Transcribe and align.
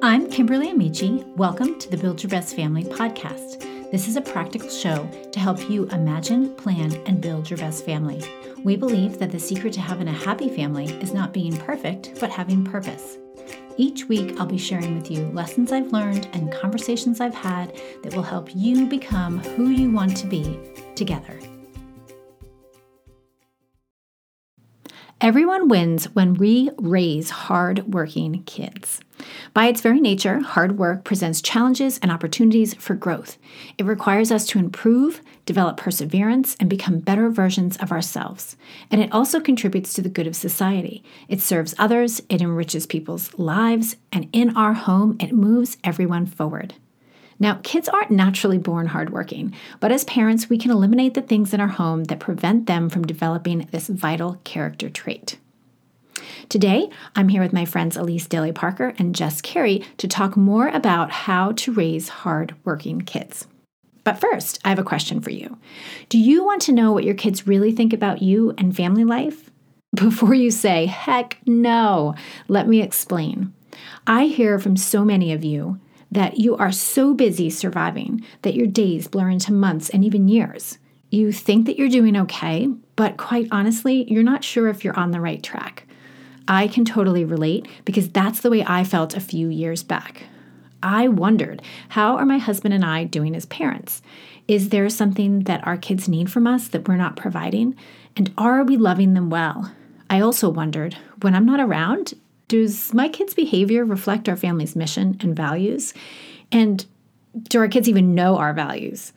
I'm 0.00 0.30
Kimberly 0.30 0.70
Amici. 0.70 1.24
Welcome 1.34 1.76
to 1.80 1.90
the 1.90 1.96
Build 1.96 2.22
Your 2.22 2.30
Best 2.30 2.54
Family 2.54 2.84
podcast. 2.84 3.90
This 3.90 4.06
is 4.06 4.14
a 4.14 4.20
practical 4.20 4.70
show 4.70 5.10
to 5.32 5.40
help 5.40 5.68
you 5.68 5.88
imagine, 5.88 6.54
plan, 6.54 6.94
and 7.06 7.20
build 7.20 7.50
your 7.50 7.56
best 7.56 7.84
family. 7.84 8.22
We 8.62 8.76
believe 8.76 9.18
that 9.18 9.32
the 9.32 9.40
secret 9.40 9.72
to 9.72 9.80
having 9.80 10.06
a 10.06 10.12
happy 10.12 10.48
family 10.50 10.86
is 11.00 11.12
not 11.12 11.32
being 11.32 11.56
perfect, 11.56 12.20
but 12.20 12.30
having 12.30 12.64
purpose. 12.64 13.18
Each 13.76 14.04
week, 14.04 14.38
I'll 14.38 14.46
be 14.46 14.56
sharing 14.56 14.94
with 14.94 15.10
you 15.10 15.26
lessons 15.32 15.72
I've 15.72 15.92
learned 15.92 16.28
and 16.32 16.52
conversations 16.52 17.20
I've 17.20 17.34
had 17.34 17.74
that 18.04 18.14
will 18.14 18.22
help 18.22 18.54
you 18.54 18.86
become 18.86 19.40
who 19.40 19.70
you 19.70 19.90
want 19.90 20.16
to 20.18 20.28
be 20.28 20.60
together. 20.94 21.40
Everyone 25.20 25.66
wins 25.66 26.04
when 26.14 26.34
we 26.34 26.70
raise 26.78 27.30
hard 27.30 27.92
working 27.92 28.44
kids. 28.44 29.00
By 29.52 29.66
its 29.66 29.80
very 29.80 30.00
nature, 30.00 30.38
hard 30.38 30.78
work 30.78 31.02
presents 31.02 31.42
challenges 31.42 31.98
and 31.98 32.12
opportunities 32.12 32.74
for 32.74 32.94
growth. 32.94 33.36
It 33.78 33.84
requires 33.84 34.30
us 34.30 34.46
to 34.46 34.60
improve, 34.60 35.20
develop 35.44 35.76
perseverance, 35.76 36.56
and 36.60 36.70
become 36.70 37.00
better 37.00 37.30
versions 37.30 37.76
of 37.78 37.90
ourselves. 37.90 38.56
And 38.92 39.02
it 39.02 39.12
also 39.12 39.40
contributes 39.40 39.92
to 39.94 40.02
the 40.02 40.08
good 40.08 40.28
of 40.28 40.36
society. 40.36 41.02
It 41.26 41.40
serves 41.40 41.74
others, 41.78 42.22
it 42.28 42.40
enriches 42.40 42.86
people's 42.86 43.36
lives, 43.36 43.96
and 44.12 44.28
in 44.32 44.56
our 44.56 44.74
home, 44.74 45.16
it 45.18 45.32
moves 45.32 45.78
everyone 45.82 46.26
forward. 46.26 46.74
Now, 47.40 47.60
kids 47.62 47.88
aren't 47.88 48.10
naturally 48.10 48.58
born 48.58 48.88
hardworking, 48.88 49.54
but 49.78 49.92
as 49.92 50.04
parents, 50.04 50.50
we 50.50 50.58
can 50.58 50.70
eliminate 50.70 51.14
the 51.14 51.22
things 51.22 51.54
in 51.54 51.60
our 51.60 51.68
home 51.68 52.04
that 52.04 52.18
prevent 52.18 52.66
them 52.66 52.88
from 52.88 53.06
developing 53.06 53.68
this 53.70 53.86
vital 53.86 54.40
character 54.44 54.90
trait. 54.90 55.38
Today, 56.48 56.88
I'm 57.14 57.28
here 57.28 57.42
with 57.42 57.52
my 57.52 57.64
friends 57.64 57.96
Elise 57.96 58.26
Daly 58.26 58.52
Parker 58.52 58.94
and 58.98 59.14
Jess 59.14 59.40
Carey 59.40 59.84
to 59.98 60.08
talk 60.08 60.36
more 60.36 60.68
about 60.68 61.10
how 61.10 61.52
to 61.52 61.72
raise 61.72 62.08
hardworking 62.08 63.02
kids. 63.02 63.46
But 64.02 64.18
first, 64.18 64.58
I 64.64 64.70
have 64.70 64.78
a 64.78 64.84
question 64.84 65.20
for 65.20 65.30
you. 65.30 65.58
Do 66.08 66.18
you 66.18 66.44
want 66.44 66.62
to 66.62 66.72
know 66.72 66.92
what 66.92 67.04
your 67.04 67.14
kids 67.14 67.46
really 67.46 67.70
think 67.70 67.92
about 67.92 68.22
you 68.22 68.54
and 68.58 68.74
family 68.74 69.04
life? 69.04 69.50
Before 69.94 70.34
you 70.34 70.50
say, 70.50 70.86
heck 70.86 71.38
no, 71.46 72.14
let 72.48 72.66
me 72.66 72.82
explain. 72.82 73.52
I 74.06 74.24
hear 74.24 74.58
from 74.58 74.76
so 74.76 75.04
many 75.04 75.32
of 75.32 75.44
you 75.44 75.78
that 76.10 76.38
you 76.38 76.56
are 76.56 76.72
so 76.72 77.14
busy 77.14 77.50
surviving 77.50 78.24
that 78.42 78.54
your 78.54 78.66
days 78.66 79.08
blur 79.08 79.28
into 79.28 79.52
months 79.52 79.90
and 79.90 80.04
even 80.04 80.28
years. 80.28 80.78
You 81.10 81.32
think 81.32 81.66
that 81.66 81.78
you're 81.78 81.88
doing 81.88 82.16
okay, 82.16 82.68
but 82.96 83.16
quite 83.16 83.48
honestly, 83.50 84.10
you're 84.10 84.22
not 84.22 84.44
sure 84.44 84.68
if 84.68 84.84
you're 84.84 84.98
on 84.98 85.10
the 85.10 85.20
right 85.20 85.42
track. 85.42 85.86
I 86.46 86.68
can 86.68 86.84
totally 86.84 87.24
relate 87.24 87.68
because 87.84 88.08
that's 88.08 88.40
the 88.40 88.50
way 88.50 88.64
I 88.66 88.84
felt 88.84 89.14
a 89.14 89.20
few 89.20 89.48
years 89.48 89.82
back. 89.82 90.24
I 90.82 91.08
wondered, 91.08 91.60
how 91.90 92.16
are 92.16 92.24
my 92.24 92.38
husband 92.38 92.72
and 92.72 92.84
I 92.84 93.04
doing 93.04 93.34
as 93.34 93.46
parents? 93.46 94.00
Is 94.46 94.70
there 94.70 94.88
something 94.88 95.40
that 95.40 95.66
our 95.66 95.76
kids 95.76 96.08
need 96.08 96.30
from 96.30 96.46
us 96.46 96.68
that 96.68 96.88
we're 96.88 96.96
not 96.96 97.16
providing? 97.16 97.74
And 98.16 98.32
are 98.38 98.64
we 98.64 98.76
loving 98.76 99.14
them 99.14 99.28
well? 99.28 99.72
I 100.08 100.20
also 100.20 100.48
wondered, 100.48 100.96
when 101.20 101.34
I'm 101.34 101.44
not 101.44 101.60
around, 101.60 102.14
does 102.48 102.92
my 102.94 103.08
kids' 103.08 103.34
behavior 103.34 103.84
reflect 103.84 104.28
our 104.28 104.36
family's 104.36 104.74
mission 104.74 105.16
and 105.20 105.36
values? 105.36 105.94
And 106.50 106.84
do 107.42 107.60
our 107.60 107.68
kids 107.68 107.88
even 107.88 108.14
know 108.14 108.38
our 108.38 108.52
values? 108.52 109.12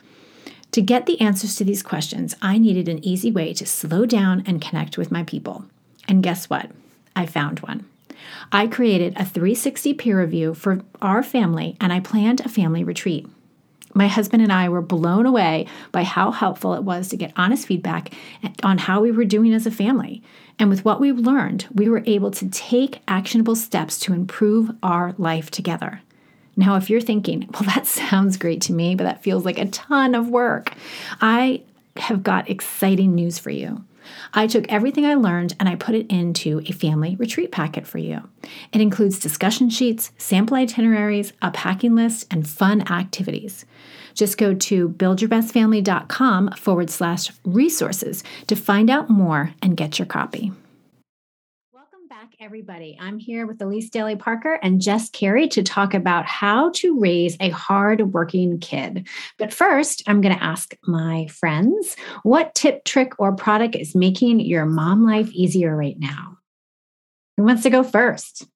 To 0.73 0.81
get 0.81 1.05
the 1.05 1.19
answers 1.19 1.55
to 1.57 1.63
these 1.63 1.83
questions, 1.83 2.35
I 2.41 2.57
needed 2.57 2.87
an 2.87 3.03
easy 3.03 3.31
way 3.31 3.53
to 3.53 3.65
slow 3.65 4.05
down 4.05 4.43
and 4.45 4.61
connect 4.61 4.97
with 4.97 5.11
my 5.11 5.23
people. 5.23 5.65
And 6.07 6.23
guess 6.23 6.49
what? 6.49 6.71
I 7.15 7.25
found 7.25 7.59
one. 7.59 7.85
I 8.51 8.67
created 8.67 9.13
a 9.13 9.25
360 9.25 9.93
peer 9.95 10.19
review 10.19 10.53
for 10.53 10.81
our 11.01 11.23
family 11.23 11.75
and 11.81 11.91
I 11.91 11.99
planned 11.99 12.41
a 12.41 12.49
family 12.49 12.83
retreat. 12.83 13.27
My 13.93 14.07
husband 14.07 14.41
and 14.41 14.51
I 14.51 14.69
were 14.69 14.81
blown 14.81 15.25
away 15.25 15.67
by 15.91 16.03
how 16.03 16.31
helpful 16.31 16.73
it 16.73 16.83
was 16.83 17.09
to 17.09 17.17
get 17.17 17.33
honest 17.35 17.67
feedback 17.67 18.13
on 18.63 18.77
how 18.77 19.01
we 19.01 19.11
were 19.11 19.25
doing 19.25 19.53
as 19.53 19.65
a 19.65 19.71
family. 19.71 20.21
And 20.59 20.69
with 20.69 20.85
what 20.85 20.99
we 20.99 21.11
learned, 21.11 21.67
we 21.73 21.89
were 21.89 22.03
able 22.05 22.31
to 22.31 22.49
take 22.49 23.01
actionable 23.07 23.55
steps 23.55 23.99
to 24.01 24.13
improve 24.13 24.71
our 24.83 25.13
life 25.17 25.51
together. 25.51 26.01
Now, 26.55 26.75
if 26.75 26.89
you're 26.89 27.01
thinking, 27.01 27.49
well, 27.53 27.63
that 27.63 27.87
sounds 27.87 28.37
great 28.37 28.61
to 28.63 28.73
me, 28.73 28.95
but 28.95 29.05
that 29.05 29.23
feels 29.23 29.45
like 29.45 29.57
a 29.57 29.65
ton 29.65 30.15
of 30.15 30.29
work, 30.29 30.73
I 31.19 31.61
have 31.97 32.23
got 32.23 32.49
exciting 32.49 33.15
news 33.15 33.39
for 33.39 33.49
you. 33.49 33.83
I 34.33 34.47
took 34.47 34.71
everything 34.71 35.05
I 35.05 35.13
learned 35.13 35.55
and 35.59 35.69
I 35.69 35.75
put 35.75 35.95
it 35.95 36.07
into 36.09 36.61
a 36.65 36.71
family 36.71 37.15
retreat 37.17 37.51
packet 37.51 37.85
for 37.85 37.97
you. 37.99 38.27
It 38.73 38.81
includes 38.81 39.19
discussion 39.19 39.69
sheets, 39.69 40.11
sample 40.17 40.57
itineraries, 40.57 41.33
a 41.41 41.51
packing 41.51 41.95
list, 41.95 42.27
and 42.31 42.47
fun 42.47 42.81
activities. 42.91 43.65
Just 44.13 44.37
go 44.37 44.53
to 44.53 44.89
buildyourbestfamily.com 44.89 46.51
forward 46.53 46.89
slash 46.89 47.31
resources 47.45 48.23
to 48.47 48.55
find 48.55 48.89
out 48.89 49.09
more 49.09 49.53
and 49.61 49.77
get 49.77 49.99
your 49.99 50.07
copy 50.07 50.51
everybody. 52.41 52.97
I'm 52.99 53.19
here 53.19 53.45
with 53.45 53.61
Elise 53.61 53.91
Daly 53.91 54.15
Parker 54.15 54.57
and 54.63 54.81
Jess 54.81 55.11
Carey 55.11 55.47
to 55.49 55.61
talk 55.61 55.93
about 55.93 56.25
how 56.25 56.71
to 56.71 56.99
raise 56.99 57.37
a 57.39 57.49
hard-working 57.49 58.57
kid. 58.57 59.07
But 59.37 59.53
first, 59.53 60.01
I'm 60.07 60.21
going 60.21 60.35
to 60.35 60.43
ask 60.43 60.75
my 60.87 61.27
friends 61.27 61.95
what 62.23 62.55
tip, 62.55 62.83
trick, 62.83 63.13
or 63.19 63.35
product 63.35 63.75
is 63.75 63.93
making 63.93 64.39
your 64.39 64.65
mom 64.65 65.05
life 65.05 65.29
easier 65.29 65.75
right 65.77 65.99
now? 65.99 66.39
Who 67.37 67.43
wants 67.43 67.61
to 67.61 67.69
go 67.69 67.83
first? 67.83 68.47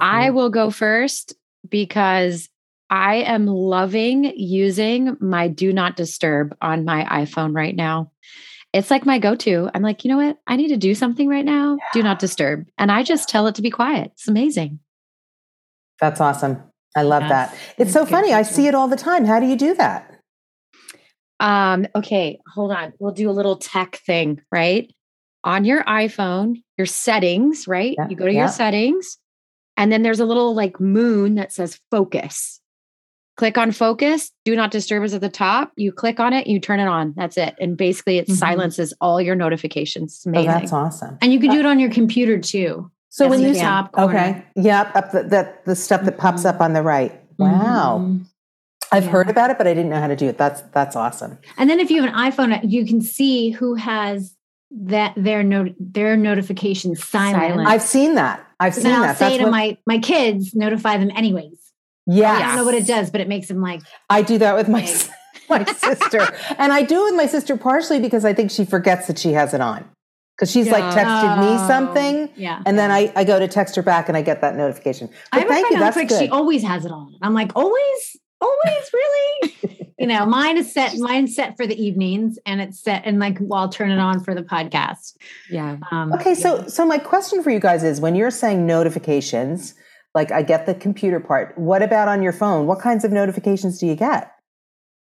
I 0.00 0.30
will 0.30 0.50
go 0.50 0.72
first 0.72 1.36
because 1.68 2.48
I 2.90 3.18
am 3.18 3.46
loving 3.46 4.24
using 4.36 5.16
my 5.20 5.46
do 5.46 5.72
not 5.72 5.94
disturb 5.94 6.56
on 6.60 6.84
my 6.84 7.04
iPhone 7.04 7.54
right 7.54 7.76
now 7.76 8.10
it's 8.72 8.90
like 8.90 9.04
my 9.04 9.18
go-to. 9.18 9.70
I'm 9.74 9.82
like, 9.82 10.04
you 10.04 10.10
know 10.10 10.16
what? 10.16 10.38
I 10.46 10.56
need 10.56 10.68
to 10.68 10.76
do 10.76 10.94
something 10.94 11.28
right 11.28 11.44
now. 11.44 11.76
Yeah. 11.78 11.84
Do 11.92 12.02
not 12.02 12.18
disturb. 12.18 12.66
And 12.78 12.90
I 12.90 13.02
just 13.02 13.28
tell 13.28 13.46
it 13.46 13.54
to 13.56 13.62
be 13.62 13.70
quiet. 13.70 14.12
It's 14.14 14.28
amazing. 14.28 14.80
That's 16.00 16.20
awesome. 16.20 16.62
I 16.96 17.02
love 17.02 17.22
yes. 17.22 17.30
that. 17.30 17.58
It's 17.78 17.92
so 17.92 18.04
funny. 18.04 18.32
I 18.32 18.42
see 18.42 18.66
it 18.66 18.74
all 18.74 18.88
the 18.88 18.96
time. 18.96 19.24
How 19.24 19.40
do 19.40 19.46
you 19.46 19.56
do 19.56 19.74
that? 19.74 20.08
Um, 21.40 21.86
okay, 21.94 22.38
hold 22.54 22.70
on. 22.70 22.92
We'll 22.98 23.12
do 23.12 23.28
a 23.28 23.32
little 23.32 23.56
tech 23.56 23.96
thing, 24.06 24.40
right? 24.50 24.92
On 25.44 25.64
your 25.64 25.82
iPhone, 25.84 26.62
your 26.78 26.86
settings, 26.86 27.66
right? 27.66 27.96
Yeah. 27.98 28.08
You 28.08 28.16
go 28.16 28.26
to 28.26 28.32
yeah. 28.32 28.40
your 28.40 28.48
settings, 28.48 29.18
and 29.76 29.90
then 29.90 30.02
there's 30.02 30.20
a 30.20 30.24
little 30.24 30.54
like 30.54 30.80
moon 30.80 31.34
that 31.34 31.52
says 31.52 31.80
focus 31.90 32.60
click 33.36 33.56
on 33.58 33.72
focus, 33.72 34.30
do 34.44 34.54
not 34.54 34.70
disturb 34.70 35.04
is 35.04 35.14
at 35.14 35.20
the 35.20 35.28
top. 35.28 35.72
You 35.76 35.92
click 35.92 36.20
on 36.20 36.32
it, 36.32 36.46
you 36.46 36.60
turn 36.60 36.80
it 36.80 36.88
on. 36.88 37.14
That's 37.16 37.36
it. 37.36 37.54
And 37.60 37.76
basically 37.76 38.18
it 38.18 38.26
mm-hmm. 38.26 38.34
silences 38.34 38.92
all 39.00 39.20
your 39.20 39.34
notifications. 39.34 40.24
Oh, 40.26 40.42
that's 40.44 40.72
awesome. 40.72 41.18
And 41.20 41.32
you 41.32 41.40
can 41.40 41.50
do 41.50 41.58
it 41.58 41.66
on 41.66 41.78
your 41.78 41.90
computer 41.90 42.38
too. 42.38 42.90
So 43.08 43.28
when 43.28 43.42
you 43.42 43.54
top 43.54 43.92
corner. 43.92 44.18
okay, 44.18 44.44
yep, 44.56 44.94
up 44.96 45.12
the, 45.12 45.22
the, 45.24 45.54
the 45.66 45.76
stuff 45.76 46.04
that 46.04 46.16
pops 46.16 46.44
up 46.44 46.60
on 46.60 46.72
the 46.72 46.82
right. 46.82 47.20
Wow. 47.38 47.98
Mm-hmm. 48.00 48.22
I've 48.90 49.04
yeah. 49.04 49.10
heard 49.10 49.30
about 49.30 49.50
it, 49.50 49.58
but 49.58 49.66
I 49.66 49.74
didn't 49.74 49.90
know 49.90 50.00
how 50.00 50.08
to 50.08 50.16
do 50.16 50.28
it. 50.28 50.36
That's 50.36 50.60
that's 50.72 50.96
awesome. 50.96 51.38
And 51.56 51.68
then 51.68 51.80
if 51.80 51.90
you 51.90 52.02
have 52.02 52.12
an 52.12 52.30
iPhone, 52.30 52.60
you 52.70 52.84
can 52.86 53.00
see 53.00 53.50
who 53.50 53.74
has 53.74 54.34
that 54.70 55.14
their 55.16 55.42
note 55.42 55.74
their 55.78 56.16
notifications 56.16 57.02
silent. 57.02 57.66
I've 57.66 57.82
seen 57.82 58.14
that. 58.16 58.46
I've 58.60 58.74
so 58.74 58.82
seen 58.82 58.90
that. 58.92 59.08
I'll 59.08 59.14
say 59.14 59.24
That's 59.24 59.38
to 59.38 59.42
what... 59.44 59.50
my 59.50 59.78
my 59.86 59.98
kids, 59.98 60.54
notify 60.54 60.98
them 60.98 61.10
anyways. 61.14 61.61
Yeah. 62.06 62.32
I 62.32 62.40
don't 62.40 62.56
know 62.56 62.64
what 62.64 62.74
it 62.74 62.86
does, 62.86 63.10
but 63.10 63.20
it 63.20 63.28
makes 63.28 63.48
them 63.48 63.60
like. 63.60 63.82
I 64.10 64.22
do 64.22 64.38
that 64.38 64.56
with 64.56 64.68
my, 64.68 64.80
my 65.48 65.64
sister. 65.64 66.28
and 66.58 66.72
I 66.72 66.82
do 66.82 67.02
it 67.02 67.10
with 67.10 67.14
my 67.14 67.26
sister 67.26 67.56
partially 67.56 68.00
because 68.00 68.24
I 68.24 68.32
think 68.34 68.50
she 68.50 68.64
forgets 68.64 69.06
that 69.06 69.18
she 69.18 69.32
has 69.32 69.54
it 69.54 69.60
on. 69.60 69.88
Because 70.36 70.50
she's 70.50 70.66
yeah. 70.66 70.72
like 70.72 70.84
texted 70.94 71.38
me 71.40 71.62
oh, 71.62 71.68
something, 71.68 72.28
yeah, 72.36 72.62
and 72.64 72.78
then 72.78 72.90
I, 72.90 73.12
I 73.14 73.22
go 73.22 73.38
to 73.38 73.46
text 73.46 73.76
her 73.76 73.82
back 73.82 74.08
and 74.08 74.16
I 74.16 74.22
get 74.22 74.40
that 74.40 74.56
notification. 74.56 75.10
But 75.30 75.42
I 75.42 75.44
thank 75.46 75.70
you. 75.70 75.78
That's 75.78 75.94
quick, 75.94 76.08
good. 76.08 76.18
She 76.18 76.28
always 76.30 76.62
has 76.62 76.86
it 76.86 76.90
on. 76.90 77.14
I'm 77.20 77.34
like, 77.34 77.52
always, 77.54 78.16
always, 78.40 78.90
really. 78.92 79.92
you 79.98 80.06
know, 80.06 80.24
mine 80.24 80.56
is 80.56 80.72
set. 80.72 80.96
Mine's 80.96 81.36
set 81.36 81.56
for 81.56 81.66
the 81.66 81.80
evenings, 81.80 82.38
and 82.46 82.62
it's 82.62 82.80
set, 82.80 83.02
and 83.04 83.20
like, 83.20 83.36
well, 83.40 83.60
I'll 83.60 83.68
turn 83.68 83.90
it 83.90 83.98
on 83.98 84.24
for 84.24 84.34
the 84.34 84.42
podcast. 84.42 85.16
Yeah. 85.50 85.76
Um, 85.90 86.12
okay, 86.14 86.34
so 86.34 86.60
yeah. 86.60 86.66
so 86.66 86.86
my 86.86 86.98
question 86.98 87.42
for 87.42 87.50
you 87.50 87.60
guys 87.60 87.84
is: 87.84 88.00
when 88.00 88.16
you're 88.16 88.30
saying 88.30 88.66
notifications, 88.66 89.74
like 90.14 90.30
I 90.30 90.42
get 90.42 90.66
the 90.66 90.74
computer 90.74 91.20
part. 91.20 91.56
What 91.56 91.82
about 91.82 92.08
on 92.08 92.22
your 92.22 92.32
phone? 92.32 92.66
What 92.66 92.80
kinds 92.80 93.04
of 93.04 93.12
notifications 93.12 93.78
do 93.78 93.86
you 93.86 93.94
get? 93.94 94.32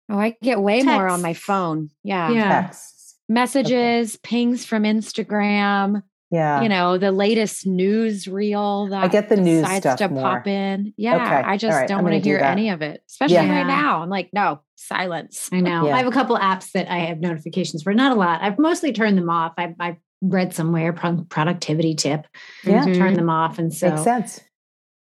Oh, 0.09 0.19
I 0.19 0.35
get 0.41 0.61
way 0.61 0.83
more 0.83 1.07
on 1.07 1.21
my 1.21 1.33
phone. 1.33 1.89
Yeah. 2.03 2.29
Yeah. 2.31 2.61
Texts. 2.61 3.15
Messages, 3.29 4.15
okay. 4.15 4.19
pings 4.23 4.65
from 4.65 4.83
Instagram. 4.83 6.03
Yeah. 6.31 6.61
You 6.61 6.69
know, 6.69 6.97
the 6.97 7.11
latest 7.11 7.65
news 7.65 8.27
reel 8.27 8.87
that 8.87 9.03
I 9.03 9.07
get 9.09 9.27
the 9.27 9.37
news 9.37 9.65
stuff 9.77 9.97
to 9.99 10.09
more. 10.09 10.21
pop 10.21 10.47
in. 10.47 10.93
Yeah. 10.95 11.15
Okay. 11.15 11.49
I 11.49 11.57
just 11.57 11.75
right. 11.75 11.87
don't 11.87 12.03
want 12.03 12.13
to 12.13 12.21
hear 12.21 12.39
any 12.39 12.69
of 12.69 12.81
it, 12.81 13.03
especially 13.09 13.35
yeah. 13.35 13.53
right 13.53 13.67
now. 13.67 14.01
I'm 14.01 14.09
like, 14.09 14.29
no, 14.31 14.61
silence. 14.75 15.49
I 15.51 15.59
know. 15.59 15.87
Yeah. 15.87 15.95
I 15.95 15.97
have 15.97 16.07
a 16.07 16.11
couple 16.11 16.37
apps 16.37 16.71
that 16.71 16.89
I 16.89 16.99
have 16.99 17.19
notifications 17.19 17.83
for, 17.83 17.93
not 17.93 18.13
a 18.13 18.15
lot. 18.15 18.41
I've 18.41 18.59
mostly 18.59 18.93
turned 18.93 19.17
them 19.17 19.29
off. 19.29 19.53
I've, 19.57 19.75
I 19.79 19.97
read 20.21 20.53
somewhere 20.53 20.93
productivity 20.93 21.95
tip. 21.95 22.27
Yeah. 22.63 22.83
Turn 22.85 22.95
mm-hmm. 22.95 23.15
them 23.15 23.29
off. 23.29 23.59
And 23.59 23.73
so 23.73 23.89
makes 23.89 24.03
sense 24.03 24.41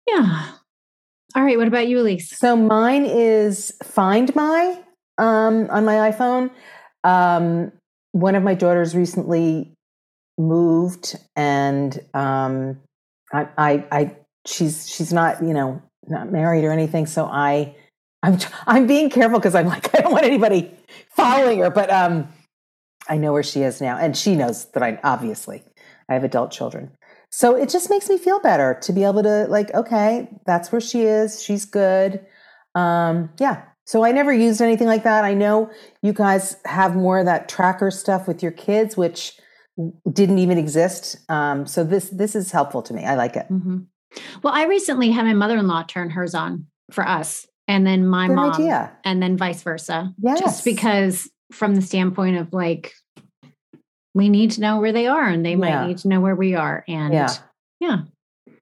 Yeah. 0.06 0.50
All 1.34 1.42
right. 1.42 1.58
What 1.58 1.68
about 1.68 1.88
you, 1.88 2.00
Elise? 2.00 2.30
So 2.30 2.56
mine 2.56 3.04
is 3.04 3.72
Find 3.82 4.34
My 4.34 4.78
um, 5.18 5.68
on 5.70 5.84
my 5.84 6.10
iPhone. 6.10 6.50
Um, 7.02 7.72
one 8.12 8.34
of 8.34 8.42
my 8.42 8.54
daughters 8.54 8.94
recently 8.94 9.72
moved, 10.38 11.16
and 11.36 11.98
um, 12.14 12.80
I, 13.32 13.48
I, 13.58 13.84
I, 13.90 14.16
she's 14.46 14.88
she's 14.88 15.12
not 15.12 15.42
you 15.42 15.52
know 15.52 15.82
not 16.06 16.30
married 16.30 16.64
or 16.64 16.70
anything. 16.70 17.06
So 17.06 17.26
I, 17.26 17.74
I'm 18.22 18.38
I'm 18.66 18.86
being 18.86 19.10
careful 19.10 19.38
because 19.38 19.54
I'm 19.54 19.66
like 19.66 19.94
I 19.98 20.02
don't 20.02 20.12
want 20.12 20.24
anybody 20.24 20.70
following 21.10 21.58
her, 21.60 21.70
but 21.70 21.90
um, 21.90 22.28
I 23.08 23.16
know 23.16 23.32
where 23.32 23.42
she 23.42 23.62
is 23.62 23.80
now, 23.80 23.98
and 23.98 24.16
she 24.16 24.36
knows 24.36 24.66
that 24.66 24.82
I 24.82 25.00
obviously 25.02 25.64
I 26.08 26.14
have 26.14 26.24
adult 26.24 26.52
children. 26.52 26.92
So 27.36 27.56
it 27.56 27.68
just 27.68 27.90
makes 27.90 28.08
me 28.08 28.16
feel 28.16 28.38
better 28.38 28.78
to 28.82 28.92
be 28.92 29.02
able 29.02 29.24
to 29.24 29.48
like, 29.48 29.74
okay, 29.74 30.28
that's 30.46 30.70
where 30.70 30.80
she 30.80 31.02
is. 31.02 31.42
She's 31.42 31.64
good. 31.64 32.24
Um, 32.76 33.28
yeah. 33.40 33.64
So 33.86 34.04
I 34.04 34.12
never 34.12 34.32
used 34.32 34.62
anything 34.62 34.86
like 34.86 35.02
that. 35.02 35.24
I 35.24 35.34
know 35.34 35.68
you 36.00 36.12
guys 36.12 36.56
have 36.64 36.94
more 36.94 37.18
of 37.18 37.24
that 37.24 37.48
tracker 37.48 37.90
stuff 37.90 38.28
with 38.28 38.40
your 38.40 38.52
kids, 38.52 38.96
which 38.96 39.32
didn't 40.12 40.38
even 40.38 40.58
exist. 40.58 41.16
Um, 41.28 41.66
so 41.66 41.82
this 41.82 42.08
this 42.10 42.36
is 42.36 42.52
helpful 42.52 42.82
to 42.82 42.94
me. 42.94 43.04
I 43.04 43.16
like 43.16 43.34
it. 43.34 43.46
Mm-hmm. 43.50 43.78
Well, 44.44 44.54
I 44.54 44.66
recently 44.66 45.10
had 45.10 45.24
my 45.24 45.34
mother 45.34 45.58
in 45.58 45.66
law 45.66 45.82
turn 45.82 46.10
hers 46.10 46.36
on 46.36 46.66
for 46.92 47.04
us, 47.06 47.48
and 47.66 47.84
then 47.84 48.06
my 48.06 48.28
good 48.28 48.36
mom, 48.36 48.52
idea. 48.52 48.96
and 49.04 49.20
then 49.20 49.36
vice 49.36 49.60
versa. 49.60 50.14
Yes. 50.22 50.38
Just 50.38 50.64
because, 50.64 51.28
from 51.50 51.74
the 51.74 51.82
standpoint 51.82 52.36
of 52.36 52.52
like 52.52 52.94
we 54.14 54.28
need 54.28 54.52
to 54.52 54.60
know 54.60 54.80
where 54.80 54.92
they 54.92 55.06
are 55.06 55.28
and 55.28 55.44
they 55.44 55.56
might 55.56 55.68
yeah. 55.68 55.86
need 55.86 55.98
to 55.98 56.08
know 56.08 56.20
where 56.20 56.36
we 56.36 56.54
are. 56.54 56.84
And 56.88 57.12
yeah. 57.12 57.34
yeah. 57.80 57.98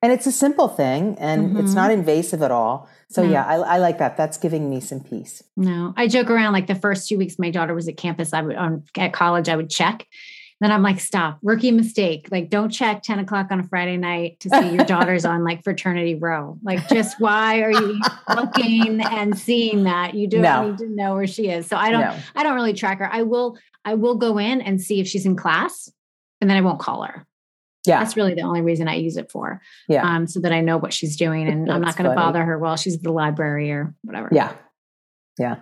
And 0.01 0.11
it's 0.11 0.27
a 0.27 0.33
simple 0.33 0.67
thing 0.67 1.17
and 1.19 1.51
mm-hmm. 1.51 1.59
it's 1.59 1.75
not 1.75 1.93
invasive 1.93 2.43
at 2.43 2.51
all. 2.51 2.89
So 3.09 3.23
no. 3.23 3.31
yeah, 3.31 3.47
I, 3.47 3.55
I, 3.57 3.79
like 3.79 3.99
that. 3.99 4.17
That's 4.17 4.39
giving 4.39 4.69
me 4.69 4.81
some 4.81 5.01
peace. 5.01 5.45
No, 5.57 5.93
I 5.97 6.09
joke 6.09 6.31
around 6.31 6.55
like 6.55 6.67
the 6.67 6.75
first 6.75 7.09
two 7.09 7.19
weeks 7.19 7.39
my 7.39 7.51
daughter 7.51 7.75
was 7.75 7.87
at 7.87 7.97
campus, 7.97 8.33
I 8.33 8.43
would 8.43 8.57
on 8.57 8.85
at 8.97 9.13
college, 9.13 9.49
I 9.49 9.55
would 9.55 9.71
check. 9.71 10.07
Then 10.63 10.71
I'm 10.71 10.85
like, 10.85 11.01
stop, 11.01 11.41
rookie 11.43 11.73
mistake. 11.73 12.29
Like, 12.31 12.49
don't 12.49 12.71
check 12.71 13.03
10 13.03 13.19
o'clock 13.19 13.49
on 13.51 13.59
a 13.59 13.65
Friday 13.65 13.97
night 13.97 14.39
to 14.41 14.49
see 14.49 14.75
your 14.77 14.85
daughter's 14.85 15.25
on 15.25 15.43
like 15.43 15.65
fraternity 15.65 16.15
row. 16.15 16.57
Like, 16.63 16.89
just 16.89 17.19
why 17.19 17.63
are 17.63 17.73
you 17.73 18.01
looking 18.37 19.01
and 19.01 19.37
seeing 19.37 19.83
that? 19.85 20.15
You 20.15 20.29
don't 20.29 20.43
no. 20.43 20.71
need 20.71 20.79
to 20.79 20.89
know 20.89 21.15
where 21.15 21.27
she 21.27 21.49
is. 21.49 21.67
So 21.67 21.77
I 21.77 21.91
don't, 21.91 22.03
no. 22.03 22.17
I 22.37 22.45
don't 22.45 22.55
really 22.55 22.75
track 22.75 23.01
her. 23.01 23.13
I 23.13 23.23
will, 23.23 23.59
I 23.85 23.95
will 23.95 24.15
go 24.15 24.39
in 24.39 24.61
and 24.61 24.81
see 24.81 25.01
if 25.01 25.09
she's 25.09 25.27
in 25.27 25.35
class 25.35 25.91
and 26.41 26.49
then 26.49 26.57
I 26.57 26.61
won't 26.61 26.79
call 26.79 27.03
her. 27.03 27.27
Yeah. 27.85 27.99
That's 27.99 28.17
really 28.17 28.35
the 28.35 28.43
only 28.43 28.61
reason 28.61 28.87
I 28.87 28.95
use 28.95 29.17
it 29.17 29.33
for. 29.33 29.61
Yeah. 29.89 30.09
Um, 30.09 30.29
so 30.29 30.39
that 30.39 30.53
I 30.53 30.61
know 30.61 30.79
what 30.79 30.93
she's 30.93 31.17
doing 31.17 31.49
and 31.49 31.73
I'm 31.73 31.81
not 31.81 31.97
going 31.97 32.09
to 32.09 32.15
bother 32.15 32.45
her 32.45 32.57
while 32.57 32.77
she's 32.77 32.95
at 32.95 33.03
the 33.03 33.11
library 33.11 33.73
or 33.73 33.97
whatever. 34.03 34.29
Yeah. 34.31 34.53
Yeah. 35.41 35.57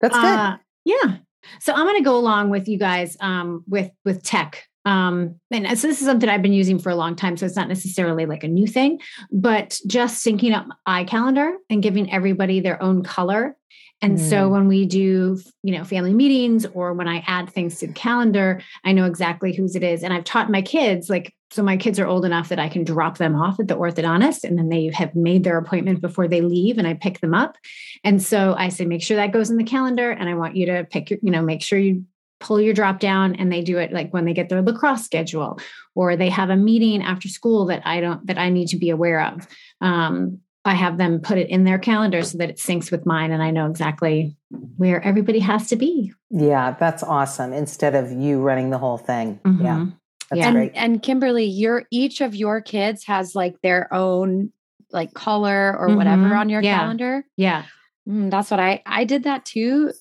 That's 0.00 0.14
good. 0.14 0.24
Uh, 0.24 0.58
yeah. 0.84 1.16
So 1.60 1.72
I'm 1.72 1.86
going 1.86 1.96
to 1.96 2.04
go 2.04 2.16
along 2.16 2.50
with 2.50 2.68
you 2.68 2.78
guys 2.78 3.16
um, 3.20 3.64
with 3.66 3.90
with 4.04 4.22
tech. 4.22 4.64
Um, 4.84 5.34
and 5.50 5.78
so 5.78 5.86
this 5.86 6.00
is 6.00 6.06
something 6.06 6.30
I've 6.30 6.40
been 6.40 6.54
using 6.54 6.78
for 6.78 6.88
a 6.88 6.96
long 6.96 7.14
time. 7.14 7.36
So 7.36 7.44
it's 7.44 7.56
not 7.56 7.68
necessarily 7.68 8.24
like 8.24 8.42
a 8.42 8.48
new 8.48 8.66
thing, 8.66 9.00
but 9.30 9.78
just 9.86 10.24
syncing 10.24 10.54
up 10.54 10.66
iCalendar 10.86 11.52
and 11.68 11.82
giving 11.82 12.10
everybody 12.10 12.60
their 12.60 12.82
own 12.82 13.02
color 13.02 13.54
and 14.00 14.16
mm. 14.16 14.30
so 14.30 14.48
when 14.48 14.68
we 14.68 14.86
do, 14.86 15.38
you 15.62 15.76
know, 15.76 15.84
family 15.84 16.14
meetings 16.14 16.64
or 16.66 16.92
when 16.92 17.08
I 17.08 17.24
add 17.26 17.50
things 17.50 17.78
to 17.78 17.88
the 17.88 17.92
calendar, 17.92 18.62
I 18.84 18.92
know 18.92 19.06
exactly 19.06 19.54
whose 19.54 19.74
it 19.74 19.82
is. 19.82 20.02
And 20.02 20.12
I've 20.12 20.24
taught 20.24 20.50
my 20.50 20.62
kids, 20.62 21.10
like, 21.10 21.34
so 21.50 21.62
my 21.62 21.76
kids 21.76 21.98
are 21.98 22.06
old 22.06 22.24
enough 22.24 22.50
that 22.50 22.60
I 22.60 22.68
can 22.68 22.84
drop 22.84 23.18
them 23.18 23.34
off 23.34 23.58
at 23.58 23.68
the 23.68 23.76
orthodontist 23.76 24.44
and 24.44 24.56
then 24.56 24.68
they 24.68 24.90
have 24.94 25.14
made 25.16 25.44
their 25.44 25.58
appointment 25.58 26.00
before 26.00 26.28
they 26.28 26.42
leave 26.42 26.78
and 26.78 26.86
I 26.86 26.94
pick 26.94 27.20
them 27.20 27.34
up. 27.34 27.56
And 28.04 28.22
so 28.22 28.54
I 28.56 28.68
say, 28.68 28.84
make 28.84 29.02
sure 29.02 29.16
that 29.16 29.32
goes 29.32 29.50
in 29.50 29.56
the 29.56 29.64
calendar. 29.64 30.10
And 30.10 30.28
I 30.28 30.34
want 30.34 30.56
you 30.56 30.66
to 30.66 30.84
pick 30.84 31.10
your, 31.10 31.18
you 31.22 31.30
know, 31.30 31.42
make 31.42 31.62
sure 31.62 31.78
you 31.78 32.04
pull 32.38 32.60
your 32.60 32.74
drop 32.74 33.00
down 33.00 33.34
and 33.34 33.50
they 33.50 33.62
do 33.62 33.78
it 33.78 33.92
like 33.92 34.12
when 34.12 34.24
they 34.24 34.34
get 34.34 34.48
their 34.48 34.62
lacrosse 34.62 35.04
schedule 35.04 35.58
or 35.96 36.14
they 36.14 36.28
have 36.28 36.50
a 36.50 36.56
meeting 36.56 37.02
after 37.02 37.28
school 37.28 37.66
that 37.66 37.84
I 37.84 38.00
don't, 38.00 38.24
that 38.28 38.38
I 38.38 38.50
need 38.50 38.68
to 38.68 38.76
be 38.76 38.90
aware 38.90 39.22
of. 39.22 39.48
Um, 39.80 40.40
I 40.68 40.74
have 40.74 40.98
them 40.98 41.20
put 41.20 41.38
it 41.38 41.48
in 41.48 41.64
their 41.64 41.78
calendar 41.78 42.22
so 42.22 42.38
that 42.38 42.50
it 42.50 42.56
syncs 42.56 42.90
with 42.90 43.06
mine 43.06 43.32
and 43.32 43.42
I 43.42 43.50
know 43.50 43.66
exactly 43.66 44.36
where 44.76 45.02
everybody 45.02 45.38
has 45.40 45.68
to 45.68 45.76
be. 45.76 46.12
Yeah, 46.30 46.76
that's 46.78 47.02
awesome. 47.02 47.52
Instead 47.52 47.94
of 47.94 48.12
you 48.12 48.40
running 48.40 48.70
the 48.70 48.78
whole 48.78 48.98
thing. 48.98 49.40
Mm-hmm. 49.44 49.64
Yeah. 49.64 49.86
That's 50.30 50.40
yeah. 50.40 50.52
great. 50.52 50.72
And, 50.74 50.92
and 50.94 51.02
Kimberly, 51.02 51.46
your 51.46 51.84
each 51.90 52.20
of 52.20 52.34
your 52.34 52.60
kids 52.60 53.04
has 53.06 53.34
like 53.34 53.60
their 53.62 53.92
own 53.92 54.52
like 54.92 55.14
color 55.14 55.76
or 55.78 55.88
mm-hmm. 55.88 55.96
whatever 55.96 56.34
on 56.34 56.48
your 56.50 56.62
yeah. 56.62 56.78
calendar. 56.78 57.24
Yeah. 57.36 57.64
Mm, 58.06 58.30
that's 58.30 58.50
what 58.50 58.60
I 58.60 58.82
I 58.84 59.04
did 59.04 59.24
that 59.24 59.46
too. 59.46 59.92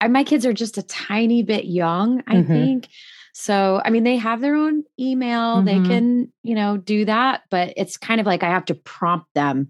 I, 0.00 0.08
my 0.08 0.24
kids 0.24 0.46
are 0.46 0.54
just 0.54 0.78
a 0.78 0.82
tiny 0.82 1.42
bit 1.42 1.66
young, 1.66 2.22
I 2.26 2.36
mm-hmm. 2.36 2.52
think. 2.52 2.88
So, 3.34 3.82
I 3.84 3.90
mean, 3.90 4.04
they 4.04 4.16
have 4.16 4.40
their 4.40 4.54
own 4.54 4.84
email. 4.98 5.60
They 5.60 5.74
mm-hmm. 5.74 5.90
can, 5.90 6.32
you 6.42 6.54
know, 6.54 6.78
do 6.78 7.04
that, 7.04 7.42
but 7.50 7.74
it's 7.76 7.98
kind 7.98 8.18
of 8.18 8.26
like 8.26 8.42
I 8.42 8.48
have 8.48 8.64
to 8.66 8.74
prompt 8.74 9.26
them 9.34 9.68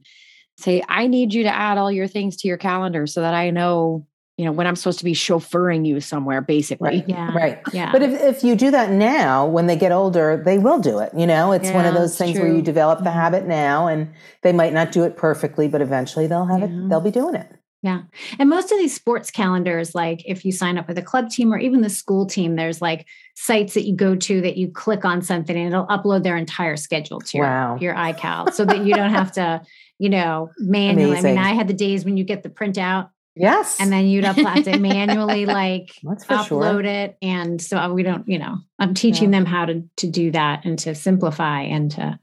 say, 0.56 0.82
I 0.88 1.06
need 1.06 1.34
you 1.34 1.42
to 1.44 1.54
add 1.54 1.78
all 1.78 1.92
your 1.92 2.06
things 2.06 2.36
to 2.38 2.48
your 2.48 2.56
calendar 2.56 3.06
so 3.06 3.20
that 3.20 3.34
I 3.34 3.50
know, 3.50 4.06
you 4.36 4.44
know, 4.44 4.52
when 4.52 4.66
I'm 4.66 4.76
supposed 4.76 4.98
to 4.98 5.04
be 5.04 5.12
chauffeuring 5.12 5.86
you 5.86 6.00
somewhere, 6.00 6.40
basically. 6.40 6.88
Right. 6.88 7.08
Yeah. 7.08 7.34
Right. 7.34 7.58
Yeah. 7.72 7.92
But 7.92 8.02
if, 8.02 8.20
if 8.20 8.44
you 8.44 8.54
do 8.56 8.70
that 8.70 8.90
now, 8.90 9.46
when 9.46 9.66
they 9.66 9.76
get 9.76 9.92
older, 9.92 10.42
they 10.44 10.58
will 10.58 10.78
do 10.78 10.98
it. 10.98 11.12
You 11.16 11.26
know, 11.26 11.52
it's 11.52 11.68
yeah, 11.68 11.74
one 11.74 11.86
of 11.86 11.94
those 11.94 12.16
things 12.16 12.36
true. 12.36 12.46
where 12.46 12.54
you 12.54 12.62
develop 12.62 13.00
the 13.00 13.10
mm-hmm. 13.10 13.18
habit 13.18 13.46
now 13.46 13.86
and 13.86 14.12
they 14.42 14.52
might 14.52 14.72
not 14.72 14.92
do 14.92 15.04
it 15.04 15.16
perfectly, 15.16 15.68
but 15.68 15.80
eventually 15.80 16.26
they'll 16.26 16.46
have 16.46 16.60
yeah. 16.60 16.66
it, 16.66 16.88
they'll 16.88 17.00
be 17.00 17.10
doing 17.10 17.34
it. 17.34 17.50
Yeah. 17.82 18.02
And 18.40 18.50
most 18.50 18.72
of 18.72 18.78
these 18.78 18.94
sports 18.94 19.30
calendars, 19.30 19.94
like 19.94 20.22
if 20.26 20.44
you 20.44 20.50
sign 20.50 20.76
up 20.76 20.88
with 20.88 20.98
a 20.98 21.02
club 21.02 21.30
team 21.30 21.52
or 21.52 21.58
even 21.58 21.82
the 21.82 21.90
school 21.90 22.26
team, 22.26 22.56
there's 22.56 22.82
like 22.82 23.06
sites 23.36 23.74
that 23.74 23.84
you 23.86 23.94
go 23.94 24.16
to 24.16 24.40
that 24.40 24.56
you 24.56 24.68
click 24.68 25.04
on 25.04 25.22
something 25.22 25.56
and 25.56 25.68
it'll 25.68 25.86
upload 25.86 26.24
their 26.24 26.36
entire 26.36 26.76
schedule 26.76 27.20
to 27.20 27.38
your, 27.38 27.78
your 27.80 27.94
iCal 27.94 28.52
so 28.52 28.64
that 28.64 28.84
you 28.84 28.92
don't 28.92 29.10
have 29.10 29.30
to 29.32 29.62
you 29.98 30.08
know, 30.08 30.50
manually. 30.58 31.12
Amazing. 31.12 31.38
I 31.38 31.42
mean, 31.42 31.52
I 31.52 31.54
had 31.54 31.68
the 31.68 31.74
days 31.74 32.04
when 32.04 32.16
you 32.16 32.24
get 32.24 32.42
the 32.42 32.50
printout. 32.50 33.10
Yes. 33.34 33.78
And 33.80 33.92
then 33.92 34.06
you'd 34.06 34.24
upload 34.24 34.64
to 34.64 34.78
manually 34.78 35.44
like 35.46 35.92
upload 36.04 36.46
sure. 36.46 36.84
it. 36.84 37.18
And 37.20 37.60
so 37.60 37.76
uh, 37.76 37.92
we 37.92 38.02
don't, 38.02 38.26
you 38.26 38.38
know, 38.38 38.56
I'm 38.78 38.94
teaching 38.94 39.32
yeah. 39.32 39.40
them 39.40 39.46
how 39.46 39.66
to 39.66 39.84
to 39.98 40.06
do 40.06 40.30
that 40.30 40.64
and 40.64 40.78
to 40.80 40.94
simplify 40.94 41.62
and 41.62 41.90
to 41.92 42.18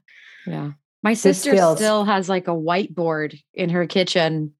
yeah. 0.46 0.72
My 1.02 1.14
sister 1.14 1.54
still 1.76 2.04
has 2.04 2.28
like 2.28 2.48
a 2.48 2.52
whiteboard 2.52 3.38
in 3.52 3.70
her 3.70 3.86
kitchen 3.86 4.54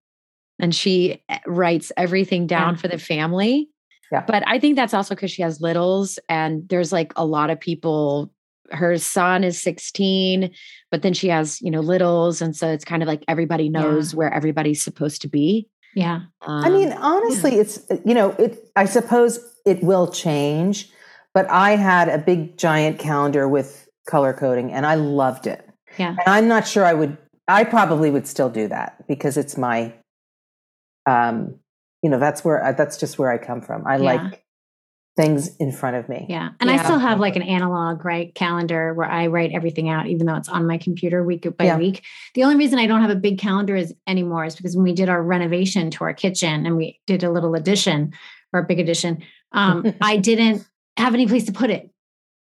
and 0.59 0.75
she 0.75 1.23
eh, 1.29 1.39
writes 1.47 1.91
everything 1.97 2.47
down 2.47 2.75
yeah. 2.75 2.81
for 2.81 2.89
the 2.89 2.99
family. 2.99 3.71
Yeah. 4.13 4.25
But 4.27 4.45
I 4.47 4.59
think 4.59 4.77
that's 4.77 4.95
also 4.95 5.15
because 5.15 5.33
she 5.33 5.43
has 5.43 5.61
littles 5.61 6.19
and 6.29 6.69
there's 6.69 6.93
like 6.93 7.13
a 7.17 7.25
lot 7.25 7.51
of 7.51 7.59
people 7.59 8.31
her 8.71 8.97
son 8.99 9.45
is 9.45 9.61
16 9.61 10.51
but 10.91 11.03
then 11.03 11.13
she 11.13 11.29
has 11.29 11.61
you 11.61 11.71
know 11.71 11.81
littles 11.81 12.41
and 12.41 12.57
so 12.57 12.69
it's 12.69 12.85
kind 12.85 13.03
of 13.03 13.07
like 13.07 13.25
everybody 13.29 13.69
knows 13.69 14.13
yeah. 14.13 14.19
where 14.19 14.33
everybody's 14.33 14.83
supposed 14.83 15.23
to 15.23 15.29
be 15.29 15.69
yeah 15.95 16.23
um, 16.43 16.65
i 16.65 16.69
mean 16.69 16.93
honestly 16.93 17.55
yeah. 17.55 17.61
it's 17.61 17.81
you 18.05 18.15
know 18.15 18.31
it 18.33 18.71
i 18.77 18.85
suppose 18.85 19.39
it 19.67 19.83
will 19.83 20.11
change 20.11 20.91
but 21.35 21.49
i 21.51 21.77
had 21.77 22.09
a 22.09 22.19
big 22.19 22.57
giant 22.57 22.99
calendar 22.99 23.49
with 23.49 23.89
color 24.09 24.33
coding 24.33 24.73
and 24.73 24.87
i 24.87 24.95
loved 24.95 25.47
it 25.47 25.69
yeah 25.99 26.11
and 26.11 26.29
i'm 26.29 26.49
not 26.49 26.67
sure 26.67 26.85
i 26.85 26.95
would 26.95 27.17
i 27.49 27.65
probably 27.65 28.11
would 28.11 28.27
still 28.27 28.51
do 28.51 28.67
that 28.69 29.07
because 29.07 29.37
it's 29.37 29.57
my 29.57 29.93
um 31.07 31.55
you 32.03 32.11
know 32.11 32.19
that's 32.19 32.45
where 32.45 32.75
that's 32.77 32.97
just 32.97 33.19
where 33.19 33.31
i 33.31 33.39
come 33.39 33.61
from 33.61 33.87
i 33.87 33.97
yeah. 33.97 34.03
like 34.03 34.44
things 35.17 35.55
in 35.57 35.71
front 35.71 35.97
of 35.97 36.09
me. 36.09 36.27
Yeah. 36.29 36.51
And 36.59 36.69
yeah. 36.69 36.77
I 36.77 36.85
still 36.85 36.99
have 36.99 37.21
like 37.21 37.37
an 37.37 37.43
analog, 37.43 38.05
right, 38.05 38.35
calendar 38.35 38.93
where 38.95 39.09
I 39.09 39.29
write 39.29 39.53
everything 39.53 39.89
out, 39.89 40.07
even 40.09 40.27
though 40.27 40.35
it's 40.35 40.49
on 40.49 40.67
my 40.67 40.77
computer 40.77 41.23
week 41.23 41.47
by 41.57 41.67
yeah. 41.67 41.79
week. 41.79 42.03
The 42.35 42.43
only 42.43 42.57
reason 42.57 42.79
I 42.81 42.87
don't 42.87 43.01
have 43.01 43.11
a 43.11 43.17
big 43.17 43.39
calendar 43.39 43.77
is 43.77 43.95
anymore 44.09 44.45
is 44.45 44.57
because 44.57 44.77
when 44.77 44.83
we 44.83 44.93
did 44.93 45.09
our 45.09 45.23
renovation 45.23 45.91
to 45.93 46.05
our 46.05 46.15
kitchen 46.15 46.67
and 46.67 46.77
we 46.77 47.01
did 47.07 47.23
a 47.23 47.31
little 47.31 47.55
addition 47.55 48.13
or 48.53 48.61
a 48.61 48.65
big 48.65 48.81
addition, 48.81 49.23
um, 49.53 49.95
I 50.01 50.17
didn't 50.17 50.67
have 50.97 51.15
any 51.15 51.27
place 51.27 51.45
to 51.45 51.53
put 51.53 51.71
it. 51.71 51.91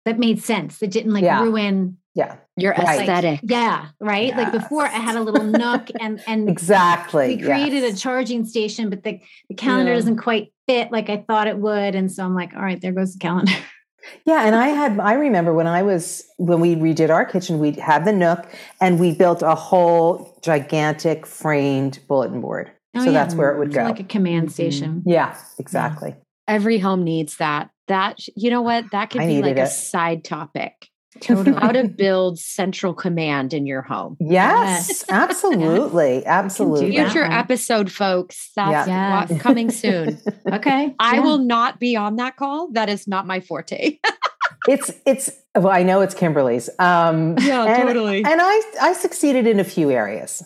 That 0.03 0.19
made 0.19 0.41
sense. 0.41 0.79
That 0.79 0.91
didn't 0.91 1.13
like 1.13 1.23
yeah. 1.23 1.41
ruin 1.41 1.97
yeah 2.17 2.35
your 2.57 2.73
right. 2.73 3.01
aesthetic 3.01 3.39
yeah 3.43 3.89
right 3.99 4.27
yes. 4.29 4.37
like 4.37 4.51
before 4.51 4.83
i 4.83 4.89
had 4.89 5.15
a 5.15 5.21
little 5.21 5.43
nook 5.43 5.87
and 5.99 6.19
and 6.25 6.49
exactly 6.57 7.35
we 7.35 7.41
created 7.43 7.83
yes. 7.83 7.93
a 7.93 7.97
charging 7.97 8.43
station 8.43 8.89
but 8.89 9.03
the, 9.03 9.21
the 9.49 9.55
calendar 9.55 9.91
yeah. 9.91 9.97
doesn't 9.97 10.17
quite 10.17 10.51
fit 10.67 10.91
like 10.91 11.09
i 11.09 11.23
thought 11.27 11.47
it 11.47 11.59
would 11.59 11.93
and 11.93 12.11
so 12.11 12.25
i'm 12.25 12.33
like 12.33 12.53
all 12.55 12.61
right 12.63 12.81
there 12.81 12.91
goes 12.91 13.13
the 13.13 13.19
calendar 13.19 13.53
yeah 14.25 14.47
and 14.47 14.55
i 14.55 14.69
had 14.69 14.99
i 14.99 15.13
remember 15.13 15.53
when 15.53 15.67
i 15.67 15.83
was 15.83 16.23
when 16.37 16.59
we 16.59 16.75
redid 16.75 17.11
our 17.11 17.23
kitchen 17.23 17.59
we 17.59 17.71
had 17.73 18.03
the 18.03 18.13
nook 18.13 18.51
and 18.81 18.99
we 18.99 19.13
built 19.13 19.43
a 19.43 19.53
whole 19.53 20.35
gigantic 20.41 21.25
framed 21.27 21.99
bulletin 22.07 22.41
board 22.41 22.71
oh, 22.95 22.99
so 22.99 23.05
yeah. 23.05 23.11
that's 23.11 23.35
where 23.35 23.53
it 23.53 23.59
would 23.59 23.71
go 23.71 23.83
like 23.83 23.99
a 23.99 24.03
command 24.03 24.47
mm-hmm. 24.47 24.53
station 24.53 24.89
mm-hmm. 24.95 25.09
yeah 25.09 25.37
exactly 25.59 26.09
yeah. 26.09 26.15
every 26.47 26.79
home 26.79 27.03
needs 27.03 27.37
that 27.37 27.69
that 27.87 28.17
you 28.35 28.49
know 28.49 28.63
what 28.63 28.85
that 28.91 29.11
could 29.11 29.21
I 29.21 29.27
be 29.27 29.41
like 29.41 29.57
a 29.57 29.63
it. 29.63 29.67
side 29.67 30.23
topic 30.23 30.89
Totally. 31.21 31.57
How 31.59 31.71
to 31.71 31.87
build 31.87 32.39
central 32.39 32.93
command 32.93 33.53
in 33.53 33.65
your 33.65 33.81
home. 33.81 34.17
Yes, 34.19 34.87
yes. 34.87 35.05
absolutely. 35.09 36.25
Absolutely. 36.25 36.91
Future 36.91 37.23
episode, 37.23 37.91
folks. 37.91 38.51
That's 38.55 38.87
yeah. 38.87 39.25
yes. 39.29 39.41
coming 39.41 39.71
soon. 39.83 40.19
okay. 40.51 40.95
I 40.99 41.15
yeah. 41.15 41.19
will 41.21 41.39
not 41.39 41.79
be 41.79 41.95
on 41.95 42.15
that 42.17 42.37
call. 42.37 42.69
That 42.71 42.89
is 42.89 43.07
not 43.07 43.27
my 43.27 43.39
forte. 43.39 43.99
it's 44.67 44.91
it's 45.05 45.31
well, 45.55 45.69
I 45.69 45.83
know 45.83 46.01
it's 46.01 46.13
Kimberly's. 46.13 46.69
Um 46.79 47.37
yeah, 47.39 47.65
and, 47.65 47.87
totally. 47.87 48.23
And 48.23 48.41
I 48.41 48.61
I 48.81 48.93
succeeded 48.93 49.47
in 49.47 49.59
a 49.59 49.63
few 49.63 49.91
areas. 49.91 50.43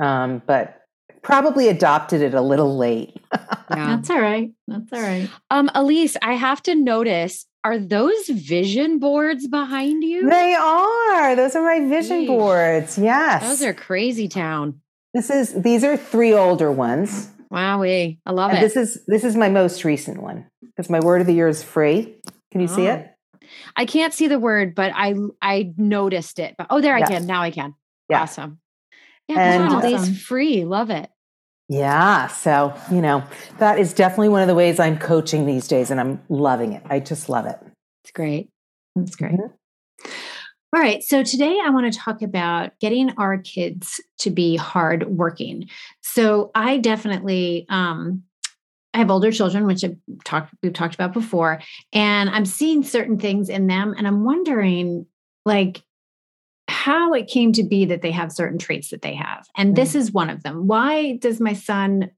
Um, 0.00 0.42
but 0.46 0.79
probably 1.22 1.68
adopted 1.68 2.22
it 2.22 2.34
a 2.34 2.40
little 2.40 2.76
late. 2.76 3.16
yeah. 3.32 3.46
That's 3.68 4.10
all 4.10 4.20
right. 4.20 4.50
That's 4.66 4.92
all 4.92 5.00
right. 5.00 5.28
Um, 5.50 5.70
Elise, 5.74 6.16
I 6.22 6.34
have 6.34 6.62
to 6.64 6.74
notice, 6.74 7.46
are 7.64 7.78
those 7.78 8.28
vision 8.28 8.98
boards 8.98 9.46
behind 9.46 10.02
you? 10.02 10.28
They 10.28 10.54
are. 10.54 11.36
Those 11.36 11.54
are 11.56 11.62
my 11.62 11.86
vision 11.88 12.26
boards. 12.26 12.98
Yes. 12.98 13.42
Those 13.42 13.62
are 13.62 13.74
crazy 13.74 14.28
town. 14.28 14.80
This 15.12 15.30
is 15.30 15.52
these 15.54 15.82
are 15.84 15.96
three 15.96 16.32
older 16.32 16.70
ones. 16.70 17.30
Wowie. 17.52 18.18
I 18.24 18.30
love 18.30 18.50
and 18.50 18.58
it. 18.58 18.62
This 18.62 18.76
is 18.76 19.04
this 19.06 19.24
is 19.24 19.36
my 19.36 19.48
most 19.48 19.84
recent 19.84 20.22
one. 20.22 20.46
Because 20.62 20.88
my 20.88 21.00
word 21.00 21.20
of 21.20 21.26
the 21.26 21.34
year 21.34 21.48
is 21.48 21.62
free. 21.62 22.16
Can 22.52 22.60
you 22.60 22.68
oh. 22.70 22.76
see 22.76 22.86
it? 22.86 23.10
I 23.76 23.84
can't 23.84 24.14
see 24.14 24.28
the 24.28 24.38
word, 24.38 24.74
but 24.74 24.92
I 24.94 25.14
I 25.42 25.72
noticed 25.76 26.38
it. 26.38 26.54
But 26.56 26.68
oh 26.70 26.80
there 26.80 26.96
yes. 26.96 27.10
I 27.10 27.12
can. 27.12 27.26
Now 27.26 27.42
I 27.42 27.50
can. 27.50 27.74
Yeah. 28.08 28.22
Awesome. 28.22 28.60
Yeah, 29.30 29.54
and 29.54 29.72
awesome. 29.72 30.14
free. 30.14 30.64
Love 30.64 30.90
it. 30.90 31.10
Yeah. 31.68 32.26
So, 32.26 32.74
you 32.90 33.00
know, 33.00 33.22
that 33.58 33.78
is 33.78 33.92
definitely 33.92 34.30
one 34.30 34.42
of 34.42 34.48
the 34.48 34.56
ways 34.56 34.80
I'm 34.80 34.98
coaching 34.98 35.46
these 35.46 35.68
days, 35.68 35.90
and 35.90 36.00
I'm 36.00 36.20
loving 36.28 36.72
it. 36.72 36.82
I 36.86 36.98
just 36.98 37.28
love 37.28 37.46
it. 37.46 37.58
It's 38.02 38.10
great. 38.10 38.48
That's 38.96 39.14
great. 39.14 39.32
Mm-hmm. 39.32 40.10
All 40.74 40.80
right. 40.80 41.02
So 41.02 41.22
today 41.22 41.58
I 41.64 41.70
want 41.70 41.92
to 41.92 41.98
talk 41.98 42.22
about 42.22 42.78
getting 42.80 43.10
our 43.18 43.38
kids 43.38 44.00
to 44.18 44.30
be 44.30 44.56
hardworking. 44.56 45.68
So 46.00 46.50
I 46.54 46.78
definitely, 46.78 47.66
um, 47.68 48.22
I 48.94 48.98
have 48.98 49.10
older 49.10 49.30
children, 49.30 49.66
which 49.66 49.84
I've 49.84 49.96
talked 50.24 50.52
we've 50.62 50.72
talked 50.72 50.94
about 50.94 51.12
before, 51.12 51.60
and 51.92 52.30
I'm 52.30 52.44
seeing 52.46 52.82
certain 52.82 53.18
things 53.18 53.48
in 53.48 53.68
them, 53.68 53.94
and 53.96 54.06
I'm 54.06 54.24
wondering, 54.24 55.06
like, 55.44 55.82
how 56.70 57.12
it 57.12 57.26
came 57.26 57.52
to 57.52 57.64
be 57.64 57.84
that 57.86 58.00
they 58.00 58.12
have 58.12 58.32
certain 58.32 58.58
traits 58.58 58.90
that 58.90 59.02
they 59.02 59.14
have. 59.14 59.46
And 59.56 59.74
this 59.74 59.92
mm. 59.92 59.96
is 59.96 60.12
one 60.12 60.30
of 60.30 60.42
them. 60.44 60.66
Why 60.68 61.16
does 61.16 61.40
my 61.40 61.52
son, 61.52 62.10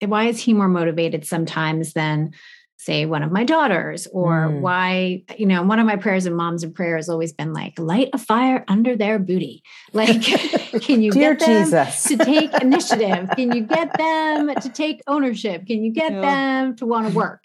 why 0.00 0.24
is 0.24 0.40
he 0.40 0.54
more 0.54 0.68
motivated 0.68 1.26
sometimes 1.26 1.92
than, 1.92 2.32
say, 2.76 3.04
one 3.04 3.24
of 3.24 3.32
my 3.32 3.42
daughters? 3.42 4.06
Or 4.12 4.48
mm. 4.48 4.60
why, 4.60 5.24
you 5.36 5.46
know, 5.46 5.64
one 5.64 5.80
of 5.80 5.86
my 5.86 5.96
prayers 5.96 6.24
and 6.24 6.36
moms 6.36 6.62
and 6.62 6.72
prayer 6.72 6.94
has 6.94 7.08
always 7.08 7.32
been 7.32 7.52
like, 7.52 7.78
light 7.78 8.10
a 8.12 8.18
fire 8.18 8.64
under 8.68 8.96
their 8.96 9.18
booty. 9.18 9.62
Like, 9.92 10.22
can 10.82 11.02
you 11.02 11.10
get 11.10 11.38
them 11.38 11.64
Jesus. 11.64 12.04
to 12.04 12.18
take 12.18 12.52
initiative? 12.60 13.30
Can 13.34 13.52
you 13.52 13.62
get 13.62 13.96
them 13.96 14.54
to 14.54 14.68
take 14.68 15.00
ownership? 15.06 15.66
Can 15.66 15.82
you 15.82 15.90
get 15.90 16.12
yeah. 16.12 16.20
them 16.20 16.76
to 16.76 16.86
want 16.86 17.08
to 17.08 17.14
work? 17.14 17.44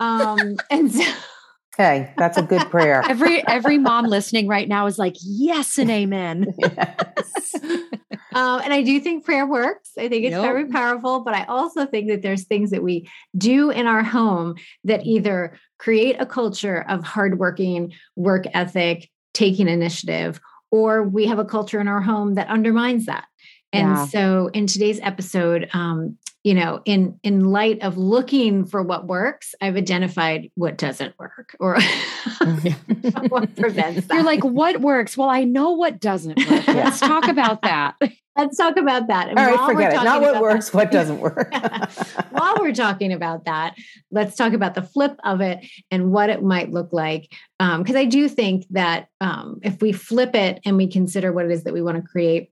Um, 0.00 0.56
and 0.70 0.92
so, 0.92 1.04
Okay, 1.74 2.12
that's 2.16 2.38
a 2.38 2.42
good 2.42 2.70
prayer. 2.70 3.02
every 3.08 3.46
every 3.48 3.78
mom 3.78 4.06
listening 4.06 4.46
right 4.46 4.68
now 4.68 4.86
is 4.86 4.98
like, 4.98 5.16
yes 5.20 5.76
and 5.76 5.90
amen. 5.90 6.54
yes. 6.58 7.54
um, 8.32 8.60
and 8.64 8.72
I 8.72 8.82
do 8.82 9.00
think 9.00 9.24
prayer 9.24 9.46
works. 9.46 9.90
I 9.98 10.08
think 10.08 10.24
it's 10.24 10.32
yep. 10.32 10.42
very 10.42 10.66
powerful, 10.66 11.20
but 11.20 11.34
I 11.34 11.44
also 11.44 11.84
think 11.84 12.08
that 12.08 12.22
there's 12.22 12.44
things 12.44 12.70
that 12.70 12.82
we 12.82 13.10
do 13.36 13.70
in 13.70 13.86
our 13.88 14.04
home 14.04 14.54
that 14.84 15.04
either 15.04 15.58
create 15.78 16.16
a 16.20 16.26
culture 16.26 16.84
of 16.88 17.02
hardworking 17.02 17.92
work 18.14 18.44
ethic, 18.54 19.10
taking 19.32 19.68
initiative, 19.68 20.40
or 20.70 21.02
we 21.02 21.26
have 21.26 21.40
a 21.40 21.44
culture 21.44 21.80
in 21.80 21.88
our 21.88 22.00
home 22.00 22.34
that 22.34 22.48
undermines 22.48 23.06
that. 23.06 23.26
And 23.74 23.88
yeah. 23.88 24.06
so 24.06 24.50
in 24.54 24.66
today's 24.66 25.00
episode, 25.02 25.68
um, 25.72 26.16
you 26.44 26.52
know 26.52 26.80
in 26.84 27.18
in 27.22 27.44
light 27.44 27.82
of 27.82 27.96
looking 27.96 28.64
for 28.64 28.82
what 28.82 29.06
works 29.06 29.54
i've 29.60 29.76
identified 29.76 30.50
what 30.54 30.76
doesn't 30.76 31.18
work 31.18 31.56
or 31.58 31.78
what 33.28 33.56
prevents 33.56 34.06
that. 34.06 34.14
you're 34.14 34.22
like 34.22 34.44
what 34.44 34.80
works? 34.80 35.16
Well 35.16 35.30
i 35.30 35.42
know 35.42 35.70
what 35.70 35.98
doesn't 36.00 36.38
work. 36.38 36.66
Let's 36.68 37.00
talk 37.00 37.26
about 37.26 37.62
that. 37.62 37.96
Let's 38.36 38.56
talk 38.56 38.76
about 38.76 39.06
that. 39.06 39.28
And 39.28 39.38
all 39.38 39.46
right 39.46 39.64
forget 39.64 39.92
it. 39.92 40.04
Not 40.04 40.20
what 40.20 40.42
works 40.42 40.70
that, 40.70 40.76
what 40.76 40.90
doesn't 40.90 41.20
work. 41.20 41.54
While 42.30 42.56
we're 42.58 42.74
talking 42.74 43.12
about 43.12 43.44
that 43.44 43.76
let's 44.10 44.36
talk 44.36 44.52
about 44.52 44.74
the 44.74 44.82
flip 44.82 45.18
of 45.24 45.40
it 45.40 45.64
and 45.90 46.10
what 46.10 46.30
it 46.30 46.42
might 46.42 46.70
look 46.70 46.92
like. 46.92 47.32
Because 47.58 47.94
um, 47.94 47.96
i 47.96 48.04
do 48.04 48.28
think 48.28 48.66
that 48.70 49.08
um, 49.20 49.60
if 49.62 49.80
we 49.80 49.92
flip 49.92 50.34
it 50.34 50.60
and 50.66 50.76
we 50.76 50.88
consider 50.88 51.32
what 51.32 51.44
it 51.46 51.52
is 51.52 51.64
that 51.64 51.72
we 51.72 51.80
want 51.80 51.96
to 51.96 52.02
create 52.02 52.50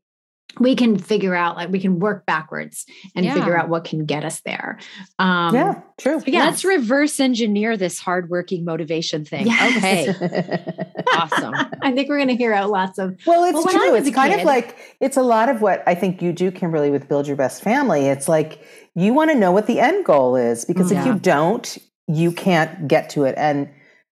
we 0.58 0.76
can 0.76 0.98
figure 0.98 1.34
out 1.34 1.56
like 1.56 1.70
we 1.70 1.80
can 1.80 1.98
work 1.98 2.26
backwards 2.26 2.86
and 3.14 3.24
yeah. 3.24 3.34
figure 3.34 3.56
out 3.56 3.68
what 3.68 3.84
can 3.84 4.04
get 4.04 4.24
us 4.24 4.40
there. 4.40 4.78
Um 5.18 5.54
yeah 5.54 5.80
true. 5.98 6.20
so 6.20 6.26
yeah 6.26 6.44
let's 6.44 6.64
reverse 6.64 7.20
engineer 7.20 7.76
this 7.76 7.98
hardworking 7.98 8.64
motivation 8.64 9.24
thing. 9.24 9.46
Yes. 9.46 10.08
okay. 10.16 10.64
Awesome. 11.14 11.54
I 11.82 11.92
think 11.92 12.08
we're 12.08 12.16
going 12.16 12.28
to 12.28 12.36
hear 12.36 12.54
out 12.54 12.70
lots 12.70 12.98
of 12.98 13.18
well 13.26 13.44
it's 13.44 13.54
well, 13.54 13.68
true. 13.68 13.94
It's 13.94 14.10
kind 14.10 14.32
kid, 14.32 14.40
of 14.40 14.46
like 14.46 14.76
it's 15.00 15.16
a 15.16 15.22
lot 15.22 15.48
of 15.48 15.60
what 15.60 15.82
i 15.86 15.94
think 15.94 16.22
you 16.22 16.32
do 16.32 16.50
kimberly 16.50 16.90
with 16.90 17.08
build 17.08 17.26
your 17.26 17.36
best 17.36 17.62
family. 17.62 18.06
It's 18.06 18.28
like 18.28 18.64
you 18.94 19.12
want 19.12 19.30
to 19.30 19.36
know 19.36 19.52
what 19.52 19.66
the 19.66 19.80
end 19.80 20.04
goal 20.04 20.36
is 20.36 20.64
because 20.64 20.90
yeah. 20.90 21.00
if 21.00 21.06
you 21.06 21.18
don't 21.18 21.78
you 22.08 22.32
can't 22.32 22.88
get 22.88 23.10
to 23.10 23.24
it. 23.24 23.34
And 23.36 23.68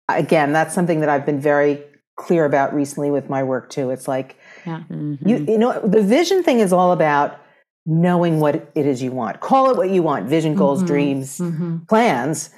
again 0.09 0.53
that's 0.53 0.75
something 0.75 0.99
that 0.99 1.09
i've 1.09 1.25
been 1.25 1.39
very 1.39 1.81
clear 2.21 2.45
about 2.45 2.75
recently 2.75 3.11
with 3.11 3.31
my 3.31 3.43
work 3.43 3.71
too. 3.71 3.91
It's 3.91 4.07
like 4.07 4.37
yeah. 4.67 4.83
Mm-hmm. 4.91 5.29
You, 5.29 5.37
you 5.39 5.59
know, 5.59 5.81
the 5.81 6.03
vision 6.03 6.43
thing 6.43 6.61
is 6.61 6.73
all 6.73 6.93
about 6.93 7.41
knowing 7.87 8.41
what 8.41 8.71
it 8.75 8.87
is 8.87 9.03
you 9.03 9.11
want. 9.11 9.41
Call 9.41 9.71
it 9.71 9.77
what 9.77 9.91
you 9.91 10.03
want 10.03 10.27
vision, 10.27 10.55
goals, 10.55 10.81
mm-hmm. 10.81 10.87
dreams, 10.87 11.39
mm-hmm. 11.39 11.79
plans. 11.89 12.51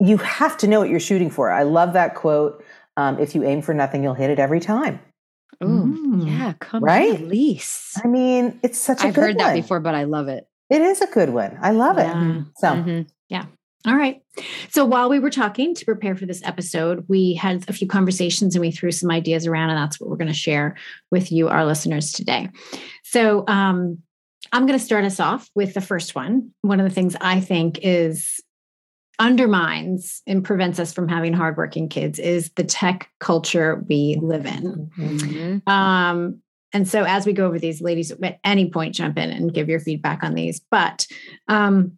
You 0.00 0.18
have 0.18 0.56
to 0.58 0.66
know 0.66 0.80
what 0.80 0.90
you're 0.90 1.00
shooting 1.00 1.30
for. 1.30 1.50
I 1.50 1.64
love 1.64 1.92
that 1.94 2.14
quote. 2.14 2.64
Um, 2.96 3.18
if 3.18 3.34
you 3.34 3.44
aim 3.44 3.62
for 3.62 3.74
nothing, 3.74 4.02
you'll 4.02 4.14
hit 4.14 4.30
it 4.30 4.38
every 4.38 4.60
time. 4.60 5.00
Ooh, 5.62 5.66
mm. 5.66 6.26
yeah, 6.26 6.52
come 6.60 6.84
right? 6.84 7.16
on, 7.16 7.22
Elise. 7.24 7.94
I 8.04 8.06
mean, 8.06 8.60
it's 8.62 8.78
such 8.78 9.02
a 9.02 9.08
I've 9.08 9.16
heard 9.16 9.36
one. 9.36 9.44
that 9.44 9.54
before, 9.54 9.80
but 9.80 9.94
I 9.94 10.04
love 10.04 10.28
it. 10.28 10.46
It 10.70 10.82
is 10.82 11.00
a 11.00 11.06
good 11.06 11.30
one. 11.30 11.58
I 11.60 11.72
love 11.72 11.96
yeah. 11.96 12.38
it. 12.38 12.44
So, 12.56 12.68
mm-hmm. 12.68 13.02
yeah. 13.28 13.46
All 13.86 13.96
right. 13.96 14.20
So 14.70 14.84
while 14.84 15.08
we 15.08 15.18
were 15.18 15.30
talking 15.30 15.74
to 15.74 15.84
prepare 15.84 16.16
for 16.16 16.26
this 16.26 16.42
episode, 16.44 17.04
we 17.08 17.34
had 17.34 17.64
a 17.68 17.72
few 17.72 17.86
conversations 17.86 18.54
and 18.54 18.60
we 18.60 18.70
threw 18.70 18.90
some 18.90 19.10
ideas 19.10 19.46
around, 19.46 19.70
and 19.70 19.78
that's 19.78 20.00
what 20.00 20.10
we're 20.10 20.16
going 20.16 20.28
to 20.28 20.34
share 20.34 20.76
with 21.10 21.30
you, 21.30 21.48
our 21.48 21.64
listeners, 21.64 22.12
today. 22.12 22.48
So 23.04 23.44
um, 23.46 23.98
I'm 24.52 24.66
going 24.66 24.78
to 24.78 24.84
start 24.84 25.04
us 25.04 25.20
off 25.20 25.48
with 25.54 25.74
the 25.74 25.80
first 25.80 26.14
one. 26.14 26.50
One 26.62 26.80
of 26.80 26.88
the 26.88 26.94
things 26.94 27.16
I 27.20 27.40
think 27.40 27.78
is 27.82 28.40
undermines 29.20 30.22
and 30.26 30.44
prevents 30.44 30.78
us 30.78 30.92
from 30.92 31.08
having 31.08 31.32
hardworking 31.32 31.88
kids 31.88 32.18
is 32.18 32.50
the 32.56 32.64
tech 32.64 33.10
culture 33.20 33.84
we 33.88 34.16
live 34.20 34.46
in. 34.46 34.90
Mm-hmm. 34.96 35.68
Um, 35.68 36.40
and 36.72 36.86
so 36.86 37.04
as 37.04 37.26
we 37.26 37.32
go 37.32 37.46
over 37.46 37.58
these, 37.58 37.80
ladies, 37.80 38.12
at 38.12 38.38
any 38.44 38.70
point, 38.70 38.94
jump 38.94 39.18
in 39.18 39.30
and 39.30 39.52
give 39.52 39.68
your 39.68 39.80
feedback 39.80 40.22
on 40.22 40.34
these. 40.34 40.60
But 40.70 41.06
um, 41.48 41.97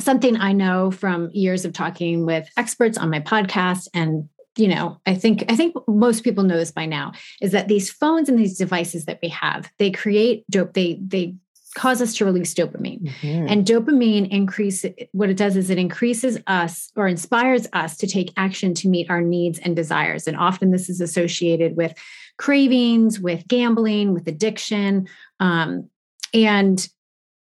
something 0.00 0.36
I 0.36 0.52
know 0.52 0.90
from 0.90 1.30
years 1.32 1.64
of 1.64 1.72
talking 1.72 2.26
with 2.26 2.48
experts 2.56 2.98
on 2.98 3.10
my 3.10 3.20
podcast 3.20 3.88
and 3.94 4.28
you 4.56 4.66
know 4.66 5.00
i 5.06 5.14
think 5.14 5.44
i 5.48 5.54
think 5.54 5.76
most 5.86 6.24
people 6.24 6.42
know 6.42 6.56
this 6.56 6.72
by 6.72 6.84
now 6.84 7.12
is 7.40 7.52
that 7.52 7.68
these 7.68 7.88
phones 7.88 8.28
and 8.28 8.36
these 8.36 8.58
devices 8.58 9.04
that 9.04 9.20
we 9.22 9.28
have 9.28 9.70
they 9.78 9.92
create 9.92 10.44
dope 10.50 10.72
they 10.74 10.98
they 11.06 11.36
cause 11.74 12.02
us 12.02 12.14
to 12.16 12.24
release 12.24 12.52
dopamine. 12.52 13.08
Mm-hmm. 13.20 13.46
and 13.48 13.66
dopamine 13.66 14.28
increase 14.30 14.84
what 15.12 15.30
it 15.30 15.36
does 15.36 15.56
is 15.56 15.70
it 15.70 15.78
increases 15.78 16.38
us 16.46 16.90
or 16.96 17.06
inspires 17.06 17.66
us 17.72 17.96
to 17.98 18.06
take 18.06 18.32
action 18.36 18.74
to 18.74 18.88
meet 18.88 19.08
our 19.08 19.20
needs 19.20 19.58
and 19.60 19.76
desires. 19.76 20.26
And 20.26 20.36
often 20.36 20.72
this 20.72 20.88
is 20.88 21.00
associated 21.00 21.76
with 21.76 21.94
cravings 22.38 23.20
with 23.20 23.46
gambling 23.46 24.14
with 24.14 24.26
addiction. 24.26 25.08
Um, 25.38 25.88
and 26.34 26.88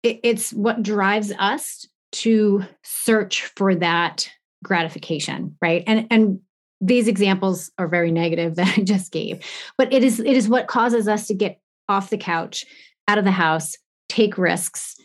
it, 0.02 0.20
it's 0.22 0.52
what 0.52 0.82
drives 0.82 1.32
us 1.38 1.86
to 2.12 2.64
search 2.82 3.44
for 3.56 3.74
that 3.74 4.30
gratification 4.62 5.56
right? 5.62 5.84
And 5.86 6.06
and 6.10 6.40
these 6.82 7.08
examples 7.08 7.70
are 7.78 7.88
very 7.88 8.10
negative 8.10 8.54
that 8.56 8.78
i 8.78 8.82
just 8.82 9.12
gave 9.12 9.44
but 9.76 9.92
it 9.92 10.02
is 10.02 10.18
it 10.18 10.34
is 10.36 10.48
what 10.48 10.66
causes 10.66 11.08
us 11.08 11.26
to 11.26 11.34
get 11.34 11.60
off 11.88 12.10
the 12.10 12.16
couch 12.16 12.64
out 13.06 13.18
of 13.18 13.24
the 13.24 13.30
house 13.30 13.76
take 14.08 14.38
risks 14.38 14.96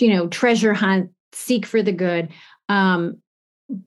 you 0.00 0.08
know 0.08 0.26
treasure 0.26 0.74
hunt 0.74 1.10
seek 1.32 1.64
for 1.64 1.80
the 1.80 1.92
good 1.92 2.28
um 2.68 3.16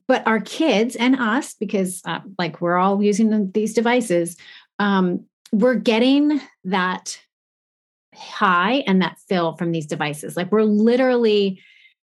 but 0.06 0.26
our 0.26 0.40
kids 0.40 0.96
and 0.96 1.16
us 1.16 1.54
because 1.54 2.00
uh, 2.06 2.20
like 2.38 2.62
we're 2.62 2.76
all 2.76 3.02
using 3.02 3.50
these 3.52 3.74
devices 3.74 4.38
um 4.78 5.24
we're 5.52 5.74
getting 5.74 6.40
that 6.64 7.18
high 8.14 8.84
and 8.86 9.00
that 9.02 9.18
fill 9.28 9.56
from 9.56 9.72
these 9.72 9.86
devices. 9.86 10.36
Like 10.36 10.50
we're 10.52 10.62
literally 10.62 11.60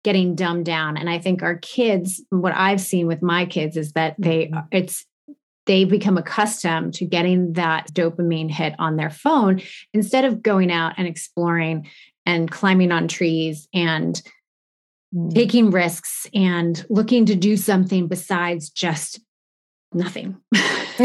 getting 0.05 0.35
dumbed 0.35 0.65
down 0.65 0.97
and 0.97 1.11
i 1.11 1.19
think 1.19 1.43
our 1.43 1.57
kids 1.57 2.23
what 2.31 2.55
i've 2.55 2.81
seen 2.81 3.07
with 3.07 3.23
my 3.23 3.45
kids 3.45 3.77
is 3.77 3.93
that 3.93 4.15
they 4.19 4.47
mm-hmm. 4.47 4.67
it's 4.71 5.07
they 5.67 5.85
become 5.85 6.19
accustomed 6.19 6.95
to 6.95 7.05
getting 7.05 7.53
that 7.53 7.87
dopamine 7.93 8.51
hit 8.51 8.75
on 8.79 8.97
their 8.97 9.11
phone 9.11 9.61
instead 9.93 10.25
of 10.25 10.43
going 10.43 10.73
out 10.73 10.95
and 10.97 11.07
exploring 11.07 11.87
and 12.27 12.51
climbing 12.51 12.93
on 12.93 13.09
trees 13.09 13.69
and 13.73 14.23
mm. 15.15 15.35
taking 15.35 15.71
risks 15.71 16.27
and 16.35 16.85
looking 16.89 17.27
to 17.27 17.35
do 17.35 17.57
something 17.57 18.09
besides 18.09 18.71
just 18.71 19.21
nothing. 19.93 20.37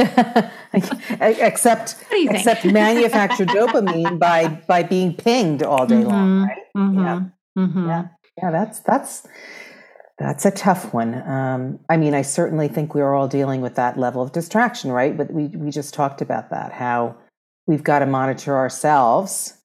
except 1.22 1.96
except 2.12 2.66
manufacture 2.66 3.46
dopamine 3.46 4.20
by 4.20 4.48
by 4.68 4.84
being 4.84 5.14
pinged 5.14 5.64
all 5.64 5.86
day 5.86 5.96
mm-hmm, 5.96 6.10
long, 6.10 6.42
right? 6.44 6.58
Mm-hmm, 6.76 7.00
yeah. 7.00 7.22
Mm-hmm. 7.58 7.88
yeah. 7.88 8.08
Yeah, 8.42 8.52
that's 8.52 8.80
that's 8.80 9.28
that's 10.18 10.46
a 10.46 10.52
tough 10.52 10.94
one. 10.94 11.28
Um, 11.28 11.80
I 11.90 11.98
mean, 11.98 12.14
I 12.14 12.22
certainly 12.22 12.68
think 12.68 12.94
we 12.94 13.02
are 13.02 13.14
all 13.14 13.28
dealing 13.28 13.62
with 13.62 13.76
that 13.76 13.98
level 13.98 14.22
of 14.22 14.32
distraction, 14.32 14.92
right? 14.92 15.16
But 15.16 15.32
we 15.32 15.48
we 15.48 15.72
just 15.72 15.94
talked 15.94 16.22
about 16.22 16.50
that 16.52 16.72
how 16.72 17.18
we've 17.68 17.84
got 17.84 18.00
to 18.00 18.06
monitor 18.06 18.56
ourselves 18.56 19.58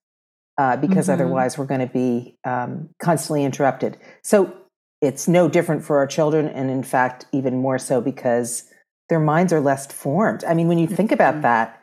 uh, 0.59 0.77
because 0.77 1.05
mm-hmm. 1.07 1.15
otherwise 1.15 1.57
we're 1.59 1.67
going 1.67 1.81
to 1.81 1.87
be 1.87 2.39
um, 2.45 2.89
constantly 3.03 3.45
interrupted. 3.45 3.99
So 4.23 4.55
it's 5.01 5.29
no 5.29 5.49
different 5.49 5.85
for 5.85 5.99
our 5.99 6.07
children, 6.07 6.49
and 6.49 6.71
in 6.71 6.83
fact, 6.83 7.27
even 7.33 7.57
more 7.57 7.79
so 7.79 8.01
because 8.01 8.65
their 9.09 9.21
minds 9.21 9.53
are 9.53 9.61
less 9.61 9.87
formed. 9.87 10.45
I 10.45 10.55
mean, 10.55 10.69
when 10.69 10.79
you 10.79 10.87
think 10.87 11.13
about 11.13 11.35
mm-hmm. 11.35 11.43
that, 11.43 11.83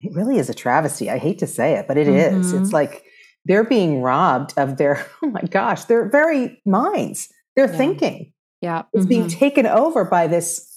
it 0.00 0.14
really 0.14 0.38
is 0.38 0.48
a 0.48 0.54
travesty. 0.54 1.10
I 1.10 1.18
hate 1.18 1.38
to 1.40 1.46
say 1.46 1.74
it, 1.74 1.88
but 1.88 1.96
it 1.96 2.06
mm-hmm. 2.06 2.40
is. 2.40 2.52
It's 2.52 2.72
like 2.72 3.04
they're 3.44 3.64
being 3.64 4.02
robbed 4.02 4.54
of 4.56 4.76
their, 4.76 5.06
oh 5.22 5.30
my 5.30 5.42
gosh, 5.42 5.84
their 5.84 6.08
very 6.08 6.60
minds, 6.64 7.28
their 7.56 7.70
yeah. 7.70 7.76
thinking. 7.76 8.32
Yeah. 8.60 8.82
It's 8.92 9.02
mm-hmm. 9.02 9.08
being 9.08 9.28
taken 9.28 9.66
over 9.66 10.04
by 10.04 10.26
this 10.26 10.68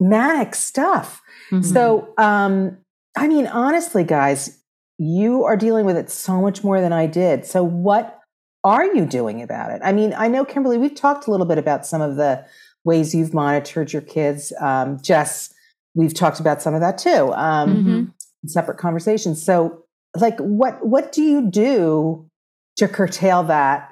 manic 0.00 0.54
stuff. 0.54 1.20
Mm-hmm. 1.50 1.62
So, 1.62 2.12
um, 2.18 2.78
I 3.16 3.28
mean, 3.28 3.46
honestly, 3.46 4.04
guys, 4.04 4.58
you 4.98 5.44
are 5.44 5.56
dealing 5.56 5.86
with 5.86 5.96
it 5.96 6.10
so 6.10 6.40
much 6.40 6.62
more 6.64 6.80
than 6.80 6.92
I 6.92 7.06
did. 7.06 7.46
So, 7.46 7.62
what 7.62 8.18
are 8.64 8.84
you 8.84 9.06
doing 9.06 9.42
about 9.42 9.70
it? 9.70 9.80
I 9.84 9.92
mean, 9.92 10.14
I 10.16 10.28
know, 10.28 10.44
Kimberly, 10.44 10.78
we've 10.78 10.94
talked 10.94 11.26
a 11.26 11.30
little 11.30 11.46
bit 11.46 11.58
about 11.58 11.86
some 11.86 12.00
of 12.00 12.16
the 12.16 12.44
ways 12.84 13.14
you've 13.14 13.34
monitored 13.34 13.92
your 13.92 14.02
kids. 14.02 14.52
Um, 14.60 15.00
Jess, 15.00 15.52
we've 15.94 16.14
talked 16.14 16.40
about 16.40 16.62
some 16.62 16.74
of 16.74 16.80
that 16.80 16.98
too, 16.98 17.32
um, 17.34 17.76
mm-hmm. 17.76 18.04
separate 18.46 18.78
conversations. 18.78 19.42
So, 19.42 19.84
like, 20.16 20.38
what 20.38 20.84
what 20.84 21.12
do 21.12 21.22
you 21.22 21.50
do 21.50 22.28
to 22.76 22.88
curtail 22.88 23.44
that? 23.44 23.90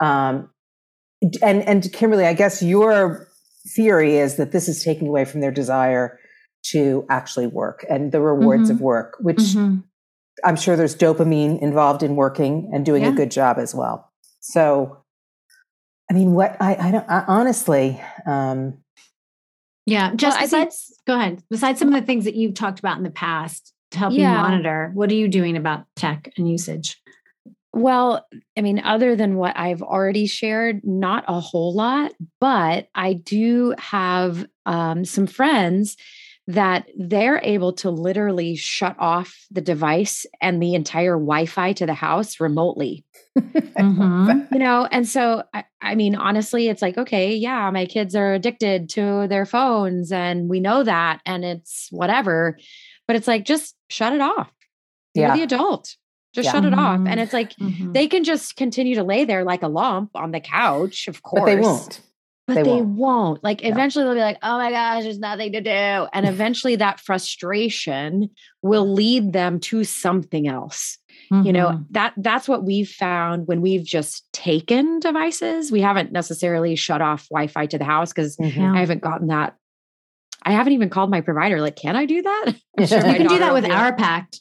Um, 0.00 0.50
and 1.42 1.62
and 1.62 1.92
Kimberly, 1.92 2.26
I 2.26 2.34
guess 2.34 2.62
your 2.62 3.28
theory 3.74 4.16
is 4.16 4.36
that 4.36 4.52
this 4.52 4.68
is 4.68 4.82
taking 4.84 5.08
away 5.08 5.24
from 5.24 5.40
their 5.40 5.50
desire 5.50 6.18
to 6.62 7.04
actually 7.10 7.46
work 7.46 7.84
and 7.88 8.12
the 8.12 8.20
rewards 8.20 8.64
mm-hmm. 8.64 8.72
of 8.72 8.80
work, 8.80 9.16
which 9.20 9.38
mm-hmm. 9.38 9.80
I'm 10.44 10.56
sure 10.56 10.76
there's 10.76 10.96
dopamine 10.96 11.60
involved 11.60 12.02
in 12.02 12.16
working 12.16 12.70
and 12.72 12.84
doing 12.84 13.02
yeah. 13.02 13.10
a 13.10 13.12
good 13.12 13.30
job 13.30 13.58
as 13.58 13.74
well. 13.74 14.10
So, 14.40 15.04
I 16.10 16.14
mean, 16.14 16.32
what 16.32 16.56
I, 16.60 16.76
I 16.76 16.90
don't 16.90 17.08
I, 17.08 17.24
honestly. 17.26 18.00
Um, 18.26 18.78
yeah, 19.86 20.14
just 20.14 20.36
well, 20.36 20.46
besides, 20.46 20.86
think, 20.86 20.98
go 21.06 21.14
ahead. 21.18 21.42
Besides 21.50 21.78
some 21.78 21.88
of 21.88 21.94
the 21.94 22.06
things 22.06 22.24
that 22.24 22.34
you've 22.34 22.54
talked 22.54 22.78
about 22.78 22.96
in 22.96 23.04
the 23.04 23.10
past 23.10 23.73
to 23.94 23.98
help 23.98 24.12
yeah. 24.12 24.30
you 24.30 24.42
monitor, 24.42 24.90
what 24.94 25.10
are 25.10 25.14
you 25.14 25.28
doing 25.28 25.56
about 25.56 25.86
tech 25.96 26.30
and 26.36 26.48
usage? 26.48 27.00
Well, 27.72 28.24
I 28.56 28.60
mean, 28.60 28.78
other 28.78 29.16
than 29.16 29.36
what 29.36 29.56
I've 29.56 29.82
already 29.82 30.26
shared, 30.26 30.82
not 30.84 31.24
a 31.26 31.40
whole 31.40 31.74
lot, 31.74 32.12
but 32.40 32.88
I 32.94 33.14
do 33.14 33.74
have 33.78 34.46
um, 34.64 35.04
some 35.04 35.26
friends 35.26 35.96
that 36.46 36.86
they're 36.96 37.40
able 37.42 37.72
to 37.72 37.90
literally 37.90 38.54
shut 38.54 38.94
off 38.98 39.34
the 39.50 39.62
device 39.62 40.26
and 40.42 40.62
the 40.62 40.74
entire 40.74 41.14
Wi-Fi 41.14 41.72
to 41.72 41.86
the 41.86 41.94
house 41.94 42.38
remotely. 42.38 43.04
mm-hmm. 43.38 44.54
You 44.54 44.58
know, 44.58 44.86
and 44.90 45.08
so 45.08 45.42
I, 45.54 45.64
I, 45.80 45.94
mean, 45.94 46.14
honestly, 46.14 46.68
it's 46.68 46.82
like, 46.82 46.98
okay, 46.98 47.34
yeah, 47.34 47.70
my 47.70 47.86
kids 47.86 48.14
are 48.14 48.34
addicted 48.34 48.90
to 48.90 49.26
their 49.26 49.46
phones 49.46 50.12
and 50.12 50.48
we 50.48 50.60
know 50.60 50.84
that 50.84 51.20
and 51.24 51.44
it's 51.44 51.88
whatever. 51.90 52.58
But 53.06 53.16
it's 53.16 53.28
like, 53.28 53.44
just 53.44 53.74
shut 53.88 54.12
it 54.12 54.20
off. 54.20 54.50
You're 55.14 55.28
yeah. 55.28 55.36
the 55.36 55.42
adult. 55.42 55.96
Just 56.34 56.46
yeah. 56.46 56.52
shut 56.52 56.64
it 56.64 56.74
off. 56.74 56.96
And 56.96 57.06
mm-hmm. 57.06 57.18
it's 57.18 57.32
like 57.32 57.54
mm-hmm. 57.56 57.92
they 57.92 58.08
can 58.08 58.24
just 58.24 58.56
continue 58.56 58.96
to 58.96 59.04
lay 59.04 59.24
there 59.24 59.44
like 59.44 59.62
a 59.62 59.68
lump 59.68 60.10
on 60.14 60.32
the 60.32 60.40
couch, 60.40 61.06
of 61.06 61.22
course. 61.22 61.42
But 61.42 61.46
they 61.46 61.60
won't 61.60 62.00
but 62.46 62.54
they, 62.54 62.62
they 62.62 62.70
won't. 62.70 62.88
won't. 62.88 63.44
Like 63.44 63.64
eventually 63.64 64.04
they'll 64.04 64.14
be 64.14 64.20
like, 64.20 64.38
oh 64.42 64.58
my 64.58 64.70
gosh, 64.70 65.04
there's 65.04 65.18
nothing 65.18 65.52
to 65.52 65.60
do. 65.60 65.70
And 65.70 66.26
eventually 66.26 66.76
that 66.76 67.00
frustration 67.00 68.30
will 68.62 68.92
lead 68.92 69.32
them 69.32 69.60
to 69.60 69.84
something 69.84 70.46
else. 70.46 70.98
Mm-hmm. 71.32 71.46
You 71.46 71.52
know, 71.54 71.68
mm-hmm. 71.68 71.82
that 71.92 72.12
that's 72.18 72.46
what 72.46 72.64
we've 72.64 72.88
found 72.88 73.46
when 73.46 73.62
we've 73.62 73.84
just 73.84 74.30
taken 74.32 75.00
devices. 75.00 75.72
We 75.72 75.80
haven't 75.80 76.12
necessarily 76.12 76.76
shut 76.76 77.00
off 77.00 77.28
Wi-Fi 77.30 77.66
to 77.66 77.78
the 77.78 77.84
house 77.84 78.12
because 78.12 78.36
mm-hmm. 78.36 78.74
I 78.74 78.80
haven't 78.80 79.02
gotten 79.02 79.28
that. 79.28 79.56
I 80.44 80.52
haven't 80.52 80.72
even 80.74 80.90
called 80.90 81.10
my 81.10 81.20
provider. 81.20 81.60
Like, 81.60 81.76
can 81.76 81.96
I 81.96 82.06
do 82.06 82.22
that? 82.22 82.54
Sure 82.86 82.98
you 82.98 83.14
can 83.14 83.28
do 83.28 83.38
that 83.38 83.54
with 83.54 83.64
OurPact. 83.64 84.40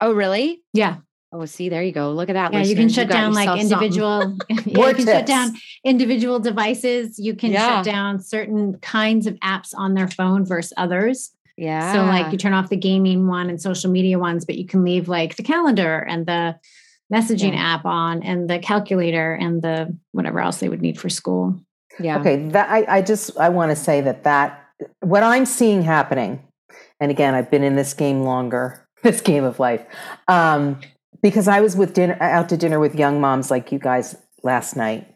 Oh, 0.00 0.12
really? 0.12 0.62
Yeah. 0.72 0.96
Oh, 1.32 1.44
see, 1.46 1.68
there 1.68 1.82
you 1.82 1.92
go. 1.92 2.12
Look 2.12 2.28
at 2.28 2.34
that. 2.34 2.52
Yeah, 2.52 2.62
you 2.62 2.76
can 2.76 2.88
shut 2.88 3.08
down 3.08 3.32
like 3.32 3.60
individual. 3.60 4.36
yeah, 4.48 4.88
you 4.88 4.94
can 4.94 5.04
shut 5.06 5.26
down 5.26 5.54
individual 5.84 6.38
devices. 6.38 7.18
You 7.18 7.34
can 7.34 7.52
yeah. 7.52 7.76
shut 7.76 7.84
down 7.84 8.20
certain 8.20 8.78
kinds 8.78 9.26
of 9.26 9.34
apps 9.36 9.70
on 9.76 9.94
their 9.94 10.08
phone 10.08 10.44
versus 10.44 10.72
others. 10.76 11.32
Yeah. 11.56 11.92
So 11.92 12.04
like 12.04 12.32
you 12.32 12.38
turn 12.38 12.52
off 12.52 12.68
the 12.68 12.76
gaming 12.76 13.26
one 13.26 13.48
and 13.48 13.60
social 13.60 13.90
media 13.90 14.18
ones, 14.18 14.44
but 14.44 14.56
you 14.56 14.66
can 14.66 14.84
leave 14.84 15.08
like 15.08 15.36
the 15.36 15.42
calendar 15.42 15.98
and 15.98 16.26
the 16.26 16.56
messaging 17.12 17.54
yeah. 17.54 17.74
app 17.74 17.84
on 17.84 18.22
and 18.22 18.48
the 18.48 18.58
calculator 18.58 19.34
and 19.34 19.62
the 19.62 19.96
whatever 20.12 20.40
else 20.40 20.58
they 20.58 20.68
would 20.68 20.82
need 20.82 21.00
for 21.00 21.08
school. 21.08 21.58
Yeah. 21.98 22.18
Okay. 22.20 22.48
That 22.48 22.68
I, 22.68 22.98
I 22.98 23.02
just 23.02 23.36
I 23.38 23.48
want 23.48 23.70
to 23.70 23.76
say 23.76 24.02
that 24.02 24.24
that 24.24 24.65
what 25.00 25.22
I'm 25.22 25.46
seeing 25.46 25.82
happening, 25.82 26.42
and 27.00 27.10
again, 27.10 27.34
I've 27.34 27.50
been 27.50 27.62
in 27.62 27.76
this 27.76 27.94
game 27.94 28.22
longer, 28.22 28.86
this 29.02 29.20
game 29.20 29.44
of 29.44 29.58
life. 29.58 29.84
Um, 30.28 30.80
because 31.22 31.48
I 31.48 31.60
was 31.60 31.76
with 31.76 31.94
dinner 31.94 32.16
out 32.20 32.48
to 32.50 32.56
dinner 32.56 32.78
with 32.78 32.94
young 32.94 33.20
moms 33.20 33.50
like 33.50 33.72
you 33.72 33.78
guys 33.78 34.16
last 34.42 34.76
night 34.76 35.12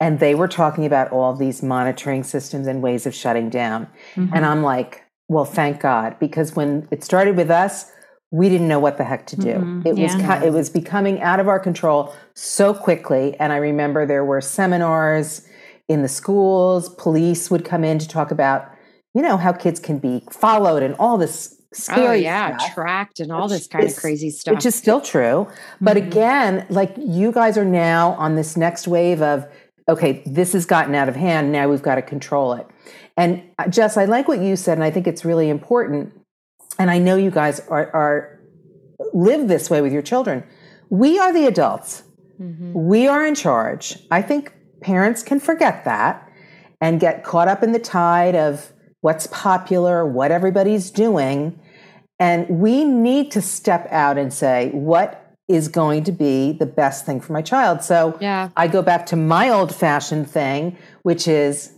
and 0.00 0.18
they 0.18 0.34
were 0.34 0.48
talking 0.48 0.86
about 0.86 1.12
all 1.12 1.34
these 1.34 1.62
monitoring 1.62 2.22
systems 2.22 2.66
and 2.66 2.82
ways 2.82 3.06
of 3.06 3.14
shutting 3.14 3.50
down 3.50 3.86
mm-hmm. 4.14 4.32
and 4.34 4.46
I'm 4.46 4.62
like 4.62 5.04
well 5.28 5.44
thank 5.44 5.80
God 5.80 6.18
because 6.18 6.56
when 6.56 6.88
it 6.90 7.04
started 7.04 7.36
with 7.36 7.50
us 7.50 7.92
we 8.32 8.48
didn't 8.48 8.68
know 8.68 8.78
what 8.78 8.96
the 8.96 9.04
heck 9.04 9.26
to 9.26 9.36
do 9.36 9.54
mm-hmm. 9.54 9.86
it 9.86 9.98
yeah. 9.98 10.38
was 10.38 10.44
it 10.44 10.52
was 10.52 10.70
becoming 10.70 11.20
out 11.20 11.40
of 11.40 11.48
our 11.48 11.60
control 11.60 12.14
so 12.34 12.72
quickly 12.72 13.36
and 13.38 13.52
I 13.52 13.56
remember 13.56 14.06
there 14.06 14.24
were 14.24 14.40
seminars 14.40 15.46
in 15.88 16.02
the 16.02 16.08
schools 16.08 16.88
police 16.94 17.50
would 17.50 17.64
come 17.64 17.84
in 17.84 17.98
to 17.98 18.08
talk 18.08 18.30
about 18.30 18.70
you 19.14 19.22
know 19.22 19.36
how 19.36 19.52
kids 19.52 19.80
can 19.80 19.98
be 19.98 20.22
followed 20.30 20.82
and 20.82 20.94
all 20.96 21.18
this 21.18 21.60
Oh, 21.72 21.76
scary 21.78 22.06
oh, 22.06 22.12
yeah, 22.12 22.56
stuff, 22.56 22.74
tracked 22.74 23.20
and 23.20 23.30
all 23.30 23.46
this 23.46 23.68
kind 23.68 23.88
of 23.88 23.94
crazy 23.94 24.30
stuff. 24.30 24.56
Which 24.56 24.66
is 24.66 24.74
still 24.74 25.00
true. 25.00 25.46
But 25.80 25.96
mm-hmm. 25.96 26.08
again, 26.08 26.66
like 26.68 26.92
you 26.98 27.30
guys 27.30 27.56
are 27.56 27.64
now 27.64 28.14
on 28.14 28.34
this 28.34 28.56
next 28.56 28.88
wave 28.88 29.22
of, 29.22 29.46
okay, 29.88 30.24
this 30.26 30.52
has 30.54 30.66
gotten 30.66 30.96
out 30.96 31.08
of 31.08 31.14
hand. 31.14 31.52
Now 31.52 31.68
we've 31.68 31.82
got 31.82 31.94
to 31.94 32.02
control 32.02 32.54
it. 32.54 32.66
And 33.16 33.42
uh, 33.58 33.68
Jess, 33.68 33.96
I 33.96 34.06
like 34.06 34.26
what 34.26 34.40
you 34.40 34.56
said, 34.56 34.78
and 34.78 34.84
I 34.84 34.90
think 34.90 35.06
it's 35.06 35.24
really 35.24 35.48
important. 35.48 36.12
And 36.80 36.90
I 36.90 36.98
know 36.98 37.14
you 37.14 37.30
guys 37.30 37.60
are, 37.68 37.88
are 37.94 38.40
live 39.12 39.46
this 39.46 39.70
way 39.70 39.80
with 39.80 39.92
your 39.92 40.02
children. 40.02 40.42
We 40.88 41.20
are 41.20 41.32
the 41.32 41.46
adults. 41.46 42.02
Mm-hmm. 42.40 42.72
We 42.74 43.06
are 43.06 43.24
in 43.24 43.36
charge. 43.36 43.96
I 44.10 44.22
think 44.22 44.52
parents 44.80 45.22
can 45.22 45.38
forget 45.38 45.84
that 45.84 46.28
and 46.80 46.98
get 46.98 47.22
caught 47.22 47.46
up 47.46 47.62
in 47.62 47.70
the 47.70 47.78
tide 47.78 48.34
of 48.34 48.72
what's 49.00 49.26
popular, 49.28 50.04
what 50.06 50.30
everybody's 50.30 50.90
doing. 50.90 51.58
And 52.18 52.48
we 52.48 52.84
need 52.84 53.30
to 53.32 53.40
step 53.40 53.86
out 53.90 54.18
and 54.18 54.32
say, 54.32 54.70
what 54.70 55.36
is 55.48 55.68
going 55.68 56.04
to 56.04 56.12
be 56.12 56.52
the 56.52 56.66
best 56.66 57.06
thing 57.06 57.20
for 57.20 57.32
my 57.32 57.42
child? 57.42 57.82
So 57.82 58.16
yeah. 58.20 58.50
I 58.56 58.68
go 58.68 58.82
back 58.82 59.06
to 59.06 59.16
my 59.16 59.48
old 59.48 59.74
fashioned 59.74 60.30
thing, 60.30 60.76
which 61.02 61.26
is 61.26 61.72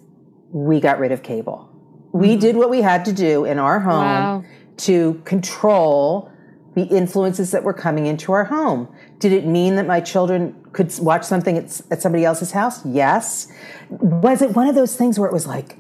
we 0.51 0.81
got 0.81 0.99
rid 0.99 1.13
of 1.13 1.23
cable. 1.23 1.69
We 2.13 2.29
mm-hmm. 2.29 2.41
did 2.41 2.57
what 2.57 2.71
we 2.71 2.83
had 2.83 3.05
to 3.07 3.13
do 3.13 3.45
in 3.45 3.59
our 3.59 3.81
home 3.81 4.05
wow. 4.05 4.45
to 4.79 5.23
control 5.25 6.31
the 6.75 6.85
influences 6.85 7.51
that 7.53 7.63
were 7.63 7.73
coming 7.73 8.07
into 8.07 8.33
our 8.33 8.45
home. 8.45 8.89
Did 9.19 9.33
it 9.33 9.47
mean 9.47 9.77
that 9.77 9.87
my 9.87 10.01
children 10.01 10.55
could 10.73 10.93
watch 11.01 11.25
something 11.25 11.57
at, 11.57 11.81
at 11.91 12.03
somebody 12.03 12.25
else's 12.25 12.51
house? 12.51 12.85
Yes. 12.85 13.51
Was 13.91 14.43
it 14.43 14.51
one 14.57 14.69
of 14.69 14.75
those 14.75 14.97
things 14.97 15.19
where 15.19 15.29
it 15.29 15.33
was 15.33 15.47
like, 15.47 15.79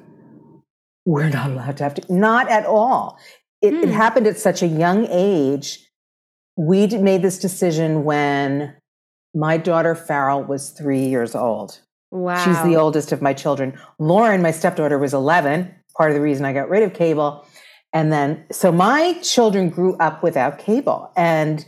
we're 1.05 1.29
not 1.29 1.51
allowed 1.51 1.77
to 1.79 1.85
have 1.85 1.95
to. 1.95 2.13
Not 2.13 2.49
at 2.49 2.67
all. 2.67 3.19
It, 3.61 3.75
it 3.75 3.89
hmm. 3.89 3.95
happened 3.95 4.27
at 4.27 4.39
such 4.39 4.63
a 4.63 4.67
young 4.67 5.07
age. 5.11 5.79
We 6.57 6.87
made 6.87 7.23
this 7.23 7.39
decision 7.39 8.05
when 8.05 8.75
my 9.35 9.57
daughter 9.57 9.95
Farrell 9.95 10.45
was 10.45 10.71
three 10.71 11.07
years 11.07 11.35
old. 11.35 11.81
Wow. 12.11 12.45
She's 12.45 12.63
the 12.63 12.77
oldest 12.77 13.13
of 13.13 13.23
my 13.23 13.33
children. 13.33 13.79
Lauren, 13.99 14.43
my 14.43 14.51
stepdaughter, 14.51 14.99
was 14.99 15.15
11. 15.15 15.75
part 15.97 16.11
of 16.11 16.15
the 16.15 16.21
reason 16.21 16.45
I 16.45 16.53
got 16.53 16.69
rid 16.69 16.83
of 16.83 16.93
cable. 16.93 17.47
And 17.95 18.13
then, 18.13 18.45
so 18.51 18.71
my 18.71 19.15
children 19.23 19.71
grew 19.71 19.97
up 19.97 20.23
without 20.23 20.59
cable. 20.59 21.11
And 21.17 21.65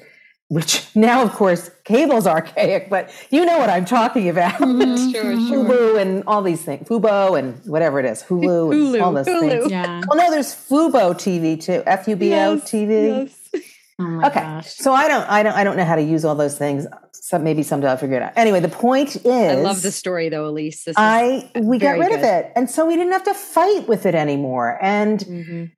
which 0.48 0.86
now, 0.94 1.22
of 1.22 1.32
course, 1.32 1.70
cable's 1.84 2.26
archaic, 2.26 2.88
but 2.90 3.10
you 3.30 3.44
know 3.44 3.58
what 3.58 3.70
I'm 3.70 3.84
talking 3.84 4.28
about. 4.28 4.54
Mm-hmm. 4.54 5.10
Sure, 5.12 5.22
sure. 5.22 5.64
Fubo 5.64 6.00
and 6.00 6.22
all 6.26 6.42
these 6.42 6.62
things, 6.62 6.88
Fubo 6.88 7.38
and 7.38 7.60
whatever 7.66 8.00
it 8.00 8.06
is, 8.06 8.22
Hulu, 8.22 8.72
Hulu 8.74 8.94
and 8.94 9.02
all 9.02 9.12
those 9.12 9.26
Hulu. 9.26 9.40
things. 9.50 9.70
Yeah. 9.70 10.02
Well, 10.08 10.18
no, 10.18 10.30
there's 10.30 10.54
Fubo 10.54 11.12
TV 11.14 11.60
too, 11.60 11.82
F 11.86 12.08
U 12.08 12.16
B 12.16 12.32
O 12.34 12.54
Yes, 12.54 12.70
TV. 12.70 13.28
yes. 13.52 13.62
Oh 14.00 14.02
my 14.02 14.26
Okay, 14.26 14.40
gosh. 14.40 14.70
so 14.74 14.92
I 14.92 15.06
don't, 15.06 15.22
I 15.30 15.44
don't, 15.44 15.52
I 15.52 15.62
don't 15.62 15.76
know 15.76 15.84
how 15.84 15.94
to 15.94 16.02
use 16.02 16.24
all 16.24 16.34
those 16.34 16.58
things. 16.58 16.84
So 17.12 17.38
maybe 17.38 17.62
someday 17.62 17.86
I'll 17.86 17.96
figure 17.96 18.16
it 18.16 18.22
out. 18.24 18.32
Anyway, 18.34 18.58
the 18.58 18.68
point 18.68 19.14
is, 19.14 19.24
I 19.26 19.54
love 19.54 19.82
the 19.82 19.92
story 19.92 20.28
though, 20.28 20.46
Elise. 20.48 20.82
This 20.82 20.94
is 20.94 20.96
I 20.98 21.48
we 21.54 21.78
got 21.78 21.96
very 21.96 22.00
rid 22.00 22.12
of 22.12 22.24
it, 22.24 22.50
and 22.56 22.68
so 22.68 22.86
we 22.86 22.96
didn't 22.96 23.12
have 23.12 23.22
to 23.22 23.34
fight 23.34 23.86
with 23.86 24.04
it 24.04 24.16
anymore. 24.16 24.80
And 24.82 25.20
Mhm. 25.20 25.70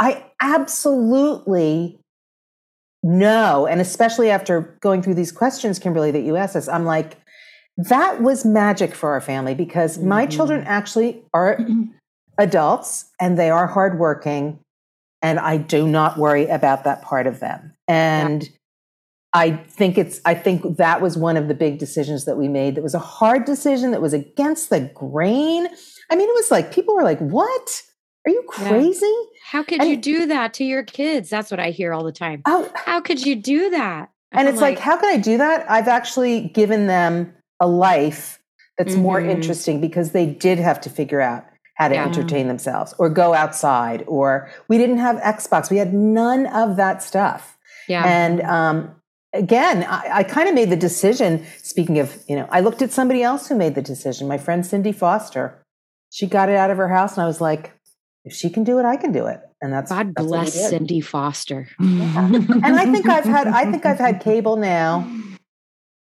I 0.00 0.24
absolutely 0.40 1.98
know, 3.08 3.66
and 3.66 3.80
especially 3.80 4.30
after 4.30 4.76
going 4.80 5.02
through 5.02 5.14
these 5.14 5.32
questions, 5.32 5.78
Kimberly, 5.78 6.10
that 6.10 6.20
you 6.22 6.36
asked 6.36 6.56
us, 6.56 6.68
I'm 6.68 6.84
like, 6.84 7.16
that 7.76 8.20
was 8.22 8.44
magic 8.44 8.94
for 8.94 9.12
our 9.12 9.20
family 9.20 9.54
because 9.54 9.98
my 9.98 10.26
Mhm. 10.26 10.30
children 10.30 10.64
actually 10.66 11.22
are 11.32 11.58
adults 12.38 13.06
and 13.20 13.38
they 13.38 13.50
are 13.50 13.66
hardworking, 13.66 14.58
and 15.22 15.38
I 15.40 15.56
do 15.56 15.88
not 15.88 16.18
worry 16.18 16.46
about 16.46 16.84
that 16.84 17.02
part 17.02 17.26
of 17.26 17.40
them. 17.40 17.72
And 17.88 18.48
I 19.32 19.50
think 19.52 19.98
it's 19.98 20.20
I 20.24 20.34
think 20.34 20.76
that 20.78 21.00
was 21.00 21.16
one 21.16 21.36
of 21.36 21.48
the 21.48 21.54
big 21.54 21.78
decisions 21.78 22.24
that 22.24 22.36
we 22.36 22.48
made. 22.48 22.74
That 22.76 22.82
was 22.82 22.94
a 22.94 22.98
hard 22.98 23.44
decision 23.44 23.90
that 23.92 24.00
was 24.02 24.12
against 24.12 24.70
the 24.70 24.80
grain. 24.80 25.68
I 26.10 26.16
mean, 26.16 26.28
it 26.28 26.34
was 26.34 26.50
like 26.50 26.72
people 26.72 26.94
were 26.94 27.02
like, 27.04 27.18
"What? 27.20 27.82
Are 28.28 28.32
you 28.32 28.44
Yeah. 28.60 28.68
crazy?" 28.68 29.14
How 29.50 29.62
could 29.62 29.80
And- 29.80 29.88
you 29.90 29.96
do 29.96 30.26
that 30.26 30.52
to 30.54 30.64
your 30.64 30.82
kids? 30.82 31.30
That's 31.30 31.50
what 31.50 31.58
I 31.60 31.70
hear 31.70 31.92
all 31.92 32.04
the 32.04 32.12
time. 32.12 32.42
Oh, 32.46 32.68
How 32.74 33.00
could 33.00 33.24
you 33.24 33.34
do 33.34 33.70
that? 33.70 34.10
and 34.32 34.46
it's 34.48 34.60
like, 34.60 34.78
how 34.78 34.96
can 34.96 35.08
I 35.08 35.16
do 35.16 35.38
that? 35.38 35.64
I've 35.70 35.88
actually 35.88 36.50
given 36.54 36.86
them 36.86 37.32
a 37.60 37.66
life 37.66 38.38
that's 38.76 38.94
more 38.94 39.20
Mhm. 39.20 39.30
interesting 39.30 39.80
because 39.80 40.12
they 40.12 40.26
did 40.26 40.58
have 40.58 40.80
to 40.82 40.90
figure 40.90 41.20
out 41.22 41.44
how 41.76 41.88
to 41.88 41.94
Yeah. 41.94 42.04
entertain 42.04 42.46
themselves 42.46 42.94
or 42.98 43.08
go 43.08 43.32
outside 43.34 44.04
or 44.06 44.50
we 44.68 44.76
didn't 44.78 44.98
have 44.98 45.16
Xbox. 45.16 45.70
We 45.70 45.78
had 45.78 45.94
none 45.94 46.46
of 46.46 46.76
that 46.76 47.02
stuff. 47.02 47.56
yeah. 47.88 48.04
And 48.06 48.42
um, 48.42 48.90
again, 49.32 49.84
I, 49.88 50.10
I 50.18 50.22
kind 50.24 50.46
of 50.48 50.54
made 50.54 50.68
the 50.70 50.76
decision. 50.76 51.44
Speaking 51.62 51.98
of, 51.98 52.14
you 52.28 52.36
know, 52.36 52.46
I 52.50 52.60
looked 52.60 52.82
at 52.82 52.92
somebody 52.92 53.22
else 53.22 53.48
who 53.48 53.54
made 53.54 53.74
the 53.74 53.82
decision. 53.82 54.28
My 54.28 54.36
friend 54.38 54.64
Cindy 54.66 54.92
Foster. 54.92 55.54
She 56.10 56.26
got 56.26 56.48
it 56.48 56.56
out 56.56 56.70
of 56.70 56.76
her 56.78 56.88
house, 56.88 57.14
and 57.16 57.22
I 57.22 57.26
was 57.26 57.40
like, 57.40 57.72
if 58.28 58.34
she 58.34 58.50
can 58.50 58.62
do 58.64 58.78
it, 58.78 58.84
I 58.84 58.96
can 58.96 59.10
do 59.12 59.26
it. 59.26 59.40
And 59.60 59.72
that's 59.72 59.90
God 59.90 60.14
that's 60.14 60.26
bless 60.26 60.52
did. 60.52 60.68
Cindy 60.70 61.00
Foster. 61.00 61.68
And 61.78 62.64
I 62.76 62.84
think 62.92 63.08
I've 63.08 63.24
had 63.24 63.48
I 63.48 63.70
think 63.70 63.84
I've 63.86 63.98
had 63.98 64.20
cable 64.20 64.56
now 64.56 65.10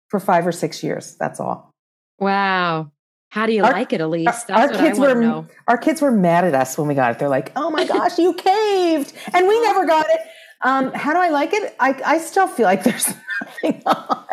for 0.09 0.19
five 0.19 0.45
or 0.45 0.51
six 0.51 0.83
years. 0.83 1.15
That's 1.19 1.39
all. 1.39 1.71
Wow. 2.19 2.91
How 3.29 3.45
do 3.45 3.53
you 3.53 3.63
Our- 3.63 3.71
like 3.71 3.93
it, 3.93 4.01
Elise? 4.01 4.27
Our, 4.27 4.33
That's 4.33 4.49
our 4.49 4.67
what 4.67 4.77
kids 4.79 4.99
I 4.99 5.01
want 5.01 5.15
were 5.15 5.21
to 5.21 5.27
know. 5.27 5.47
our 5.67 5.77
kids 5.77 6.01
were 6.01 6.11
mad 6.11 6.45
at 6.45 6.53
us 6.53 6.77
when 6.77 6.87
we 6.87 6.93
got 6.95 7.11
it. 7.11 7.19
They're 7.19 7.27
like, 7.29 7.51
"Oh 7.55 7.69
my 7.69 7.85
gosh, 7.85 8.17
you 8.17 8.33
caved," 8.33 9.13
and 9.33 9.47
we 9.47 9.61
never 9.61 9.85
got 9.85 10.05
it. 10.09 10.21
Um, 10.63 10.91
how 10.93 11.13
do 11.13 11.19
I 11.19 11.29
like 11.29 11.51
it? 11.53 11.75
I 11.79 11.99
I 12.05 12.17
still 12.19 12.47
feel 12.47 12.65
like 12.65 12.83
there's 12.87 13.07
nothing 13.41 13.81
on. 13.85 14.25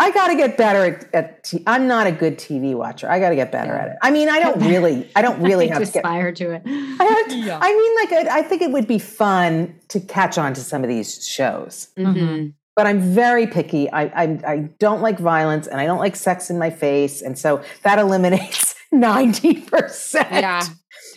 I 0.00 0.10
got 0.12 0.28
to 0.28 0.36
get 0.36 0.56
better 0.56 0.84
at. 0.84 1.14
at 1.14 1.44
t- 1.44 1.62
I'm 1.66 1.88
not 1.88 2.06
a 2.06 2.12
good 2.12 2.38
TV 2.38 2.74
watcher. 2.74 3.10
I 3.10 3.18
got 3.18 3.30
to 3.30 3.34
get 3.36 3.50
better 3.50 3.72
Yeah. 3.74 3.82
at 3.82 3.88
it. 3.88 3.96
I 4.00 4.10
mean, 4.12 4.28
I 4.28 4.38
don't 4.38 4.60
really. 4.60 5.10
I 5.16 5.22
don't 5.22 5.40
really 5.50 5.70
I 5.70 5.74
have 5.74 5.84
to 5.86 5.92
get. 5.92 5.96
aspire 6.04 6.32
to 6.32 6.50
it. 6.52 6.62
I, 6.66 7.04
have 7.04 7.28
to- 7.28 7.36
Yeah. 7.36 7.58
I 7.60 7.68
mean, 7.74 7.94
like, 8.20 8.26
I, 8.28 8.38
I 8.38 8.42
think 8.42 8.62
it 8.62 8.70
would 8.70 8.86
be 8.86 8.98
fun 8.98 9.74
to 9.88 9.98
catch 10.00 10.38
on 10.38 10.54
to 10.54 10.60
some 10.60 10.82
of 10.84 10.88
these 10.88 11.26
shows 11.26 11.88
Mhm. 11.98 12.52
but 12.76 12.86
I'm 12.86 13.00
very 13.00 13.46
picky. 13.48 13.90
I, 13.90 14.02
I 14.04 14.24
I 14.46 14.56
don't 14.78 15.02
like 15.02 15.18
violence 15.18 15.66
and 15.66 15.80
I 15.80 15.86
don't 15.86 15.98
like 15.98 16.14
sex 16.14 16.48
in 16.48 16.58
my 16.60 16.70
face, 16.70 17.20
and 17.22 17.36
so 17.36 17.60
that 17.82 17.98
eliminates 17.98 18.76
ninety 18.92 19.54
percent 19.62 20.28
Yeah. 20.30 20.62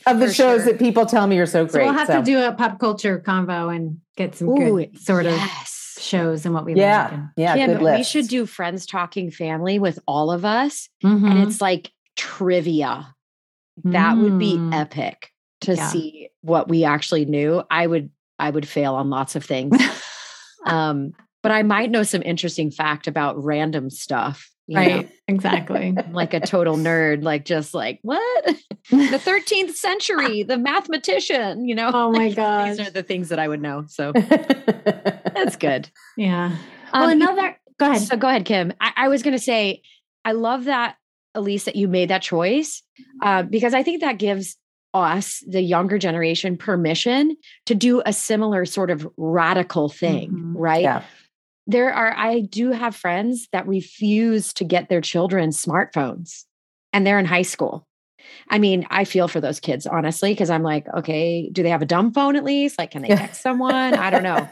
of 0.07 0.19
the 0.19 0.33
shows 0.33 0.63
sure. 0.63 0.71
that 0.73 0.79
people 0.79 1.05
tell 1.05 1.27
me 1.27 1.37
are 1.37 1.45
so 1.45 1.65
great. 1.65 1.71
So 1.71 1.77
great. 1.77 1.85
we'll 1.85 1.93
have 1.99 2.07
So, 2.07 2.17
to 2.19 2.23
do 2.23 2.41
a 2.41 2.51
pop 2.51 2.79
culture 2.79 3.19
convo 3.19 3.75
and 3.75 3.97
get 4.17 4.33
some 4.35 4.49
Ooh, 4.49 4.57
good 4.57 4.97
sort 4.99 5.27
of 5.27 5.33
yes. 5.33 5.77
Shows 6.01 6.45
and 6.45 6.53
what 6.53 6.65
we 6.65 6.73
like. 6.73 6.81
yeah, 6.81 7.13
And, 7.13 7.29
yeah, 7.37 7.55
Kim, 7.55 7.71
good 7.73 7.81
list. 7.81 7.97
we 7.97 8.03
should 8.03 8.27
do 8.29 8.45
Friends 8.45 8.85
Talking 8.85 9.31
Family 9.31 9.79
with 9.79 9.99
all 10.07 10.31
of 10.31 10.43
us. 10.45 10.89
Mhm. 11.03 11.29
And 11.29 11.39
it's 11.39 11.61
like 11.61 11.91
trivia. 12.15 13.15
That 13.85 14.17
would 14.17 14.37
be 14.37 14.57
Mm. 14.57 14.73
epic 14.75 15.29
to 15.61 15.75
Yeah. 15.75 15.87
see 15.87 16.29
what 16.41 16.67
we 16.67 16.83
actually 16.83 17.25
knew. 17.25 17.63
I 17.71 17.87
would 17.87 18.09
I 18.39 18.49
would 18.49 18.67
fail 18.67 18.95
on 18.95 19.09
lots 19.11 19.35
of 19.35 19.45
things. 19.45 19.77
um, 20.65 21.11
but 21.43 21.51
I 21.51 21.63
might 21.63 21.91
know 21.91 22.03
some 22.03 22.21
interesting 22.23 22.71
fact 22.71 23.07
about 23.07 23.41
random 23.43 23.89
stuff. 23.89 24.50
You 24.71 24.79
know? 24.79 24.95
right. 24.97 25.11
Exactly. 25.27 25.93
I'm 25.97 26.13
like 26.13 26.33
a 26.33 26.39
total 26.39 26.75
nerd, 26.77 27.23
like 27.23 27.45
just 27.45 27.73
like 27.73 27.99
what? 28.01 28.45
the 28.89 29.21
13th 29.23 29.71
century, 29.71 30.43
the 30.43 30.57
mathematician, 30.57 31.67
you 31.67 31.75
know. 31.75 31.91
oh 31.93 32.11
my 32.11 32.31
gosh. 32.31 32.69
These 32.77 32.87
are 32.87 32.91
the 32.91 33.03
things 33.03 33.29
that 33.29 33.39
I 33.39 33.47
would 33.47 33.61
know. 33.61 33.85
So 33.87 34.11
that's 34.13 35.55
good. 35.67 35.89
Yeah. 36.17 36.55
Well, 36.93 37.03
Um, 37.05 37.11
another. 37.11 37.57
Go 37.79 37.89
ahead. 37.89 38.01
So 38.01 38.17
go 38.17 38.27
ahead, 38.27 38.45
Kim. 38.45 38.73
I, 38.79 38.91
I 38.95 39.07
was 39.07 39.23
going 39.23 39.35
to 39.35 39.43
say, 39.43 39.81
I 40.25 40.33
love 40.33 40.65
that, 40.65 40.97
Elise, 41.33 41.63
that 41.65 41.75
you 41.75 41.87
made 41.87 42.09
that 42.09 42.21
choice 42.21 42.83
uh, 43.23 43.43
because 43.43 43.73
I 43.73 43.81
think 43.83 44.01
that 44.01 44.17
gives 44.17 44.57
us, 44.93 45.41
the 45.47 45.61
younger 45.61 45.97
generation, 45.97 46.57
permission 46.57 47.37
to 47.65 47.73
do 47.73 48.01
a 48.05 48.11
similar 48.13 48.65
sort 48.65 48.89
of 48.91 49.07
radical 49.17 49.87
thing, 49.89 50.31
Mhm. 50.31 50.53
right? 50.55 50.81
yeah, 50.81 51.03
There 51.71 51.93
are, 51.93 52.13
I 52.13 52.41
do 52.41 52.71
have 52.71 52.95
friends 52.95 53.47
that 53.53 53.67
refuse 53.67 54.51
to 54.53 54.65
get 54.65 54.89
their 54.89 54.99
children 54.99 55.51
smartphones 55.51 56.43
and 56.91 57.07
they're 57.07 57.19
in 57.19 57.25
high 57.25 57.43
school. 57.43 57.87
I 58.49 58.59
mean, 58.59 58.85
I 58.89 59.05
feel 59.05 59.29
for 59.29 59.39
those 59.39 59.61
kids, 59.61 59.87
honestly, 59.87 60.33
because 60.33 60.49
I'm 60.49 60.63
like, 60.63 60.85
okay, 60.93 61.49
do 61.49 61.63
they 61.63 61.69
have 61.69 61.81
a 61.81 61.85
dumb 61.85 62.11
phone 62.11 62.35
at 62.35 62.43
least? 62.43 62.77
Like, 62.77 62.91
can 62.91 63.03
they 63.03 63.07
text 63.07 63.41
someone? 63.43 63.93
I 63.93 64.09
don't 64.09 64.23
know. 64.23 64.49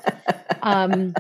Um, 0.64 1.14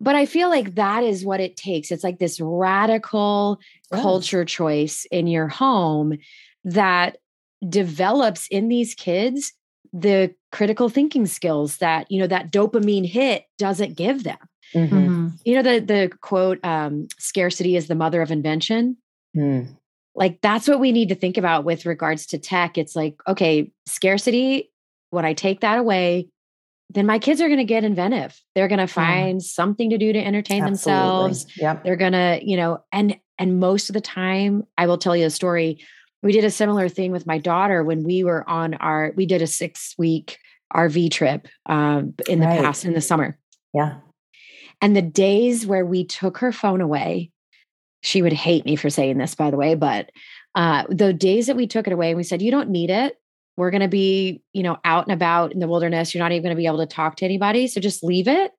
but 0.00 0.16
I 0.16 0.24
feel 0.24 0.48
like 0.48 0.76
that 0.76 1.04
is 1.04 1.24
what 1.24 1.40
it 1.40 1.56
takes. 1.56 1.92
It's 1.92 2.02
like 2.02 2.18
this 2.18 2.40
radical 2.40 3.60
culture 3.92 4.44
choice 4.44 5.06
in 5.10 5.26
your 5.26 5.46
home 5.46 6.18
that 6.64 7.18
develops 7.68 8.48
in 8.48 8.68
these 8.68 8.94
kids 8.94 9.52
the 9.92 10.34
critical 10.50 10.88
thinking 10.88 11.26
skills 11.26 11.76
that, 11.78 12.10
you 12.10 12.18
know, 12.18 12.26
that 12.26 12.50
dopamine 12.50 13.06
hit 13.06 13.44
doesn't 13.58 13.96
give 13.96 14.24
them. 14.24 14.38
Mhm. 14.74 14.88
Mhm. 14.90 15.32
You 15.44 15.54
know, 15.56 15.62
the 15.62 15.80
the 15.80 16.10
quote, 16.20 16.58
um, 16.64 17.08
scarcity 17.18 17.76
is 17.76 17.88
the 17.88 17.94
mother 17.94 18.22
of 18.22 18.30
invention 18.30 18.96
Mm. 19.36 19.68
like 20.14 20.40
that's 20.42 20.68
what 20.68 20.78
we 20.78 20.92
need 20.92 21.08
to 21.08 21.14
think 21.14 21.38
about 21.38 21.64
with 21.64 21.86
regards 21.86 22.26
to 22.26 22.38
tech 22.38 22.76
it's 22.76 22.94
like 22.94 23.14
okay 23.26 23.72
scarcity 23.86 24.70
when 25.08 25.24
i 25.24 25.32
take 25.32 25.60
that 25.60 25.78
away 25.78 26.28
then 26.90 27.06
my 27.06 27.18
kids 27.18 27.40
are 27.40 27.46
going 27.48 27.56
to 27.56 27.64
get 27.64 27.82
inventive 27.82 28.38
they're 28.54 28.68
going 28.68 28.78
to 28.78 28.86
find 28.86 29.42
something 29.42 29.88
to 29.88 29.96
do 29.96 30.12
to 30.12 30.18
entertain 30.22 30.62
themselves 30.66 31.46
Yep. 31.56 31.82
they're 31.82 31.96
going 31.96 32.12
to 32.12 32.40
you 32.42 32.58
know 32.58 32.84
and 32.92 33.16
and 33.38 33.58
most 33.58 33.88
of 33.88 33.94
the 33.94 34.02
time 34.02 34.64
i 34.76 34.86
will 34.86 34.98
tell 34.98 35.16
you 35.16 35.24
a 35.24 35.30
story 35.30 35.78
we 36.22 36.30
did 36.32 36.44
a 36.44 36.50
similar 36.50 36.90
thing 36.90 37.10
with 37.10 37.26
my 37.26 37.38
daughter 37.38 37.82
when 37.82 38.02
we 38.04 38.22
were 38.22 38.46
on 38.46 38.74
our 38.74 39.14
we 39.16 39.24
did 39.24 39.40
a 39.40 39.46
six 39.46 39.94
week 39.96 40.36
rv 40.74 41.10
trip 41.10 41.48
um, 41.64 42.12
in 42.28 42.40
the 42.40 42.46
Right. 42.46 42.60
past 42.60 42.84
in 42.84 42.92
the 42.92 43.00
summer 43.00 43.38
Yeah. 43.72 43.94
And 44.82 44.94
the 44.96 45.00
days 45.02 45.66
where 45.66 45.86
we 45.86 46.04
took 46.04 46.38
her 46.38 46.52
phone 46.52 46.80
away, 46.80 47.30
she 48.02 48.20
would 48.20 48.32
hate 48.32 48.64
me 48.66 48.76
for 48.76 48.90
saying 48.90 49.16
this, 49.16 49.34
by 49.34 49.50
the 49.50 49.56
way, 49.56 49.74
but 49.76 50.10
uh, 50.54 50.84
the 50.90 51.12
days 51.14 51.46
that 51.46 51.56
we 51.56 51.66
took 51.66 51.86
it 51.86 51.92
away 51.92 52.08
and 52.10 52.16
we 52.16 52.24
said, 52.24 52.42
you 52.42 52.50
don't 52.50 52.68
need 52.68 52.90
it. 52.90 53.16
We're 53.56 53.70
going 53.70 53.82
to 53.82 53.88
be, 53.88 54.42
you 54.52 54.62
know, 54.62 54.78
out 54.84 55.06
and 55.06 55.12
about 55.14 55.52
in 55.52 55.60
the 55.60 55.68
wilderness. 55.68 56.14
You're 56.14 56.22
not 56.22 56.32
even 56.32 56.42
going 56.42 56.54
to 56.56 56.60
be 56.60 56.66
able 56.66 56.78
to 56.78 56.86
talk 56.86 57.16
to 57.16 57.24
anybody. 57.24 57.68
So 57.68 57.80
just 57.80 58.02
leave 58.02 58.26
it. 58.28 58.50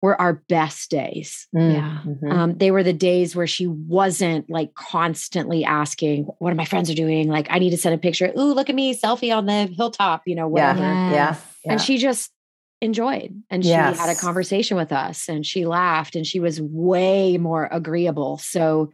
Were 0.00 0.18
our 0.20 0.34
best 0.48 0.90
days. 0.90 1.48
Mm. 1.54 1.74
Yeah. 1.74 1.98
Mhm. 2.06 2.32
Um, 2.32 2.56
they 2.56 2.70
were 2.70 2.84
the 2.84 2.92
days 2.92 3.34
where 3.34 3.48
she 3.48 3.66
wasn't 3.66 4.48
like 4.48 4.72
constantly 4.74 5.64
asking, 5.64 6.24
what 6.38 6.52
are 6.52 6.56
my 6.56 6.64
friends 6.64 6.88
are 6.88 6.94
doing? 6.94 7.26
Like, 7.28 7.48
I 7.50 7.58
need 7.58 7.70
to 7.70 7.76
send 7.76 7.96
a 7.96 7.98
picture. 7.98 8.32
Ooh, 8.38 8.54
look 8.54 8.70
at 8.70 8.76
me, 8.76 8.94
selfie 8.96 9.36
on 9.36 9.46
the 9.46 9.66
hilltop, 9.66 10.22
you 10.24 10.36
know, 10.36 10.46
whatever 10.46 10.78
Yeah. 10.80 11.10
Yes. 11.10 11.44
Yeah. 11.64 11.72
and 11.72 11.80
she 11.80 11.98
just 11.98 12.30
enjoyed 12.80 13.42
and 13.50 13.64
she 13.64 13.70
had 13.70 14.08
a 14.08 14.14
conversation 14.14 14.76
with 14.76 14.92
us 14.92 15.28
and 15.28 15.44
she 15.44 15.66
laughed 15.66 16.14
and 16.14 16.26
she 16.26 16.38
was 16.38 16.60
way 16.60 17.36
more 17.36 17.68
agreeable 17.72 18.38
so 18.38 18.92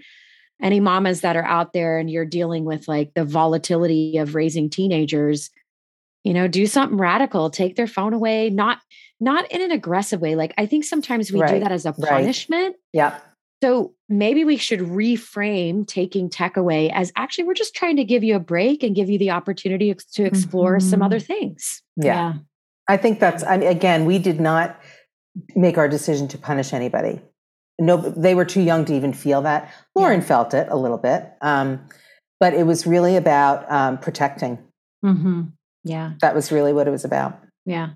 any 0.62 0.80
mamas 0.80 1.20
that 1.20 1.36
are 1.36 1.44
out 1.44 1.72
there 1.72 1.98
and 1.98 2.10
you're 2.10 2.24
dealing 2.24 2.64
with 2.64 2.88
like 2.88 3.12
the 3.14 3.24
volatility 3.24 4.16
of 4.16 4.34
raising 4.34 4.70
teenagers 4.70 5.50
you 6.22 6.32
know 6.32 6.48
do 6.48 6.66
something 6.66 6.96
radical 6.96 7.50
take 7.50 7.76
their 7.76 7.86
phone 7.86 8.14
away 8.14 8.48
not 8.48 8.78
not 9.20 9.50
in 9.52 9.60
an 9.60 9.70
aggressive 9.70 10.20
way 10.20 10.34
like 10.34 10.54
i 10.56 10.64
think 10.64 10.84
sometimes 10.84 11.30
we 11.30 11.40
do 11.40 11.60
that 11.60 11.72
as 11.72 11.84
a 11.84 11.94
right. 11.98 12.10
punishment 12.10 12.76
Yep. 12.94 13.22
So 13.64 13.94
maybe 14.10 14.44
we 14.44 14.58
should 14.58 14.80
reframe 14.80 15.86
taking 15.86 16.28
tech 16.28 16.58
away 16.58 16.90
as 16.90 17.10
actually 17.16 17.44
we're 17.44 17.54
just 17.54 17.74
trying 17.74 17.96
to 17.96 18.04
give 18.04 18.22
you 18.22 18.36
a 18.36 18.38
break 18.38 18.82
and 18.82 18.94
give 18.94 19.08
you 19.08 19.18
the 19.18 19.30
opportunity 19.30 19.94
to 19.94 20.24
explore 20.24 20.76
mm-hmm. 20.76 20.86
some 20.90 21.00
other 21.00 21.18
things. 21.18 21.82
Yeah. 21.96 22.04
yeah. 22.04 22.34
I 22.88 22.96
think 22.96 23.20
that's 23.20 23.42
I 23.44 23.56
mean, 23.56 23.68
again, 23.68 24.04
we 24.04 24.18
did 24.18 24.40
not 24.40 24.80
make 25.56 25.78
our 25.78 25.88
decision 25.88 26.28
to 26.28 26.38
punish 26.38 26.72
anybody. 26.72 27.20
No, 27.80 27.96
they 27.96 28.34
were 28.34 28.44
too 28.44 28.62
young 28.62 28.84
to 28.84 28.94
even 28.94 29.12
feel 29.12 29.42
that. 29.42 29.72
Lauren 29.94 30.20
yeah. 30.20 30.26
felt 30.26 30.54
it 30.54 30.68
a 30.70 30.76
little 30.76 30.98
bit, 30.98 31.32
um, 31.40 31.80
but 32.38 32.54
it 32.54 32.66
was 32.66 32.86
really 32.86 33.16
about 33.16 33.70
um, 33.70 33.98
protecting. 33.98 34.58
Mm-hmm. 35.04 35.42
Yeah, 35.82 36.12
that 36.20 36.34
was 36.34 36.52
really 36.52 36.72
what 36.72 36.86
it 36.86 36.90
was 36.90 37.04
about. 37.04 37.40
Yeah. 37.66 37.90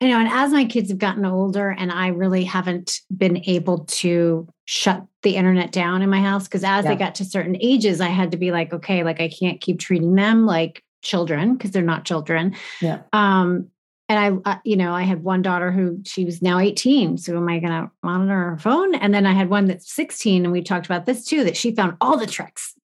you 0.00 0.08
know. 0.08 0.18
And 0.18 0.28
as 0.28 0.52
my 0.52 0.66
kids 0.66 0.90
have 0.90 0.98
gotten 0.98 1.24
older 1.24 1.70
and 1.70 1.90
I 1.90 2.08
really 2.08 2.44
haven't 2.44 3.00
been 3.16 3.42
able 3.46 3.86
to 3.86 4.46
shut 4.66 5.02
the 5.22 5.36
internet 5.36 5.72
down 5.72 6.02
in 6.02 6.10
my 6.10 6.20
house, 6.20 6.44
because 6.44 6.62
as 6.62 6.84
yeah. 6.84 6.90
they 6.90 6.96
got 6.96 7.14
to 7.16 7.24
certain 7.24 7.56
ages, 7.60 8.00
I 8.00 8.08
had 8.08 8.30
to 8.32 8.36
be 8.36 8.50
like, 8.50 8.72
okay, 8.72 9.02
like 9.02 9.20
I 9.20 9.28
can't 9.28 9.60
keep 9.60 9.78
treating 9.78 10.14
them 10.14 10.44
like 10.44 10.84
children 11.02 11.54
because 11.54 11.70
they're 11.70 11.82
not 11.82 12.04
children. 12.04 12.54
Yeah. 12.80 13.00
Um, 13.12 13.70
and 14.08 14.42
I, 14.44 14.50
uh, 14.50 14.58
you 14.64 14.76
know, 14.76 14.92
I 14.92 15.02
had 15.02 15.24
one 15.24 15.40
daughter 15.40 15.72
who 15.72 16.00
she 16.04 16.24
was 16.26 16.42
now 16.42 16.58
18. 16.58 17.16
So 17.16 17.36
am 17.36 17.48
I 17.48 17.58
going 17.58 17.72
to 17.72 17.90
monitor 18.02 18.50
her 18.50 18.58
phone? 18.58 18.94
And 18.94 19.14
then 19.14 19.24
I 19.24 19.32
had 19.32 19.48
one 19.48 19.66
that's 19.66 19.90
16, 19.92 20.44
and 20.44 20.52
we 20.52 20.62
talked 20.62 20.84
about 20.84 21.06
this 21.06 21.24
too, 21.24 21.42
that 21.44 21.56
she 21.56 21.74
found 21.74 21.96
all 22.02 22.18
the 22.18 22.26
tricks. 22.26 22.74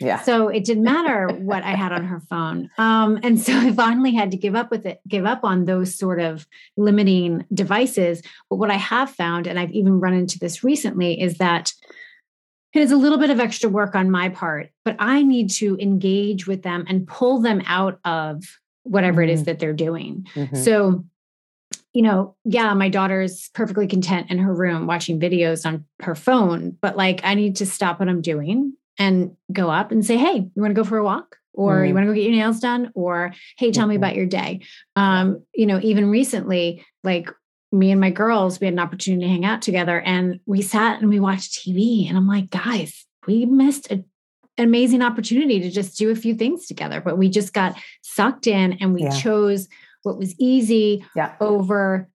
Yeah. 0.00 0.20
So 0.22 0.46
it 0.48 0.64
didn't 0.64 0.84
matter 0.84 1.28
what 1.28 1.64
I 1.64 1.72
had 1.72 1.90
on 1.90 2.04
her 2.04 2.20
phone. 2.20 2.70
Um, 2.78 3.18
and 3.24 3.40
so 3.40 3.52
I 3.52 3.72
finally 3.72 4.14
had 4.14 4.30
to 4.30 4.36
give 4.36 4.54
up 4.54 4.70
with 4.70 4.86
it, 4.86 5.00
give 5.08 5.26
up 5.26 5.40
on 5.42 5.64
those 5.64 5.96
sort 5.96 6.20
of 6.20 6.46
limiting 6.76 7.44
devices. 7.52 8.22
But 8.48 8.56
what 8.56 8.70
I 8.70 8.76
have 8.76 9.10
found, 9.10 9.48
and 9.48 9.58
I've 9.58 9.72
even 9.72 9.98
run 9.98 10.14
into 10.14 10.38
this 10.38 10.62
recently, 10.62 11.20
is 11.20 11.38
that 11.38 11.72
it 12.72 12.82
is 12.82 12.92
a 12.92 12.96
little 12.96 13.18
bit 13.18 13.30
of 13.30 13.40
extra 13.40 13.68
work 13.68 13.96
on 13.96 14.10
my 14.10 14.28
part, 14.28 14.70
but 14.84 14.94
I 15.00 15.22
need 15.22 15.50
to 15.52 15.76
engage 15.80 16.46
with 16.46 16.62
them 16.62 16.84
and 16.86 17.08
pull 17.08 17.40
them 17.40 17.62
out 17.66 17.98
of 18.04 18.44
whatever 18.88 19.22
mm-hmm. 19.22 19.30
it 19.30 19.32
is 19.32 19.40
mm-hmm. 19.40 19.44
that 19.46 19.58
they're 19.58 19.72
doing. 19.72 20.26
Mm-hmm. 20.34 20.56
So, 20.56 21.04
you 21.92 22.02
know, 22.02 22.36
yeah, 22.44 22.74
my 22.74 22.88
daughter's 22.88 23.50
perfectly 23.54 23.86
content 23.86 24.30
in 24.30 24.38
her 24.38 24.54
room 24.54 24.86
watching 24.86 25.20
videos 25.20 25.66
on 25.66 25.84
her 26.00 26.14
phone, 26.14 26.76
but 26.80 26.96
like 26.96 27.20
I 27.24 27.34
need 27.34 27.56
to 27.56 27.66
stop 27.66 28.00
what 28.00 28.08
I'm 28.08 28.22
doing 28.22 28.74
and 28.98 29.36
go 29.52 29.70
up 29.70 29.92
and 29.92 30.04
say, 30.04 30.16
Hey, 30.16 30.36
you 30.36 30.62
want 30.62 30.70
to 30.70 30.80
go 30.80 30.84
for 30.84 30.98
a 30.98 31.04
walk? 31.04 31.36
Or 31.52 31.76
mm-hmm. 31.76 31.88
you 31.88 31.94
want 31.94 32.04
to 32.04 32.08
go 32.08 32.14
get 32.14 32.24
your 32.24 32.32
nails 32.32 32.60
done? 32.60 32.90
Or 32.94 33.32
hey, 33.56 33.72
tell 33.72 33.86
me 33.86 33.94
mm-hmm. 33.94 34.04
about 34.04 34.16
your 34.16 34.26
day. 34.26 34.60
Um, 34.96 35.44
you 35.54 35.66
know, 35.66 35.80
even 35.82 36.10
recently, 36.10 36.84
like 37.02 37.30
me 37.72 37.90
and 37.90 38.00
my 38.00 38.10
girls, 38.10 38.60
we 38.60 38.66
had 38.66 38.74
an 38.74 38.80
opportunity 38.80 39.24
to 39.24 39.30
hang 39.30 39.44
out 39.44 39.62
together 39.62 40.00
and 40.00 40.40
we 40.46 40.62
sat 40.62 41.00
and 41.00 41.10
we 41.10 41.20
watched 41.20 41.52
TV. 41.52 42.08
And 42.08 42.16
I'm 42.16 42.26
like, 42.26 42.50
guys, 42.50 43.06
we 43.26 43.44
missed 43.44 43.90
a 43.90 44.04
amazing 44.58 45.02
opportunity 45.02 45.60
to 45.60 45.70
just 45.70 45.96
do 45.96 46.10
a 46.10 46.16
few 46.16 46.34
things 46.34 46.66
together. 46.66 47.00
But 47.00 47.18
we 47.18 47.28
just 47.28 47.52
got 47.52 47.76
sucked 48.02 48.46
in 48.46 48.74
and 48.74 48.94
we 48.94 49.02
yeah. 49.02 49.10
chose 49.10 49.68
what 50.02 50.18
was 50.18 50.34
easy 50.38 51.04
yeah. 51.16 51.34
over 51.40 52.08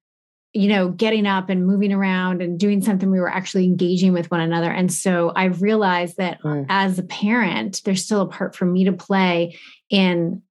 you 0.54 0.68
know 0.68 0.90
getting 0.90 1.26
up 1.26 1.50
and 1.50 1.66
moving 1.66 1.92
around 1.92 2.42
and 2.42 2.60
doing 2.60 2.82
something 2.82 3.10
we 3.10 3.20
were 3.20 3.30
actually 3.30 3.66
engaging 3.66 4.14
with 4.14 4.30
one 4.32 4.40
another 4.40 4.72
and 4.72 4.94
so 4.94 5.32
i 5.36 5.46
realized 5.46 6.18
that 6.18 6.40
mm. 6.42 6.66
as 6.70 7.00
a 7.00 7.04
parent 7.04 7.82
there's 7.84 8.06
still 8.06 8.22
a 8.22 8.28
part 8.28 8.56
for 8.56 8.66
me 8.66 8.86
to 8.86 8.94
play 8.94 9.58
in 9.90 10.42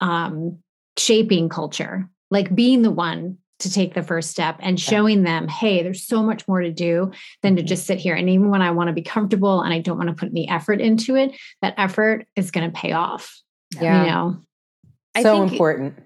um, 0.00 0.58
shaping 0.96 1.48
culture 1.48 2.08
like 2.30 2.54
being 2.54 2.82
the 2.82 2.90
one 2.90 3.38
to 3.60 3.70
take 3.70 3.94
the 3.94 4.02
first 4.02 4.30
step 4.30 4.56
and 4.60 4.78
showing 4.78 5.22
them, 5.24 5.48
hey, 5.48 5.82
there's 5.82 6.04
so 6.04 6.22
much 6.22 6.46
more 6.46 6.60
to 6.60 6.70
do 6.70 7.10
than 7.42 7.56
to 7.56 7.62
mm-hmm. 7.62 7.66
just 7.66 7.86
sit 7.86 7.98
here. 7.98 8.14
And 8.14 8.30
even 8.30 8.50
when 8.50 8.62
I 8.62 8.70
want 8.70 8.88
to 8.88 8.92
be 8.92 9.02
comfortable 9.02 9.62
and 9.62 9.74
I 9.74 9.80
don't 9.80 9.96
want 9.96 10.08
to 10.08 10.14
put 10.14 10.30
any 10.30 10.48
effort 10.48 10.80
into 10.80 11.16
it, 11.16 11.36
that 11.60 11.74
effort 11.76 12.26
is 12.36 12.50
going 12.50 12.70
to 12.70 12.76
pay 12.76 12.92
off. 12.92 13.40
Yeah. 13.80 14.04
You 14.04 14.10
know, 14.10 14.36
so 15.22 15.42
important. 15.42 15.98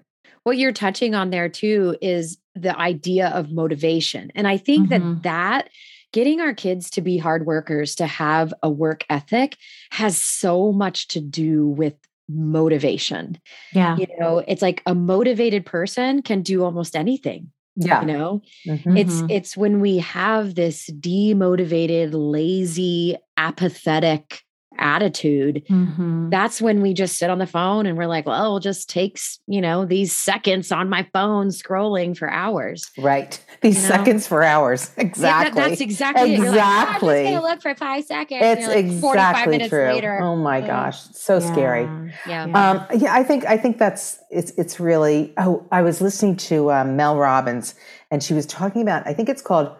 What 0.43 0.57
you're 0.57 0.73
touching 0.73 1.15
on 1.15 1.29
there 1.29 1.47
too 1.47 1.95
is 2.01 2.37
the 2.55 2.77
idea 2.77 3.29
of 3.29 3.51
motivation. 3.51 4.31
And 4.35 4.47
I 4.47 4.57
think 4.57 4.89
mm-hmm. 4.89 5.21
that 5.21 5.23
that 5.23 5.69
getting 6.11 6.41
our 6.41 6.53
kids 6.53 6.89
to 6.91 7.01
be 7.01 7.17
hard 7.17 7.45
workers, 7.45 7.95
to 7.95 8.05
have 8.05 8.53
a 8.61 8.69
work 8.69 9.03
ethic 9.09 9.57
has 9.91 10.17
so 10.17 10.71
much 10.71 11.07
to 11.09 11.19
do 11.19 11.67
with 11.67 11.95
motivation. 12.29 13.39
Yeah. 13.73 13.97
You 13.97 14.07
know, 14.19 14.43
it's 14.47 14.61
like 14.61 14.81
a 14.85 14.95
motivated 14.95 15.65
person 15.65 16.21
can 16.21 16.41
do 16.41 16.63
almost 16.63 16.95
anything. 16.95 17.51
Yeah. 17.75 18.01
You 18.01 18.07
know, 18.07 18.41
mm-hmm. 18.67 18.97
it's 18.97 19.23
it's 19.29 19.57
when 19.57 19.79
we 19.79 19.97
have 19.97 20.53
this 20.53 20.89
demotivated, 20.91 22.11
lazy, 22.13 23.17
apathetic 23.37 24.43
attitude, 24.77 25.63
mm-hmm. 25.69 26.29
that's 26.29 26.61
when 26.61 26.81
we 26.81 26.93
just 26.93 27.17
sit 27.17 27.29
on 27.29 27.37
the 27.39 27.47
phone 27.47 27.85
and 27.85 27.97
we're 27.97 28.07
like, 28.07 28.25
well, 28.25 28.57
it 28.57 28.63
just 28.63 28.89
takes, 28.89 29.39
you 29.47 29.61
know, 29.61 29.85
these 29.85 30.13
seconds 30.13 30.71
on 30.71 30.89
my 30.89 31.07
phone 31.13 31.47
scrolling 31.47 32.17
for 32.17 32.29
hours. 32.29 32.89
Right. 32.97 33.43
These 33.61 33.77
you 33.77 33.89
know? 33.89 33.95
seconds 33.95 34.27
for 34.27 34.43
hours. 34.43 34.91
Exactly. 34.97 35.23
Yeah, 35.23 35.43
that, 35.43 35.69
that's 35.69 35.81
exactly 35.81 36.35
Exactly. 36.35 37.07
Like, 37.07 37.25
oh, 37.25 37.27
I'm 37.27 37.33
just 37.33 37.43
look 37.43 37.61
for 37.61 37.75
five 37.75 38.05
seconds. 38.05 38.41
It's 38.43 38.67
like, 38.67 38.85
exactly 38.85 39.69
true. 39.69 39.93
Later. 39.93 40.19
Oh 40.21 40.35
my 40.35 40.61
gosh. 40.61 40.99
So 41.13 41.39
yeah. 41.39 41.51
scary. 41.51 42.13
Yeah. 42.27 42.43
Um, 42.43 42.99
yeah. 42.99 43.13
I 43.13 43.23
think, 43.23 43.45
I 43.45 43.57
think 43.57 43.77
that's, 43.77 44.19
it's, 44.29 44.51
it's 44.57 44.79
really, 44.79 45.33
oh, 45.37 45.65
I 45.71 45.81
was 45.81 46.01
listening 46.01 46.37
to 46.37 46.71
um, 46.71 46.95
Mel 46.95 47.17
Robbins 47.17 47.75
and 48.11 48.23
she 48.23 48.33
was 48.33 48.45
talking 48.45 48.81
about, 48.81 49.07
I 49.07 49.13
think 49.13 49.29
it's 49.29 49.41
called 49.41 49.75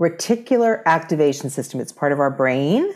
reticular 0.00 0.82
activation 0.86 1.50
system. 1.50 1.80
It's 1.80 1.92
part 1.92 2.12
of 2.12 2.20
our 2.20 2.30
brain 2.30 2.94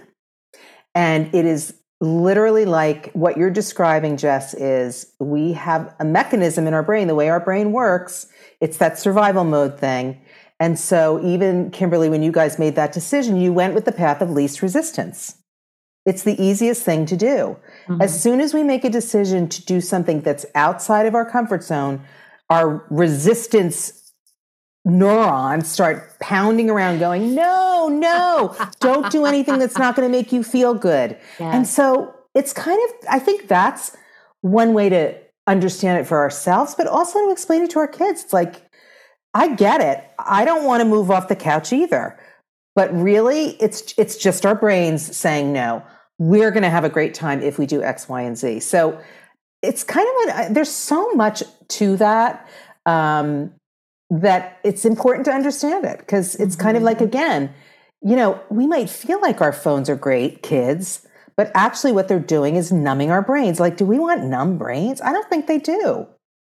and 0.95 1.35
it 1.35 1.45
is 1.45 1.75
literally 2.01 2.65
like 2.65 3.13
what 3.13 3.37
you're 3.37 3.51
describing, 3.51 4.17
Jess, 4.17 4.55
is 4.55 5.13
we 5.21 5.53
have 5.53 5.95
a 6.01 6.05
mechanism 6.05 6.67
in 6.67 6.75
our 6.75 6.83
brain, 6.83 7.07
the 7.07 7.15
way 7.15 7.29
our 7.29 7.41
brain 7.41 7.73
works, 7.73 8.27
it's 8.61 8.77
that 8.79 8.99
survival 8.99 9.45
mode 9.45 9.79
thing. 9.79 10.21
And 10.59 10.79
so, 10.79 11.25
even 11.25 11.71
Kimberly, 11.71 12.09
when 12.09 12.23
you 12.23 12.31
guys 12.31 12.59
made 12.59 12.77
that 12.77 12.93
decision, 12.93 13.37
you 13.37 13.53
went 13.53 13.75
with 13.75 13.85
the 13.85 13.93
path 13.93 14.21
of 14.21 14.31
least 14.31 14.63
resistance. 14.63 15.37
It's 16.05 16.25
the 16.25 16.41
easiest 16.43 16.83
thing 16.83 17.07
to 17.07 17.17
do. 17.17 17.57
Mm-hmm. 17.87 18.03
As 18.03 18.21
soon 18.21 18.41
as 18.41 18.53
we 18.53 18.63
make 18.63 18.85
a 18.85 18.91
decision 18.91 19.49
to 19.49 19.65
do 19.65 19.81
something 19.81 20.21
that's 20.21 20.47
outside 20.55 21.07
of 21.07 21.15
our 21.15 21.29
comfort 21.29 21.63
zone, 21.63 22.05
our 22.51 22.85
resistance 22.91 24.02
neurons 24.85 25.71
start 25.71 26.19
pounding 26.19 26.69
around 26.69 26.99
going 26.99 27.35
no 27.35 27.89
no 27.89 28.57
don't 28.81 29.13
do 29.13 29.25
anything 29.25 29.59
that's 29.59 29.79
not 29.79 29.95
going 29.95 30.07
to 30.07 30.11
make 30.11 30.33
you 30.33 30.43
feel 30.43 30.75
good. 30.75 31.17
Yes. 31.39 31.55
and 31.55 31.67
so 31.67 32.15
it's 32.35 32.53
kind 32.53 32.81
of 32.89 33.09
i 33.09 33.19
think 33.19 33.47
that's 33.47 33.97
one 34.41 34.75
way 34.75 34.89
to 34.89 35.15
understand 35.47 36.01
it 36.01 36.07
for 36.07 36.19
ourselves 36.19 36.75
but 36.75 36.87
also 36.87 37.25
to 37.25 37.31
explain 37.31 37.63
it 37.63 37.71
to 37.71 37.79
our 37.79 37.89
kids. 37.89 38.25
It's 38.25 38.33
like 38.33 38.63
i 39.35 39.49
get 39.55 39.81
it. 39.81 40.05
I 40.19 40.45
don't 40.45 40.65
want 40.65 40.81
to 40.81 40.85
move 40.85 41.11
off 41.11 41.29
the 41.29 41.37
couch 41.37 41.73
either. 41.73 42.19
But 42.75 42.93
really 42.95 43.51
it's 43.61 43.95
it's 43.99 44.17
just 44.17 44.45
our 44.47 44.55
brains 44.55 45.17
saying 45.17 45.53
no 45.53 45.85
we're 46.19 46.51
going 46.51 46.63
to 46.63 46.71
have 46.71 46.85
a 46.85 46.89
great 46.89 47.15
time 47.15 47.43
if 47.43 47.59
we 47.59 47.67
do 47.67 47.83
x 47.83 48.09
y 48.09 48.23
and 48.23 48.37
z. 48.37 48.61
So 48.61 49.01
it's 49.61 49.85
kind 49.85 50.07
of 50.09 50.51
a, 50.51 50.55
there's 50.55 50.71
so 50.71 51.11
much 51.13 51.43
to 51.69 51.97
that 51.97 52.49
um, 52.87 53.53
that 54.21 54.59
it's 54.63 54.85
important 54.85 55.25
to 55.25 55.33
understand 55.33 55.85
it 55.85 55.99
because 55.99 56.35
it's 56.37 56.55
kind 56.55 56.77
of 56.77 56.83
like 56.83 56.99
mm-hmm. 56.99 57.07
again 57.07 57.55
you 58.03 58.15
know 58.15 58.39
we 58.51 58.67
might 58.67 58.91
feel 58.91 59.21
like 59.21 59.41
our 59.41 59.53
phones 59.53 59.89
are 59.89 59.97
great 59.97 60.43
kids 60.43 61.07
but 61.37 61.51
actually 61.55 61.93
what 61.93 62.09
they're 62.09 62.21
doing 62.21 62.57
is 62.57 62.73
numbing 62.73 63.11
our 63.11 63.23
brains. 63.23 63.61
Like 63.61 63.77
do 63.77 63.85
we 63.85 63.99
want 63.99 64.25
numb 64.25 64.59
brains? 64.59 65.01
I 65.01 65.13
don't 65.13 65.29
think 65.29 65.47
they 65.47 65.59
do. 65.59 66.07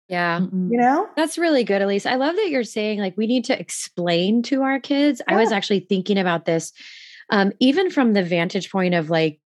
Yeah. 0.07 0.39
You 0.41 0.77
know? 0.77 1.07
That's 1.15 1.37
really 1.37 1.63
good 1.63 1.81
elise. 1.81 2.05
I 2.05 2.15
love 2.15 2.35
that 2.35 2.49
you're 2.49 2.63
saying 2.63 2.99
like 2.99 3.15
we 3.15 3.27
need 3.27 3.45
to 3.45 3.57
explain 3.57 4.43
to 4.43 4.63
our 4.63 4.79
kids. 4.79 5.21
Yeah. 5.27 5.35
i 5.35 5.39
was 5.39 5.51
actually 5.51 5.81
thinking 5.81 6.17
about 6.17 6.45
this 6.45 6.73
um, 7.29 7.53
even 7.59 7.89
from 7.89 8.11
the 8.13 8.23
vantage 8.23 8.71
point 8.71 8.93
of 8.93 9.09
like 9.09 9.39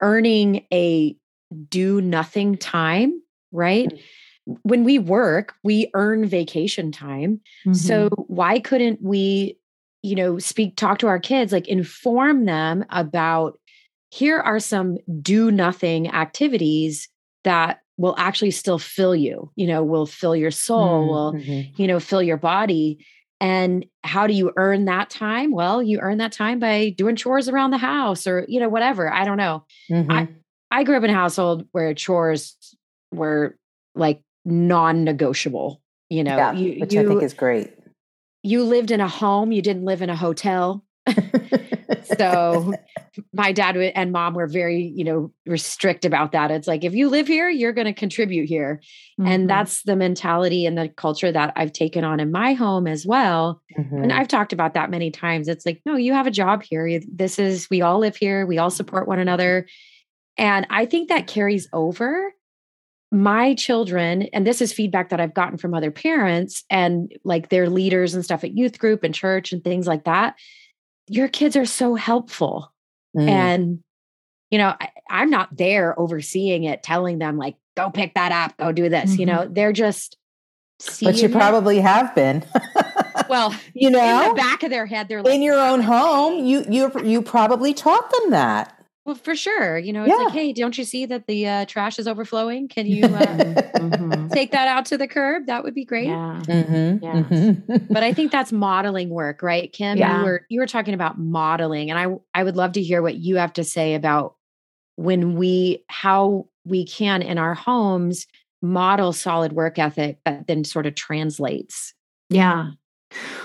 earning 0.00 0.64
a 0.72 1.16
do 1.68 2.00
nothing 2.00 2.56
time 2.56 3.20
right? 3.52 3.88
Mm-hmm 3.88 4.02
when 4.62 4.84
we 4.84 4.98
work, 4.98 5.54
we 5.62 5.90
earn 5.94 6.26
vacation 6.26 6.90
time. 6.90 7.40
Mm-hmm. 7.66 7.74
So 7.74 8.08
why 8.28 8.60
couldn't 8.60 9.02
we, 9.02 9.58
you 10.02 10.14
know, 10.14 10.38
speak, 10.38 10.76
talk 10.76 10.98
to 10.98 11.08
our 11.08 11.18
kids, 11.18 11.52
like 11.52 11.68
inform 11.68 12.46
them 12.46 12.84
about 12.90 13.58
here 14.10 14.38
are 14.38 14.58
some 14.58 14.98
do 15.20 15.50
nothing 15.50 16.08
activities 16.08 17.08
that 17.44 17.80
will 17.98 18.14
actually 18.16 18.52
still 18.52 18.78
fill 18.78 19.14
you, 19.14 19.50
you 19.56 19.66
know, 19.66 19.82
will 19.84 20.06
fill 20.06 20.34
your 20.34 20.50
soul, 20.50 21.32
mm-hmm. 21.34 21.50
will, 21.50 21.64
you 21.76 21.86
know, 21.86 22.00
fill 22.00 22.22
your 22.22 22.36
body. 22.36 23.04
And 23.40 23.84
how 24.02 24.26
do 24.26 24.32
you 24.32 24.52
earn 24.56 24.86
that 24.86 25.10
time? 25.10 25.52
Well, 25.52 25.82
you 25.82 25.98
earn 26.00 26.18
that 26.18 26.32
time 26.32 26.58
by 26.58 26.90
doing 26.90 27.16
chores 27.16 27.48
around 27.48 27.70
the 27.70 27.78
house 27.78 28.26
or, 28.26 28.44
you 28.48 28.60
know, 28.60 28.68
whatever. 28.68 29.12
I 29.12 29.24
don't 29.24 29.36
know. 29.36 29.64
Mm-hmm. 29.90 30.10
I, 30.10 30.28
I 30.70 30.84
grew 30.84 30.96
up 30.96 31.04
in 31.04 31.10
a 31.10 31.14
household 31.14 31.66
where 31.72 31.92
chores 31.94 32.56
were 33.12 33.56
like 33.94 34.22
non-negotiable 34.50 35.80
you 36.08 36.24
know 36.24 36.36
yeah, 36.36 36.52
you, 36.52 36.80
which 36.80 36.92
you, 36.92 37.00
i 37.00 37.06
think 37.06 37.22
is 37.22 37.34
great 37.34 37.72
you 38.42 38.64
lived 38.64 38.90
in 38.90 39.00
a 39.00 39.08
home 39.08 39.52
you 39.52 39.62
didn't 39.62 39.84
live 39.84 40.02
in 40.02 40.10
a 40.10 40.16
hotel 40.16 40.84
so 42.18 42.74
my 43.32 43.52
dad 43.52 43.76
and 43.76 44.12
mom 44.12 44.34
were 44.34 44.46
very, 44.46 44.92
you 44.94 45.04
know, 45.04 45.32
restrict 45.46 46.04
about 46.04 46.32
that. 46.32 46.50
It's 46.50 46.68
like 46.68 46.84
if 46.84 46.94
you 46.94 47.08
live 47.08 47.26
here, 47.26 47.48
you're 47.48 47.72
going 47.72 47.86
to 47.86 47.92
contribute 47.92 48.48
here. 48.48 48.80
Mm-hmm. 49.18 49.30
And 49.30 49.50
that's 49.50 49.82
the 49.82 49.96
mentality 49.96 50.66
and 50.66 50.76
the 50.76 50.88
culture 50.88 51.32
that 51.32 51.52
I've 51.56 51.72
taken 51.72 52.04
on 52.04 52.20
in 52.20 52.30
my 52.30 52.52
home 52.52 52.86
as 52.86 53.06
well. 53.06 53.62
Mm-hmm. 53.78 54.02
And 54.02 54.12
I've 54.12 54.28
talked 54.28 54.52
about 54.52 54.74
that 54.74 54.90
many 54.90 55.10
times. 55.10 55.48
It's 55.48 55.66
like, 55.66 55.80
no, 55.84 55.96
you 55.96 56.12
have 56.12 56.26
a 56.26 56.32
job 56.32 56.62
here. 56.62 57.00
This 57.10 57.38
is 57.38 57.68
we 57.70 57.82
all 57.82 57.98
live 57.98 58.16
here. 58.16 58.46
We 58.46 58.58
all 58.58 58.70
support 58.70 59.08
one 59.08 59.18
another. 59.18 59.66
And 60.36 60.66
I 60.70 60.86
think 60.86 61.08
that 61.08 61.26
carries 61.26 61.68
over 61.72 62.32
my 63.10 63.54
children, 63.54 64.22
and 64.32 64.46
this 64.46 64.60
is 64.60 64.72
feedback 64.72 65.08
that 65.08 65.20
I've 65.20 65.34
gotten 65.34 65.56
from 65.56 65.74
other 65.74 65.90
parents 65.90 66.64
and 66.68 67.10
like 67.24 67.48
their 67.48 67.70
leaders 67.70 68.14
and 68.14 68.24
stuff 68.24 68.44
at 68.44 68.56
youth 68.56 68.78
group 68.78 69.02
and 69.02 69.14
church 69.14 69.52
and 69.52 69.64
things 69.64 69.86
like 69.86 70.04
that. 70.04 70.34
Your 71.08 71.28
kids 71.28 71.56
are 71.56 71.64
so 71.64 71.94
helpful. 71.94 72.72
Mm. 73.16 73.28
And, 73.28 73.84
you 74.50 74.58
know, 74.58 74.74
I, 74.78 75.22
am 75.22 75.30
not 75.30 75.56
there 75.56 75.98
overseeing 75.98 76.64
it, 76.64 76.82
telling 76.82 77.18
them, 77.18 77.38
like, 77.38 77.56
go 77.76 77.90
pick 77.90 78.14
that 78.14 78.32
up, 78.32 78.56
go 78.58 78.72
do 78.72 78.90
this. 78.90 79.12
Mm-hmm. 79.12 79.20
You 79.20 79.26
know, 79.26 79.48
they're 79.50 79.72
just, 79.72 80.18
but 81.02 81.16
you 81.16 81.28
probably 81.28 81.80
have 81.80 82.14
been. 82.14 82.44
well, 83.28 83.54
you 83.74 83.90
know, 83.90 84.22
in 84.22 84.28
the 84.28 84.34
back 84.34 84.62
of 84.62 84.70
their 84.70 84.86
head, 84.86 85.08
they're 85.08 85.22
like, 85.22 85.34
in 85.34 85.42
your 85.42 85.58
own 85.58 85.80
home, 85.80 86.44
you 86.44 86.64
you 86.68 86.92
you 87.02 87.22
probably 87.22 87.74
taught 87.74 88.10
them 88.10 88.30
that. 88.30 88.77
Well, 89.08 89.16
for 89.16 89.34
sure. 89.34 89.78
You 89.78 89.94
know, 89.94 90.02
it's 90.02 90.10
yeah. 90.10 90.24
like, 90.24 90.34
hey, 90.34 90.52
don't 90.52 90.76
you 90.76 90.84
see 90.84 91.06
that 91.06 91.26
the 91.26 91.48
uh, 91.48 91.64
trash 91.64 91.98
is 91.98 92.06
overflowing? 92.06 92.68
Can 92.68 92.84
you 92.86 93.04
uh, 93.04 93.08
mm-hmm. 93.08 94.28
take 94.34 94.50
that 94.50 94.68
out 94.68 94.84
to 94.84 94.98
the 94.98 95.08
curb? 95.08 95.46
That 95.46 95.64
would 95.64 95.74
be 95.74 95.86
great. 95.86 96.08
Yeah. 96.08 96.42
Mm-hmm. 96.44 97.02
yeah. 97.02 97.22
Mm-hmm. 97.22 97.90
but 97.90 98.02
I 98.02 98.12
think 98.12 98.30
that's 98.30 98.52
modeling 98.52 99.08
work, 99.08 99.42
right, 99.42 99.72
Kim? 99.72 99.96
Yeah. 99.96 100.18
You 100.18 100.24
were 100.26 100.46
you 100.50 100.60
were 100.60 100.66
talking 100.66 100.92
about 100.92 101.18
modeling, 101.18 101.88
and 101.90 101.98
I 101.98 102.18
I 102.38 102.44
would 102.44 102.54
love 102.54 102.72
to 102.72 102.82
hear 102.82 103.00
what 103.00 103.14
you 103.14 103.36
have 103.36 103.54
to 103.54 103.64
say 103.64 103.94
about 103.94 104.34
when 104.96 105.36
we 105.36 105.86
how 105.88 106.46
we 106.66 106.84
can 106.84 107.22
in 107.22 107.38
our 107.38 107.54
homes 107.54 108.26
model 108.60 109.14
solid 109.14 109.54
work 109.54 109.78
ethic 109.78 110.18
that 110.26 110.46
then 110.46 110.64
sort 110.64 110.84
of 110.84 110.94
translates. 110.94 111.94
Yeah. 112.28 112.72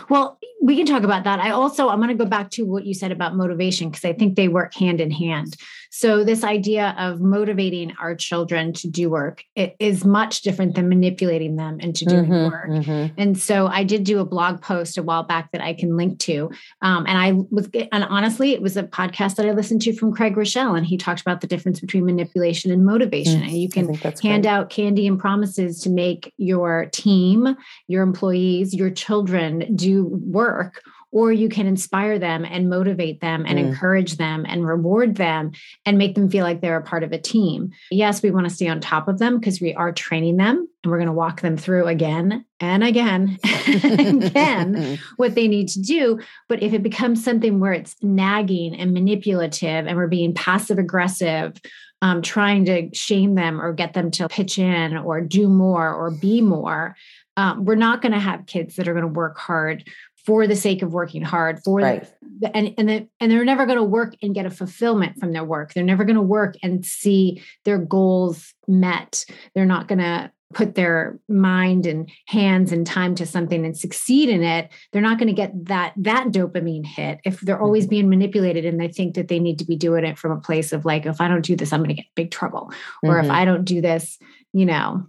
Well, 0.10 0.40
we 0.62 0.76
can 0.76 0.86
talk 0.86 1.04
about 1.04 1.24
that. 1.24 1.40
I 1.40 1.52
also 1.52 1.90
I'm 1.90 1.98
going 1.98 2.10
to 2.10 2.16
go 2.16 2.30
back 2.30 2.50
to 2.52 2.64
what 2.64 2.86
you 2.86 2.94
said 2.94 3.12
about 3.12 3.36
motivation 3.36 3.90
because 3.90 4.06
I 4.06 4.14
think 4.14 4.36
they 4.36 4.48
work 4.48 4.74
hand 4.74 5.02
in 5.02 5.12
hand. 5.12 5.56
So 5.96 6.24
this 6.24 6.44
idea 6.44 6.96
of 6.98 7.22
motivating 7.22 7.94
our 8.02 8.16
children 8.16 8.74
to 8.74 8.88
do 8.88 9.12
work 9.12 9.44
it 9.56 9.76
is 9.78 10.04
much 10.04 10.42
different 10.42 10.74
than 10.74 10.90
manipulating 10.90 11.56
them 11.56 11.80
into 11.80 12.04
doing 12.06 12.26
mm-hmm, 12.26 12.52
work. 12.52 12.68
Mm-hmm. 12.68 13.14
And 13.22 13.38
so 13.38 13.68
I 13.68 13.84
did 13.84 14.04
do 14.04 14.18
a 14.18 14.26
blog 14.26 14.60
post 14.60 14.98
a 14.98 15.04
while 15.04 15.22
back 15.22 15.52
that 15.52 15.62
I 15.62 15.76
can 15.76 15.96
link 15.96 16.18
to. 16.22 16.50
Um, 16.82 17.06
and 17.08 17.20
I 17.20 17.34
was 17.52 17.70
and 17.92 18.04
honestly, 18.06 18.54
it 18.54 18.62
was 18.64 18.76
a 18.76 18.82
podcast 18.82 19.36
that 19.36 19.46
I 19.46 19.52
listened 19.52 19.84
to 19.84 19.94
from 19.94 20.12
Craig 20.16 20.34
Groeschel, 20.34 20.76
and 20.76 20.84
he 20.84 20.98
talked 20.98 21.22
about 21.22 21.42
the 21.42 21.48
difference 21.48 21.80
between 21.80 22.06
manipulation 22.08 22.72
and 22.72 22.84
motivation. 22.84 23.42
Mm, 23.42 23.44
and 23.44 23.58
you 23.58 23.70
can 23.70 23.94
hand 23.94 24.44
great. 24.44 24.48
out 24.48 24.72
candy 24.72 25.06
and 25.06 25.20
promises 25.20 25.80
to 25.82 25.92
make 25.92 26.34
your 26.38 26.88
team, 26.92 27.56
your 27.88 28.02
employees, 28.02 28.74
your 28.74 28.90
children 28.90 29.76
do 29.76 30.06
work 30.06 30.82
or 31.14 31.32
you 31.32 31.48
can 31.48 31.68
inspire 31.68 32.18
them 32.18 32.44
and 32.44 32.70
motivate 32.70 33.22
them 33.22 33.46
and 33.48 33.60
mm. 33.60 33.68
encourage 33.68 34.18
them 34.18 34.46
and 34.50 34.68
reward 34.68 35.16
them 35.16 35.52
and 35.86 36.00
make 36.00 36.16
them 36.16 36.28
feel 36.28 36.44
like 36.44 36.60
they're 36.60 36.78
a 36.78 36.82
part 36.82 37.04
of 37.04 37.12
a 37.12 37.20
team. 37.20 37.72
Yes, 37.92 38.24
we 38.24 38.32
want 38.32 38.50
to 38.50 38.54
stay 38.54 38.68
on 38.68 38.82
top 38.82 39.08
of 39.08 39.20
them 39.20 39.40
because 39.40 39.62
we 39.62 39.76
are 39.76 39.92
training 39.92 40.38
them 40.38 40.68
and 40.84 40.92
we're 40.92 40.98
going 40.98 41.06
to 41.06 41.14
walk 41.14 41.42
them 41.42 41.56
through 41.56 41.86
again 41.86 42.44
and 42.60 42.84
again 42.84 43.38
and 43.84 44.24
again 44.24 45.00
what 45.18 45.36
they 45.36 45.48
need 45.48 45.68
to 45.70 45.82
do. 45.82 46.20
But 46.50 46.64
if 46.64 46.74
it 46.74 46.82
becomes 46.82 47.24
something 47.24 47.60
where 47.60 47.74
it's 47.74 47.96
nagging 48.02 48.76
and 48.76 48.92
manipulative 48.92 49.86
and 49.86 49.96
we're 49.96 50.08
being 50.08 50.34
passive 50.34 50.80
aggressive, 50.80 51.62
um, 52.02 52.24
trying 52.24 52.66
to 52.66 52.94
shame 52.94 53.36
them 53.36 53.62
or 53.62 53.72
get 53.72 53.94
them 53.94 54.10
to 54.12 54.28
pitch 54.28 54.58
in 54.58 54.98
or 54.98 55.22
do 55.22 55.48
more 55.48 55.94
or 55.94 56.10
be 56.10 56.42
more, 56.42 56.96
um, 57.38 57.66
we're 57.66 57.76
not 57.76 58.02
going 58.02 58.12
to 58.12 58.20
have 58.20 58.46
kids 58.46 58.76
that 58.76 58.88
are 58.88 58.94
going 58.94 59.06
to 59.06 59.08
work 59.08 59.38
hard 59.38 59.88
for 60.26 60.48
the 60.48 60.56
sake 60.56 60.82
of 60.82 60.94
working 60.94 61.22
hard 61.22 61.62
for 61.64 61.80
right. 61.80 62.12
the, 62.40 62.56
and 62.56 62.74
and 62.78 62.90
the, 62.90 63.08
and 63.20 63.32
they're 63.32 63.46
never 63.46 63.66
going 63.66 63.78
to 63.78 63.84
work 63.84 64.16
and 64.22 64.34
get 64.34 64.46
a 64.46 64.50
fulfillment 64.50 65.18
from 65.20 65.34
their 65.34 65.44
work 65.44 65.74
they're 65.74 65.84
never 65.84 66.04
going 66.04 66.16
to 66.16 66.22
work 66.22 66.56
and 66.64 66.86
see 66.86 67.42
their 67.66 67.78
goals 67.78 68.54
met 68.68 69.26
they're 69.54 69.66
not 69.66 69.88
going 69.88 70.00
to 70.00 70.32
put 70.54 70.76
their 70.76 71.20
mind 71.28 71.86
and 71.86 72.10
hands 72.28 72.72
and 72.72 72.86
time 72.86 73.16
to 73.16 73.26
something 73.26 73.66
and 73.66 73.78
succeed 73.78 74.30
in 74.30 74.44
it 74.44 74.70
they're 74.92 75.02
not 75.02 75.18
going 75.18 75.28
to 75.28 75.34
get 75.34 75.52
that 75.66 75.94
that 75.98 76.28
dopamine 76.28 76.86
hit 76.86 77.20
if 77.26 77.40
they're 77.42 77.62
always 77.62 77.86
mm-hmm. 77.86 77.90
being 77.90 78.10
manipulated 78.10 78.66
and 78.66 78.80
they 78.80 78.88
think 78.88 79.16
that 79.16 79.28
they 79.28 79.40
need 79.40 79.60
to 79.60 79.66
be 79.66 79.76
doing 79.76 80.06
it 80.06 80.18
from 80.18 80.32
a 80.32 80.40
place 80.40 80.72
of 80.72 80.86
like 80.86 81.06
if 81.06 81.20
i 81.20 81.28
don't 81.28 81.46
do 81.46 81.56
this 81.56 81.74
i'm 81.74 81.80
going 81.80 81.90
to 81.90 81.96
get 81.96 82.06
big 82.16 82.32
trouble 82.32 82.72
or 83.04 83.16
mm-hmm. 83.16 83.26
if 83.26 83.32
i 83.32 83.46
don't 83.46 83.66
do 83.66 83.82
this 83.82 84.18
you 84.54 84.66
know 84.66 85.06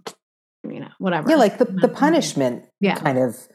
you 0.67 0.79
know 0.79 0.89
whatever 0.97 1.29
yeah 1.29 1.35
like 1.35 1.57
the, 1.57 1.65
the 1.65 1.87
punishment 1.87 2.65
yeah. 2.79 2.95
kind 2.95 3.17
of 3.17 3.47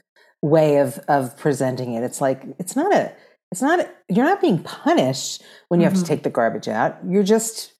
way 0.42 0.78
of 0.78 0.98
of 1.08 1.36
presenting 1.36 1.94
it. 1.94 2.02
It's 2.02 2.20
like 2.20 2.42
it's 2.58 2.76
not 2.76 2.94
a 2.94 3.12
it's 3.52 3.62
not 3.62 3.80
a, 3.80 3.88
you're 4.08 4.24
not 4.24 4.40
being 4.40 4.62
punished 4.62 5.42
when 5.68 5.80
you 5.80 5.86
mm-hmm. 5.86 5.94
have 5.94 6.02
to 6.02 6.04
mm-hmm. 6.04 6.14
take 6.14 6.22
the 6.22 6.30
garbage 6.30 6.68
out. 6.68 6.98
You're 7.06 7.22
just 7.22 7.72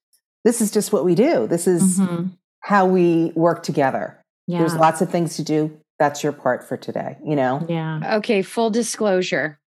this 0.44 0.60
is 0.60 0.70
just 0.70 0.92
what 0.92 1.04
we 1.04 1.14
do. 1.14 1.46
This 1.46 1.66
is 1.66 1.98
mm-hmm. 1.98 2.28
how 2.60 2.86
we 2.86 3.32
work 3.34 3.62
together. 3.62 4.20
Yeah. 4.46 4.60
There's 4.60 4.74
lots 4.74 5.00
of 5.00 5.10
things 5.10 5.36
to 5.36 5.44
do. 5.44 5.78
That's 5.98 6.22
your 6.22 6.32
part 6.32 6.66
for 6.66 6.76
today, 6.76 7.18
you 7.24 7.36
know? 7.36 7.64
Yeah. 7.68 8.16
Okay, 8.16 8.42
full 8.42 8.70
disclosure. 8.70 9.60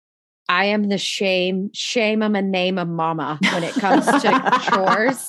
I 0.49 0.67
am 0.67 0.89
the 0.89 0.99
shame, 0.99 1.71
shame 1.75 2.23
I'm 2.23 2.35
a 2.35 2.43
name 2.43 2.79
of 2.79 2.89
mama 2.89 3.39
when 3.53 3.65
it 3.65 3.75
comes 3.75 4.07
to 4.07 4.61
chores. 4.71 5.29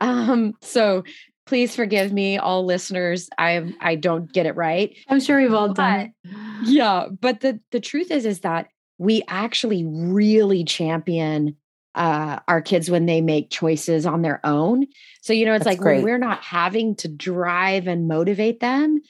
Um, 0.00 0.54
so 0.62 1.04
please 1.46 1.74
forgive 1.74 2.12
me 2.12 2.38
all 2.38 2.64
listeners. 2.64 3.28
I 3.38 3.72
i 3.80 3.94
don't 3.94 4.30
get 4.32 4.46
it 4.46 4.56
right. 4.56 4.96
I'm 5.08 5.20
sure 5.20 5.40
we've 5.40 5.54
all 5.54 5.72
done 5.72 6.00
it. 6.00 6.12
yeah 6.64 7.06
but 7.20 7.40
the 7.40 7.60
the 7.70 7.80
truth 7.80 8.10
is 8.10 8.26
is 8.26 8.40
that 8.40 8.68
we 8.98 9.22
actually 9.28 9.84
really 9.84 10.64
champion 10.64 11.56
uh, 11.94 12.40
our 12.46 12.60
kids 12.60 12.90
when 12.90 13.06
they 13.06 13.22
make 13.22 13.48
choices 13.48 14.04
on 14.04 14.20
their 14.20 14.44
own. 14.44 14.86
So 15.22 15.32
you 15.32 15.46
know 15.46 15.54
it's 15.54 15.64
That's 15.64 15.80
like 15.80 16.02
we're 16.02 16.18
not 16.18 16.42
having 16.42 16.94
to 16.96 17.08
drive 17.08 17.86
and 17.86 18.06
motivate 18.08 18.60
them 18.60 19.00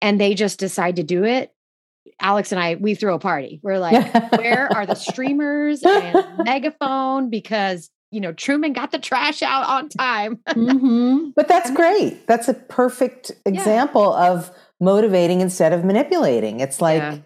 and 0.00 0.20
they 0.20 0.34
just 0.34 0.58
decide 0.58 0.96
to 0.96 1.02
do 1.02 1.24
it 1.24 1.52
alex 2.20 2.50
and 2.52 2.60
i 2.60 2.74
we 2.76 2.94
throw 2.94 3.14
a 3.14 3.18
party. 3.18 3.60
We're 3.62 3.78
like 3.78 4.12
where 4.38 4.72
are 4.72 4.86
the 4.86 4.94
streamers 5.10 5.82
and 5.82 6.24
megaphone? 6.44 7.30
Because 7.30 7.90
you 8.12 8.20
know, 8.20 8.32
Truman 8.32 8.74
got 8.74 8.92
the 8.92 8.98
trash 8.98 9.42
out 9.42 9.66
on 9.66 9.88
time. 9.88 10.36
mm-hmm. 10.48 11.30
But 11.34 11.48
that's 11.48 11.70
great. 11.70 12.26
That's 12.26 12.46
a 12.46 12.54
perfect 12.54 13.32
example 13.46 14.14
yeah. 14.16 14.30
of 14.30 14.50
motivating 14.80 15.40
instead 15.40 15.72
of 15.72 15.84
manipulating. 15.84 16.60
It's 16.60 16.80
like 16.80 17.00
yeah. 17.00 17.18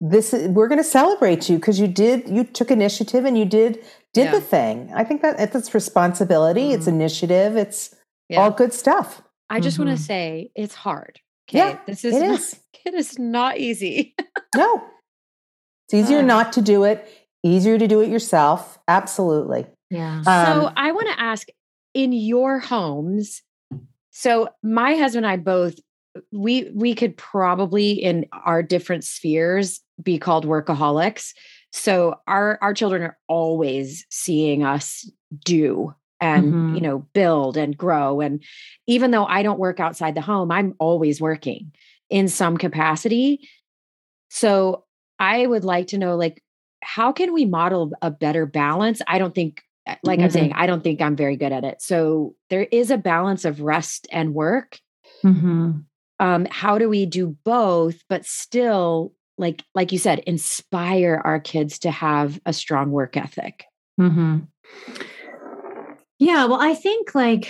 this 0.00 0.32
we're 0.32 0.68
going 0.68 0.78
to 0.78 0.84
celebrate 0.84 1.48
you 1.48 1.56
because 1.56 1.80
you 1.80 1.88
did 1.88 2.28
you 2.28 2.44
took 2.44 2.70
initiative 2.70 3.24
and 3.24 3.38
you 3.38 3.46
did 3.46 3.82
did 4.12 4.26
yeah. 4.26 4.32
the 4.32 4.40
thing. 4.40 4.92
I 4.94 5.04
think 5.04 5.22
that 5.22 5.40
it's 5.40 5.74
responsibility, 5.74 6.66
mm-hmm. 6.66 6.74
it's 6.74 6.86
initiative, 6.86 7.56
it's 7.56 7.94
all 8.36 8.50
good 8.50 8.72
stuff. 8.72 9.22
I 9.48 9.60
just 9.60 9.78
mm-hmm. 9.78 9.88
want 9.88 9.98
to 9.98 10.04
say 10.04 10.50
it's 10.54 10.74
hard. 10.74 11.20
Okay? 11.48 11.58
Yeah, 11.58 11.78
this 11.86 12.04
is 12.04 12.14
it 12.14 12.26
not, 12.26 12.38
is. 12.38 12.60
It 12.84 12.94
is 12.94 13.18
not 13.18 13.58
easy. 13.58 14.14
no, 14.54 14.84
it's 15.88 15.94
easier 15.94 16.20
uh, 16.20 16.22
not 16.22 16.52
to 16.52 16.62
do 16.62 16.84
it. 16.84 17.04
Easier 17.42 17.78
to 17.78 17.88
do 17.88 18.00
it 18.00 18.08
yourself. 18.08 18.78
Absolutely. 18.86 19.66
Yeah. 19.90 20.16
Um, 20.18 20.24
so 20.24 20.72
I 20.76 20.92
want 20.92 21.08
to 21.08 21.20
ask 21.20 21.48
in 21.94 22.12
your 22.12 22.58
homes. 22.58 23.42
So 24.10 24.48
my 24.62 24.94
husband 24.94 25.26
and 25.26 25.32
I 25.32 25.36
both 25.36 25.74
we 26.32 26.70
we 26.74 26.94
could 26.94 27.16
probably 27.16 27.92
in 27.92 28.26
our 28.32 28.62
different 28.62 29.04
spheres 29.04 29.80
be 30.02 30.18
called 30.18 30.46
workaholics. 30.46 31.32
So 31.72 32.20
our 32.26 32.58
our 32.62 32.74
children 32.74 33.02
are 33.02 33.18
always 33.28 34.06
seeing 34.10 34.64
us 34.64 35.10
do 35.44 35.94
and 36.20 36.46
mm-hmm. 36.46 36.74
you 36.74 36.80
know 36.80 37.00
build 37.12 37.56
and 37.56 37.76
grow 37.76 38.20
and 38.20 38.42
even 38.86 39.10
though 39.10 39.26
I 39.26 39.42
don't 39.42 39.58
work 39.58 39.80
outside 39.80 40.14
the 40.14 40.22
home, 40.22 40.50
I'm 40.50 40.74
always 40.78 41.20
working 41.20 41.72
in 42.08 42.28
some 42.28 42.56
capacity. 42.56 43.48
So 44.30 44.84
I 45.18 45.46
would 45.46 45.64
like 45.64 45.88
to 45.88 45.98
know 45.98 46.16
like 46.16 46.42
how 46.82 47.12
can 47.12 47.32
we 47.32 47.44
model 47.44 47.92
a 48.00 48.10
better 48.10 48.46
balance? 48.46 49.02
I 49.06 49.18
don't 49.18 49.34
think 49.34 49.62
like 50.02 50.18
mm-hmm. 50.18 50.24
I'm 50.24 50.30
saying, 50.30 50.52
I 50.54 50.66
don't 50.66 50.82
think 50.82 51.00
I'm 51.00 51.16
very 51.16 51.36
good 51.36 51.52
at 51.52 51.64
it. 51.64 51.80
So 51.80 52.34
there 52.50 52.66
is 52.70 52.90
a 52.90 52.98
balance 52.98 53.44
of 53.44 53.60
rest 53.60 54.06
and 54.10 54.34
work. 54.34 54.78
Mm-hmm. 55.24 55.72
Um, 56.18 56.46
how 56.50 56.78
do 56.78 56.88
we 56.88 57.06
do 57.06 57.36
both, 57.44 58.02
but 58.08 58.24
still, 58.24 59.12
like 59.38 59.62
like 59.74 59.92
you 59.92 59.98
said, 59.98 60.20
inspire 60.20 61.20
our 61.24 61.38
kids 61.38 61.80
to 61.80 61.90
have 61.90 62.40
a 62.46 62.52
strong 62.52 62.90
work 62.90 63.16
ethic? 63.16 63.64
Mm-hmm. 64.00 64.38
Yeah, 66.18 66.46
well, 66.46 66.60
I 66.60 66.74
think 66.74 67.14
like 67.14 67.48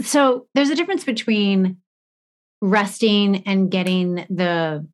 so. 0.00 0.46
There's 0.54 0.70
a 0.70 0.76
difference 0.76 1.04
between 1.04 1.78
resting 2.60 3.42
and 3.46 3.70
getting 3.70 4.26
the 4.30 4.86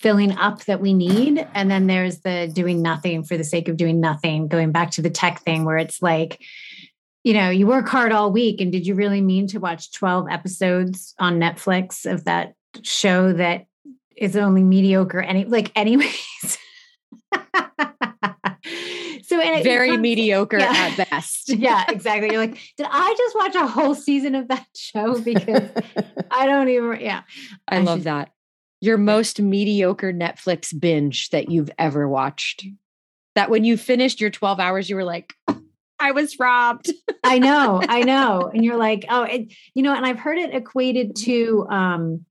filling 0.00 0.32
up 0.32 0.64
that 0.66 0.80
we 0.80 0.94
need. 0.94 1.46
And 1.54 1.70
then 1.70 1.86
there's 1.86 2.20
the 2.20 2.50
doing 2.52 2.82
nothing 2.82 3.24
for 3.24 3.36
the 3.36 3.44
sake 3.44 3.68
of 3.68 3.76
doing 3.76 4.00
nothing, 4.00 4.48
going 4.48 4.72
back 4.72 4.92
to 4.92 5.02
the 5.02 5.10
tech 5.10 5.40
thing 5.40 5.64
where 5.64 5.76
it's 5.76 6.00
like, 6.02 6.40
you 7.24 7.34
know, 7.34 7.50
you 7.50 7.66
work 7.66 7.88
hard 7.88 8.12
all 8.12 8.30
week. 8.30 8.60
And 8.60 8.70
did 8.70 8.86
you 8.86 8.94
really 8.94 9.20
mean 9.20 9.48
to 9.48 9.58
watch 9.58 9.92
12 9.92 10.28
episodes 10.30 11.14
on 11.18 11.40
Netflix 11.40 12.10
of 12.10 12.24
that 12.24 12.54
show 12.82 13.32
that 13.32 13.66
is 14.16 14.36
only 14.36 14.62
mediocre? 14.62 15.20
Any 15.20 15.44
like, 15.44 15.72
anyways. 15.74 16.58
so 19.28 19.40
and 19.40 19.64
very 19.64 19.90
comes, 19.90 20.00
mediocre 20.00 20.58
yeah. 20.58 20.72
at 20.96 21.10
best. 21.10 21.48
yeah, 21.52 21.84
exactly. 21.88 22.30
You're 22.30 22.40
like, 22.40 22.58
did 22.76 22.86
I 22.90 23.14
just 23.16 23.36
watch 23.36 23.54
a 23.56 23.66
whole 23.66 23.94
season 23.94 24.34
of 24.34 24.48
that 24.48 24.66
show? 24.74 25.20
Because 25.20 25.68
I 26.30 26.46
don't 26.46 26.68
even. 26.68 27.00
Yeah, 27.00 27.22
I, 27.68 27.76
I 27.76 27.80
love 27.80 27.98
should, 28.00 28.04
that. 28.04 28.30
Your 28.80 28.98
most 28.98 29.40
mediocre 29.40 30.12
Netflix 30.12 30.78
binge 30.78 31.30
that 31.30 31.50
you've 31.50 31.70
ever 31.78 32.08
watched. 32.08 32.64
That 33.34 33.50
when 33.50 33.64
you 33.64 33.76
finished 33.76 34.20
your 34.20 34.30
12 34.30 34.60
hours, 34.60 34.90
you 34.90 34.96
were 34.96 35.04
like, 35.04 35.34
I 36.00 36.12
was 36.12 36.38
robbed. 36.38 36.90
I 37.24 37.38
know, 37.38 37.82
I 37.88 38.02
know. 38.04 38.50
And 38.52 38.64
you're 38.64 38.76
like, 38.76 39.04
oh, 39.08 39.22
it, 39.22 39.52
you 39.74 39.82
know, 39.82 39.94
and 39.94 40.06
I've 40.06 40.18
heard 40.18 40.38
it 40.38 40.54
equated 40.54 41.16
to, 41.16 41.66
um, 41.68 42.24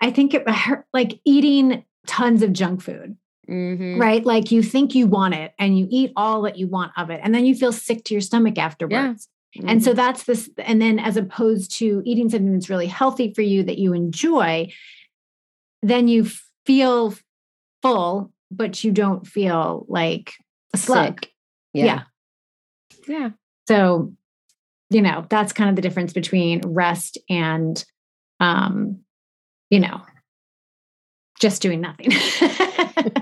I 0.00 0.10
think 0.10 0.34
it 0.34 0.44
like 0.92 1.20
eating 1.24 1.84
tons 2.06 2.42
of 2.42 2.52
junk 2.52 2.82
food. 2.82 3.16
Mm-hmm. 3.48 4.00
Right. 4.00 4.24
Like 4.24 4.50
you 4.50 4.62
think 4.62 4.94
you 4.94 5.06
want 5.06 5.34
it 5.34 5.52
and 5.58 5.78
you 5.78 5.86
eat 5.90 6.12
all 6.16 6.42
that 6.42 6.56
you 6.56 6.66
want 6.66 6.92
of 6.96 7.10
it. 7.10 7.20
And 7.22 7.34
then 7.34 7.44
you 7.44 7.54
feel 7.54 7.72
sick 7.72 8.04
to 8.04 8.14
your 8.14 8.20
stomach 8.20 8.58
afterwards. 8.58 9.28
Yeah. 9.52 9.60
Mm-hmm. 9.60 9.68
And 9.68 9.84
so 9.84 9.90
mm-hmm. 9.90 9.96
that's 9.96 10.24
this. 10.24 10.50
And 10.58 10.80
then 10.80 10.98
as 10.98 11.16
opposed 11.16 11.72
to 11.78 12.02
eating 12.04 12.30
something 12.30 12.52
that's 12.52 12.70
really 12.70 12.86
healthy 12.86 13.34
for 13.34 13.42
you 13.42 13.62
that 13.64 13.78
you 13.78 13.92
enjoy, 13.92 14.72
then 15.84 16.08
you 16.08 16.26
feel 16.64 17.14
full, 17.82 18.32
but 18.50 18.82
you 18.82 18.90
don't 18.90 19.26
feel 19.26 19.84
like 19.88 20.32
a 20.72 20.78
slug. 20.78 21.20
Sick. 21.20 21.32
Yeah. 21.74 21.84
yeah. 21.84 22.02
Yeah. 23.06 23.30
So, 23.68 24.14
you 24.90 25.02
know, 25.02 25.26
that's 25.28 25.52
kind 25.52 25.68
of 25.68 25.76
the 25.76 25.82
difference 25.82 26.12
between 26.12 26.62
rest 26.64 27.18
and, 27.28 27.82
um, 28.40 29.00
you 29.70 29.80
know, 29.80 30.00
just 31.40 31.60
doing 31.60 31.80
nothing. 31.80 32.12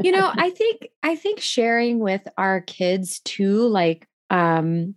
you 0.02 0.12
know, 0.12 0.30
I 0.36 0.50
think 0.50 0.88
I 1.02 1.16
think 1.16 1.40
sharing 1.40 1.98
with 1.98 2.22
our 2.38 2.60
kids 2.60 3.20
too, 3.24 3.66
like 3.68 4.06
um 4.30 4.94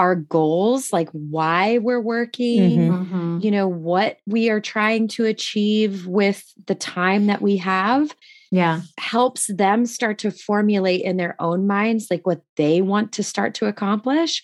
our 0.00 0.14
goals, 0.14 0.94
like 0.94 1.10
why 1.10 1.76
we're 1.76 2.00
working, 2.00 2.78
mm-hmm. 2.78 3.02
mm-hmm. 3.02 3.38
you 3.42 3.50
know, 3.50 3.68
what 3.68 4.16
we 4.26 4.48
are 4.48 4.58
trying 4.58 5.06
to 5.06 5.26
achieve 5.26 6.06
with 6.06 6.42
the 6.66 6.74
time 6.74 7.26
that 7.26 7.42
we 7.42 7.58
have. 7.58 8.16
Yeah. 8.50 8.80
Helps 8.98 9.48
them 9.48 9.84
start 9.84 10.16
to 10.20 10.30
formulate 10.30 11.02
in 11.02 11.18
their 11.18 11.36
own 11.38 11.66
minds 11.66 12.06
like 12.10 12.26
what 12.26 12.40
they 12.56 12.80
want 12.80 13.12
to 13.12 13.22
start 13.22 13.52
to 13.56 13.66
accomplish. 13.66 14.42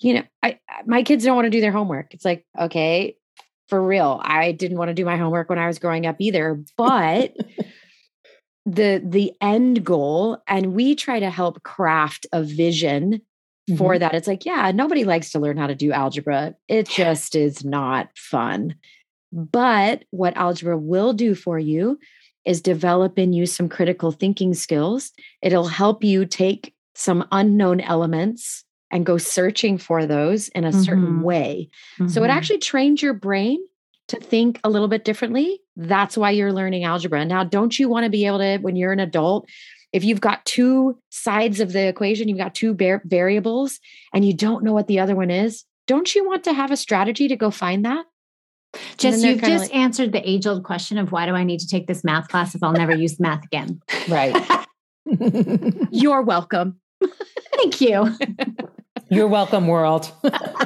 You 0.00 0.14
know, 0.14 0.22
I 0.42 0.58
my 0.86 1.04
kids 1.04 1.24
don't 1.24 1.36
want 1.36 1.46
to 1.46 1.50
do 1.50 1.60
their 1.60 1.70
homework. 1.70 2.12
It's 2.12 2.24
like, 2.24 2.44
okay, 2.58 3.16
for 3.68 3.80
real. 3.80 4.20
I 4.24 4.50
didn't 4.50 4.76
want 4.76 4.88
to 4.88 4.94
do 4.94 5.04
my 5.04 5.16
homework 5.16 5.48
when 5.48 5.58
I 5.60 5.68
was 5.68 5.78
growing 5.78 6.04
up 6.04 6.16
either, 6.18 6.64
but 6.76 7.36
the 8.66 9.00
the 9.04 9.32
end 9.40 9.84
goal 9.84 10.38
and 10.48 10.74
we 10.74 10.96
try 10.96 11.20
to 11.20 11.30
help 11.30 11.62
craft 11.62 12.26
a 12.32 12.42
vision 12.42 13.22
mm-hmm. 13.70 13.78
for 13.78 13.98
that. 13.98 14.14
It's 14.14 14.28
like, 14.28 14.44
yeah, 14.44 14.70
nobody 14.72 15.04
likes 15.04 15.30
to 15.32 15.38
learn 15.38 15.56
how 15.56 15.66
to 15.66 15.74
do 15.74 15.92
algebra. 15.92 16.54
It 16.68 16.88
just 16.88 17.34
is 17.36 17.64
not 17.64 18.08
fun. 18.16 18.74
But 19.32 20.04
what 20.10 20.36
algebra 20.36 20.76
will 20.76 21.12
do 21.12 21.34
for 21.34 21.58
you 21.58 21.98
is 22.44 22.60
develop 22.60 23.18
in 23.18 23.32
you 23.32 23.46
some 23.46 23.68
critical 23.68 24.10
thinking 24.10 24.54
skills. 24.54 25.12
It'll 25.42 25.68
help 25.68 26.02
you 26.02 26.26
take 26.26 26.74
some 26.94 27.26
unknown 27.30 27.80
elements 27.80 28.64
and 28.90 29.06
go 29.06 29.18
searching 29.18 29.78
for 29.78 30.04
those 30.04 30.48
in 30.48 30.64
a 30.64 30.70
mm-hmm. 30.70 30.80
certain 30.80 31.22
way. 31.22 31.70
Mm-hmm. 31.94 32.08
So 32.08 32.22
it 32.22 32.26
mm-hmm. 32.26 32.36
actually 32.36 32.58
trains 32.58 33.02
your 33.02 33.14
brain 33.14 33.60
to 34.08 34.16
think 34.16 34.58
a 34.64 34.70
little 34.70 34.88
bit 34.88 35.04
differently. 35.04 35.60
That's 35.76 36.16
why 36.16 36.32
you're 36.32 36.52
learning 36.52 36.82
algebra. 36.82 37.24
Now, 37.24 37.44
don't 37.44 37.78
you 37.78 37.88
want 37.88 38.04
to 38.04 38.10
be 38.10 38.26
able 38.26 38.38
to, 38.38 38.58
when 38.58 38.74
you're 38.74 38.92
an 38.92 38.98
adult, 38.98 39.48
if 39.92 40.04
you've 40.04 40.20
got 40.20 40.44
two 40.44 40.98
sides 41.10 41.60
of 41.60 41.72
the 41.72 41.86
equation, 41.86 42.28
you've 42.28 42.38
got 42.38 42.54
two 42.54 42.74
bar- 42.74 43.02
variables, 43.04 43.80
and 44.14 44.24
you 44.24 44.34
don't 44.34 44.64
know 44.64 44.72
what 44.72 44.86
the 44.86 44.98
other 44.98 45.16
one 45.16 45.30
is, 45.30 45.64
don't 45.86 46.14
you 46.14 46.26
want 46.26 46.44
to 46.44 46.52
have 46.52 46.70
a 46.70 46.76
strategy 46.76 47.28
to 47.28 47.36
go 47.36 47.50
find 47.50 47.84
that? 47.84 48.06
Just 48.96 49.24
you've 49.24 49.40
just 49.40 49.72
like, 49.72 49.74
answered 49.74 50.12
the 50.12 50.28
age 50.28 50.46
old 50.46 50.62
question 50.62 50.96
of 50.98 51.10
why 51.10 51.26
do 51.26 51.32
I 51.32 51.42
need 51.42 51.58
to 51.60 51.66
take 51.66 51.88
this 51.88 52.04
math 52.04 52.28
class 52.28 52.54
if 52.54 52.62
I'll 52.62 52.72
never 52.72 52.94
use 52.94 53.18
math 53.18 53.44
again? 53.44 53.82
Right. 54.08 54.36
You're 55.90 56.22
welcome. 56.22 56.78
Thank 57.56 57.80
you. 57.80 58.14
You're 59.10 59.26
welcome, 59.26 59.66
world. 59.66 60.12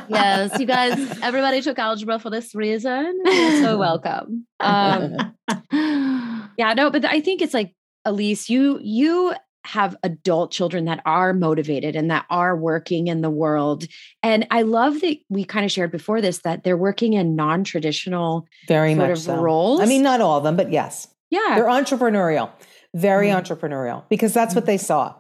yes, 0.08 0.60
you 0.60 0.66
guys, 0.66 0.98
everybody 1.22 1.62
took 1.62 1.78
algebra 1.78 2.18
for 2.18 2.28
this 2.28 2.54
reason. 2.54 3.22
You're 3.24 3.62
so 3.62 3.78
welcome. 3.78 4.46
Um, 4.60 5.34
yeah, 5.72 6.74
no, 6.74 6.90
but 6.90 7.06
I 7.06 7.20
think 7.20 7.40
it's 7.40 7.54
like, 7.54 7.74
Elise, 8.04 8.50
you 8.50 8.78
you 8.82 9.34
have 9.66 9.96
adult 10.02 10.50
children 10.50 10.84
that 10.84 11.00
are 11.06 11.32
motivated 11.32 11.96
and 11.96 12.10
that 12.10 12.26
are 12.28 12.54
working 12.54 13.06
in 13.06 13.22
the 13.22 13.30
world. 13.30 13.86
And 14.22 14.46
I 14.50 14.60
love 14.60 15.00
that 15.00 15.16
we 15.30 15.44
kind 15.44 15.64
of 15.64 15.72
shared 15.72 15.90
before 15.90 16.20
this 16.20 16.40
that 16.40 16.64
they're 16.64 16.76
working 16.76 17.14
in 17.14 17.34
non-traditional 17.34 18.46
very 18.68 18.94
much 18.94 19.20
so. 19.20 19.40
roles. 19.40 19.80
I 19.80 19.86
mean, 19.86 20.02
not 20.02 20.20
all 20.20 20.36
of 20.36 20.44
them, 20.44 20.56
but 20.56 20.70
yes. 20.70 21.08
Yeah. 21.30 21.54
They're 21.54 21.64
entrepreneurial, 21.64 22.50
very 22.92 23.28
mm. 23.28 23.40
entrepreneurial, 23.40 24.04
because 24.10 24.34
that's 24.34 24.54
what 24.54 24.66
they 24.66 24.76
saw. 24.76 25.14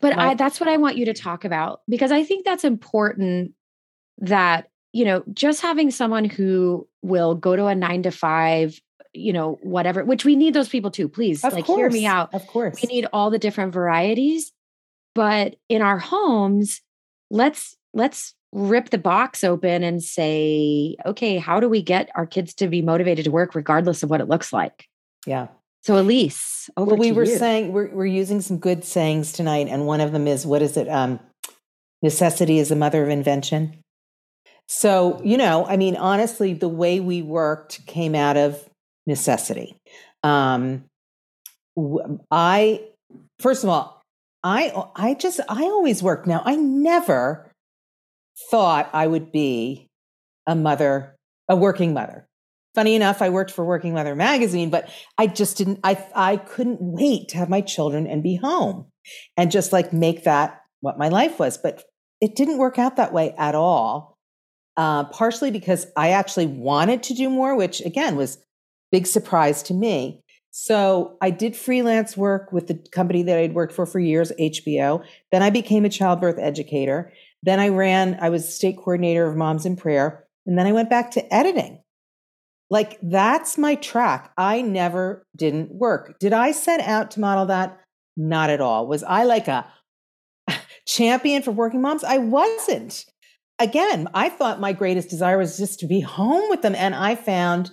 But 0.00 0.16
right. 0.16 0.28
I, 0.28 0.34
that's 0.34 0.60
what 0.60 0.68
I 0.68 0.76
want 0.76 0.96
you 0.96 1.06
to 1.06 1.14
talk 1.14 1.44
about 1.44 1.80
because 1.88 2.12
I 2.12 2.22
think 2.22 2.44
that's 2.44 2.64
important 2.64 3.54
that, 4.18 4.68
you 4.92 5.04
know, 5.04 5.24
just 5.32 5.62
having 5.62 5.90
someone 5.90 6.26
who 6.26 6.86
will 7.02 7.34
go 7.34 7.56
to 7.56 7.66
a 7.66 7.74
nine 7.74 8.02
to 8.04 8.10
five, 8.10 8.80
you 9.12 9.32
know, 9.32 9.58
whatever, 9.62 10.04
which 10.04 10.24
we 10.24 10.36
need 10.36 10.54
those 10.54 10.68
people 10.68 10.90
too. 10.90 11.08
Please, 11.08 11.44
of 11.44 11.52
like, 11.52 11.64
course. 11.64 11.78
hear 11.78 11.90
me 11.90 12.06
out. 12.06 12.34
Of 12.34 12.46
course. 12.46 12.80
We 12.82 12.86
need 12.94 13.06
all 13.12 13.30
the 13.30 13.38
different 13.38 13.72
varieties. 13.72 14.52
But 15.14 15.56
in 15.68 15.82
our 15.82 15.98
homes, 15.98 16.80
let's, 17.30 17.76
let's 17.92 18.34
rip 18.52 18.90
the 18.90 18.98
box 18.98 19.44
open 19.44 19.82
and 19.82 20.02
say, 20.02 20.96
okay, 21.04 21.38
how 21.38 21.60
do 21.60 21.68
we 21.68 21.82
get 21.82 22.10
our 22.14 22.26
kids 22.26 22.54
to 22.54 22.68
be 22.68 22.82
motivated 22.82 23.24
to 23.24 23.30
work 23.30 23.54
regardless 23.54 24.02
of 24.02 24.10
what 24.10 24.20
it 24.20 24.28
looks 24.28 24.52
like? 24.52 24.86
Yeah. 25.26 25.48
So 25.82 25.98
Elise, 25.98 26.68
over 26.76 26.90
well, 26.90 26.98
we 26.98 27.12
were 27.12 27.24
you. 27.24 27.36
saying 27.36 27.72
we're, 27.72 27.88
we're 27.88 28.06
using 28.06 28.40
some 28.40 28.58
good 28.58 28.84
sayings 28.84 29.32
tonight, 29.32 29.68
and 29.68 29.86
one 29.86 30.00
of 30.00 30.12
them 30.12 30.26
is 30.26 30.44
what 30.44 30.60
is 30.60 30.76
it? 30.76 30.88
Um, 30.88 31.20
necessity 32.02 32.58
is 32.58 32.68
the 32.68 32.76
mother 32.76 33.02
of 33.02 33.08
invention. 33.08 33.82
So 34.66 35.20
you 35.24 35.36
know, 35.36 35.66
I 35.66 35.76
mean, 35.76 35.96
honestly, 35.96 36.52
the 36.52 36.68
way 36.68 37.00
we 37.00 37.22
worked 37.22 37.86
came 37.86 38.14
out 38.14 38.36
of 38.36 38.67
necessity. 39.08 39.76
Um, 40.22 40.84
I 42.30 42.84
first 43.40 43.64
of 43.64 43.70
all, 43.70 44.02
I 44.44 44.72
I 44.94 45.14
just 45.14 45.40
I 45.48 45.64
always 45.64 46.02
worked. 46.02 46.28
Now 46.28 46.42
I 46.44 46.54
never 46.54 47.50
thought 48.50 48.88
I 48.92 49.08
would 49.08 49.32
be 49.32 49.88
a 50.46 50.54
mother, 50.54 51.16
a 51.48 51.56
working 51.56 51.92
mother 51.92 52.28
funny 52.78 52.94
enough 52.94 53.22
i 53.22 53.28
worked 53.28 53.50
for 53.50 53.64
working 53.64 53.92
mother 53.92 54.14
magazine 54.14 54.70
but 54.70 54.88
i 55.16 55.26
just 55.26 55.56
didn't 55.56 55.80
i 55.82 56.00
i 56.14 56.36
couldn't 56.36 56.78
wait 56.80 57.28
to 57.28 57.36
have 57.36 57.48
my 57.48 57.60
children 57.60 58.06
and 58.06 58.22
be 58.22 58.36
home 58.36 58.86
and 59.36 59.50
just 59.50 59.72
like 59.72 59.92
make 59.92 60.22
that 60.22 60.60
what 60.80 60.96
my 60.96 61.08
life 61.08 61.40
was 61.40 61.58
but 61.58 61.82
it 62.20 62.36
didn't 62.36 62.58
work 62.58 62.78
out 62.78 62.94
that 62.94 63.12
way 63.12 63.34
at 63.36 63.56
all 63.56 64.16
uh, 64.76 65.02
partially 65.04 65.50
because 65.50 65.88
i 65.96 66.10
actually 66.10 66.46
wanted 66.46 67.02
to 67.02 67.14
do 67.14 67.28
more 67.28 67.56
which 67.56 67.80
again 67.80 68.14
was 68.14 68.38
big 68.90 69.06
surprise 69.06 69.62
to 69.62 69.74
me 69.74 70.22
so 70.50 71.16
i 71.20 71.30
did 71.30 71.54
freelance 71.54 72.16
work 72.16 72.52
with 72.52 72.66
the 72.66 72.74
company 72.92 73.22
that 73.22 73.38
i'd 73.38 73.54
worked 73.54 73.72
for 73.72 73.86
for 73.86 74.00
years 74.00 74.32
hbo 74.40 75.04
then 75.32 75.42
i 75.42 75.50
became 75.50 75.84
a 75.84 75.90
childbirth 75.90 76.38
educator 76.38 77.12
then 77.42 77.60
i 77.60 77.68
ran 77.68 78.18
i 78.20 78.28
was 78.28 78.54
state 78.54 78.76
coordinator 78.76 79.28
of 79.28 79.36
moms 79.36 79.66
in 79.66 79.76
prayer 79.76 80.24
and 80.46 80.58
then 80.58 80.66
i 80.66 80.72
went 80.72 80.90
back 80.90 81.10
to 81.10 81.34
editing 81.34 81.78
like 82.70 82.98
that's 83.02 83.56
my 83.56 83.76
track. 83.76 84.32
I 84.36 84.60
never 84.60 85.26
didn't 85.36 85.72
work. 85.72 86.18
Did 86.18 86.32
I 86.32 86.52
set 86.52 86.80
out 86.80 87.10
to 87.12 87.20
model 87.20 87.46
that? 87.46 87.80
Not 88.16 88.50
at 88.50 88.60
all. 88.60 88.86
Was 88.86 89.02
I 89.02 89.24
like 89.24 89.48
a 89.48 89.66
champion 90.86 91.42
for 91.42 91.52
working 91.52 91.80
moms? 91.80 92.04
I 92.04 92.18
wasn't. 92.18 93.06
Again, 93.58 94.08
I 94.14 94.28
thought 94.28 94.60
my 94.60 94.72
greatest 94.72 95.08
desire 95.08 95.38
was 95.38 95.56
just 95.56 95.80
to 95.80 95.86
be 95.86 96.00
home 96.00 96.48
with 96.50 96.62
them. 96.62 96.74
And 96.74 96.94
I 96.94 97.14
found 97.14 97.70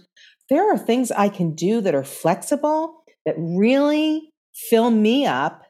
there 0.50 0.72
are 0.72 0.78
things 0.78 1.12
I 1.12 1.30
can 1.30 1.56
do 1.56 1.82
that 1.82 1.96
are 1.96 2.04
flexible, 2.04 3.04
that 3.26 3.36
really 3.38 4.32
fill 4.54 4.92
me 4.92 5.26
up 5.26 5.64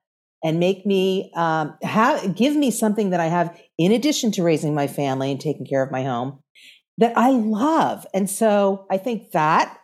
and 0.44 0.60
make 0.60 0.86
me 0.86 1.32
um, 1.36 1.76
have 1.82 2.36
give 2.36 2.56
me 2.56 2.70
something 2.70 3.10
that 3.10 3.20
I 3.20 3.28
have 3.28 3.60
in 3.78 3.92
addition 3.92 4.32
to 4.34 4.44
raising 4.44 4.76
my 4.76 4.88
family 4.88 5.32
and 5.32 5.40
taking 5.40 5.66
care 5.66 5.82
of 5.82 5.92
my 5.92 6.04
home 6.04 6.40
that 6.98 7.18
I 7.18 7.32
love. 7.32 8.06
And 8.14 8.30
so 8.30 8.86
I 8.92 8.98
think 8.98 9.32
that 9.32 9.78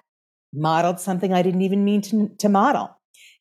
modeled 0.53 0.99
something 0.99 1.33
I 1.33 1.41
didn't 1.41 1.61
even 1.61 1.83
mean 1.83 2.01
to, 2.03 2.29
to 2.39 2.49
model. 2.49 2.95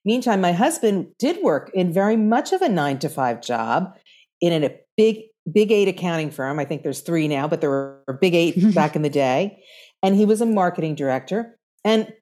Meantime, 0.04 0.40
my 0.40 0.52
husband 0.52 1.08
did 1.18 1.42
work 1.42 1.70
in 1.74 1.92
very 1.92 2.16
much 2.16 2.52
of 2.52 2.62
a 2.62 2.68
nine 2.68 2.98
to 3.00 3.08
five 3.08 3.42
job 3.42 3.94
in 4.40 4.64
a 4.64 4.74
big, 4.96 5.24
big 5.52 5.70
eight 5.70 5.88
accounting 5.88 6.30
firm. 6.30 6.58
I 6.58 6.64
think 6.64 6.82
there's 6.82 7.00
three 7.00 7.28
now, 7.28 7.46
but 7.46 7.60
there 7.60 7.70
were 7.70 8.18
big 8.20 8.34
eight 8.34 8.74
back 8.74 8.96
in 8.96 9.02
the 9.02 9.10
day. 9.10 9.62
And 10.02 10.16
he 10.16 10.24
was 10.24 10.40
a 10.40 10.46
marketing 10.46 10.94
director. 10.94 11.56
And 11.84 12.12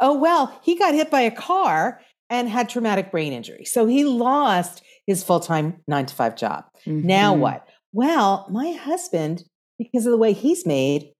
oh, 0.00 0.16
well, 0.18 0.58
he 0.62 0.78
got 0.78 0.94
hit 0.94 1.10
by 1.10 1.20
a 1.20 1.30
car 1.30 2.00
and 2.28 2.48
had 2.48 2.68
traumatic 2.68 3.10
brain 3.10 3.32
injury. 3.32 3.64
So 3.64 3.86
he 3.86 4.04
lost 4.04 4.82
his 5.06 5.24
full 5.24 5.40
time 5.40 5.80
nine 5.88 6.06
to 6.06 6.14
five 6.14 6.36
job. 6.36 6.64
Mm-hmm. 6.86 7.06
Now 7.06 7.34
what? 7.34 7.66
Well, 7.92 8.46
my 8.50 8.72
husband, 8.72 9.44
because 9.78 10.06
of 10.06 10.12
the 10.12 10.18
way 10.18 10.32
he's 10.32 10.64
made, 10.64 11.12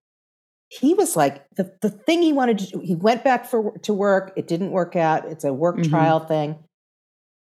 he 0.69 0.95
was 0.95 1.17
like 1.17 1.45
the, 1.57 1.73
the 1.83 1.91
thing 1.91 2.23
he 2.23 2.33
wanted 2.33 2.59
to 2.59 2.67
do. 2.67 2.81
He 2.81 2.95
went 2.95 3.25
back 3.25 3.45
for 3.45 3.77
to 3.79 3.93
work. 3.93 4.33
It 4.37 4.47
didn't 4.47 4.71
work 4.71 4.95
out. 4.95 5.25
It's 5.27 5.45
a 5.45 5.53
work 5.53 5.77
mm-hmm. 5.77 5.91
trial 5.91 6.21
thing. 6.21 6.57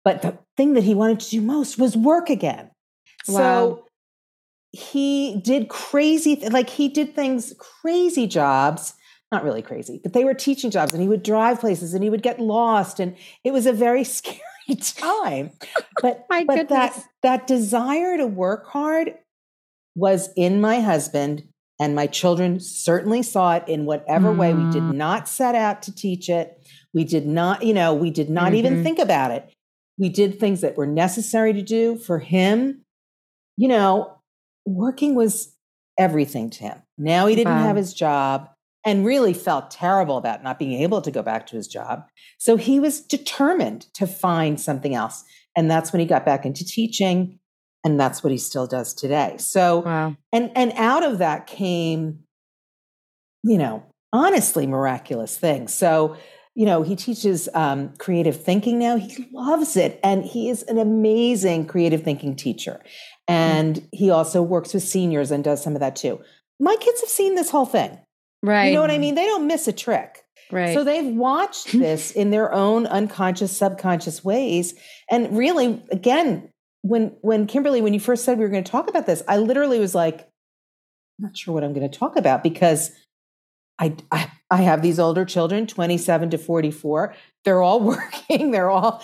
But 0.05 0.21
the 0.21 0.37
thing 0.55 0.73
that 0.73 0.83
he 0.83 0.95
wanted 0.95 1.19
to 1.19 1.29
do 1.29 1.41
most 1.41 1.77
was 1.77 1.97
work 1.97 2.29
again. 2.29 2.71
Wow. 3.27 3.37
So 3.37 3.85
he 4.71 5.41
did 5.43 5.69
crazy, 5.69 6.35
like 6.49 6.69
he 6.69 6.89
did 6.89 7.15
things, 7.15 7.53
crazy 7.57 8.27
jobs, 8.27 8.93
not 9.31 9.43
really 9.43 9.61
crazy, 9.61 9.99
but 10.01 10.13
they 10.13 10.23
were 10.23 10.33
teaching 10.33 10.71
jobs 10.71 10.93
and 10.93 11.01
he 11.01 11.07
would 11.07 11.23
drive 11.23 11.59
places 11.59 11.93
and 11.93 12.03
he 12.03 12.09
would 12.09 12.23
get 12.23 12.39
lost. 12.39 12.99
And 12.99 13.15
it 13.43 13.51
was 13.51 13.65
a 13.65 13.73
very 13.73 14.03
scary 14.03 14.39
time. 14.81 15.51
But, 16.01 16.25
my 16.29 16.45
but 16.45 16.55
goodness. 16.55 16.95
that, 16.95 17.03
that 17.23 17.47
desire 17.47 18.15
to 18.15 18.25
work 18.25 18.67
hard 18.67 19.15
was 19.95 20.29
in 20.37 20.61
my 20.61 20.79
husband 20.79 21.43
and 21.77 21.93
my 21.93 22.07
children 22.07 22.61
certainly 22.61 23.21
saw 23.21 23.55
it 23.55 23.67
in 23.67 23.85
whatever 23.85 24.31
mm. 24.31 24.37
way. 24.37 24.53
We 24.53 24.71
did 24.71 24.83
mm. 24.83 24.93
not 24.93 25.27
set 25.27 25.55
out 25.55 25.81
to 25.83 25.95
teach 25.95 26.29
it. 26.29 26.65
We 26.93 27.03
did 27.03 27.27
not, 27.27 27.63
you 27.63 27.73
know, 27.73 27.93
we 27.93 28.11
did 28.11 28.29
not 28.29 28.47
mm-hmm. 28.47 28.55
even 28.55 28.83
think 28.83 28.97
about 28.97 29.31
it. 29.31 29.53
We 29.97 30.07
did 30.07 30.39
things 30.39 30.61
that 30.61 30.77
were 30.77 30.87
necessary 30.87 31.51
to 31.51 31.61
do 31.61 31.97
for 31.97 32.19
him. 32.19 32.85
You 33.57 33.67
know, 33.67 34.18
working 34.75 35.15
was 35.15 35.55
everything 35.97 36.49
to 36.51 36.63
him. 36.63 36.81
Now 36.97 37.27
he 37.27 37.35
didn't 37.35 37.55
wow. 37.55 37.63
have 37.63 37.75
his 37.75 37.93
job 37.93 38.49
and 38.85 39.05
really 39.05 39.33
felt 39.33 39.71
terrible 39.71 40.17
about 40.17 40.43
not 40.43 40.57
being 40.57 40.81
able 40.81 41.01
to 41.01 41.11
go 41.11 41.21
back 41.21 41.45
to 41.47 41.55
his 41.55 41.67
job. 41.67 42.05
So 42.37 42.55
he 42.55 42.79
was 42.79 43.01
determined 43.01 43.87
to 43.93 44.07
find 44.07 44.59
something 44.59 44.95
else. 44.95 45.23
And 45.55 45.69
that's 45.69 45.91
when 45.91 45.99
he 45.99 46.05
got 46.05 46.25
back 46.25 46.45
into 46.45 46.63
teaching. 46.65 47.39
And 47.83 47.99
that's 47.99 48.23
what 48.23 48.31
he 48.31 48.37
still 48.37 48.67
does 48.67 48.93
today. 48.93 49.35
So, 49.37 49.79
wow. 49.79 50.15
and, 50.31 50.51
and 50.55 50.71
out 50.73 51.03
of 51.03 51.17
that 51.17 51.47
came, 51.47 52.19
you 53.43 53.57
know, 53.57 53.83
honestly 54.11 54.67
miraculous 54.67 55.37
things. 55.37 55.73
So, 55.73 56.17
you 56.55 56.65
know, 56.65 56.81
he 56.81 56.95
teaches 56.95 57.47
um, 57.53 57.93
creative 57.97 58.41
thinking 58.41 58.79
now. 58.79 58.97
He 58.97 59.29
loves 59.31 59.77
it. 59.77 59.99
And 60.03 60.25
he 60.25 60.49
is 60.49 60.63
an 60.63 60.77
amazing 60.77 61.67
creative 61.67 62.03
thinking 62.03 62.35
teacher. 62.35 62.81
And 63.29 63.75
mm-hmm. 63.75 63.85
he 63.91 64.09
also 64.09 64.41
works 64.41 64.73
with 64.73 64.83
seniors 64.83 65.29
and 65.29 65.43
does 65.43 65.63
some 65.63 65.75
of 65.75 65.79
that 65.81 65.95
too. 65.95 66.19
My 66.59 66.75
kids 66.79 66.99
have 67.01 67.09
seen 67.09 67.35
this 67.35 67.51
whole 67.51 67.67
thing. 67.67 67.97
Right. 68.41 68.67
You 68.67 68.73
know 68.73 68.81
what 68.81 68.91
I 68.91 68.97
mean? 68.97 69.15
They 69.15 69.25
don't 69.25 69.47
miss 69.47 69.67
a 69.67 69.73
trick. 69.73 70.23
Right. 70.51 70.73
So 70.73 70.83
they've 70.83 71.15
watched 71.15 71.71
this 71.77 72.11
in 72.11 72.31
their 72.31 72.51
own 72.51 72.87
unconscious, 72.87 73.55
subconscious 73.55 74.23
ways. 74.23 74.73
And 75.09 75.37
really, 75.37 75.81
again, 75.91 76.49
when 76.81 77.15
when 77.21 77.45
Kimberly, 77.45 77.81
when 77.81 77.93
you 77.93 77.99
first 77.99 78.25
said 78.25 78.37
we 78.37 78.45
were 78.45 78.49
going 78.49 78.63
to 78.63 78.71
talk 78.71 78.89
about 78.89 79.05
this, 79.05 79.21
I 79.27 79.37
literally 79.37 79.79
was 79.79 79.93
like, 79.93 80.21
I'm 80.21 81.25
not 81.25 81.37
sure 81.37 81.53
what 81.53 81.63
I'm 81.63 81.73
going 81.73 81.89
to 81.89 81.99
talk 81.99 82.15
about 82.15 82.41
because 82.41 82.91
I, 83.77 83.95
I 84.11 84.31
I 84.49 84.61
have 84.63 84.81
these 84.81 84.97
older 84.97 85.25
children, 85.25 85.67
27 85.67 86.31
to 86.31 86.37
44. 86.37 87.13
They're 87.45 87.61
all 87.61 87.79
working, 87.81 88.51
they're 88.51 88.71
all 88.71 89.03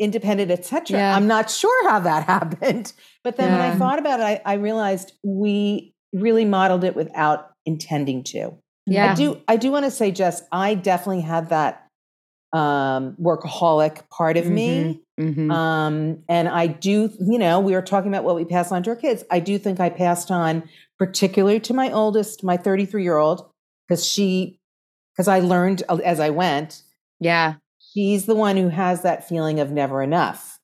independent, 0.00 0.50
etc. 0.50 0.98
Yeah. 0.98 1.14
I'm 1.14 1.28
not 1.28 1.50
sure 1.50 1.88
how 1.88 2.00
that 2.00 2.24
happened. 2.26 2.92
But 3.22 3.36
then 3.36 3.50
yeah. 3.50 3.58
when 3.58 3.70
I 3.70 3.76
thought 3.76 3.98
about 3.98 4.18
it, 4.18 4.24
I, 4.24 4.40
I 4.44 4.54
realized 4.54 5.12
we 5.22 5.94
really 6.12 6.44
modeled 6.44 6.82
it 6.82 6.96
without 6.96 7.50
intending 7.66 8.24
to. 8.24 8.54
Yeah. 8.86 9.12
I 9.12 9.14
do 9.14 9.40
I 9.46 9.56
do 9.56 9.70
want 9.70 9.84
to 9.84 9.90
say, 9.90 10.10
Jess, 10.10 10.42
I 10.50 10.74
definitely 10.74 11.20
had 11.20 11.50
that 11.50 11.86
um 12.52 13.14
workaholic 13.20 14.08
part 14.08 14.36
of 14.36 14.46
mm-hmm. 14.46 14.54
me. 14.54 15.02
Mm-hmm. 15.20 15.50
Um, 15.50 16.22
and 16.28 16.48
I 16.48 16.66
do, 16.66 17.10
you 17.20 17.38
know, 17.38 17.60
we 17.60 17.74
were 17.74 17.82
talking 17.82 18.10
about 18.10 18.24
what 18.24 18.36
we 18.36 18.46
pass 18.46 18.72
on 18.72 18.82
to 18.84 18.90
our 18.90 18.96
kids. 18.96 19.22
I 19.30 19.38
do 19.38 19.58
think 19.58 19.78
I 19.78 19.90
passed 19.90 20.30
on, 20.30 20.62
particularly 20.98 21.60
to 21.60 21.74
my 21.74 21.92
oldest, 21.92 22.42
my 22.42 22.56
33 22.56 23.02
year 23.02 23.18
old, 23.18 23.46
because 23.86 24.04
she, 24.04 24.58
because 25.14 25.28
I 25.28 25.40
learned 25.40 25.82
as 26.02 26.20
I 26.20 26.30
went. 26.30 26.82
Yeah. 27.20 27.56
She's 27.92 28.26
the 28.26 28.34
one 28.34 28.56
who 28.56 28.68
has 28.68 29.02
that 29.02 29.28
feeling 29.28 29.60
of 29.60 29.70
never 29.70 30.02
enough. 30.02 30.58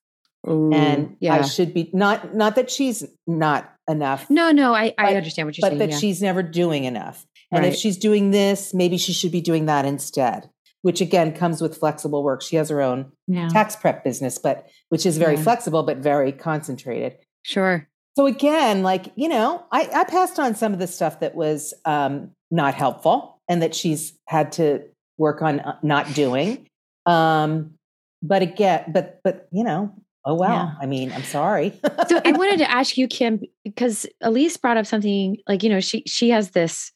Ooh, 0.49 0.73
and 0.73 1.17
yeah. 1.21 1.35
I 1.35 1.43
should 1.43 1.75
be 1.75 1.91
not, 1.93 2.35
not 2.35 2.55
that 2.55 2.71
she's 2.71 3.05
not 3.27 3.73
enough. 3.89 4.31
No, 4.31 4.53
no, 4.53 4.75
I, 4.75 4.95
but, 4.97 5.07
I 5.07 5.15
understand 5.17 5.49
what 5.49 5.59
you're 5.59 5.63
but 5.63 5.71
saying. 5.71 5.79
But 5.79 5.87
that 5.87 5.93
yeah. 5.93 5.99
she's 5.99 6.23
never 6.23 6.43
doing 6.43 6.85
enough. 6.85 7.27
And 7.51 7.63
right. 7.63 7.73
if 7.73 7.79
she's 7.79 7.97
doing 7.97 8.31
this, 8.31 8.73
maybe 8.73 8.97
she 8.97 9.13
should 9.13 9.33
be 9.33 9.41
doing 9.41 9.67
that 9.67 9.85
instead 9.85 10.51
which 10.87 11.01
again 11.01 11.33
comes 11.33 11.61
with 11.61 11.77
flexible 11.77 12.23
work. 12.23 12.41
She 12.41 12.55
has 12.55 12.69
her 12.69 12.81
own 12.81 13.11
yeah. 13.27 13.49
tax 13.49 13.75
prep 13.75 14.05
business, 14.05 14.39
but 14.39 14.69
which 14.89 15.05
is 15.05 15.19
very 15.19 15.37
flexible 15.37 15.83
but 15.83 15.97
very 15.97 16.31
concentrated. 16.31 17.19
Sure. 17.43 17.89
So 18.17 18.27
again, 18.27 18.85
like 18.85 19.13
you 19.17 19.29
know, 19.29 19.65
I, 19.73 19.91
I 19.93 20.05
passed 20.05 20.39
on 20.39 20.55
some 20.55 20.73
of 20.73 20.79
the 20.79 20.87
stuff 20.87 21.19
that 21.19 21.35
was 21.35 21.75
um, 21.85 22.31
not 22.53 22.75
helpful 22.75 23.41
and 23.49 23.63
that 23.63 23.75
she's 23.75 24.17
had 24.29 24.53
to 24.53 24.85
work 25.19 25.43
on 25.43 25.59
uh, 25.59 25.77
not 25.83 26.15
doing. 26.15 26.69
Um, 27.07 27.75
but 28.23 28.43
again, 28.43 28.85
but 28.89 29.21
but 29.25 29.49
you 29.53 29.65
know, 29.65 29.95
oh 30.25 30.35
well. 30.35 30.51
Yeah. 30.51 30.73
I 30.81 30.87
mean, 30.87 31.13
I'm 31.13 31.25
sorry. 31.25 31.73
so 32.09 32.21
I 32.25 32.33
wanted 32.33 32.59
to 32.59 32.71
ask 32.71 32.97
you, 32.97 33.09
Kim, 33.09 33.41
because 33.65 34.07
Elise 34.21 34.57
brought 34.57 34.77
up 34.77 34.87
something 34.87 35.39
like 35.49 35.63
you 35.63 35.71
know 35.71 35.81
she 35.81 36.03
she 36.07 36.31
has 36.31 36.51
this. 36.51 36.93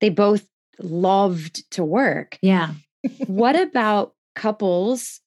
They 0.00 0.10
both 0.10 0.46
loved 0.80 1.70
to 1.72 1.84
work. 1.84 2.38
Yeah 2.42 2.72
what 3.26 3.56
about 3.60 4.14
couples 4.34 5.20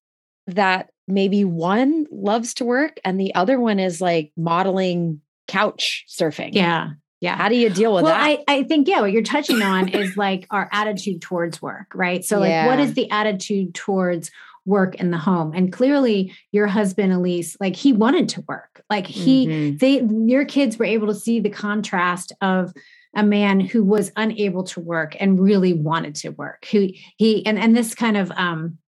that 0.48 0.90
maybe 1.08 1.44
one 1.44 2.06
loves 2.12 2.54
to 2.56 2.66
work 2.66 3.00
and 3.04 3.20
the 3.20 3.34
other 3.36 3.60
one 3.60 3.80
is 3.80 4.02
like 4.02 4.32
modeling 4.38 5.22
couch 5.48 6.06
surfing? 6.10 6.54
Yeah. 6.54 6.92
Yeah. 7.24 7.38
How 7.38 7.48
do 7.48 7.56
you 7.56 7.70
deal 7.70 7.94
with 7.94 8.04
well, 8.04 8.14
that? 8.14 8.22
I, 8.22 8.44
I 8.50 8.64
think, 8.64 8.86
yeah, 8.86 9.00
what 9.00 9.14
you're 9.14 9.22
touching 9.24 9.62
on 9.62 9.88
is 9.88 10.18
like 10.18 10.46
our 10.50 10.68
attitude 10.74 11.22
towards 11.22 11.62
work, 11.62 11.94
right? 11.96 12.24
So, 12.24 12.40
like, 12.40 12.68
what 12.68 12.82
is 12.82 12.96
the 12.96 13.10
attitude 13.12 13.74
towards 13.74 14.30
work 14.66 14.96
in 14.96 15.10
the 15.12 15.18
home? 15.18 15.54
And 15.56 15.72
clearly, 15.72 16.34
your 16.52 16.68
husband, 16.68 17.14
Elise, 17.14 17.56
like, 17.62 17.78
he 17.78 17.94
wanted 17.94 18.28
to 18.28 18.44
work. 18.50 18.84
Like, 18.90 19.08
he, 19.08 19.48
mm-hmm. 19.48 19.78
they, 19.78 20.02
your 20.30 20.44
kids 20.44 20.78
were 20.78 20.84
able 20.84 21.08
to 21.08 21.16
see 21.16 21.40
the 21.40 21.50
contrast 21.50 22.34
of, 22.42 22.74
a 23.16 23.24
man 23.24 23.60
who 23.60 23.84
was 23.84 24.12
unable 24.16 24.64
to 24.64 24.80
work 24.80 25.16
and 25.20 25.40
really 25.40 25.72
wanted 25.72 26.16
to 26.16 26.30
work 26.30 26.66
who 26.72 26.90
he 27.18 27.46
and 27.46 27.60
and 27.60 27.78
this 27.78 27.94
kind 27.94 28.18
of 28.18 28.32
um 28.32 28.80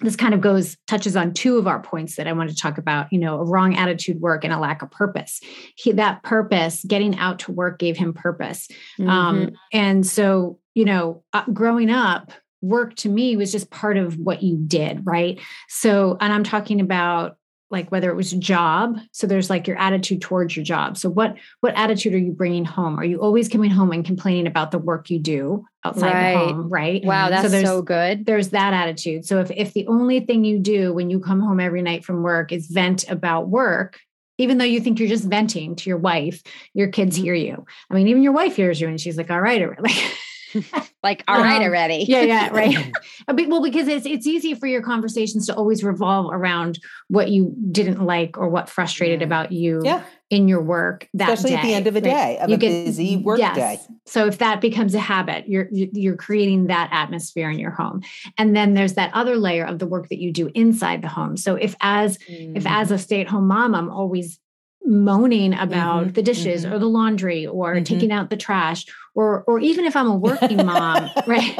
this 0.00 0.16
kind 0.16 0.34
of 0.34 0.40
goes 0.40 0.76
touches 0.86 1.16
on 1.16 1.32
two 1.32 1.58
of 1.58 1.66
our 1.66 1.80
points 1.80 2.16
that 2.16 2.26
I 2.26 2.32
want 2.32 2.50
to 2.50 2.56
talk 2.56 2.78
about. 2.78 3.12
You 3.12 3.18
know, 3.18 3.40
a 3.40 3.44
wrong 3.44 3.76
attitude 3.76 4.20
work 4.20 4.44
and 4.44 4.52
a 4.52 4.58
lack 4.58 4.82
of 4.82 4.90
purpose. 4.90 5.40
He, 5.76 5.92
that 5.92 6.22
purpose, 6.22 6.84
getting 6.86 7.16
out 7.18 7.40
to 7.40 7.52
work, 7.52 7.78
gave 7.78 7.96
him 7.96 8.12
purpose. 8.12 8.68
Um, 9.00 9.06
mm-hmm. 9.06 9.10
Um, 9.10 9.52
and 9.72 10.06
so, 10.06 10.58
you 10.74 10.84
know, 10.84 11.24
uh, 11.32 11.44
growing 11.52 11.90
up, 11.90 12.32
work 12.60 12.94
to 12.96 13.08
me 13.08 13.36
was 13.36 13.52
just 13.52 13.70
part 13.70 13.96
of 13.96 14.16
what 14.18 14.42
you 14.42 14.56
did, 14.56 15.04
right? 15.04 15.40
So, 15.68 16.16
and 16.20 16.32
I'm 16.32 16.44
talking 16.44 16.80
about 16.80 17.36
like 17.70 17.90
whether 17.90 18.10
it 18.10 18.16
was 18.16 18.32
a 18.32 18.38
job 18.38 18.98
so 19.12 19.26
there's 19.26 19.50
like 19.50 19.66
your 19.66 19.78
attitude 19.78 20.20
towards 20.20 20.56
your 20.56 20.64
job 20.64 20.96
so 20.96 21.08
what 21.08 21.36
what 21.60 21.76
attitude 21.76 22.14
are 22.14 22.18
you 22.18 22.32
bringing 22.32 22.64
home 22.64 22.98
are 22.98 23.04
you 23.04 23.20
always 23.20 23.48
coming 23.48 23.70
home 23.70 23.92
and 23.92 24.04
complaining 24.04 24.46
about 24.46 24.70
the 24.70 24.78
work 24.78 25.10
you 25.10 25.18
do 25.18 25.64
outside 25.88 26.12
right. 26.12 26.32
the 26.32 26.38
home 26.38 26.68
right 26.68 27.04
wow 27.04 27.28
that's 27.28 27.50
so, 27.50 27.64
so 27.64 27.82
good 27.82 28.26
there's 28.26 28.50
that 28.50 28.72
attitude 28.72 29.24
so 29.24 29.40
if 29.40 29.50
if 29.50 29.72
the 29.72 29.86
only 29.86 30.20
thing 30.20 30.44
you 30.44 30.58
do 30.58 30.92
when 30.92 31.10
you 31.10 31.20
come 31.20 31.40
home 31.40 31.60
every 31.60 31.82
night 31.82 32.04
from 32.04 32.22
work 32.22 32.52
is 32.52 32.66
vent 32.66 33.08
about 33.08 33.48
work 33.48 33.98
even 34.38 34.58
though 34.58 34.64
you 34.64 34.80
think 34.80 34.98
you're 34.98 35.08
just 35.08 35.24
venting 35.24 35.74
to 35.74 35.90
your 35.90 35.98
wife 35.98 36.42
your 36.74 36.88
kids 36.88 37.16
mm-hmm. 37.16 37.24
hear 37.24 37.34
you 37.34 37.64
i 37.90 37.94
mean 37.94 38.08
even 38.08 38.22
your 38.22 38.32
wife 38.32 38.56
hears 38.56 38.80
you 38.80 38.88
and 38.88 39.00
she's 39.00 39.16
like 39.16 39.30
all 39.30 39.40
right 39.40 39.62
like 39.82 40.14
like, 41.02 41.24
all 41.28 41.36
um, 41.36 41.42
right 41.42 41.62
already. 41.62 42.04
yeah, 42.08 42.22
yeah, 42.22 42.48
right. 42.52 42.92
well, 43.28 43.62
because 43.62 43.88
it's 43.88 44.06
it's 44.06 44.26
easy 44.26 44.54
for 44.54 44.66
your 44.66 44.82
conversations 44.82 45.46
to 45.46 45.54
always 45.54 45.84
revolve 45.84 46.32
around 46.32 46.78
what 47.08 47.30
you 47.30 47.54
didn't 47.70 48.00
like 48.00 48.38
or 48.38 48.48
what 48.48 48.68
frustrated 48.68 49.22
about 49.22 49.52
you 49.52 49.80
yeah. 49.84 50.02
In 50.30 50.46
your 50.46 50.60
work 50.60 51.08
that 51.14 51.30
Especially 51.30 51.50
day, 51.50 51.56
at 51.56 51.62
the 51.62 51.74
end 51.74 51.86
of 51.86 51.96
a 51.96 52.00
day, 52.00 52.38
of 52.38 52.50
you 52.50 52.56
a 52.56 52.58
busy 52.58 53.16
work 53.16 53.38
yes. 53.38 53.56
day. 53.56 53.80
So 54.06 54.26
if 54.26 54.38
that 54.38 54.60
becomes 54.60 54.94
a 54.94 54.98
habit, 54.98 55.48
you're 55.48 55.68
you're 55.70 56.16
creating 56.16 56.66
that 56.66 56.90
atmosphere 56.92 57.50
in 57.50 57.58
your 57.58 57.70
home. 57.70 58.02
And 58.36 58.54
then 58.54 58.74
there's 58.74 58.94
that 58.94 59.10
other 59.14 59.36
layer 59.36 59.64
of 59.64 59.78
the 59.78 59.86
work 59.86 60.08
that 60.08 60.18
you 60.18 60.32
do 60.32 60.50
inside 60.54 61.02
the 61.02 61.08
home. 61.08 61.36
So 61.36 61.54
if 61.54 61.74
as 61.80 62.18
mm. 62.18 62.56
if 62.56 62.66
as 62.66 62.90
a 62.90 62.98
stay-at-home 62.98 63.46
mom, 63.46 63.74
I'm 63.74 63.90
always 63.90 64.38
moaning 64.84 65.54
about 65.54 66.04
mm-hmm, 66.04 66.12
the 66.12 66.22
dishes 66.22 66.64
mm-hmm. 66.64 66.74
or 66.74 66.78
the 66.78 66.88
laundry 66.88 67.46
or 67.46 67.74
mm-hmm. 67.74 67.84
taking 67.84 68.12
out 68.12 68.30
the 68.30 68.36
trash 68.36 68.86
or 69.14 69.44
or 69.44 69.60
even 69.60 69.86
if 69.86 69.96
I'm 69.96 70.08
a 70.08 70.16
working 70.16 70.64
mom, 70.64 71.10
right? 71.26 71.58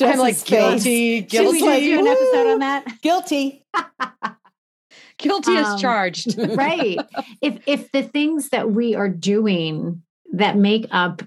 I'm 0.00 0.18
like 0.18 0.44
guilty, 0.44 1.22
guilty. 1.22 1.28
Should 1.28 1.50
we 1.50 1.60
just 1.60 1.80
do 1.80 1.98
an 1.98 2.06
episode 2.06 2.52
on 2.52 2.58
that? 2.60 3.00
Guilty. 3.02 3.66
guilty 5.18 5.52
Um, 5.56 5.64
as 5.64 5.80
charged. 5.80 6.38
right. 6.38 6.98
If 7.40 7.58
if 7.66 7.92
the 7.92 8.02
things 8.02 8.50
that 8.50 8.70
we 8.70 8.94
are 8.94 9.08
doing 9.08 10.02
that 10.32 10.56
make 10.56 10.86
up 10.90 11.22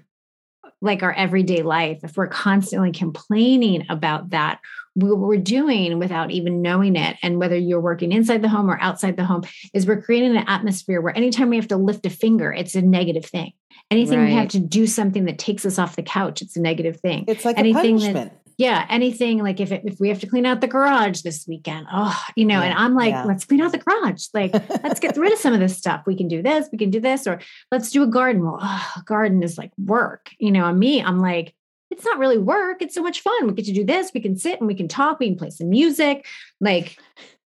like 0.80 1.02
our 1.02 1.12
everyday 1.12 1.62
life, 1.62 2.00
if 2.04 2.16
we're 2.16 2.28
constantly 2.28 2.92
complaining 2.92 3.84
about 3.88 4.30
that, 4.30 4.60
what 4.94 5.18
we're 5.18 5.36
doing 5.36 5.98
without 5.98 6.30
even 6.30 6.62
knowing 6.62 6.94
it, 6.94 7.16
and 7.22 7.38
whether 7.38 7.56
you're 7.56 7.80
working 7.80 8.12
inside 8.12 8.42
the 8.42 8.48
home 8.48 8.70
or 8.70 8.78
outside 8.80 9.16
the 9.16 9.24
home, 9.24 9.42
is 9.74 9.86
we're 9.86 10.00
creating 10.02 10.36
an 10.36 10.44
atmosphere 10.46 11.00
where 11.00 11.16
anytime 11.16 11.50
we 11.50 11.56
have 11.56 11.68
to 11.68 11.76
lift 11.76 12.06
a 12.06 12.10
finger, 12.10 12.52
it's 12.52 12.74
a 12.76 12.82
negative 12.82 13.24
thing. 13.24 13.52
Anything 13.90 14.22
we 14.24 14.32
have 14.34 14.48
to 14.48 14.58
do 14.58 14.86
something 14.86 15.24
that 15.24 15.38
takes 15.38 15.64
us 15.64 15.78
off 15.78 15.96
the 15.96 16.02
couch, 16.02 16.42
it's 16.42 16.56
a 16.56 16.60
negative 16.60 17.00
thing. 17.00 17.24
It's 17.26 17.44
like 17.44 17.56
Anything 17.58 17.96
a 17.96 18.00
that- 18.00 18.12
punishment. 18.12 18.32
Yeah, 18.58 18.84
anything 18.90 19.38
like 19.38 19.60
if 19.60 19.70
it, 19.70 19.82
if 19.84 20.00
we 20.00 20.08
have 20.08 20.18
to 20.18 20.26
clean 20.26 20.44
out 20.44 20.60
the 20.60 20.66
garage 20.66 21.22
this 21.22 21.46
weekend, 21.46 21.86
oh, 21.92 22.20
you 22.34 22.44
know, 22.44 22.60
and 22.60 22.76
I'm 22.76 22.96
like, 22.96 23.12
yeah. 23.12 23.24
let's 23.24 23.44
clean 23.44 23.60
out 23.60 23.70
the 23.70 23.78
garage. 23.78 24.26
Like, 24.34 24.52
let's 24.82 24.98
get 24.98 25.16
rid 25.16 25.32
of 25.32 25.38
some 25.38 25.54
of 25.54 25.60
this 25.60 25.78
stuff. 25.78 26.02
We 26.06 26.16
can 26.16 26.26
do 26.26 26.42
this, 26.42 26.68
we 26.72 26.76
can 26.76 26.90
do 26.90 26.98
this, 26.98 27.28
or 27.28 27.40
let's 27.70 27.92
do 27.92 28.02
a 28.02 28.06
garden. 28.08 28.44
Well, 28.44 28.58
oh, 28.60 28.92
garden 29.06 29.44
is 29.44 29.58
like 29.58 29.70
work, 29.78 30.30
you 30.40 30.50
know. 30.50 30.66
And 30.66 30.78
me, 30.78 31.00
I'm 31.00 31.20
like, 31.20 31.54
it's 31.92 32.04
not 32.04 32.18
really 32.18 32.36
work. 32.36 32.82
It's 32.82 32.96
so 32.96 33.02
much 33.02 33.20
fun. 33.20 33.46
We 33.46 33.52
get 33.52 33.66
to 33.66 33.72
do 33.72 33.84
this. 33.84 34.10
We 34.12 34.20
can 34.20 34.36
sit 34.36 34.58
and 34.58 34.66
we 34.66 34.74
can 34.74 34.88
talk. 34.88 35.20
We 35.20 35.28
can 35.28 35.38
play 35.38 35.50
some 35.50 35.70
music. 35.70 36.26
Like, 36.60 36.98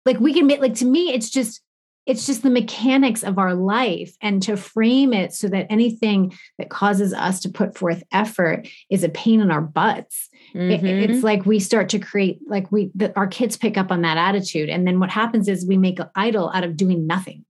like 0.05 0.19
we 0.19 0.35
can 0.35 0.49
make 0.49 0.61
like 0.61 0.75
to 0.75 0.87
me, 0.87 1.13
it's 1.13 1.31
just 1.31 1.63
it's 2.07 2.25
just 2.25 2.43
the 2.43 2.51
mechanics 2.51 3.25
of 3.25 3.37
our 3.37 3.55
life 3.55 4.17
and 4.23 4.41
to 4.45 4.57
frame 4.57 5.13
it 5.13 5.35
so 5.35 5.49
that 5.49 5.67
anything 5.71 6.33
that 6.57 6.71
causes 6.71 7.13
us 7.13 7.41
to 7.41 7.49
put 7.49 7.77
forth 7.77 8.05
effort 8.13 8.69
is 8.89 9.03
a 9.03 9.09
pain 9.09 9.41
in 9.41 9.51
our 9.51 9.61
butts 9.61 10.29
it- 10.55 10.83
Mhm. 10.83 11.09
it's 11.09 11.23
like 11.25 11.45
we 11.47 11.59
start 11.59 11.89
to 11.91 11.99
create 11.99 12.39
like 12.47 12.71
we 12.73 12.91
the, 12.95 13.15
our 13.17 13.27
kids 13.27 13.57
pick 13.57 13.77
up 13.77 13.91
on 13.91 14.03
that 14.03 14.17
attitude 14.17 14.69
and 14.69 14.87
then 14.87 14.99
what 15.01 15.11
happens 15.11 15.49
is 15.49 15.67
we 15.67 15.77
make 15.79 15.99
an 15.99 16.09
idol 16.15 16.51
out 16.55 16.65
of 16.65 16.77
doing 16.77 17.07
nothing 17.07 17.45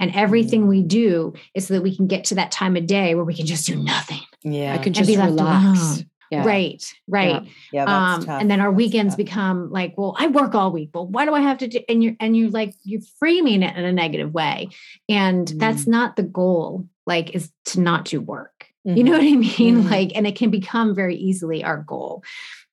and 0.00 0.14
everything 0.14 0.66
we 0.68 0.82
do 0.82 1.32
is 1.54 1.66
so 1.66 1.74
that 1.74 1.82
we 1.82 1.94
can 1.96 2.06
get 2.06 2.24
to 2.24 2.34
that 2.34 2.50
time 2.50 2.76
of 2.76 2.86
day 2.86 3.14
where 3.14 3.24
we 3.24 3.34
can 3.34 3.46
just 3.46 3.66
do 3.66 3.76
nothing 3.76 4.20
Yeah. 4.42 4.74
I 4.74 4.78
could 4.78 4.94
just 4.94 5.08
be 5.08 5.16
left 5.16 5.30
relax. 5.32 5.80
alone. 5.80 6.06
Yeah. 6.30 6.46
right 6.46 6.82
right 7.06 7.42
yeah, 7.74 7.84
that's 7.84 8.20
um 8.20 8.24
tough. 8.24 8.40
and 8.40 8.50
then 8.50 8.58
our 8.62 8.70
That's 8.70 8.78
weekends 8.78 9.12
tough. 9.12 9.18
become 9.18 9.70
like 9.70 9.92
well 9.98 10.16
i 10.18 10.28
work 10.28 10.54
all 10.54 10.72
week 10.72 10.88
well 10.94 11.06
why 11.06 11.26
do 11.26 11.34
i 11.34 11.40
have 11.42 11.58
to 11.58 11.68
do 11.68 11.80
and 11.90 12.02
you're 12.02 12.14
and 12.20 12.34
you're 12.34 12.48
like 12.48 12.72
you're 12.84 13.02
framing 13.18 13.62
it 13.62 13.76
in 13.76 13.84
a 13.84 13.92
negative 13.92 14.32
way 14.32 14.70
and 15.10 15.46
that's 15.56 15.84
Mm. 15.84 15.88
not 15.88 16.16
the 16.16 16.22
goal 16.22 16.86
like 17.06 17.34
is 17.34 17.52
to 17.66 17.80
not 17.80 18.06
do 18.06 18.18
work 18.22 18.66
you 18.84 18.94
Mhm. 18.96 19.04
know 19.04 19.12
what 19.12 19.20
i 19.22 19.32
mean? 19.32 19.84
Mhm. 19.84 19.90
like 19.90 20.12
and 20.14 20.26
it 20.26 20.36
can 20.36 20.50
become 20.50 20.94
very 20.94 21.16
easily 21.16 21.62
our 21.64 21.78
goal. 21.86 22.22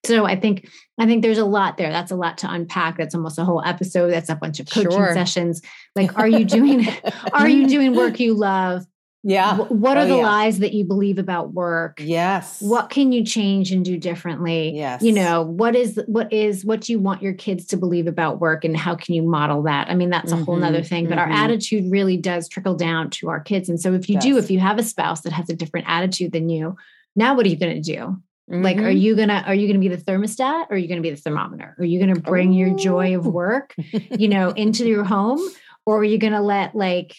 So 0.06 0.24
i 0.24 0.34
think 0.34 0.68
i 0.98 1.06
think 1.06 1.22
there's 1.22 1.38
a 1.38 1.44
lot 1.44 1.76
there. 1.76 1.90
That's 1.90 2.10
a 2.10 2.16
lot 2.16 2.38
to 2.38 2.50
unpack. 2.50 2.96
That's 2.98 3.14
almost 3.14 3.38
a 3.38 3.44
whole 3.44 3.62
episode. 3.64 4.10
That's 4.10 4.30
a 4.30 4.34
bunch 4.34 4.58
of 4.60 4.66
coaching 4.70 4.90
Sure. 4.90 5.12
sessions. 5.14 5.60
Like 5.94 6.18
are 6.18 6.26
you 6.28 6.44
doing 6.56 6.86
are 7.32 7.48
you 7.48 7.66
doing 7.68 7.94
work 7.94 8.18
you 8.18 8.34
love 8.34 8.86
Yeah. 9.22 9.56
What 9.58 9.98
are 9.98 10.04
Oh, 10.04 10.08
the 10.08 10.16
yeah. 10.16 10.22
lies 10.22 10.60
that 10.60 10.72
you 10.72 10.84
believe 10.84 11.18
about 11.18 11.52
work 11.52 12.00
Yes. 12.02 12.60
what 12.62 12.88
can 12.88 13.12
you 13.12 13.22
change 13.24 13.70
and 13.70 13.84
do 13.84 13.98
differently 13.98 14.72
Yes. 14.74 15.02
you 15.02 15.12
know 15.12 15.42
what 15.42 15.76
is 15.76 16.00
what 16.06 16.32
is 16.32 16.64
what 16.64 16.80
do 16.80 16.92
you 16.92 16.98
want 16.98 17.22
your 17.22 17.34
kids 17.34 17.66
to 17.66 17.76
believe 17.76 18.06
about 18.06 18.40
work 18.40 18.64
and 18.64 18.74
how 18.76 18.94
can 18.94 19.14
you 19.14 19.22
model 19.22 19.62
that 19.64 19.90
i 19.90 19.94
mean 19.94 20.08
that's 20.08 20.32
a 20.32 20.36
whole 20.36 20.56
nother 20.56 20.80
Mhm, 20.80 20.86
thing 20.88 21.08
but 21.08 21.18
our 21.18 21.28
mhm. 21.28 21.34
attitude 21.34 21.90
really 21.90 22.16
does 22.16 22.48
trickle 22.48 22.74
down 22.74 23.10
to 23.10 23.28
our 23.28 23.40
kids 23.40 23.68
and 23.68 23.78
so 23.80 23.92
if 23.92 24.08
you 24.08 24.18
do 24.18 24.38
if 24.38 24.50
you 24.50 24.58
have 24.58 24.78
a 24.78 24.82
spouse 24.82 25.20
that 25.22 25.32
has 25.32 25.50
a 25.50 25.54
different 25.54 25.86
attitude 25.88 26.32
than 26.32 26.48
you 26.48 26.76
now 27.14 27.34
what 27.34 27.44
are 27.44 27.50
you 27.50 27.56
going 27.58 27.82
to 27.82 27.92
do 27.96 28.16
like 28.48 28.78
are 28.78 28.90
Mhm. 28.92 29.00
you 29.00 29.16
gonna 29.16 29.44
are 29.46 29.54
you 29.54 29.66
gonna 29.68 29.78
be 29.78 29.88
the 29.88 29.96
thermostat 29.98 30.64
or 30.70 30.74
are 30.74 30.76
you 30.78 30.88
gonna 30.88 31.00
be 31.02 31.10
the 31.10 31.16
thermometer 31.16 31.76
are 31.78 31.84
you 31.84 32.00
gonna 32.00 32.18
bring 32.18 32.52
your 32.54 32.74
joy 32.76 33.14
of 33.16 33.26
work 33.26 33.74
you 34.18 34.28
know 34.28 34.50
into 34.50 34.86
your 34.86 35.04
home 35.04 35.40
or 35.84 35.98
are 35.98 36.04
you 36.04 36.16
gonna 36.18 36.42
let 36.42 36.74
like 36.74 37.14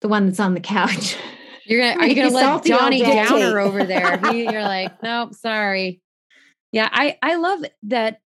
the 0.00 0.08
one 0.08 0.26
that's 0.26 0.40
on 0.40 0.54
the 0.54 0.60
couch 0.60 1.16
You're 1.66 1.80
gonna 1.80 2.00
are 2.02 2.06
you 2.08 2.14
gonna 2.16 2.34
let 2.34 2.64
Johnny 2.64 3.04
all 3.04 3.14
Donnie. 3.14 3.28
Downer 3.28 3.58
over 3.60 3.84
there? 3.92 4.18
He, 4.32 4.42
you're 4.44 4.62
like, 4.62 5.00
nope, 5.04 5.34
sorry. 5.34 6.00
Yeah, 6.72 6.88
I 6.90 7.16
I 7.22 7.36
love 7.36 7.60
that 7.84 8.20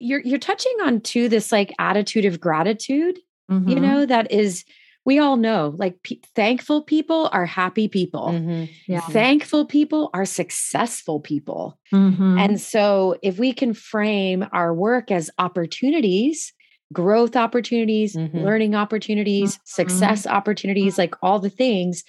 you're 0.00 0.20
you're 0.20 0.38
touching 0.38 0.72
on 0.84 1.00
too 1.00 1.28
this 1.30 1.50
like 1.50 1.72
attitude 1.78 2.24
of 2.26 2.40
gratitude. 2.40 3.18
You 3.48 3.56
Mhm. 3.56 3.80
know 3.80 4.06
that 4.06 4.30
is 4.30 4.64
we 5.06 5.18
all 5.18 5.36
know 5.38 5.74
like 5.78 6.02
pe- 6.02 6.20
thankful 6.36 6.82
people 6.82 7.30
are 7.32 7.46
happy 7.46 7.88
people. 7.88 8.28
Mhm. 8.28 8.68
yeah 8.86 9.00
Thankful 9.00 9.64
people 9.64 10.10
are 10.12 10.26
successful 10.26 11.20
people. 11.20 11.78
Mhm. 11.92 12.38
And 12.38 12.60
so 12.60 13.16
if 13.22 13.38
we 13.38 13.52
can 13.54 13.72
frame 13.72 14.44
our 14.52 14.74
work 14.74 15.10
as 15.10 15.30
opportunities, 15.38 16.52
growth 16.92 17.36
opportunities, 17.36 18.16
Mhm. 18.16 18.42
learning 18.44 18.74
opportunities, 18.74 19.56
Mhm. 19.56 19.60
success 19.64 20.26
opportunities, 20.26 20.98
like 20.98 21.14
all 21.22 21.38
the 21.38 21.50
things, 21.50 22.04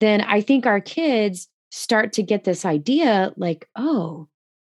then 0.00 0.20
I 0.20 0.40
think 0.40 0.66
our 0.66 0.80
kids 0.80 1.48
start 1.70 2.12
to 2.14 2.22
get 2.22 2.44
this 2.44 2.64
idea 2.64 3.32
like, 3.36 3.68
oh, 3.76 4.28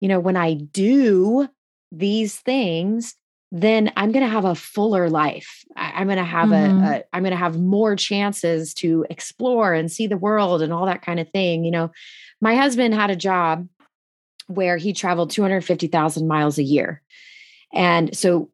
you 0.02 0.08
know, 0.08 0.20
when 0.20 0.38
I 0.38 0.54
do 0.54 1.48
these 1.92 2.38
things, 2.38 3.16
then 3.52 3.92
I'm 3.98 4.12
going 4.12 4.24
to 4.24 4.32
have 4.32 4.46
a 4.46 4.54
fuller 4.56 5.10
life. 5.10 5.64
I, 5.76 5.92
I'm 5.96 6.08
going 6.08 6.18
to 6.20 6.24
have 6.24 6.50
Mhm. 6.50 6.84
a, 6.84 6.88
a, 6.98 7.04
I'm 7.14 7.24
going 7.24 7.32
to 7.32 7.38
have 7.38 7.60
more 7.60 7.96
chances 7.96 8.74
to 8.76 9.06
explore 9.10 9.74
and 9.74 9.92
see 9.92 10.06
the 10.08 10.18
world 10.18 10.62
and 10.62 10.72
all 10.72 10.86
that 10.86 11.02
kind 11.02 11.20
of 11.20 11.30
thing. 11.32 11.66
You 11.66 11.72
know, 11.72 11.92
my 12.42 12.56
husband 12.56 12.94
had 12.94 13.10
a 13.10 13.16
job 13.16 13.68
where 14.48 14.78
he 14.78 14.94
traveled 14.94 15.32
250,000 15.32 16.28
miles 16.28 16.58
a 16.58 16.64
year. 16.64 17.02
And 17.74 18.16
so 18.16 18.50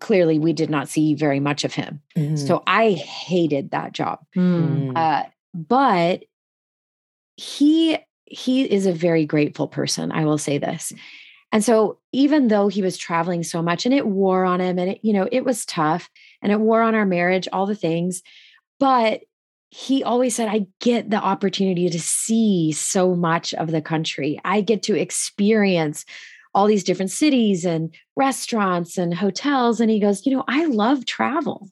clearly 0.00 0.38
we 0.38 0.52
did 0.52 0.70
not 0.70 0.88
see 0.88 1.14
very 1.14 1.40
much 1.40 1.64
of 1.64 1.74
him. 1.74 2.00
Mhm. 2.16 2.38
So 2.38 2.62
I 2.66 2.92
hated 2.92 3.70
that 3.72 3.92
job. 3.92 4.20
Mm. 4.36 4.92
Mhm. 4.92 4.96
Uh, 4.96 5.24
but 5.54 6.24
he 7.36 7.98
he 8.26 8.62
is 8.64 8.86
a 8.86 8.92
very 8.92 9.26
grateful 9.26 9.68
person 9.68 10.10
i 10.12 10.24
will 10.24 10.38
say 10.38 10.58
this 10.58 10.92
and 11.52 11.62
so 11.64 11.98
even 12.12 12.48
though 12.48 12.68
he 12.68 12.82
was 12.82 12.96
traveling 12.96 13.42
so 13.42 13.62
much 13.62 13.84
and 13.84 13.94
it 13.94 14.06
wore 14.06 14.44
on 14.44 14.60
him 14.60 14.78
and 14.78 14.92
it 14.92 15.00
you 15.02 15.12
know 15.12 15.28
it 15.30 15.44
was 15.44 15.64
tough 15.66 16.08
and 16.42 16.52
it 16.52 16.60
wore 16.60 16.80
on 16.80 16.94
our 16.94 17.06
marriage 17.06 17.48
all 17.52 17.66
the 17.66 17.74
things 17.74 18.22
but 18.80 19.20
he 19.70 20.02
always 20.04 20.34
said 20.34 20.48
i 20.48 20.66
get 20.80 21.10
the 21.10 21.16
opportunity 21.16 21.88
to 21.88 22.00
see 22.00 22.72
so 22.72 23.14
much 23.14 23.52
of 23.54 23.70
the 23.70 23.82
country 23.82 24.40
i 24.44 24.60
get 24.60 24.82
to 24.82 24.98
experience 24.98 26.04
all 26.54 26.66
these 26.66 26.84
different 26.84 27.10
cities 27.10 27.64
and 27.64 27.94
restaurants 28.16 28.96
and 28.98 29.14
hotels 29.14 29.80
and 29.80 29.90
he 29.90 29.98
goes 30.00 30.24
you 30.26 30.34
know 30.34 30.44
i 30.48 30.64
love 30.66 31.04
travel 31.04 31.68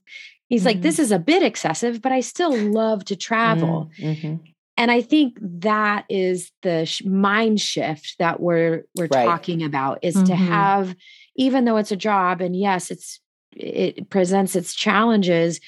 he's 0.49 0.65
like 0.65 0.79
Mhm. 0.79 0.83
this 0.83 0.99
is 0.99 1.13
a 1.13 1.19
bit 1.19 1.43
excessive 1.43 2.03
but 2.03 2.13
i 2.13 2.21
still 2.21 2.57
love 2.57 3.05
to 3.07 3.17
travel 3.17 3.91
Mhm. 4.01 4.41
and 4.77 4.91
i 4.91 5.01
think 5.01 5.39
that 5.41 6.05
is 6.09 6.51
the 6.63 6.85
sh- 6.85 7.05
mind 7.05 7.61
shift 7.61 8.17
that 8.19 8.41
we're 8.41 8.85
we're 8.97 9.07
Right. 9.07 9.25
talking 9.27 9.63
about 9.63 9.99
is 10.03 10.15
to 10.15 10.33
Mhm. 10.33 10.49
have 10.49 10.97
even 11.37 11.65
though 11.65 11.77
it's 11.79 11.93
a 11.93 11.97
job 11.97 12.41
and 12.41 12.55
yes 12.57 12.91
it's 12.91 13.21
it 13.55 14.09
presents 14.11 14.57
its 14.57 14.75
challenges 14.75 15.61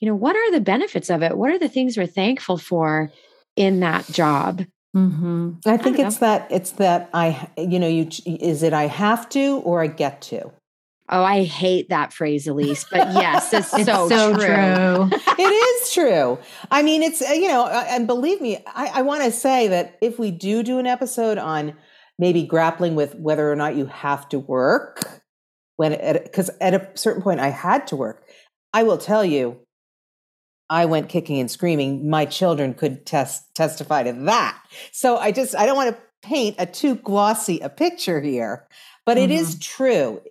you 0.00 0.08
know 0.08 0.14
what 0.14 0.34
are 0.36 0.50
the 0.52 0.60
benefits 0.60 1.10
of 1.10 1.22
it 1.22 1.36
what 1.36 1.50
are 1.50 1.58
the 1.58 1.68
things 1.68 1.96
we're 1.96 2.06
thankful 2.06 2.56
for 2.58 3.12
in 3.56 3.80
that 3.80 4.06
job 4.06 4.64
Mhm. 4.94 5.66
I 5.66 5.76
think 5.78 5.96
don't 5.96 6.06
it's 6.06 6.18
that 6.18 6.46
it's 6.50 6.72
that 6.72 7.08
I 7.14 7.48
you 7.56 7.78
know 7.78 7.88
you 7.88 8.08
is 8.26 8.62
it 8.62 8.72
I 8.74 8.86
have 8.88 9.28
to 9.30 9.56
or 9.64 9.82
I 9.82 9.86
get 9.86 10.20
to. 10.22 10.52
oh 11.08 11.22
i 11.24 11.42
hate 11.44 11.88
that 11.88 12.12
phrase 12.12 12.46
elise 12.46 12.84
but 12.90 13.12
yes 13.12 13.52
it's, 13.52 13.72
It's 13.78 13.86
so, 13.86 14.08
so, 14.08 14.34
true, 14.34 14.44
true. 14.46 15.10
it 15.38 15.52
is 15.52 15.92
true. 15.92 16.38
I 16.70 16.82
mean, 16.82 17.02
it's 17.02 17.20
uh, 17.22 17.32
you 17.32 17.48
know, 17.48 17.64
uh, 17.64 17.84
and 17.88 18.06
believe 18.06 18.40
me, 18.40 18.58
I, 18.66 18.86
I 19.00 19.02
want 19.02 19.22
to 19.24 19.30
say 19.32 19.68
that 19.68 19.98
if 20.00 20.18
we 20.18 20.30
do 20.30 20.62
do 20.62 20.78
an 20.78 20.86
episode 20.86 21.38
on 21.38 21.74
maybe 22.18 22.44
grappling 22.44 22.94
with 22.94 23.14
whether 23.16 23.50
or 23.50 23.56
not 23.56 23.76
you 23.76 23.86
have 23.86 24.28
to 24.30 24.38
work, 24.38 25.22
when 25.76 25.92
because 26.22 26.50
at, 26.60 26.74
a 26.74 26.88
certain 26.94 27.22
point 27.22 27.40
I 27.40 27.48
had 27.48 27.86
to 27.88 27.96
work, 27.96 28.24
I 28.72 28.82
will 28.84 28.98
tell 28.98 29.24
you, 29.24 29.58
I 30.72 30.86
went 30.86 31.10
kicking 31.10 31.38
and 31.38 31.50
screaming. 31.50 32.08
My 32.08 32.24
children 32.24 32.72
could 32.74 33.04
test 33.04 33.54
testify 33.54 34.04
to 34.04 34.12
that. 34.24 34.58
So 34.90 35.18
I 35.18 35.30
just 35.30 35.54
I 35.54 35.66
don't 35.66 35.76
want 35.76 35.94
to 35.94 36.02
paint 36.22 36.56
a 36.58 36.66
too 36.66 36.94
glossy 36.96 37.60
a 37.60 37.68
picture 37.68 38.20
here, 38.20 38.66
but 39.04 39.18
it 39.18 39.30
is 39.30 39.58
true. 39.58 40.22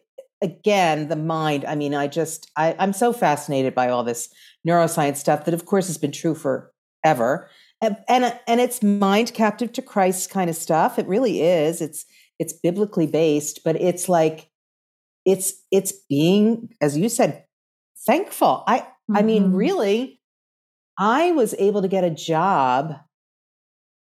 Again, 0.42 1.08
the 1.10 1.16
mind. 1.16 1.66
I 1.66 1.76
mean, 1.76 1.94
I 1.94 2.08
just 2.08 2.50
I, 2.58 2.76
I'm 2.80 2.94
so 2.94 3.14
fascinated 3.14 3.76
by 3.76 3.90
all 3.90 4.04
this 4.04 4.30
neuroscience 4.68 5.18
stuff 5.18 5.46
that, 5.46 5.54
of 5.54 5.66
course, 5.68 5.86
has 5.86 6.00
been 6.00 6.12
true 6.12 6.34
forever, 6.34 7.48
and 7.80 7.98
and, 8.10 8.40
and 8.48 8.60
it's 8.60 8.82
mind 8.82 9.36
captive 9.36 9.72
to 9.74 9.84
Christ 9.84 10.32
kind 10.32 10.50
of 10.50 10.56
stuff. 10.56 10.98
It 10.98 11.06
really 11.08 11.42
is. 11.44 11.82
It's 11.82 12.06
it's 12.40 12.54
biblically 12.54 13.06
based, 13.06 13.64
but 13.64 13.80
it's 13.80 14.10
like 14.10 14.50
it's 15.26 15.54
it's 15.72 15.94
being, 16.10 16.74
as 16.82 16.98
you 16.98 17.10
said, 17.10 17.46
thankful. 18.08 18.64
I 18.68 18.88
I 19.14 19.22
mean, 19.24 19.52
Mhm. 19.52 19.56
really, 19.58 20.21
I 21.02 21.32
was 21.32 21.56
able 21.58 21.82
to 21.82 21.88
get 21.88 22.04
a 22.04 22.12
job 22.12 22.94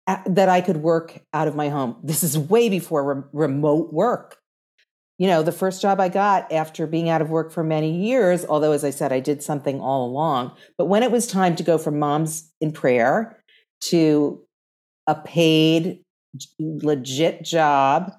at- 0.05 0.35
that 0.35 0.49
I 0.49 0.59
could 0.59 0.77
work 0.77 1.21
out 1.33 1.47
of 1.47 1.55
my 1.55 1.69
home. 1.69 1.95
This 2.03 2.23
is 2.23 2.37
way 2.37 2.67
before 2.67 3.03
rem- 3.05 3.29
remote 3.31 3.93
work. 3.93 4.37
you 5.19 5.27
know, 5.27 5.43
the 5.43 5.51
first 5.51 5.79
job 5.79 5.99
I 5.99 6.09
got 6.09 6.51
after 6.51 6.87
being 6.87 7.07
out 7.07 7.21
of 7.21 7.29
work 7.29 7.51
for 7.51 7.63
many 7.63 7.91
years, 7.91 8.45
although 8.45 8.71
as 8.71 8.83
I 8.83 8.89
said, 8.89 9.13
I 9.13 9.19
did 9.19 9.43
something 9.43 9.79
all 9.79 10.07
along, 10.07 10.53
but 10.75 10.87
when 10.87 11.03
it 11.03 11.11
was 11.11 11.27
time 11.27 11.55
to 11.55 11.63
go 11.63 11.77
from 11.77 11.99
moms 11.99 12.51
in 12.59 12.71
prayer 12.71 13.39
to 13.91 14.43
a 15.05 15.13
paid, 15.13 16.03
legit 16.59 17.45
job, 17.45 18.11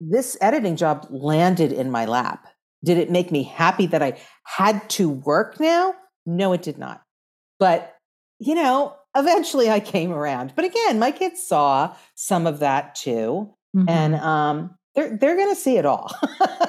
this 0.00 0.38
editing 0.40 0.74
job 0.74 1.06
landed 1.10 1.70
in 1.70 1.90
my 1.90 2.06
lap. 2.06 2.48
Did 2.82 2.96
it 2.96 3.10
make 3.10 3.30
me 3.30 3.42
happy 3.42 3.86
that 3.86 4.02
I 4.02 4.18
had 4.44 4.88
to 4.90 5.10
work 5.10 5.60
now? 5.60 5.94
No, 6.24 6.54
it 6.54 6.62
did 6.62 6.78
not. 6.78 7.02
But, 7.60 7.96
you 8.40 8.56
know, 8.56 8.96
eventually 9.16 9.70
I 9.70 9.78
came 9.78 10.12
around. 10.12 10.54
But 10.56 10.64
again, 10.64 10.98
my 10.98 11.12
kids 11.12 11.42
saw 11.42 11.94
some 12.16 12.46
of 12.46 12.58
that 12.58 12.96
too. 12.96 13.54
Mm-hmm. 13.76 13.88
And 13.88 14.14
um, 14.16 14.74
they're 14.94 15.16
they're 15.16 15.36
going 15.36 15.54
to 15.54 15.60
see 15.60 15.76
it 15.76 15.86
all. 15.86 16.10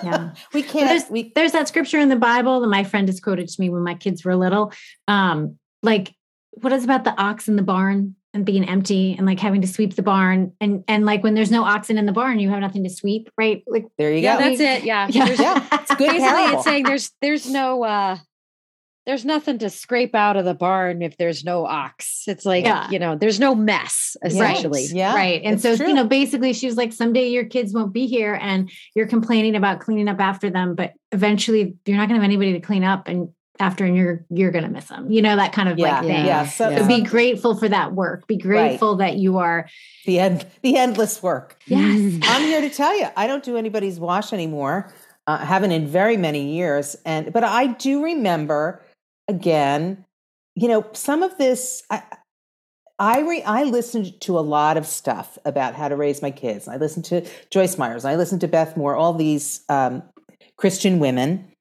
yeah, 0.04 0.34
we 0.54 0.62
can't. 0.62 0.88
There's, 0.88 1.10
we, 1.10 1.32
there's 1.34 1.54
that 1.54 1.68
scripture 1.68 2.00
in 2.00 2.10
the 2.10 2.16
Bible 2.16 2.60
that 2.60 2.68
my 2.68 2.84
friend 2.84 3.08
has 3.08 3.20
quoted 3.20 3.48
to 3.48 3.62
me 3.62 3.70
when 3.70 3.84
my 3.84 3.96
kids 3.96 4.24
were 4.24 4.36
little. 4.36 4.72
Um, 5.08 5.58
like, 5.82 6.14
what 6.52 6.72
is 6.74 6.84
about 6.84 7.04
the 7.04 7.20
ox 7.20 7.48
in 7.48 7.56
the 7.56 7.64
barn 7.64 8.16
and 8.34 8.46
being 8.46 8.64
empty 8.68 9.16
and 9.18 9.26
like 9.26 9.40
having 9.40 9.62
to 9.62 9.68
sweep 9.68 9.96
the 9.96 10.04
barn 10.04 10.54
and 10.62 10.84
and 10.88 11.06
like 11.06 11.24
when 11.24 11.34
there's 11.34 11.52
no 11.52 11.64
oxen 11.64 11.98
in 11.98 12.06
the 12.06 12.12
barn, 12.12 12.40
you 12.40 12.50
have 12.50 12.60
nothing 12.60 12.84
to 12.84 12.90
sweep, 12.90 13.30
right? 13.38 13.64
Like 13.68 13.88
there 13.98 14.14
you 14.14 14.20
yeah, 14.20 14.38
go. 14.38 14.50
That's 14.50 14.60
it. 14.60 14.84
Yeah, 14.86 15.08
yeah. 15.10 15.30
yeah. 15.40 15.68
It's 15.74 15.96
good. 15.96 16.12
Basically, 16.12 16.20
parable. 16.20 16.56
it's 16.56 16.64
saying 16.64 16.84
there's 16.84 17.12
there's 17.22 17.50
no 17.50 17.84
uh 17.84 18.18
there's 19.06 19.26
nothing 19.26 19.58
to 19.60 19.70
scrape 19.70 20.14
out 20.14 20.38
of 20.38 20.46
the 20.46 20.54
barn 20.54 21.02
if 21.02 21.18
there's 21.18 21.44
no 21.44 21.66
ox. 21.66 22.24
It's 22.28 22.46
like, 22.46 22.66
yeah. 22.66 22.90
you 22.92 23.00
know, 23.00 23.16
there's 23.16 23.40
no 23.40 23.56
mess 23.56 24.16
essentially. 24.24 24.84
Right. 24.84 24.94
Yeah. 24.94 25.16
Right. 25.16 25.42
And 25.44 25.60
so, 25.60 25.76
true. 25.76 25.88
you 25.88 25.94
know, 25.94 26.06
basically 26.06 26.54
she 26.54 26.68
was 26.68 26.78
like, 26.78 26.94
someday 26.94 27.30
your 27.30 27.46
kids 27.46 27.74
won't 27.74 27.94
be 27.94 28.06
here 28.06 28.38
and 28.40 28.70
you're 28.96 29.08
complaining 29.08 29.56
about 29.56 29.80
cleaning 29.80 30.08
up 30.08 30.20
after 30.20 30.50
them, 30.52 30.76
but 30.76 30.94
eventually 31.12 31.76
you're 31.86 31.98
not 31.98 32.10
going 32.10 32.20
to 32.20 32.22
have 32.22 32.24
anybody 32.24 32.54
to 32.54 32.60
clean 32.60 32.84
up 32.84 33.08
and 33.08 33.30
after 33.60 33.86
and 33.86 33.96
you're 33.96 34.26
you're 34.30 34.50
going 34.50 34.64
to 34.64 34.70
miss 34.70 34.86
them 34.86 35.12
you 35.12 35.22
know 35.22 35.36
that 35.36 35.54
kind 35.54 35.70
of 35.70 35.78
yeah, 35.78 36.00
like 36.00 36.02
thing 36.02 36.26
yeah, 36.26 36.48
so, 36.48 36.76
so 36.76 36.88
be 36.88 37.04
grateful 37.04 37.56
for 37.56 37.70
that 37.70 37.94
work 37.94 38.26
be 38.26 38.38
grateful 38.38 38.98
right. 38.98 39.12
that 39.12 39.18
you 39.20 39.38
are 39.38 39.70
the 40.06 40.20
end 40.20 40.48
the 40.64 40.78
endless 40.78 41.22
work 41.22 41.58
yes 41.68 42.20
i'm 42.24 42.42
here 42.42 42.62
to 42.62 42.72
tell 42.72 42.98
you 42.98 43.06
i 43.16 43.28
don't 43.28 43.44
do 43.44 43.58
anybody's 43.58 44.00
wash 44.00 44.34
anymore 44.34 44.92
uh, 45.28 45.38
haven't 45.38 45.72
in 45.72 45.86
very 45.86 46.18
many 46.18 46.56
years 46.56 46.96
and 47.06 47.32
but 47.32 47.44
i 47.44 47.68
do 47.68 48.04
remember 48.04 48.82
again, 49.28 50.06
you 50.56 50.68
know, 50.68 50.86
some 50.94 51.24
of 51.24 51.38
this, 51.38 51.84
I, 51.90 52.04
I, 53.00 53.22
re, 53.22 53.42
I 53.44 53.64
listened 53.64 54.20
to 54.22 54.38
a 54.38 54.42
lot 54.42 54.78
of 54.78 54.86
stuff 54.86 55.38
about 55.46 55.76
how 55.76 55.88
to 55.88 55.96
raise 55.96 56.22
my 56.22 56.32
kids. 56.32 56.68
I 56.68 56.78
listened 56.78 57.06
to 57.06 57.26
Joyce 57.50 57.78
Myers, 57.78 58.06
I 58.06 58.16
listened 58.16 58.42
to 58.42 58.48
Beth 58.48 58.78
Moore, 58.78 58.96
all 58.96 59.14
these 59.14 59.62
um, 59.70 60.04
Christian 60.58 61.00
women 61.00 61.52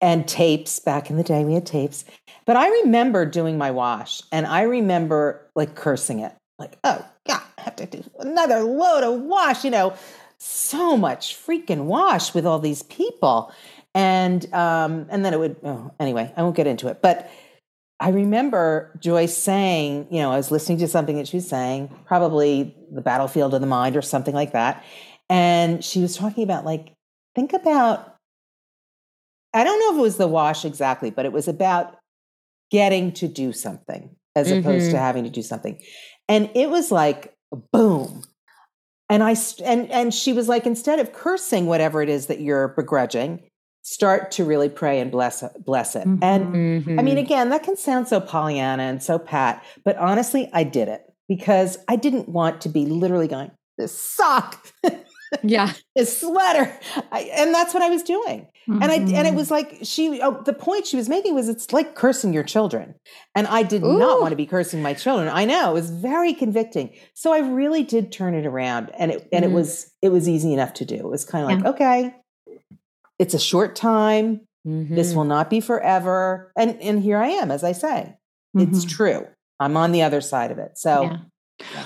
and 0.00 0.28
tapes. 0.28 0.78
Back 0.78 1.08
in 1.10 1.16
the 1.16 1.22
day, 1.22 1.44
we 1.44 1.54
had 1.54 1.66
tapes. 1.66 2.04
But 2.44 2.56
I 2.56 2.68
remember 2.82 3.26
doing 3.26 3.58
my 3.58 3.70
wash 3.70 4.22
and 4.30 4.46
I 4.46 4.62
remember 4.62 5.50
like 5.54 5.74
cursing 5.74 6.20
it, 6.20 6.32
like, 6.58 6.78
oh, 6.84 7.04
God, 7.26 7.42
I 7.58 7.62
have 7.62 7.76
to 7.76 7.86
do 7.86 8.04
another 8.18 8.60
load 8.60 9.02
of 9.02 9.22
wash, 9.22 9.64
you 9.64 9.70
know, 9.70 9.94
so 10.38 10.96
much 10.96 11.34
freaking 11.34 11.84
wash 11.84 12.34
with 12.34 12.46
all 12.46 12.58
these 12.58 12.82
people 12.84 13.52
and 13.96 14.52
um, 14.52 15.06
and 15.08 15.24
then 15.24 15.32
it 15.32 15.40
would. 15.40 15.56
Oh, 15.64 15.90
anyway, 15.98 16.30
I 16.36 16.42
won't 16.42 16.54
get 16.54 16.66
into 16.66 16.88
it. 16.88 17.00
But 17.00 17.30
I 17.98 18.10
remember 18.10 18.94
Joyce 19.00 19.34
saying, 19.34 20.08
you 20.10 20.20
know, 20.20 20.30
I 20.30 20.36
was 20.36 20.50
listening 20.50 20.78
to 20.78 20.88
something 20.88 21.16
that 21.16 21.26
she 21.26 21.38
was 21.38 21.48
saying, 21.48 21.88
probably 22.04 22.76
the 22.92 23.00
battlefield 23.00 23.54
of 23.54 23.62
the 23.62 23.66
mind 23.66 23.96
or 23.96 24.02
something 24.02 24.34
like 24.34 24.52
that, 24.52 24.84
and 25.30 25.82
she 25.82 26.02
was 26.02 26.14
talking 26.14 26.44
about 26.44 26.64
like, 26.64 26.92
think 27.34 27.54
about. 27.54 28.12
I 29.54 29.64
don't 29.64 29.80
know 29.80 29.94
if 29.94 29.98
it 29.98 30.02
was 30.02 30.18
the 30.18 30.28
wash 30.28 30.66
exactly, 30.66 31.08
but 31.08 31.24
it 31.24 31.32
was 31.32 31.48
about 31.48 31.96
getting 32.70 33.12
to 33.12 33.26
do 33.26 33.54
something 33.54 34.14
as 34.34 34.48
mm-hmm. 34.48 34.58
opposed 34.58 34.90
to 34.90 34.96
mm-hmm. 34.96 34.98
having 34.98 35.24
to 35.24 35.30
do 35.30 35.40
something, 35.40 35.80
and 36.28 36.50
it 36.54 36.68
was 36.68 36.92
like 36.92 37.32
boom 37.72 38.24
and 39.08 39.22
i 39.22 39.34
and 39.64 39.90
and 39.90 40.12
she 40.12 40.34
was 40.34 40.48
like 40.48 40.66
instead 40.66 40.98
of 40.98 41.12
cursing 41.14 41.64
whatever 41.64 42.02
it 42.02 42.08
is 42.08 42.26
that 42.26 42.40
you're 42.40 42.68
begrudging 42.68 43.40
start 43.86 44.32
to 44.32 44.44
really 44.44 44.68
pray 44.68 44.98
and 44.98 45.12
bless 45.12 45.44
bless 45.64 45.94
it. 45.94 46.06
Mm-hmm. 46.06 46.24
And 46.24 46.46
mm-hmm. 46.46 46.98
I 46.98 47.02
mean, 47.02 47.14
mm-hmm. 47.14 47.24
again, 47.24 47.50
that 47.50 47.62
can 47.62 47.76
sound 47.76 48.08
so 48.08 48.20
Pollyanna 48.20 48.82
and 48.82 49.00
so 49.00 49.18
pat, 49.18 49.64
but 49.84 49.96
honestly, 49.96 50.50
I 50.52 50.64
did 50.64 50.88
it 50.88 51.02
because 51.28 51.78
I 51.86 51.94
didn't 51.94 52.28
want 52.28 52.60
to 52.62 52.68
be 52.68 52.84
literally 52.84 53.28
going 53.28 53.52
this 53.78 53.98
sock. 53.98 54.66
yeah 55.42 55.72
this 55.96 56.20
sweater 56.20 56.72
I, 57.10 57.22
and 57.34 57.52
that's 57.52 57.74
what 57.74 57.82
i 57.82 57.90
was 57.90 58.04
doing 58.04 58.46
mm-hmm. 58.68 58.80
and 58.80 58.92
i 58.92 58.94
and 58.94 59.10
it 59.10 59.24
mm-hmm. 59.24 59.36
was 59.36 59.50
like 59.50 59.78
she 59.82 60.20
oh, 60.22 60.40
the 60.44 60.52
point 60.52 60.86
she 60.86 60.96
was 60.96 61.08
making 61.08 61.34
was 61.34 61.48
it's 61.48 61.72
like 61.72 61.96
cursing 61.96 62.32
your 62.32 62.44
children 62.44 62.94
and 63.34 63.48
i 63.48 63.64
did 63.64 63.82
Ooh. 63.82 63.98
not 63.98 64.20
want 64.20 64.30
to 64.30 64.36
be 64.36 64.46
cursing 64.46 64.82
my 64.82 64.94
children 64.94 65.28
i 65.28 65.44
know 65.44 65.70
it 65.70 65.74
was 65.74 65.90
very 65.90 66.32
convicting 66.32 66.94
so 67.14 67.32
i 67.32 67.40
really 67.40 67.82
did 67.82 68.12
turn 68.12 68.34
it 68.34 68.46
around 68.46 68.92
and 68.96 69.10
it 69.10 69.28
and 69.32 69.44
it 69.44 69.50
was 69.50 69.92
it 70.00 70.10
was 70.10 70.28
easy 70.28 70.52
enough 70.52 70.74
to 70.74 70.84
do 70.84 70.94
it 70.94 71.08
was 71.08 71.24
kind 71.24 71.44
of 71.44 71.50
yeah. 71.50 71.56
like 71.56 71.74
okay 71.74 72.14
it's 73.18 73.34
a 73.34 73.38
short 73.38 73.76
time. 73.76 74.40
Mm-hmm. 74.66 74.94
This 74.94 75.14
will 75.14 75.24
not 75.24 75.50
be 75.50 75.60
forever. 75.60 76.52
And 76.56 76.80
and 76.82 77.02
here 77.02 77.18
I 77.18 77.28
am, 77.28 77.50
as 77.50 77.62
I 77.62 77.72
say. 77.72 78.14
Mm-hmm. 78.56 78.74
It's 78.74 78.84
true. 78.84 79.26
I'm 79.60 79.76
on 79.76 79.92
the 79.92 80.02
other 80.02 80.20
side 80.20 80.50
of 80.50 80.58
it. 80.58 80.76
So 80.76 81.02
yeah. 81.02 81.18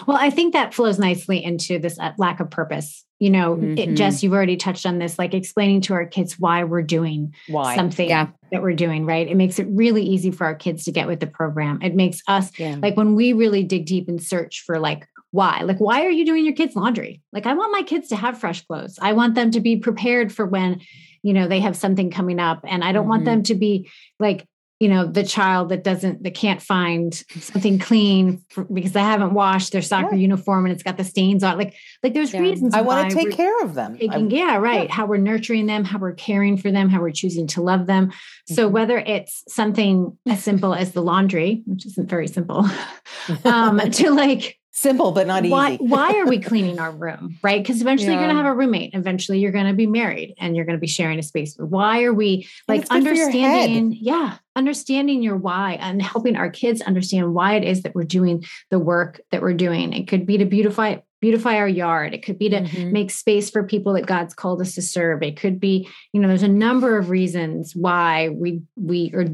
Well, 0.04 0.16
I 0.16 0.30
think 0.30 0.52
that 0.54 0.74
flows 0.74 0.98
nicely 0.98 1.44
into 1.44 1.78
this 1.78 1.96
uh, 1.96 2.10
lack 2.18 2.40
of 2.40 2.50
purpose. 2.50 3.04
You 3.20 3.30
know, 3.30 3.54
mm-hmm. 3.54 3.78
it, 3.78 3.94
Jess, 3.94 4.20
you've 4.20 4.32
already 4.32 4.56
touched 4.56 4.84
on 4.84 4.98
this, 4.98 5.16
like 5.16 5.32
explaining 5.32 5.82
to 5.82 5.92
our 5.92 6.06
kids 6.06 6.40
why 6.40 6.64
we're 6.64 6.82
doing 6.82 7.34
why? 7.46 7.76
something 7.76 8.08
yeah. 8.08 8.28
that 8.50 8.62
we're 8.62 8.74
doing, 8.74 9.06
right? 9.06 9.28
It 9.28 9.36
makes 9.36 9.60
it 9.60 9.68
really 9.70 10.02
easy 10.02 10.32
for 10.32 10.44
our 10.44 10.56
kids 10.56 10.84
to 10.84 10.90
get 10.90 11.06
with 11.06 11.20
the 11.20 11.28
program. 11.28 11.80
It 11.82 11.94
makes 11.94 12.20
us, 12.26 12.50
yeah. 12.58 12.78
like, 12.82 12.96
when 12.96 13.14
we 13.14 13.32
really 13.32 13.62
dig 13.62 13.86
deep 13.86 14.08
and 14.08 14.20
search 14.20 14.64
for, 14.66 14.80
like, 14.80 15.06
why? 15.30 15.60
Like, 15.62 15.78
why 15.78 16.04
are 16.04 16.10
you 16.10 16.24
doing 16.24 16.44
your 16.44 16.54
kids' 16.54 16.74
laundry? 16.74 17.20
Like, 17.32 17.46
I 17.46 17.54
want 17.54 17.70
my 17.70 17.82
kids 17.82 18.08
to 18.08 18.16
have 18.16 18.40
fresh 18.40 18.66
clothes. 18.66 18.98
I 19.00 19.12
want 19.12 19.36
them 19.36 19.52
to 19.52 19.60
be 19.60 19.76
prepared 19.76 20.32
for 20.32 20.46
when 20.46 20.80
you 21.22 21.32
know 21.32 21.48
they 21.48 21.60
have 21.60 21.76
something 21.76 22.10
coming 22.10 22.38
up 22.38 22.60
and 22.66 22.84
i 22.84 22.92
don't 22.92 23.02
mm-hmm. 23.02 23.10
want 23.10 23.24
them 23.24 23.42
to 23.42 23.54
be 23.54 23.90
like 24.18 24.46
you 24.80 24.88
know 24.88 25.06
the 25.06 25.22
child 25.22 25.68
that 25.68 25.84
doesn't 25.84 26.22
that 26.22 26.34
can't 26.34 26.62
find 26.62 27.14
something 27.38 27.78
clean 27.78 28.42
for, 28.48 28.64
because 28.64 28.92
they 28.92 29.00
haven't 29.00 29.34
washed 29.34 29.72
their 29.72 29.82
soccer 29.82 30.14
yeah. 30.14 30.22
uniform 30.22 30.64
and 30.64 30.72
it's 30.72 30.82
got 30.82 30.96
the 30.96 31.04
stains 31.04 31.44
on 31.44 31.58
like 31.58 31.74
like 32.02 32.14
there's 32.14 32.32
yeah. 32.32 32.40
reasons 32.40 32.74
i 32.74 32.80
want 32.80 33.10
to 33.10 33.14
take 33.14 33.30
care 33.30 33.62
of 33.62 33.74
them 33.74 33.96
taking, 33.98 34.30
yeah 34.30 34.56
right 34.56 34.88
yeah. 34.88 34.94
how 34.94 35.04
we're 35.04 35.18
nurturing 35.18 35.66
them 35.66 35.84
how 35.84 35.98
we're 35.98 36.14
caring 36.14 36.56
for 36.56 36.72
them 36.72 36.88
how 36.88 37.00
we're 37.00 37.10
choosing 37.10 37.46
to 37.46 37.60
love 37.60 37.86
them 37.86 38.06
mm-hmm. 38.08 38.54
so 38.54 38.66
whether 38.66 38.98
it's 38.98 39.44
something 39.48 40.16
as 40.26 40.42
simple 40.42 40.74
as 40.74 40.92
the 40.92 41.02
laundry 41.02 41.62
which 41.66 41.84
isn't 41.84 42.08
very 42.08 42.26
simple 42.26 42.66
um 43.44 43.78
to 43.90 44.10
like 44.10 44.59
simple 44.72 45.12
but 45.12 45.26
not 45.26 45.44
why, 45.44 45.72
easy. 45.72 45.84
why 45.86 46.18
are 46.18 46.26
we 46.26 46.38
cleaning 46.38 46.78
our 46.78 46.90
room? 46.90 47.38
Right? 47.42 47.62
Because 47.62 47.80
eventually 47.80 48.12
yeah. 48.12 48.20
you're 48.20 48.28
going 48.28 48.36
to 48.36 48.42
have 48.42 48.52
a 48.52 48.56
roommate. 48.56 48.94
Eventually 48.94 49.38
you're 49.38 49.52
going 49.52 49.66
to 49.66 49.74
be 49.74 49.86
married 49.86 50.34
and 50.38 50.56
you're 50.56 50.64
going 50.64 50.76
to 50.76 50.80
be 50.80 50.86
sharing 50.86 51.18
a 51.18 51.22
space. 51.22 51.56
Why 51.58 52.04
are 52.04 52.14
we 52.14 52.48
like 52.68 52.86
understanding? 52.90 53.96
Yeah, 54.00 54.38
understanding 54.56 55.22
your 55.22 55.36
why 55.36 55.74
and 55.80 56.00
helping 56.00 56.36
our 56.36 56.50
kids 56.50 56.80
understand 56.80 57.34
why 57.34 57.54
it 57.54 57.64
is 57.64 57.82
that 57.82 57.94
we're 57.94 58.04
doing 58.04 58.44
the 58.70 58.78
work 58.78 59.20
that 59.30 59.42
we're 59.42 59.54
doing. 59.54 59.92
It 59.92 60.08
could 60.08 60.26
be 60.26 60.38
to 60.38 60.44
beautify 60.44 60.98
beautify 61.20 61.56
our 61.56 61.68
yard. 61.68 62.14
It 62.14 62.24
could 62.24 62.38
be 62.38 62.48
to 62.48 62.60
mm-hmm. 62.60 62.92
make 62.92 63.10
space 63.10 63.50
for 63.50 63.62
people 63.62 63.92
that 63.92 64.06
God's 64.06 64.34
called 64.34 64.60
us 64.60 64.74
to 64.74 64.82
serve. 64.82 65.22
It 65.22 65.36
could 65.36 65.60
be, 65.60 65.88
you 66.12 66.20
know, 66.20 66.28
there's 66.28 66.42
a 66.42 66.48
number 66.48 66.96
of 66.96 67.10
reasons 67.10 67.76
why 67.76 68.30
we 68.30 68.62
we 68.76 69.12
are 69.14 69.26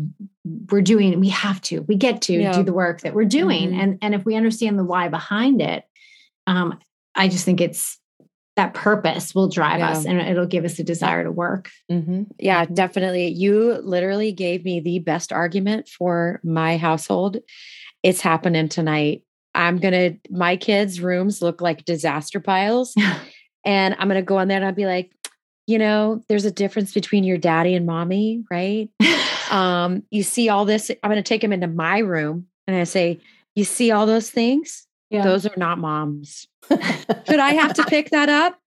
we're 0.70 0.82
doing 0.82 1.18
we 1.18 1.28
have 1.28 1.60
to 1.60 1.80
we 1.82 1.96
get 1.96 2.22
to 2.22 2.34
yeah. 2.34 2.52
do 2.52 2.62
the 2.62 2.72
work 2.72 3.00
that 3.00 3.14
we're 3.14 3.24
doing 3.24 3.70
mm-hmm. 3.70 3.80
and 3.80 3.98
and 4.00 4.14
if 4.14 4.24
we 4.24 4.36
understand 4.36 4.78
the 4.78 4.84
why 4.84 5.08
behind 5.08 5.60
it 5.60 5.84
um 6.46 6.78
i 7.14 7.26
just 7.28 7.44
think 7.44 7.60
it's 7.60 7.98
that 8.54 8.72
purpose 8.72 9.34
will 9.34 9.48
drive 9.48 9.80
yeah. 9.80 9.90
us 9.90 10.06
and 10.06 10.18
it'll 10.20 10.46
give 10.46 10.64
us 10.64 10.78
a 10.78 10.84
desire 10.84 11.24
to 11.24 11.32
work 11.32 11.70
mm-hmm. 11.90 12.22
yeah 12.38 12.64
definitely 12.64 13.28
you 13.28 13.74
literally 13.82 14.32
gave 14.32 14.64
me 14.64 14.80
the 14.80 15.00
best 15.00 15.32
argument 15.32 15.88
for 15.88 16.40
my 16.44 16.76
household 16.76 17.38
it's 18.02 18.20
happening 18.20 18.68
tonight 18.68 19.22
i'm 19.56 19.78
gonna 19.78 20.12
my 20.30 20.56
kids 20.56 21.00
rooms 21.00 21.42
look 21.42 21.60
like 21.60 21.84
disaster 21.84 22.40
piles 22.40 22.94
and 23.64 23.96
i'm 23.98 24.08
gonna 24.08 24.22
go 24.22 24.38
on 24.38 24.48
there 24.48 24.56
and 24.56 24.66
i'll 24.66 24.72
be 24.72 24.86
like 24.86 25.10
you 25.66 25.78
know 25.78 26.22
there's 26.28 26.44
a 26.44 26.50
difference 26.50 26.94
between 26.94 27.24
your 27.24 27.38
daddy 27.38 27.74
and 27.74 27.86
mommy 27.86 28.44
right 28.50 28.90
um, 29.50 30.02
you 30.10 30.22
see 30.22 30.48
all 30.48 30.64
this. 30.64 30.90
I'm 31.02 31.10
going 31.10 31.22
to 31.22 31.28
take 31.28 31.42
him 31.42 31.52
into 31.52 31.66
my 31.66 31.98
room 31.98 32.46
and 32.66 32.76
I 32.76 32.84
say, 32.84 33.20
You 33.54 33.64
see 33.64 33.90
all 33.90 34.06
those 34.06 34.30
things? 34.30 34.86
Yeah. 35.10 35.22
Those 35.22 35.46
are 35.46 35.54
not 35.56 35.78
moms. 35.78 36.46
Should 36.68 37.40
I 37.40 37.54
have 37.54 37.74
to 37.74 37.84
pick 37.84 38.10
that 38.10 38.28
up? 38.28 38.58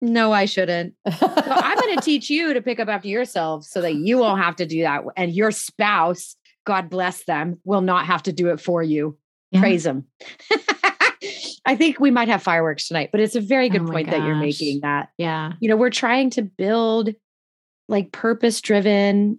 No, 0.00 0.32
I 0.32 0.44
shouldn't. 0.46 0.94
So 1.18 1.32
I'm 1.36 1.78
going 1.78 1.96
to 1.96 2.02
teach 2.02 2.30
you 2.30 2.54
to 2.54 2.62
pick 2.62 2.80
up 2.80 2.88
after 2.88 3.08
yourself 3.08 3.64
so 3.64 3.80
that 3.82 3.94
you 3.94 4.18
won't 4.18 4.42
have 4.42 4.56
to 4.56 4.66
do 4.66 4.82
that. 4.82 5.04
And 5.16 5.32
your 5.32 5.50
spouse, 5.50 6.36
God 6.64 6.88
bless 6.90 7.24
them, 7.24 7.60
will 7.64 7.80
not 7.80 8.06
have 8.06 8.22
to 8.24 8.32
do 8.32 8.48
it 8.48 8.60
for 8.60 8.82
you. 8.82 9.18
Yeah. 9.50 9.60
Praise 9.60 9.84
them. 9.84 10.06
I 11.64 11.74
think 11.76 11.98
we 11.98 12.10
might 12.10 12.28
have 12.28 12.42
fireworks 12.42 12.88
tonight, 12.88 13.10
but 13.10 13.20
it's 13.20 13.34
a 13.34 13.40
very 13.40 13.68
good 13.68 13.80
Oh 13.82 13.84
my 13.84 13.92
point 13.94 14.10
that 14.10 14.22
you're 14.24 14.36
making 14.36 14.80
that, 14.82 15.08
Yeah. 15.18 15.52
you 15.60 15.68
know, 15.68 15.76
we're 15.76 15.90
trying 15.90 16.30
to 16.30 16.42
build 16.42 17.10
like 17.88 18.12
purpose 18.12 18.60
driven, 18.60 19.38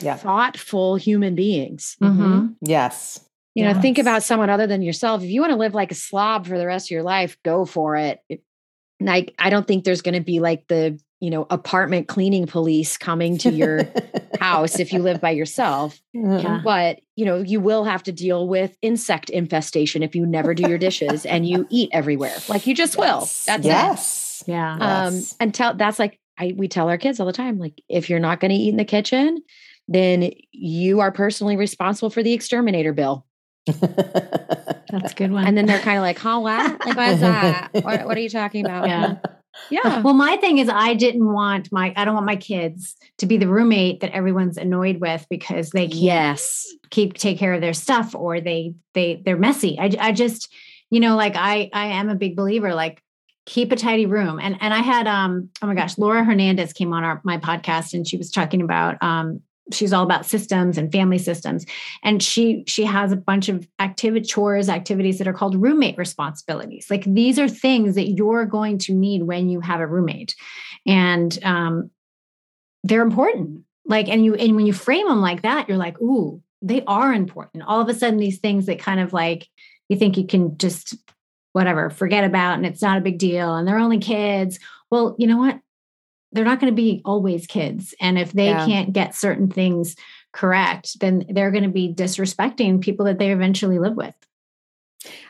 Yeah. 0.00 0.16
thoughtful 0.16 0.96
human 0.96 1.34
beings. 1.34 1.96
Mm-hmm. 2.02 2.48
Yes. 2.62 3.20
You 3.56 3.64
know, 3.64 3.80
think 3.80 3.98
about 3.98 4.22
someone 4.24 4.50
other 4.50 4.66
than 4.66 4.82
yourself. 4.82 5.22
If 5.22 5.30
you 5.30 5.40
want 5.40 5.52
to 5.52 5.56
live 5.58 5.74
like 5.74 5.92
a 5.92 5.96
slob 5.96 6.46
for 6.46 6.58
the 6.58 6.66
rest 6.66 6.86
of 6.88 6.90
your 6.90 7.04
life, 7.04 7.36
go 7.44 7.64
for 7.64 7.96
it. 7.96 8.20
It- 8.28 8.42
Like, 9.00 9.34
I 9.38 9.50
don't 9.50 9.66
think 9.66 9.84
there's 9.84 10.02
going 10.02 10.14
to 10.14 10.20
be 10.20 10.40
like 10.40 10.66
the, 10.68 10.98
you 11.24 11.30
know, 11.30 11.46
apartment 11.48 12.06
cleaning 12.06 12.46
police 12.46 12.98
coming 12.98 13.38
to 13.38 13.50
your 13.50 13.88
house 14.40 14.78
if 14.78 14.92
you 14.92 14.98
live 14.98 15.22
by 15.22 15.30
yourself. 15.30 15.98
Yeah. 16.12 16.60
But, 16.62 17.00
you 17.16 17.24
know, 17.24 17.38
you 17.38 17.60
will 17.60 17.84
have 17.84 18.02
to 18.02 18.12
deal 18.12 18.46
with 18.46 18.76
insect 18.82 19.30
infestation 19.30 20.02
if 20.02 20.14
you 20.14 20.26
never 20.26 20.52
do 20.52 20.68
your 20.68 20.76
dishes 20.76 21.24
and 21.24 21.48
you 21.48 21.66
eat 21.70 21.88
everywhere. 21.94 22.36
Like 22.46 22.66
you 22.66 22.74
just 22.74 22.98
will. 22.98 23.20
Yes. 23.20 23.44
That's 23.46 23.64
it. 23.64 23.68
yes. 23.68 24.44
Yeah. 24.46 24.72
Um, 24.74 25.14
Yes. 25.14 25.34
and 25.40 25.54
tell 25.54 25.72
that's 25.72 25.98
like 25.98 26.20
I 26.36 26.52
we 26.54 26.68
tell 26.68 26.90
our 26.90 26.98
kids 26.98 27.20
all 27.20 27.26
the 27.26 27.32
time, 27.32 27.58
like 27.58 27.80
if 27.88 28.10
you're 28.10 28.20
not 28.20 28.38
going 28.40 28.50
to 28.50 28.56
eat 28.56 28.68
in 28.68 28.76
the 28.76 28.84
kitchen, 28.84 29.38
then 29.88 30.30
you 30.52 31.00
are 31.00 31.10
personally 31.10 31.56
responsible 31.56 32.10
for 32.10 32.22
the 32.22 32.34
exterminator 32.34 32.92
bill. 32.92 33.24
That's 33.66 35.12
a 35.12 35.14
good 35.16 35.32
one. 35.32 35.46
And 35.46 35.56
then 35.56 35.64
they're 35.64 35.78
kind 35.80 35.96
of 35.96 36.02
like, 36.02 36.18
huh, 36.18 36.38
what? 36.40 36.86
Like, 36.86 36.96
what's 36.98 37.20
that? 37.20 37.70
What, 37.72 38.04
what 38.04 38.16
are 38.16 38.20
you 38.20 38.28
talking 38.28 38.64
about? 38.66 38.86
Yeah. 38.88 39.16
Yeah. 39.70 40.00
Well, 40.02 40.14
my 40.14 40.36
thing 40.36 40.58
is, 40.58 40.68
I 40.68 40.94
didn't 40.94 41.32
want 41.32 41.72
my, 41.72 41.92
I 41.96 42.04
don't 42.04 42.14
want 42.14 42.26
my 42.26 42.36
kids 42.36 42.96
to 43.18 43.26
be 43.26 43.36
the 43.38 43.48
roommate 43.48 44.00
that 44.00 44.12
everyone's 44.12 44.58
annoyed 44.58 45.00
with 45.00 45.26
because 45.30 45.70
they 45.70 45.88
can't 45.88 46.00
Yes. 46.00 46.66
keep 46.90 47.14
take 47.14 47.38
care 47.38 47.54
of 47.54 47.60
their 47.60 47.72
stuff 47.72 48.14
or 48.14 48.40
they 48.40 48.74
they 48.92 49.22
they're 49.24 49.36
messy. 49.38 49.78
I 49.78 49.90
I 49.98 50.12
just, 50.12 50.52
you 50.90 51.00
know, 51.00 51.16
like 51.16 51.34
I 51.36 51.70
I 51.72 51.86
am 51.86 52.08
a 52.10 52.14
big 52.14 52.36
believer, 52.36 52.74
like 52.74 53.02
keep 53.46 53.72
a 53.72 53.76
tidy 53.76 54.06
room. 54.06 54.38
And 54.40 54.56
and 54.60 54.74
I 54.74 54.80
had 54.80 55.06
um 55.06 55.48
oh 55.62 55.66
my 55.66 55.74
gosh, 55.74 55.96
Laura 55.98 56.24
Hernandez 56.24 56.72
came 56.72 56.92
on 56.92 57.02
our 57.04 57.20
my 57.24 57.38
podcast 57.38 57.94
and 57.94 58.06
she 58.06 58.16
was 58.16 58.30
talking 58.30 58.60
about 58.60 59.02
um 59.02 59.40
she's 59.72 59.92
all 59.92 60.02
about 60.02 60.26
systems 60.26 60.76
and 60.76 60.92
family 60.92 61.18
systems. 61.18 61.64
And 62.02 62.22
she 62.22 62.64
she 62.66 62.84
has 62.84 63.12
a 63.12 63.16
bunch 63.16 63.48
of 63.48 63.66
activity 63.78 64.26
chores 64.26 64.68
activities 64.68 65.18
that 65.18 65.28
are 65.28 65.32
called 65.32 65.60
roommate 65.60 65.96
responsibilities. 65.96 66.88
Like 66.90 67.04
these 67.04 67.38
are 67.38 67.48
things 67.48 67.94
that 67.94 68.10
you're 68.10 68.46
going 68.46 68.78
to 68.78 68.94
need 68.94 69.22
when 69.22 69.48
you 69.48 69.60
have 69.60 69.80
a 69.80 69.86
roommate. 69.86 70.34
And 70.86 71.38
um 71.44 71.90
they're 72.82 73.02
important. 73.02 73.62
Like 73.86 74.08
and 74.08 74.24
you 74.24 74.34
and 74.34 74.56
when 74.56 74.66
you 74.66 74.72
frame 74.72 75.08
them 75.08 75.20
like 75.20 75.42
that 75.42 75.68
you're 75.68 75.78
like 75.78 76.00
ooh 76.00 76.42
they 76.62 76.82
are 76.86 77.12
important. 77.12 77.64
All 77.64 77.80
of 77.80 77.88
a 77.88 77.94
sudden 77.94 78.18
these 78.18 78.38
things 78.38 78.66
that 78.66 78.78
kind 78.78 79.00
of 79.00 79.12
like 79.12 79.48
you 79.88 79.96
think 79.96 80.16
you 80.16 80.26
can 80.26 80.58
just 80.58 80.94
whatever 81.52 81.88
forget 81.88 82.24
about 82.24 82.54
and 82.54 82.66
it's 82.66 82.82
not 82.82 82.98
a 82.98 83.02
big 83.02 83.18
deal 83.18 83.54
and 83.54 83.66
they're 83.66 83.78
only 83.78 83.98
kids. 83.98 84.58
Well 84.90 85.16
you 85.18 85.26
know 85.26 85.38
what 85.38 85.60
they're 86.34 86.44
not 86.44 86.60
going 86.60 86.70
to 86.72 86.76
be 86.76 87.00
always 87.04 87.46
kids 87.46 87.94
and 88.00 88.18
if 88.18 88.32
they 88.32 88.48
Yeah. 88.48 88.66
can't 88.66 88.92
get 88.92 89.14
certain 89.14 89.48
things 89.48 89.96
correct 90.32 90.98
then 91.00 91.24
they're 91.30 91.50
going 91.52 91.62
to 91.64 91.70
be 91.70 91.92
disrespecting 91.94 92.80
people 92.80 93.06
that 93.06 93.18
they 93.18 93.30
eventually 93.32 93.78
live 93.78 93.94
with 93.96 94.14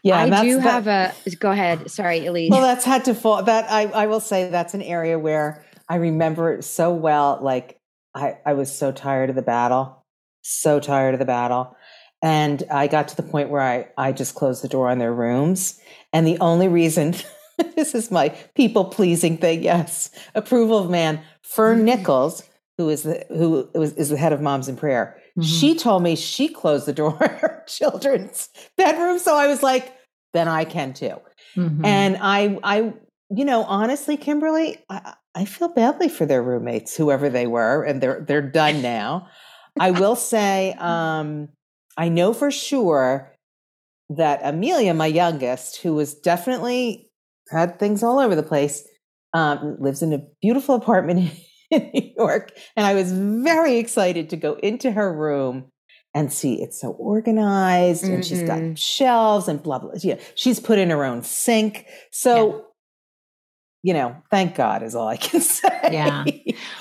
yeah. 0.02 0.18
I 0.18 0.22
and 0.24 0.32
that's- 0.32 0.46
do 0.46 0.60
that- 0.60 0.84
have 0.84 0.86
a 1.26 1.36
go 1.36 1.50
ahead. 1.50 1.90
Sorry, 1.90 2.24
Elise. 2.26 2.50
Well, 2.50 2.60
that's 2.62 2.84
had 2.84 3.06
to 3.06 3.14
fall. 3.14 3.42
That 3.42 3.68
I, 3.70 3.86
I 3.86 4.06
will 4.06 4.20
say 4.20 4.48
that's 4.48 4.72
an 4.74 4.82
area 4.82 5.18
where 5.18 5.64
I 5.88 5.96
remember 5.96 6.52
it 6.52 6.62
so 6.64 6.92
well. 6.92 7.40
Like 7.42 7.80
I, 8.14 8.36
I 8.46 8.52
was 8.52 8.70
so 8.72 8.92
tired 8.92 9.30
of 9.30 9.36
the 9.36 9.42
battle, 9.42 10.04
so 10.42 10.78
tired 10.78 11.14
of 11.14 11.18
the 11.18 11.24
battle, 11.24 11.76
and 12.22 12.62
I 12.70 12.86
got 12.86 13.08
to 13.08 13.16
the 13.16 13.24
point 13.24 13.48
where 13.50 13.62
I, 13.62 13.88
I 13.98 14.12
just 14.12 14.36
closed 14.36 14.62
the 14.62 14.68
door 14.68 14.90
on 14.90 14.98
their 14.98 15.12
rooms. 15.12 15.80
And 16.12 16.24
the 16.24 16.38
only 16.38 16.68
reason, 16.68 17.16
this 17.76 17.94
is 17.94 18.10
my 18.10 18.30
people 18.54 18.84
pleasing 18.84 19.36
thing. 19.38 19.62
Yes, 19.62 20.10
approval 20.34 20.78
of 20.78 20.90
man. 20.90 21.20
Fern 21.42 21.84
Nichols, 21.84 22.42
who 22.78 22.88
is 22.88 23.02
the 23.02 23.24
who 23.28 23.68
was, 23.74 23.92
is 23.94 24.08
the 24.08 24.16
head 24.16 24.32
of 24.32 24.40
Moms 24.40 24.68
in 24.68 24.76
Prayer. 24.76 25.16
She 25.42 25.74
told 25.74 26.04
me 26.04 26.14
she 26.14 26.48
closed 26.48 26.86
the 26.86 26.92
door 26.92 27.10
on 27.20 27.28
her 27.38 27.64
children's 27.66 28.48
bedroom. 28.76 29.18
So 29.18 29.36
I 29.36 29.48
was 29.48 29.62
like, 29.64 29.92
then 30.32 30.46
I 30.46 30.64
can 30.64 30.92
too. 30.92 31.16
Mhm. 31.56 31.84
And 31.84 32.16
I, 32.20 32.58
I, 32.62 32.92
you 33.30 33.44
know, 33.44 33.64
honestly, 33.64 34.16
Kimberly, 34.16 34.78
I, 34.88 35.14
I 35.34 35.44
feel 35.44 35.68
badly 35.68 36.08
for 36.08 36.24
their 36.24 36.42
roommates, 36.42 36.96
whoever 36.96 37.28
they 37.28 37.46
were, 37.48 37.82
and 37.82 38.00
they're 38.00 38.24
they're 38.26 38.42
done 38.42 38.80
now. 38.82 39.28
I 39.80 39.90
will 39.90 40.14
say, 40.16 40.74
um, 40.78 41.48
I 41.96 42.08
know 42.08 42.32
for 42.32 42.52
sure 42.52 43.32
that 44.10 44.40
Amelia, 44.44 44.94
my 44.94 45.06
youngest, 45.06 45.78
who 45.78 45.94
was 45.94 46.14
definitely 46.14 47.10
had 47.54 47.78
things 47.78 48.02
all 48.02 48.18
over 48.18 48.34
the 48.34 48.42
place, 48.42 48.86
um, 49.32 49.76
lives 49.80 50.02
in 50.02 50.12
a 50.12 50.18
beautiful 50.42 50.74
apartment 50.74 51.30
in 51.70 51.90
New 51.94 52.10
York, 52.16 52.52
and 52.76 52.84
I 52.86 52.94
was 52.94 53.12
very 53.12 53.78
excited 53.78 54.30
to 54.30 54.36
go 54.36 54.54
into 54.54 54.90
her 54.90 55.12
room 55.12 55.70
and 56.16 56.32
see 56.32 56.62
it's 56.62 56.80
so 56.80 56.90
organized 56.90 58.04
and 58.04 58.24
she's 58.24 58.42
got 58.44 58.58
Mhm. 58.60 58.78
shelves 58.78 59.48
and 59.48 59.60
blah 59.62 59.80
blah. 59.80 59.90
Yeah, 60.00 60.16
she's 60.36 60.60
put 60.60 60.78
in 60.78 60.90
her 60.90 61.04
own 61.04 61.22
sink. 61.24 61.86
So, 62.12 62.66
you 63.82 63.94
know, 63.94 64.14
thank 64.30 64.54
God 64.54 64.82
is 64.84 64.94
all 64.94 65.08
I 65.08 65.16
can 65.16 65.40
say. 65.58 65.68
Yeah. 65.90 66.24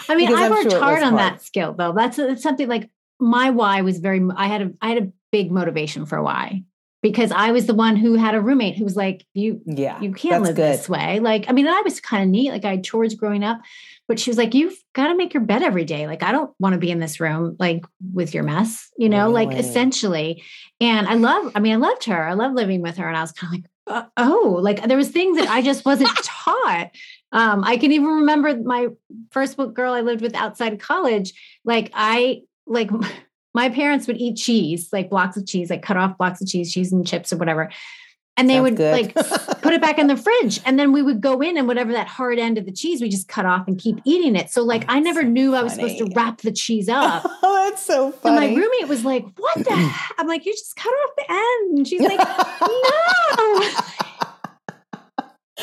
I 0.08 0.16
mean, 0.16 0.34
I 0.36 0.50
worked 0.52 0.70
sure 0.72 0.80
hard 0.80 1.02
on 1.02 1.14
hard. 1.18 1.20
that 1.20 1.42
skill 1.42 1.74
though. 1.74 1.94
That's, 1.94 2.18
that's 2.18 2.44
something 2.44 2.68
like 2.68 2.92
my 3.20 3.50
why 3.50 3.82
was 3.82 3.98
very, 3.98 4.22
I 4.36 4.46
had 4.48 4.62
a, 4.62 4.72
I 4.82 4.90
had 4.90 5.04
a 5.04 5.12
big 5.32 5.52
motivation 5.52 6.06
for 6.06 6.22
why, 6.22 6.64
because 7.04 7.32
I 7.34 7.52
was 7.52 7.68
the 7.68 7.74
one 7.74 7.98
who 7.98 8.16
had 8.16 8.34
a 8.34 8.40
roommate 8.42 8.78
who 8.78 8.86
was 8.86 8.96
like, 8.96 9.26
you, 9.34 9.62
Yeah, 9.66 10.00
you 10.00 10.14
can't 10.14 10.42
live 10.42 10.56
good. 10.56 10.74
this 10.80 10.88
way. 10.88 11.20
Like, 11.20 11.46
I 11.50 11.52
mean, 11.52 11.68
I 11.68 11.82
was 11.82 12.00
kind 12.00 12.24
of 12.24 12.30
neat. 12.30 12.50
Like 12.50 12.64
I 12.64 12.72
had 12.72 12.84
chores 12.86 13.14
growing 13.14 13.44
up, 13.44 13.60
but 14.08 14.20
she 14.20 14.30
was 14.30 14.38
like, 14.38 14.54
you've 14.54 14.76
got 14.94 15.10
to 15.10 15.16
make 15.16 15.34
your 15.34 15.44
bed 15.44 15.64
every 15.64 15.84
day. 15.84 16.08
Like, 16.08 16.24
I 16.24 16.32
don't 16.32 16.52
want 16.60 16.74
to 16.74 16.80
be 16.80 16.90
in 16.92 17.00
this 17.00 17.20
room, 17.20 17.58
like 17.60 17.84
with 18.14 18.34
your 18.34 18.44
mess, 18.44 18.90
you 18.98 19.10
know, 19.10 19.30
like 19.30 19.52
essentially. 19.52 20.44
And 20.80 21.06
I 21.06 21.16
love, 21.16 21.52
I 21.56 21.60
mean, 21.60 21.74
I 21.74 21.76
loved 21.76 22.06
her. 22.06 22.24
I 22.24 22.34
love 22.34 22.54
living 22.54 22.82
with 22.82 22.96
her. 22.96 23.08
And 23.08 23.18
I 23.18 23.22
was 23.22 23.34
kind 23.34 23.54
of 23.54 23.60
like, 23.60 23.70
uh, 23.86 24.08
oh, 24.16 24.58
like 24.62 24.88
there 24.88 24.96
was 24.98 25.10
things 25.10 25.38
that 25.38 25.50
I 25.50 25.62
just 25.62 25.84
wasn't 25.84 26.10
taught. 26.24 26.92
Um, 27.34 27.66
I 27.66 27.76
can 27.76 27.92
even 27.92 28.08
remember 28.08 28.56
my 28.64 28.88
first 29.32 29.58
book 29.58 29.74
girl 29.74 29.92
I 29.92 30.02
lived 30.02 30.22
with 30.22 30.36
outside 30.36 30.72
of 30.72 30.80
college. 30.80 31.34
Like 31.66 31.92
I, 31.94 32.44
like 32.66 32.90
my 33.54 33.70
parents 33.70 34.08
would 34.08 34.18
eat 34.18 34.36
cheese, 34.38 34.90
like 34.92 35.10
blocks 35.10 35.38
of 35.38 35.46
cheese, 35.46 35.70
like 35.70 35.82
cut 35.84 35.98
off 35.98 36.18
blocks 36.18 36.42
of 36.42 36.48
cheese, 36.48 36.74
cheese 36.74 36.92
and 36.92 37.06
chips 37.08 37.32
or 37.32 37.38
whatever. 37.38 37.70
And 38.36 38.50
they 38.50 38.56
Sounds 38.56 38.64
would 38.64 38.78
good. 38.78 38.92
like 38.94 39.14
put 39.62 39.74
it 39.74 39.82
back 39.82 40.00
in 40.00 40.08
the 40.08 40.18
fridge. 40.18 40.60
And 40.66 40.80
then 40.80 40.92
we 40.92 41.04
would 41.04 41.22
go 41.22 41.40
in 41.40 41.56
and 41.56 41.68
whatever 41.68 41.92
that 41.92 42.08
hard 42.08 42.40
end 42.40 42.58
of 42.58 42.66
the 42.66 42.72
cheese, 42.72 43.00
we 43.00 43.08
just 43.08 43.28
cut 43.28 43.46
off 43.46 43.68
and 43.68 43.78
keep 43.78 44.00
eating 44.06 44.36
it. 44.36 44.50
So 44.50 44.64
like 44.64 44.86
Oh, 44.86 44.94
I 44.94 45.00
never 45.02 45.22
so 45.22 45.28
knew 45.28 45.54
I 45.54 45.62
was 45.62 45.74
supposed 45.74 46.00
to 46.00 46.12
wrap 46.16 46.42
the 46.42 46.52
cheese 46.52 46.90
up. 46.90 47.22
oh, 47.26 47.66
that's 47.70 47.84
so 47.84 48.12
funny. 48.12 48.48
And 48.48 48.56
my 48.56 48.60
roommate 48.60 48.88
was 48.90 49.06
like, 49.06 49.24
What 49.38 49.58
the? 49.60 49.94
I'm 50.18 50.26
like, 50.28 50.48
You 50.48 50.54
just 50.54 50.76
cut 50.76 50.90
off 50.90 51.12
the 51.16 51.26
end. 51.30 51.78
And 51.78 51.88
she's 51.88 52.02
like, 52.02 52.18
No. 52.62 53.70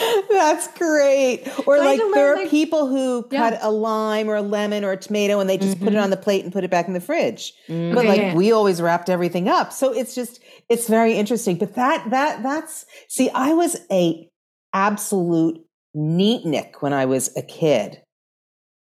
That's 0.31 0.69
great. 0.79 1.47
Or 1.67 1.77
So 1.79 1.85
like 1.85 1.99
there 1.99 2.11
learn, 2.11 2.39
are 2.39 2.43
like- 2.43 2.51
people 2.51 2.87
who 2.89 3.27
Yeah. 3.31 3.51
cut 3.51 3.59
a 3.63 3.71
lime 3.71 4.29
or 4.29 4.37
a 4.37 4.43
lemon 4.43 4.85
or 4.85 4.93
a 4.93 4.97
tomato 4.97 5.41
and 5.41 5.49
they 5.51 5.59
just 5.59 5.79
put 5.79 5.89
it 5.93 5.97
Mhm. 5.97 6.03
on 6.03 6.11
the 6.11 6.17
plate 6.17 6.45
and 6.45 6.53
put 6.53 6.65
it 6.65 6.71
back 6.71 6.87
in 6.89 6.95
the 6.95 7.01
fridge. 7.01 7.53
But 7.69 7.75
Mhm. 7.75 7.97
Okay, 7.99 8.09
like 8.09 8.21
yeah. 8.21 8.35
we 8.35 8.53
always 8.53 8.81
wrapped 8.81 9.11
everything 9.11 9.49
up. 9.49 9.73
So 9.73 9.93
it's 9.93 10.15
just 10.15 10.41
it's 10.69 10.87
very 10.89 11.15
interesting. 11.15 11.57
But 11.57 11.75
that 11.75 12.11
that 12.11 12.43
that's 12.43 12.87
see, 13.09 13.31
I 13.35 13.53
was 13.53 13.77
a 13.91 14.29
absolute 14.73 15.61
neatnik 15.97 16.75
when 16.81 16.93
I 16.93 17.05
was 17.05 17.31
a 17.37 17.43
kid. 17.43 18.01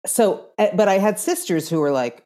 So 0.06 0.46
eh, 0.58 0.72
but 0.76 0.88
I 0.88 1.00
had 1.00 1.20
sisters 1.20 1.70
who 1.70 1.80
were 1.80 1.92
like 1.92 2.24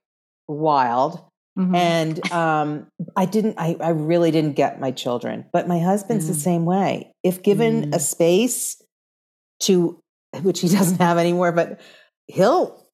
wild 0.48 1.20
Mhm. 1.60 1.76
and 1.76 2.32
um, 2.32 2.88
I 3.16 3.26
didn't. 3.26 3.56
I, 3.58 3.76
I 3.82 3.90
really 3.90 4.32
didn't 4.32 4.54
get 4.56 4.80
my 4.80 4.92
children, 4.92 5.46
but 5.52 5.68
my 5.68 5.80
husband's 5.80 6.28
the 6.28 6.34
Mm. 6.34 6.38
same 6.44 6.66
way. 6.66 7.12
If 7.24 7.44
given 7.44 7.94
a 7.94 7.98
Mm. 7.98 8.02
space 8.02 8.81
to, 9.62 10.00
which 10.42 10.60
he 10.62 10.68
doesn't 10.78 11.00
have 11.00 11.18
anymore, 11.18 11.52
but 11.52 11.80
he'll 12.28 12.86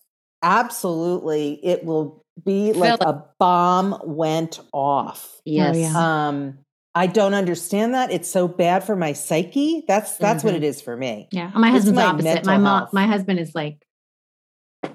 absolutely. 0.44 1.54
It 1.66 1.84
will 1.84 2.22
be 2.46 2.74
like 2.74 3.02
a 3.02 3.24
bomb 3.40 4.00
went 4.06 4.60
off. 4.74 5.40
Yes. 5.46 5.76
yeah. 5.78 6.28
Um, 6.28 6.60
I 6.94 7.08
don't 7.08 7.34
understand 7.34 7.94
that. 7.94 8.12
It's 8.12 8.30
so 8.30 8.48
bad 8.48 8.84
for 8.84 8.96
my 8.96 9.14
psyche. 9.14 9.84
That's 9.88 10.18
that's 10.18 10.44
what 10.44 10.54
Mhm. 10.54 10.58
it 10.58 10.64
is 10.64 10.82
for 10.82 10.96
me. 10.98 11.28
Yeah. 11.32 11.52
My 11.56 11.70
husband's 11.70 11.96
my 11.98 12.06
opposite. 12.06 12.46
My 12.46 12.58
mom, 12.58 12.80
health. 12.82 12.94
my 12.94 13.06
husband 13.06 13.40
is 13.40 13.54
like 13.54 13.84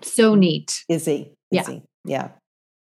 so 0.03 0.35
neat. 0.35 0.85
Is 0.89 1.05
he? 1.05 1.33
Yeah. 1.51 1.65
He? 1.69 1.83
Yeah. 2.05 2.29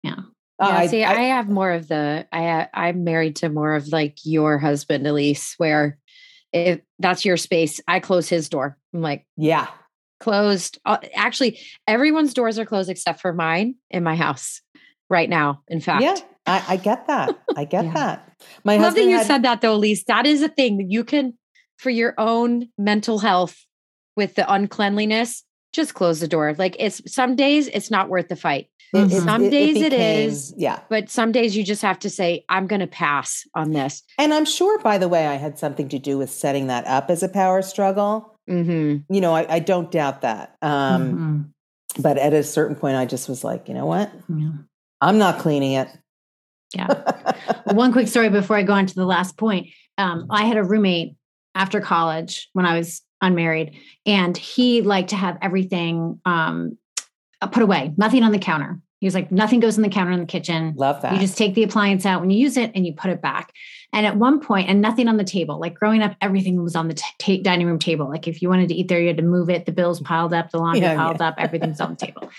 Yeah. 0.03 0.15
Uh, 0.59 0.67
Yeah, 0.69 0.77
I- 0.79 0.87
see, 0.87 1.05
I, 1.05 1.13
I- 1.13 1.21
have 1.37 1.49
more 1.49 1.71
of 1.73 1.87
the 1.89 2.27
I 2.33 2.69
I'm 2.75 3.05
married 3.05 3.37
to 3.37 3.49
more 3.49 3.75
of 3.75 3.89
like 3.89 4.19
your 4.25 4.59
husband, 4.59 5.07
Elise, 5.07 5.55
where 5.59 5.99
if 6.57 6.81
that's 6.99 7.25
your 7.25 7.37
space, 7.37 7.81
I 7.87 8.01
close 8.01 8.29
his 8.29 8.49
door. 8.49 8.77
I'm 8.95 9.03
like 9.03 9.27
yeah. 9.37 9.69
closed. 10.21 10.79
Uh, 10.85 10.99
actually, 11.15 11.61
everyone's 11.87 12.35
doors 12.35 12.59
are 12.59 12.65
closed 12.67 12.91
except 12.91 13.21
for 13.21 13.33
mine 13.33 13.77
in 13.91 14.03
my 14.03 14.17
house 14.17 14.63
right 15.11 15.29
now. 15.29 15.63
In 15.69 15.81
fact, 15.81 16.03
Yeah, 16.03 16.17
I, 16.47 16.65
I 16.69 16.77
get 16.77 17.07
that. 17.07 17.39
I 17.57 17.65
get 17.65 17.85
Yeah. 17.85 17.93
that. 17.95 18.33
My 18.65 18.75
love 18.75 18.81
that 18.83 18.87
husband 18.89 19.11
you 19.11 19.17
had- 19.19 19.27
said 19.27 19.43
that 19.43 19.61
though, 19.61 19.75
Elise. 19.75 20.05
That 20.05 20.27
is 20.27 20.43
a 20.43 20.49
thing 20.49 20.79
that 20.79 20.91
you 20.91 21.05
can 21.05 21.35
for 21.79 21.91
your 21.91 22.15
own 22.19 22.69
mental 22.79 23.19
health 23.19 23.57
with 24.17 24.35
the 24.35 24.51
uncleanliness, 24.51 25.45
just 25.73 25.93
close 25.95 26.21
the 26.21 26.29
door. 26.29 26.55
Like 26.57 26.75
it's 26.79 27.03
some 27.13 27.37
days 27.37 27.69
it's 27.69 27.91
not 27.91 28.09
worth 28.09 28.29
the 28.29 28.37
fight. 28.37 28.69
It- 28.93 29.13
it- 29.13 29.23
Some 29.23 29.43
it- 29.45 29.47
it 29.47 29.51
days 29.51 29.77
it 29.77 29.91
became- 29.91 30.29
is. 30.29 30.55
Yeah. 30.57 30.81
But 30.89 31.11
some 31.11 31.33
days 31.33 31.57
you 31.57 31.65
just 31.65 31.83
have 31.83 31.99
to 32.01 32.11
say, 32.11 32.45
I'm 32.49 32.67
going 32.67 32.81
to 32.81 32.87
pass 32.87 33.45
on 33.55 33.73
this. 33.73 34.03
And 34.19 34.33
I'm 34.33 34.45
sure, 34.45 34.79
by 34.79 34.99
the 34.99 35.09
way, 35.09 35.27
I 35.27 35.35
had 35.35 35.59
something 35.59 35.89
to 35.91 35.99
do 35.99 36.19
with 36.19 36.31
setting 36.31 36.67
that 36.69 36.87
up 36.87 37.11
as 37.11 37.23
a 37.23 37.29
power 37.29 37.63
struggle. 37.63 38.39
Mm-hmm. 38.49 39.13
You 39.13 39.21
know, 39.21 39.35
I, 39.35 39.47
I 39.55 39.59
don't 39.59 39.91
doubt 39.91 40.23
that. 40.23 40.57
Um, 40.63 41.53
Mhm. 41.97 42.03
But 42.03 42.19
at 42.19 42.33
a 42.35 42.43
certain 42.43 42.77
point, 42.77 42.97
I 42.97 43.07
just 43.07 43.29
was 43.29 43.43
like, 43.43 43.69
you 43.69 43.75
know 43.75 43.87
what? 43.87 44.13
Yeah. 44.29 44.51
I'm 45.01 45.17
not 45.19 45.39
cleaning 45.39 45.73
it. 45.73 45.89
Yeah. 46.75 46.89
One 47.73 47.91
quick 47.93 48.07
story 48.09 48.29
before 48.29 48.57
I 48.57 48.63
go 48.65 48.75
on 48.75 48.87
to 48.87 48.95
the 48.95 49.07
last 49.07 49.37
point. 49.39 49.69
Um, 49.99 50.27
I 50.29 50.45
had 50.45 50.59
a 50.59 50.63
roommate 50.65 51.15
after 51.55 51.81
college 51.81 52.51
when 52.53 52.67
I 52.67 52.77
was 52.77 53.01
unmarried, 53.23 53.77
and 54.05 54.37
he 54.37 54.83
liked 54.83 55.09
to 55.11 55.17
have 55.17 55.39
everything 55.41 56.21
um, 56.27 56.77
put 57.41 57.63
away, 57.63 57.93
nothing 57.97 58.23
on 58.23 58.33
the 58.33 58.39
counter. 58.39 58.81
He 59.01 59.07
was 59.07 59.15
like, 59.15 59.31
nothing 59.31 59.61
goes 59.61 59.77
in 59.77 59.83
the 59.83 59.91
counter 59.91 60.11
in 60.13 60.21
the 60.21 60.27
kitchen. 60.27 60.73
Love 60.75 61.03
that. 61.03 61.13
You 61.13 61.19
just 61.21 61.37
take 61.37 61.55
the 61.55 61.63
appliance 61.63 62.07
out 62.07 62.23
when 62.23 62.31
you 62.31 62.39
use 62.39 62.57
it 62.57 62.73
and 62.75 62.87
you 62.87 62.95
put 62.95 63.11
it 63.11 63.21
back. 63.21 63.53
And 63.93 64.07
at 64.07 64.17
one 64.17 64.41
point, 64.41 64.71
and 64.71 64.81
nothing 64.81 65.07
on 65.07 65.19
the 65.19 65.23
table. 65.25 65.61
Like 65.61 65.75
growing 65.75 66.03
up, 66.03 66.17
everything 66.23 66.63
was 66.63 66.75
on 66.75 66.89
the 66.89 66.99
t- 67.19 67.43
dining 67.43 67.67
room 67.67 67.79
table. 67.79 68.09
Like 68.09 68.27
if 68.27 68.41
you 68.41 68.49
wanted 68.49 68.69
to 68.71 68.75
eat 68.75 68.89
there, 68.89 68.99
you 68.99 69.09
had 69.09 69.19
to 69.19 69.23
move 69.23 69.51
it. 69.51 69.67
The 69.67 69.73
bills 69.73 70.01
piled 70.01 70.33
up, 70.33 70.51
the 70.51 70.59
laundry 70.59 70.81
Yeah, 70.81 70.93
yeah. 70.93 70.97
piled 70.97 71.21
up, 71.21 71.35
everything's 71.37 71.79
on 71.79 71.91
the 71.91 72.07
table. 72.07 72.31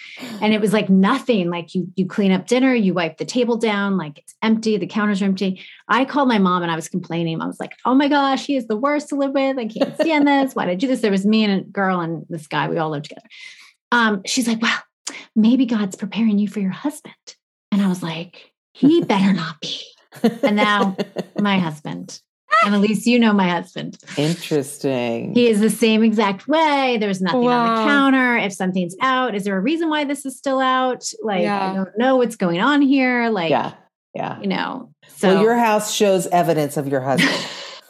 And 0.41 0.51
it 0.51 0.59
was 0.59 0.73
like 0.73 0.89
nothing. 0.89 1.51
Like 1.51 1.75
you 1.75 1.87
you 1.95 2.07
clean 2.07 2.31
up 2.31 2.47
dinner, 2.47 2.73
you 2.73 2.93
wipe 2.95 3.17
the 3.17 3.25
table 3.25 3.57
down, 3.57 3.95
like 3.97 4.17
it's 4.17 4.33
empty, 4.41 4.77
the 4.77 4.87
counters 4.87 5.21
are 5.21 5.25
empty. 5.25 5.61
I 5.87 6.05
called 6.05 6.27
my 6.27 6.39
mom 6.39 6.63
and 6.63 6.71
I 6.71 6.75
was 6.75 6.89
complaining. 6.89 7.39
I 7.39 7.45
was 7.45 7.59
like, 7.59 7.73
"Oh 7.85 7.93
my 7.93 8.07
gosh, 8.07 8.45
he 8.47 8.55
is 8.55 8.65
the 8.65 8.75
worst 8.77 9.09
to 9.09 9.15
live 9.15 9.31
with. 9.31 9.59
I 9.59 9.67
can't 9.67 9.93
stand 10.01 10.27
this. 10.27 10.55
Why 10.55 10.65
did 10.65 10.71
I 10.71 10.75
do 10.75 10.87
this?" 10.87 11.01
There 11.01 11.11
was 11.11 11.25
me 11.25 11.43
and 11.43 11.61
a 11.61 11.63
girl 11.63 11.99
and 11.99 12.25
this 12.29 12.47
guy. 12.47 12.67
We 12.67 12.79
all 12.79 12.89
lived 12.89 13.05
together. 13.05 13.27
Um, 13.91 14.21
she's 14.25 14.47
like, 14.47 14.61
"Well, 14.61 14.77
maybe 15.35 15.65
God's 15.65 15.95
preparing 15.95 16.37
you 16.39 16.47
for 16.47 16.59
your 16.59 16.71
husband." 16.71 17.13
And 17.71 17.81
I 17.81 17.87
was 17.87 18.01
like, 18.03 18.51
"He 18.73 19.01
better 19.01 19.33
not 19.33 19.59
be." 19.61 19.81
And 20.43 20.55
now 20.55 20.95
my 21.39 21.59
husband. 21.59 22.21
And 22.65 22.73
at 22.73 22.81
least 22.81 23.05
you 23.05 23.19
know 23.19 23.33
my 23.33 23.47
husband. 23.49 23.97
Interesting. 24.17 25.33
He 25.35 25.47
is 25.47 25.59
the 25.59 25.69
same 25.69 26.01
exact 26.01 26.47
way. 26.47 26.97
There's 26.99 27.21
nothing 27.21 27.47
on 27.47 27.75
the 27.75 27.83
counter. 27.91 28.37
If 28.37 28.53
something's 28.53 28.95
out, 29.01 29.35
is 29.35 29.43
there 29.43 29.55
a 29.57 29.61
reason 29.61 29.89
why 29.89 30.05
this 30.05 30.25
is 30.25 30.37
still 30.37 30.59
out? 30.59 31.03
Like, 31.21 31.43
Yeah. 31.43 31.71
I 31.71 31.75
don't 31.75 31.95
know 31.97 32.15
what's 32.15 32.35
going 32.35 32.59
on 32.59 32.81
here. 32.81 33.29
Like, 33.29 33.51
yeah. 33.51 33.73
Yeah. 34.15 34.39
you 34.41 34.47
know. 34.47 34.91
So 35.07 35.35
well, 35.35 35.43
your 35.43 35.57
house 35.57 35.93
shows 35.93 36.25
evidence 36.27 36.77
of 36.77 36.87
your 36.87 37.01
husband 37.01 37.45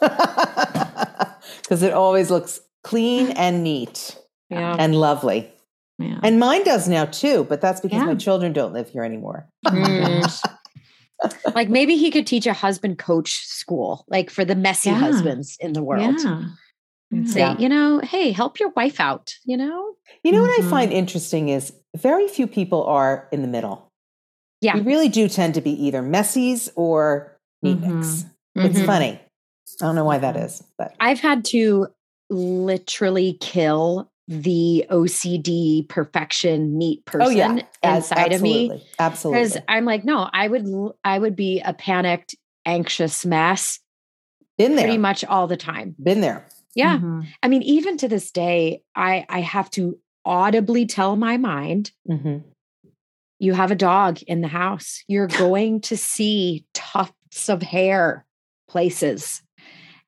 because 1.62 1.82
it 1.82 1.92
always 1.92 2.30
looks 2.30 2.60
clean 2.82 3.30
and 3.30 3.62
neat 3.64 4.18
Yeah. 4.50 4.76
and 4.78 4.94
lovely. 4.94 5.50
Yeah. 5.98 6.18
And 6.22 6.38
mine 6.38 6.64
does 6.64 6.88
now 6.88 7.04
too, 7.06 7.44
but 7.44 7.60
that's 7.60 7.80
because 7.80 8.04
my 8.04 8.14
children 8.14 8.52
don't 8.52 8.72
live 8.72 8.88
here 8.88 9.02
anymore. 9.04 9.48
Mm. 9.66 10.44
like 11.54 11.68
maybe 11.68 11.96
he 11.96 12.10
could 12.10 12.26
teach 12.26 12.46
a 12.46 12.52
husband 12.52 12.98
coach 12.98 13.44
school, 13.46 14.04
like 14.08 14.30
for 14.30 14.44
the 14.44 14.54
messy 14.54 14.90
Yeah. 14.90 14.96
husbands 14.98 15.56
in 15.60 15.72
the 15.72 15.82
world. 15.82 16.16
Yeah. 16.22 16.42
And 17.10 17.28
say, 17.28 17.56
you 17.58 17.70
know, 17.70 18.00
hey, 18.00 18.32
help 18.32 18.60
your 18.60 18.68
wife 18.76 19.00
out, 19.00 19.32
you 19.46 19.56
know? 19.56 19.94
You 20.22 20.30
know 20.30 20.42
what 20.42 20.60
I 20.60 20.62
Mhm. 20.62 20.70
find 20.70 20.92
interesting 20.92 21.48
is 21.48 21.72
very 21.96 22.28
few 22.28 22.46
people 22.46 22.84
are 22.84 23.26
in 23.32 23.40
the 23.40 23.48
middle. 23.48 23.90
Yeah. 24.60 24.74
We 24.74 24.82
really 24.82 25.08
do 25.08 25.26
tend 25.28 25.54
to 25.54 25.62
be 25.62 25.70
either 25.86 26.02
messies 26.02 26.68
or 26.76 27.38
neatniks. 27.64 28.26
It's 28.54 28.78
Mhm. 28.80 28.86
funny. 28.86 29.20
I 29.80 29.84
don't 29.86 29.94
know 29.94 30.04
why 30.04 30.18
that 30.18 30.36
is, 30.36 30.62
but 30.76 30.94
I've 31.00 31.20
had 31.20 31.44
to 31.46 31.86
literally 32.28 33.38
kill 33.40 34.10
the 34.28 34.84
OCD 34.90 35.88
perfection 35.88 36.76
neat 36.76 37.04
person 37.06 37.26
oh 37.26 37.30
yeah, 37.30 37.62
As- 37.82 38.04
inside 38.10 38.32
of 38.34 38.42
me 38.42 38.66
absolutely. 38.66 38.86
Absolutely. 38.98 39.42
because 39.44 39.58
I'm 39.68 39.84
like, 39.86 40.04
no, 40.04 40.28
I 40.32 40.46
would 40.48 40.66
I 41.02 41.18
would 41.18 41.34
be 41.34 41.60
a 41.64 41.72
panicked, 41.72 42.34
anxious 42.66 43.24
mess 43.24 43.80
Been 44.58 44.76
there. 44.76 44.84
pretty 44.84 44.98
much 44.98 45.24
all 45.24 45.46
the 45.46 45.56
time. 45.56 45.96
Been 46.02 46.20
there. 46.20 46.46
Yeah. 46.74 46.98
Mhm. 46.98 47.26
I 47.42 47.48
mean, 47.48 47.62
even 47.62 47.96
to 47.98 48.08
this 48.08 48.30
day, 48.30 48.82
I 48.94 49.24
I 49.30 49.40
have 49.40 49.70
to 49.72 49.98
audibly 50.26 50.84
tell 50.84 51.16
my 51.16 51.38
mind, 51.38 51.90
hmm 52.06 52.38
you 53.40 53.54
have 53.54 53.70
a 53.70 53.76
dog 53.76 54.20
in 54.26 54.40
the 54.40 54.48
house. 54.48 55.04
You're 55.06 55.28
going 55.28 55.80
to 55.82 55.96
see 55.96 56.66
tufts 56.74 57.48
of 57.48 57.62
hair 57.62 58.26
places. 58.68 59.42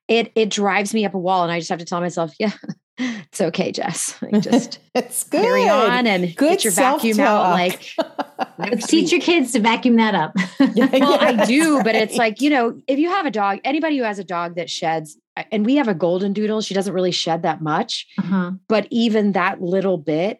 It 0.09 0.31
it 0.35 0.49
drives 0.49 0.93
me 0.93 1.05
up 1.05 1.13
a 1.13 1.17
wall, 1.17 1.43
and 1.43 1.51
I 1.51 1.57
just 1.59 1.69
have 1.69 1.79
to 1.79 1.85
tell 1.85 2.01
myself, 2.01 2.33
yeah, 2.39 2.51
it's 2.97 3.41
okay, 3.41 3.71
Jess. 3.71 4.15
Like, 4.21 4.41
just 4.41 4.79
it's 4.93 5.23
good. 5.23 5.41
carry 5.41 5.67
on 5.67 6.05
and 6.07 6.35
Good 6.35 6.49
get 6.49 6.63
your 6.63 6.73
vacuum 6.73 7.19
out. 7.19 7.51
Like 7.51 7.95
teach 8.87 9.11
your 9.11 9.21
kids 9.21 9.53
to 9.53 9.59
vacuum 9.59 9.95
that 9.97 10.15
up. 10.15 10.33
Yeah, 10.75 10.87
well, 10.93 11.19
I 11.19 11.31
yes, 11.31 11.47
do, 11.47 11.83
but 11.83 11.95
it's 11.95 12.15
like, 12.17 12.39
you 12.41 12.49
know, 12.49 12.79
if 12.87 12.99
you 12.99 13.09
have 13.09 13.25
a 13.25 13.31
dog, 13.31 13.59
anybody 13.63 13.97
who 13.97 14.03
has 14.03 14.19
a 14.19 14.23
dog 14.23 14.55
that 14.55 14.69
sheds, 14.69 15.17
and 15.51 15.65
we 15.65 15.75
have 15.77 15.87
a 15.87 15.93
golden 15.95 16.33
doodle, 16.33 16.61
she 16.61 16.73
doesn't 16.73 16.93
really 16.93 17.11
shed 17.11 17.41
that 17.43 17.61
much, 17.61 18.05
Uh-huh. 18.19 18.51
but 18.69 18.87
even 18.91 19.31
that 19.33 19.61
little 19.61 19.97
bit, 19.97 20.39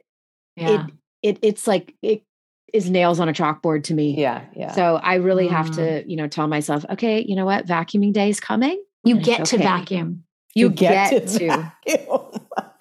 Yeah. 0.55 0.87
it 1.23 1.39
it's 1.41 1.65
like 1.67 1.95
it 2.01 2.23
is 2.71 2.89
nails 2.89 3.19
on 3.19 3.27
a 3.29 3.33
chalkboard 3.33 3.83
to 3.85 3.93
me. 3.93 4.15
yeah, 4.17 4.45
yeah. 4.55 4.71
So 4.73 4.95
I 4.97 5.15
really 5.15 5.47
have 5.47 5.71
Mm. 5.71 5.75
to, 5.75 6.09
you 6.09 6.15
know, 6.15 6.27
tell 6.27 6.47
myself, 6.47 6.85
okay, 6.91 7.25
you 7.27 7.35
know 7.35 7.45
what, 7.45 7.65
vacuuming 7.65 8.13
day 8.13 8.29
is 8.29 8.39
coming. 8.39 8.81
you 9.03 9.17
It's 9.17 9.25
get 9.25 9.45
to 9.45 9.57
vacuum. 9.57 10.23
You, 10.53 10.69
get, 10.69 11.27
to. 11.27 11.47
vacuum. 11.87 12.31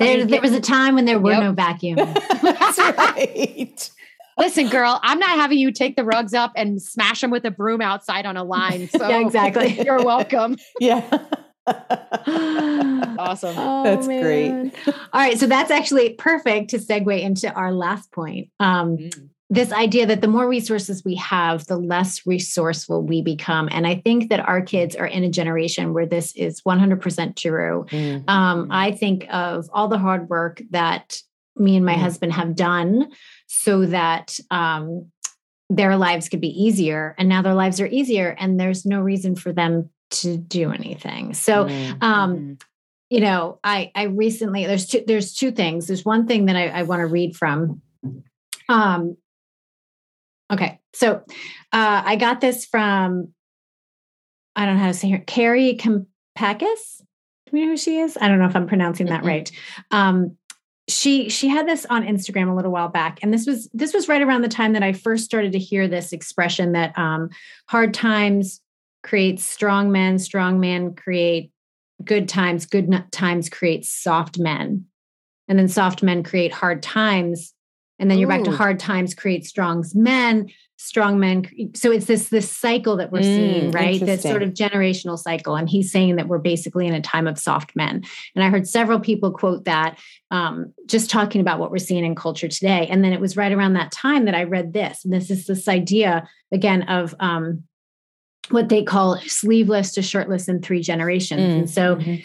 There, 0.00 0.24
there 0.26 0.40
was 0.40 0.52
a 0.52 0.60
time 0.60 0.94
when 0.96 1.04
there 1.04 1.18
were 1.20 1.32
Yep. 1.32 1.42
no 1.42 1.52
vacuum. 1.52 1.96
That's 2.42 2.78
right. 2.78 3.90
Listen, 4.38 4.68
girl, 4.68 4.98
I'm 5.02 5.18
not 5.18 5.30
having 5.30 5.58
you 5.58 5.70
take 5.70 5.96
the 5.96 6.04
rugs 6.04 6.32
up 6.34 6.52
and 6.56 6.80
smash 6.80 7.20
them 7.20 7.30
with 7.30 7.44
a 7.44 7.50
broom 7.50 7.80
outside 7.82 8.24
on 8.26 8.36
a 8.36 8.42
line. 8.44 8.88
So 8.96 9.06
Yeah, 9.06 9.20
exactly. 9.20 9.78
You're 9.84 10.02
welcome. 10.02 10.56
Yeah. 10.80 11.02
Awesome. 13.18 13.54
That's 13.84 14.06
great. 14.06 14.72
All 14.86 15.20
right. 15.20 15.38
So 15.38 15.46
that's 15.46 15.70
actually 15.70 16.14
perfect 16.14 16.70
to 16.70 16.78
segue 16.78 17.20
into 17.20 17.52
our 17.52 17.72
last 17.72 18.10
point. 18.12 18.48
Um, 18.58 19.10
this 19.52 19.72
idea 19.72 20.06
that 20.06 20.20
the 20.20 20.28
more 20.28 20.48
resources 20.48 21.04
we 21.04 21.16
have, 21.16 21.66
the 21.66 21.76
less 21.76 22.24
resourceful 22.24 23.02
we 23.02 23.20
become. 23.20 23.68
And 23.72 23.84
I 23.84 23.96
think 23.96 24.30
that 24.30 24.38
our 24.38 24.62
kids 24.62 24.94
are 24.94 25.06
in 25.06 25.24
a 25.24 25.28
generation 25.28 25.92
where 25.92 26.06
this 26.06 26.32
is 26.36 26.62
100% 26.62 27.36
true. 27.36 27.84
Mm. 27.90 28.30
Um, 28.30 28.68
I 28.70 28.92
think 28.92 29.26
of 29.28 29.68
all 29.72 29.88
the 29.88 29.98
hard 29.98 30.28
work 30.28 30.62
that 30.70 31.20
me 31.56 31.76
and 31.76 31.84
my 31.84 31.94
Mm. 31.96 32.00
husband 32.00 32.32
have 32.32 32.54
done 32.54 33.10
so 33.48 33.86
that 33.86 34.38
um, 34.52 35.06
their 35.68 35.96
lives 35.96 36.28
could 36.28 36.40
be 36.40 36.62
easier. 36.62 37.16
And 37.18 37.28
now 37.28 37.42
their 37.42 37.54
lives 37.54 37.80
are 37.80 37.86
easier, 37.88 38.36
and 38.38 38.58
there's 38.58 38.86
no 38.86 39.00
reason 39.00 39.34
for 39.34 39.52
them 39.52 39.90
to 40.10 40.36
do 40.36 40.70
anything. 40.70 41.34
So, 41.34 41.64
Mm. 41.64 42.02
um, 42.02 42.58
you 43.08 43.20
know, 43.20 43.58
I 43.64 43.90
I 43.96 44.04
recently 44.04 44.64
there's 44.66 44.86
two 44.86 45.02
there's 45.04 45.34
two 45.34 45.50
things. 45.50 45.88
There's 45.88 46.04
one 46.04 46.28
thing 46.28 46.46
that 46.46 46.54
I, 46.54 46.68
I 46.68 46.82
want 46.84 47.00
to 47.00 47.06
read 47.06 47.36
from. 47.36 47.82
Um, 48.68 49.16
okay, 50.50 50.80
so 50.92 51.16
uh, 51.72 52.02
I 52.04 52.16
got 52.16 52.40
this 52.40 52.64
from 52.64 53.32
I 54.56 54.66
don't 54.66 54.76
know 54.76 54.82
how 54.82 54.88
to 54.88 54.94
say 54.94 55.10
her 55.10 55.18
Kari 55.18 55.76
Kampakis. 55.76 56.98
Do 56.98 57.52
we 57.52 57.62
know 57.62 57.68
who 57.68 57.76
she 57.76 57.98
is? 57.98 58.18
I 58.20 58.28
don't 58.28 58.38
know 58.38 58.46
if 58.46 58.56
I'm 58.56 58.66
pronouncing 58.66 59.06
that 59.06 59.24
right. 59.24 59.50
Um, 59.90 60.36
she 60.88 61.28
she 61.28 61.48
had 61.48 61.68
this 61.68 61.86
on 61.86 62.04
Instagram 62.04 62.50
a 62.50 62.54
little 62.54 62.72
while 62.72 62.88
back, 62.88 63.20
and 63.22 63.32
this 63.32 63.46
was 63.46 63.68
this 63.72 63.94
was 63.94 64.08
right 64.08 64.22
around 64.22 64.42
the 64.42 64.48
time 64.48 64.72
that 64.72 64.82
I 64.82 64.92
first 64.92 65.24
started 65.24 65.52
to 65.52 65.58
hear 65.58 65.86
this 65.86 66.12
expression 66.12 66.72
that 66.72 66.96
um, 66.98 67.30
hard 67.68 67.94
times 67.94 68.60
create 69.02 69.40
strong 69.40 69.92
men, 69.92 70.18
strong 70.18 70.60
men 70.60 70.94
create 70.94 71.52
good 72.04 72.28
times, 72.28 72.66
good 72.66 73.04
times 73.12 73.48
create 73.48 73.84
soft 73.84 74.38
men, 74.38 74.84
and 75.48 75.58
then 75.58 75.68
soft 75.68 76.02
men 76.02 76.22
create 76.22 76.52
hard 76.52 76.82
times, 76.82 77.54
and 78.00 78.10
then 78.10 78.18
you're 78.18 78.28
back 78.28 78.42
to 78.44 78.50
hard 78.56 78.80
times 78.80 79.14
create 79.14 79.46
strong 79.46 79.84
men, 79.94 80.48
strong 80.76 81.20
men. 81.20 81.46
So 81.74 81.92
it's 81.92 82.06
this 82.06 82.30
this 82.30 82.50
cycle 82.50 82.96
that 82.96 83.12
we're 83.12 83.22
seeing, 83.22 83.70
Mm, 83.70 83.74
right? 83.74 84.00
This 84.00 84.22
sort 84.22 84.42
of 84.42 84.54
generational 84.54 85.18
cycle, 85.18 85.54
and 85.54 85.68
he's 85.68 85.92
saying 85.92 86.16
that 86.16 86.26
we're 86.26 86.38
basically 86.38 86.86
in 86.86 86.94
a 86.94 87.00
time 87.02 87.26
of 87.26 87.38
soft 87.38 87.76
men. 87.76 88.02
And 88.34 88.42
I 88.42 88.48
heard 88.48 88.66
several 88.66 88.98
people 88.98 89.30
quote 89.30 89.64
that, 89.66 89.98
um, 90.30 90.72
just 90.86 91.10
talking 91.10 91.40
about 91.42 91.60
what 91.60 91.70
we're 91.70 91.78
seeing 91.78 92.04
in 92.04 92.14
culture 92.14 92.48
today. 92.48 92.86
And 92.88 93.04
then 93.04 93.12
it 93.12 93.20
was 93.20 93.36
right 93.36 93.52
around 93.52 93.74
that 93.74 93.92
time 93.92 94.24
that 94.24 94.34
I 94.34 94.44
read 94.44 94.72
this, 94.72 95.04
and 95.04 95.12
this 95.12 95.30
is 95.30 95.46
this 95.46 95.68
idea 95.68 96.26
again 96.50 96.82
of 96.88 97.14
um, 97.20 97.64
what 98.48 98.68
they 98.70 98.82
call 98.82 99.18
sleeveless 99.26 99.92
to 99.92 100.02
shirtless 100.02 100.48
in 100.48 100.60
three 100.62 100.82
generations. 100.82 101.42
Mm, 101.42 101.58
And 101.58 101.70
so 101.70 101.96
mhm. 101.96 102.24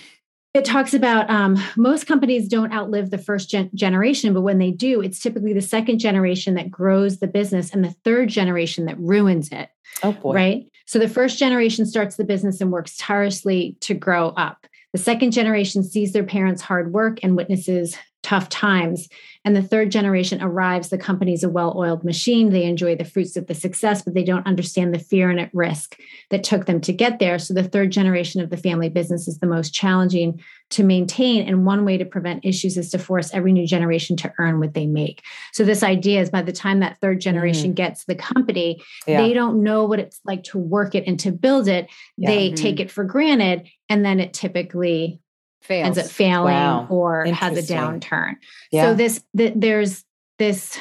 It 0.56 0.64
talks 0.66 0.94
about 0.94 1.30
um, 1.30 1.62
most 1.76 2.08
companies 2.08 2.48
don't 2.48 2.72
outlive 2.74 3.10
the 3.10 3.18
first 3.18 3.50
gen- 3.50 3.70
generation, 3.76 4.34
but 4.34 4.42
when 4.42 4.58
they 4.58 4.72
do, 4.72 5.02
it's 5.02 5.20
typically 5.20 5.52
the 5.54 5.62
second 5.62 6.00
generation 6.00 6.54
that 6.56 6.72
grows 6.72 7.20
the 7.20 7.28
business 7.28 7.72
and 7.74 7.84
the 7.84 7.94
third 8.06 8.30
generation 8.30 8.86
that 8.86 8.98
ruins 8.98 9.50
it, 9.52 9.70
Oh 10.02 10.14
boy. 10.14 10.34
right? 10.34 10.66
So 10.86 10.98
the 10.98 11.10
first 11.10 11.38
generation 11.38 11.86
starts 11.86 12.16
the 12.16 12.24
business 12.24 12.62
and 12.62 12.72
works 12.72 12.96
tirelessly 12.96 13.76
to 13.82 13.94
grow 13.94 14.30
up. 14.30 14.66
The 14.94 15.00
second 15.00 15.32
generation 15.32 15.84
sees 15.84 16.14
their 16.14 16.24
parents' 16.24 16.62
hard 16.62 16.94
work 16.94 17.20
and 17.22 17.36
witnesses 17.36 17.98
tough 18.26 18.50
times. 18.50 19.08
And 19.46 19.56
the 19.56 19.62
third 19.62 19.92
generation 19.92 20.42
arrives, 20.42 20.90
the 20.90 20.98
company's 20.98 21.44
a 21.44 21.50
well 21.50 21.78
oiled 21.78 22.04
machine. 22.04 22.50
They 22.50 22.64
enjoy 22.64 22.96
the 22.96 23.06
fruits 23.06 23.38
of 23.38 23.46
the 23.46 23.54
success, 23.54 24.02
but 24.02 24.16
they 24.16 24.24
don't 24.24 24.48
understand 24.48 24.92
the 24.92 25.00
fear 25.00 25.30
and 25.30 25.40
at 25.40 25.54
risk 25.54 26.00
that 26.32 26.44
took 26.44 26.66
them 26.66 26.82
to 26.82 26.92
get 26.92 27.20
there. 27.20 27.38
So 27.38 27.54
the 27.54 27.64
third 27.64 27.92
generation 27.92 28.42
of 28.42 28.50
the 28.50 28.58
family 28.58 28.90
business 28.90 29.28
is 29.28 29.38
the 29.38 29.46
most 29.46 29.76
challenging 29.76 30.42
to 30.72 30.84
maintain. 30.84 31.48
And 31.48 31.68
one 31.68 31.86
way 31.86 32.00
to 32.00 32.06
prevent 32.06 32.44
issues 32.44 32.76
is 32.76 32.90
to 32.90 32.98
force 32.98 33.32
every 33.32 33.54
new 33.54 33.68
generation 33.68 34.18
to 34.18 34.34
earn 34.40 34.60
what 34.60 34.74
they 34.74 34.88
make. 34.88 35.22
So 35.54 35.64
this 35.64 35.84
idea 35.84 36.22
is 36.22 36.32
by 36.32 36.42
the 36.42 36.52
time 36.52 36.80
that 36.80 37.00
third 37.00 37.22
generation 37.22 37.74
mm. 37.74 37.76
gets 37.76 38.06
the 38.06 38.16
company, 38.16 38.82
yeah. 39.06 39.22
they 39.22 39.34
don't 39.34 39.62
know 39.62 39.86
what 39.86 40.00
it's 40.00 40.20
like 40.26 40.44
to 40.46 40.58
work 40.58 40.96
it 40.96 41.04
and 41.06 41.20
to 41.20 41.32
build 41.32 41.68
it. 41.68 41.88
Yeah. 42.18 42.32
They 42.32 42.48
mm-hmm. 42.48 42.56
take 42.56 42.80
it 42.80 42.90
for 42.90 43.04
granted. 43.04 43.70
And 43.90 44.04
then 44.04 44.20
it 44.20 44.34
typically 44.34 45.22
Fails. 45.66 45.86
ends 45.86 45.98
up 45.98 46.06
failing 46.06 46.54
wow. 46.54 46.88
or 46.90 47.26
has 47.26 47.58
a 47.58 47.74
downturn. 47.74 48.36
Yeah. 48.72 48.84
So 48.84 48.94
this 48.94 49.24
th- 49.36 49.54
there's 49.56 50.04
this 50.38 50.78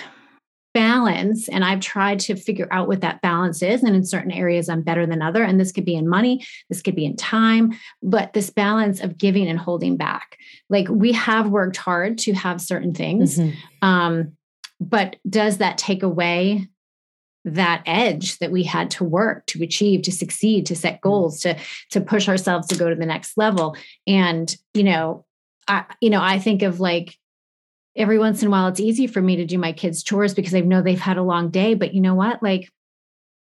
balance 0.74 1.48
and 1.48 1.64
I've 1.64 1.80
tried 1.80 2.18
to 2.20 2.34
figure 2.34 2.66
out 2.70 2.88
what 2.88 3.00
that 3.00 3.22
balance 3.22 3.62
is 3.62 3.82
and 3.82 3.94
in 3.94 4.04
certain 4.04 4.32
areas 4.32 4.68
I'm 4.68 4.82
better 4.82 5.06
than 5.06 5.22
other 5.22 5.44
and 5.44 5.58
this 5.58 5.70
could 5.70 5.84
be 5.84 5.94
in 5.94 6.08
money, 6.08 6.44
this 6.68 6.82
could 6.82 6.96
be 6.96 7.06
in 7.06 7.16
time, 7.16 7.78
but 8.02 8.32
this 8.32 8.50
balance 8.50 9.00
of 9.00 9.16
giving 9.16 9.48
and 9.48 9.58
holding 9.58 9.96
back. 9.96 10.36
Like 10.68 10.88
we 10.88 11.12
have 11.12 11.48
worked 11.48 11.76
hard 11.76 12.18
to 12.18 12.32
have 12.34 12.60
certain 12.60 12.92
things. 12.92 13.38
Mm-hmm. 13.38 13.88
Um, 13.88 14.32
but 14.80 15.16
does 15.28 15.58
that 15.58 15.78
take 15.78 16.02
away 16.02 16.68
that 17.44 17.82
edge 17.86 18.38
that 18.38 18.50
we 18.50 18.62
had 18.62 18.90
to 18.90 19.04
work 19.04 19.44
to 19.46 19.62
achieve 19.62 20.02
to 20.02 20.12
succeed 20.12 20.66
to 20.66 20.76
set 20.76 20.98
mm. 20.98 21.00
goals 21.02 21.40
to 21.40 21.56
to 21.90 22.00
push 22.00 22.28
ourselves 22.28 22.66
to 22.68 22.76
go 22.76 22.88
to 22.88 22.94
the 22.94 23.06
next 23.06 23.36
level. 23.36 23.76
And 24.06 24.54
you 24.72 24.84
know 24.84 25.24
i 25.66 25.84
you 26.00 26.10
know 26.10 26.20
i 26.20 26.38
think 26.38 26.62
of 26.62 26.80
like 26.80 27.16
every 27.96 28.18
once 28.18 28.42
in 28.42 28.48
a 28.48 28.50
while 28.50 28.68
it's 28.68 28.80
easy 28.80 29.06
for 29.06 29.22
me 29.22 29.36
to 29.36 29.46
do 29.46 29.56
my 29.56 29.72
kids 29.72 30.02
chores 30.02 30.34
because 30.34 30.54
i 30.54 30.60
know 30.60 30.82
they've 30.82 31.00
had 31.00 31.16
a 31.16 31.22
long 31.22 31.50
day 31.50 31.74
but 31.74 31.94
you 31.94 32.00
know 32.00 32.14
what? 32.14 32.42
Like 32.42 32.70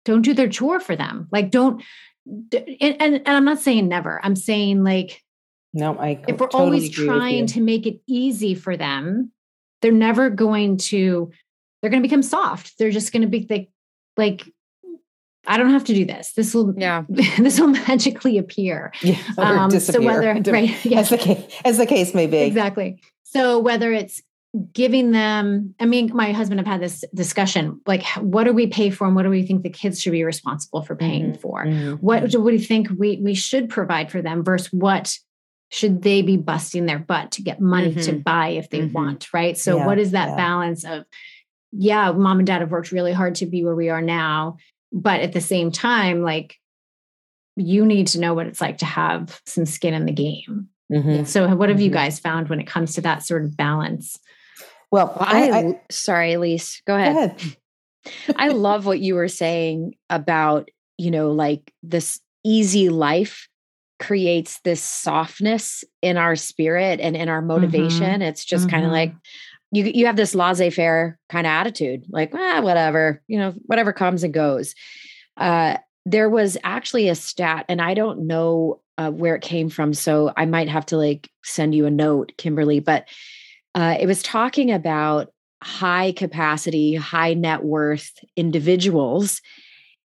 don't 0.04 0.22
do 0.22 0.34
their 0.34 0.48
chore 0.48 0.80
for 0.80 0.96
them. 0.96 1.28
Like 1.30 1.50
don't 1.50 1.82
and, 2.26 2.80
and, 2.80 3.14
and 3.14 3.28
i'm 3.28 3.44
not 3.44 3.60
saying 3.60 3.88
never. 3.88 4.20
I'm 4.22 4.36
saying 4.36 4.84
like 4.84 5.22
no 5.72 5.98
i 5.98 6.22
if 6.28 6.38
we're 6.38 6.48
totally 6.48 6.78
always 6.78 6.90
trying 6.90 7.46
to 7.46 7.60
make 7.60 7.86
it 7.86 8.00
easy 8.06 8.54
for 8.54 8.76
them 8.76 9.32
they're 9.80 9.90
never 9.90 10.30
going 10.30 10.76
to 10.76 11.30
they're 11.82 11.90
going 11.90 12.02
to 12.02 12.08
become 12.08 12.22
soft. 12.22 12.78
They're 12.78 12.90
just 12.90 13.12
going 13.12 13.22
to 13.22 13.28
be 13.28 13.46
like 13.50 13.68
like 14.16 14.44
I 15.46 15.56
don't 15.56 15.70
have 15.70 15.84
to 15.84 15.94
do 15.94 16.04
this. 16.04 16.32
This 16.32 16.54
will 16.54 16.72
yeah. 16.76 17.04
this 17.08 17.58
will 17.58 17.68
magically 17.68 18.38
appear. 18.38 18.92
Yeah, 19.02 19.18
um, 19.38 19.70
so 19.70 20.00
whether 20.00 20.32
right, 20.52 20.84
yeah. 20.84 21.00
as 21.00 21.10
the 21.10 21.18
case, 21.18 21.42
as 21.64 21.78
the 21.78 21.86
case 21.86 22.14
may 22.14 22.26
be. 22.26 22.38
Exactly. 22.38 23.00
So 23.24 23.58
whether 23.58 23.92
it's 23.92 24.22
giving 24.72 25.12
them, 25.12 25.74
I 25.80 25.86
mean, 25.86 26.10
my 26.14 26.32
husband 26.32 26.60
have 26.60 26.66
had 26.66 26.80
this 26.80 27.04
discussion. 27.14 27.80
Like, 27.86 28.04
what 28.18 28.44
do 28.44 28.52
we 28.52 28.66
pay 28.66 28.90
for, 28.90 29.06
and 29.06 29.16
what 29.16 29.22
do 29.22 29.30
we 29.30 29.44
think 29.44 29.62
the 29.62 29.70
kids 29.70 30.00
should 30.00 30.12
be 30.12 30.22
responsible 30.22 30.82
for 30.82 30.94
paying 30.94 31.32
mm-hmm. 31.32 31.40
for? 31.40 31.64
Mm-hmm. 31.64 31.94
What 31.94 32.30
do 32.30 32.40
we 32.40 32.58
think 32.58 32.88
we 32.96 33.20
we 33.22 33.34
should 33.34 33.68
provide 33.68 34.12
for 34.12 34.22
them 34.22 34.44
versus 34.44 34.72
what 34.72 35.18
should 35.70 36.02
they 36.02 36.22
be 36.22 36.36
busting 36.36 36.86
their 36.86 36.98
butt 36.98 37.32
to 37.32 37.42
get 37.42 37.58
money 37.60 37.94
mm-hmm. 37.94 38.00
to 38.02 38.12
buy 38.12 38.48
if 38.48 38.70
they 38.70 38.80
mm-hmm. 38.80 38.92
want? 38.92 39.32
Right. 39.32 39.58
So, 39.58 39.78
yeah, 39.78 39.86
what 39.86 39.98
is 39.98 40.12
that 40.12 40.30
yeah. 40.30 40.36
balance 40.36 40.84
of 40.84 41.04
yeah, 41.72 42.12
mom 42.12 42.38
and 42.38 42.46
dad 42.46 42.60
have 42.60 42.70
worked 42.70 42.92
really 42.92 43.12
hard 43.12 43.34
to 43.36 43.46
be 43.46 43.64
where 43.64 43.74
we 43.74 43.88
are 43.88 44.02
now. 44.02 44.58
But 44.92 45.20
at 45.20 45.32
the 45.32 45.40
same 45.40 45.72
time, 45.72 46.22
like 46.22 46.56
you 47.56 47.84
need 47.84 48.06
to 48.08 48.20
know 48.20 48.34
what 48.34 48.46
it's 48.46 48.60
like 48.60 48.78
to 48.78 48.84
have 48.84 49.40
some 49.46 49.66
skin 49.66 49.94
in 49.94 50.06
the 50.06 50.12
game. 50.12 50.68
Mm-hmm. 50.92 51.24
So, 51.24 51.54
what 51.54 51.68
have 51.68 51.78
mm-hmm. 51.78 51.84
you 51.84 51.90
guys 51.90 52.18
found 52.18 52.48
when 52.48 52.60
it 52.60 52.66
comes 52.66 52.94
to 52.94 53.00
that 53.02 53.24
sort 53.24 53.44
of 53.44 53.56
balance? 53.56 54.18
Well, 54.90 55.16
I, 55.18 55.50
I 55.50 55.80
sorry, 55.90 56.34
Elise, 56.34 56.82
go 56.86 56.96
ahead. 56.96 57.14
Go 57.14 57.20
ahead. 57.20 57.56
I 58.36 58.48
love 58.48 58.84
what 58.84 59.00
you 59.00 59.14
were 59.14 59.28
saying 59.28 59.94
about, 60.10 60.68
you 60.98 61.10
know, 61.10 61.30
like 61.30 61.72
this 61.82 62.20
easy 62.44 62.88
life 62.88 63.48
creates 64.00 64.60
this 64.64 64.82
softness 64.82 65.84
in 66.02 66.16
our 66.16 66.36
spirit 66.36 67.00
and 67.00 67.16
in 67.16 67.28
our 67.28 67.38
mm-hmm. 67.38 67.48
motivation. 67.48 68.04
Mm-hmm. 68.04 68.22
It's 68.22 68.44
just 68.44 68.66
mm-hmm. 68.66 68.74
kind 68.74 68.86
of 68.86 68.92
like, 68.92 69.14
you 69.72 69.84
you 69.84 70.06
have 70.06 70.16
this 70.16 70.34
laissez-faire 70.34 71.18
kind 71.28 71.46
of 71.46 71.50
attitude, 71.50 72.04
like 72.10 72.32
ah, 72.34 72.60
whatever, 72.60 73.22
you 73.26 73.38
know, 73.38 73.54
whatever 73.66 73.92
comes 73.92 74.22
and 74.22 74.32
goes. 74.32 74.74
Uh, 75.36 75.78
there 76.04 76.28
was 76.28 76.58
actually 76.62 77.08
a 77.08 77.14
stat, 77.14 77.64
and 77.68 77.80
I 77.80 77.94
don't 77.94 78.26
know 78.26 78.80
uh, 78.98 79.10
where 79.10 79.34
it 79.34 79.42
came 79.42 79.68
from, 79.68 79.94
so 79.94 80.32
I 80.36 80.46
might 80.46 80.68
have 80.68 80.86
to 80.86 80.96
like 80.96 81.30
send 81.42 81.74
you 81.74 81.86
a 81.86 81.90
note, 81.90 82.32
Kimberly. 82.36 82.80
But 82.80 83.08
uh, 83.74 83.96
it 83.98 84.06
was 84.06 84.22
talking 84.22 84.70
about 84.70 85.32
high 85.62 86.12
capacity, 86.12 86.94
high 86.94 87.34
net 87.34 87.64
worth 87.64 88.12
individuals 88.36 89.40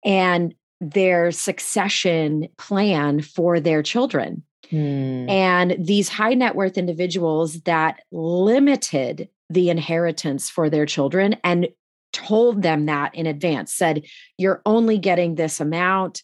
and 0.05 0.55
their 0.81 1.31
succession 1.31 2.49
plan 2.59 3.21
for 3.21 3.61
their 3.61 3.83
children. 3.83 4.43
Hmm. 4.71 5.29
And 5.29 5.77
these 5.79 6.09
high 6.09 6.35
net 6.35 6.57
worth 6.57 6.79
individuals 6.79 7.61
that 7.63 8.01
limited 8.11 9.29
the 9.53 9.71
inheritance 9.71 10.51
for 10.51 10.71
their 10.71 10.87
children 10.87 11.37
and 11.45 11.69
told 12.13 12.63
them 12.63 12.87
that 12.87 13.15
in 13.15 13.27
advance, 13.27 13.73
said, 13.73 14.05
You're 14.39 14.63
only 14.67 14.99
getting 14.99 15.35
this 15.35 15.61
amount. 15.61 16.23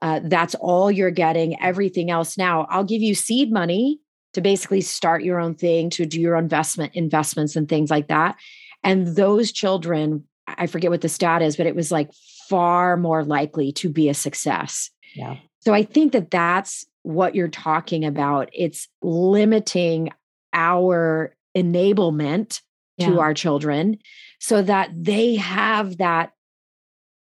Uh, 0.00 0.20
that's 0.22 0.54
all 0.56 0.90
you're 0.90 1.10
getting. 1.10 1.60
Everything 1.60 2.10
else 2.10 2.38
now, 2.38 2.66
I'll 2.70 2.84
give 2.84 3.02
you 3.02 3.14
seed 3.14 3.52
money 3.52 4.00
to 4.34 4.40
basically 4.40 4.80
start 4.80 5.24
your 5.24 5.40
own 5.40 5.54
thing, 5.54 5.90
to 5.90 6.06
do 6.06 6.20
your 6.20 6.36
investment 6.36 6.94
investments 6.94 7.56
and 7.56 7.68
things 7.68 7.90
like 7.90 8.08
that. 8.08 8.36
And 8.84 9.16
those 9.16 9.50
children, 9.50 10.24
I 10.46 10.66
forget 10.66 10.90
what 10.90 11.00
the 11.00 11.08
stat 11.08 11.42
is, 11.42 11.56
but 11.56 11.66
it 11.66 11.74
was 11.74 11.90
like 11.90 12.10
far 12.48 12.96
more 12.96 13.24
likely 13.24 13.72
to 13.72 13.88
be 13.88 14.08
a 14.08 14.14
success. 14.14 14.90
Yeah. 15.14 15.36
So 15.60 15.74
I 15.74 15.82
think 15.82 16.12
that 16.12 16.30
that's 16.30 16.86
what 17.02 17.34
you're 17.34 17.48
talking 17.48 18.04
about. 18.04 18.50
It's 18.52 18.88
limiting 19.02 20.10
our 20.52 21.34
enablement 21.56 22.60
yeah. 22.98 23.08
to 23.08 23.20
our 23.20 23.34
children 23.34 23.98
so 24.38 24.62
that 24.62 24.90
they 24.94 25.36
have 25.36 25.98
that 25.98 26.32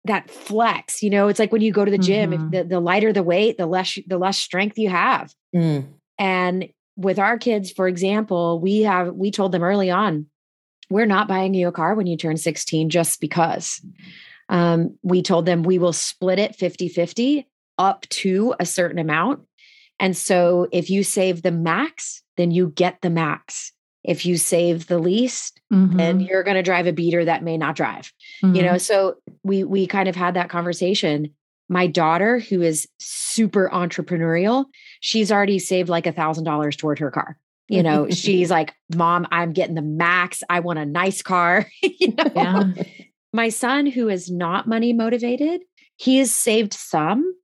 that 0.06 0.30
flex 0.30 1.04
you 1.04 1.10
know 1.10 1.28
it's 1.28 1.40
like 1.40 1.52
when 1.52 1.62
you 1.62 1.72
go 1.72 1.86
to 1.86 1.92
the 1.92 1.98
gym 1.98 2.32
mm-hmm. 2.32 2.46
if 2.46 2.52
the, 2.52 2.76
the 2.76 2.80
lighter 2.80 3.14
the 3.14 3.24
weight 3.24 3.58
the 3.58 3.66
less 3.66 3.98
the 4.08 4.18
less 4.18 4.38
strength 4.38 4.78
you 4.78 4.90
have 4.90 5.34
mm. 5.56 5.86
and 6.18 6.70
with 6.96 7.20
our 7.20 7.38
kids 7.38 7.72
for 7.72 7.88
example 7.88 8.60
we 8.60 8.82
have 8.82 9.14
we 9.14 9.30
told 9.30 9.52
them 9.52 9.64
early 9.64 9.92
on 9.92 10.26
we're 10.90 11.06
not 11.06 11.28
buying 11.28 11.54
you 11.54 11.68
a 11.68 11.72
car 11.72 11.96
when 11.96 12.08
you 12.08 12.18
turn 12.18 12.36
16 12.36 12.90
just 12.90 13.22
because 13.22 13.80
um, 14.50 14.98
we 15.02 15.22
told 15.22 15.46
them 15.46 15.64
we 15.64 15.78
will 15.78 15.94
split 15.94 16.40
it 16.40 16.56
50 16.56 16.90
50 16.90 17.48
up 17.78 18.02
to 18.10 18.56
a 18.60 18.66
certain 18.66 19.00
amount 19.00 19.46
and 20.00 20.18
so 20.18 20.68
if 20.72 20.90
you 20.90 21.04
save 21.04 21.44
the 21.44 21.52
max 21.52 22.24
then 22.38 22.50
you 22.50 22.70
get 22.70 22.98
the 23.02 23.10
max 23.12 23.72
if 24.04 24.26
you 24.26 24.38
save 24.38 24.88
the 24.88 25.00
least 25.00 25.62
mm-hmm. 25.72 26.00
and 26.00 26.22
you're 26.22 26.44
going 26.44 26.56
to 26.56 26.64
drive 26.64 26.88
a 26.88 26.94
beater 26.94 27.24
that 27.26 27.44
may 27.44 27.58
not 27.58 27.76
drive 27.76 28.12
mm-hmm. 28.44 28.56
you 28.56 28.62
know 28.62 28.70
mm-hmm. 28.70 28.78
so 28.78 29.16
we 29.44 29.64
we 29.64 29.88
kind 29.88 30.08
of 30.08 30.16
had 30.16 30.34
that 30.34 30.50
conversation 30.50 31.34
my 31.70 31.88
daughter 31.88 32.40
who 32.40 32.62
is 32.62 32.88
super 33.00 33.70
entrepreneurial 33.74 34.66
she's 35.00 35.32
already 35.32 35.60
saved 35.60 35.90
like 35.90 36.08
a 36.08 36.12
thousand 36.12 36.44
dollars 36.44 36.76
toward 36.76 37.00
her 37.00 37.12
car 37.12 37.38
you 37.68 37.84
know 37.84 38.10
she's 38.10 38.50
like 38.58 38.74
mom 38.96 39.28
i'm 39.32 39.54
getting 39.54 39.76
the 39.76 39.82
max 39.82 40.44
i 40.50 40.60
want 40.60 40.80
a 40.80 40.86
nice 40.86 41.22
car 41.22 41.68
you 41.82 42.14
know 42.14 42.32
yeah. 42.36 42.74
my 43.34 43.50
son 43.50 43.86
who 43.86 44.10
is 44.10 44.30
not 44.30 44.68
money 44.68 44.94
motivated 44.94 45.62
he 45.98 46.18
has 46.18 46.34
saved 46.34 46.74
some 46.74 47.36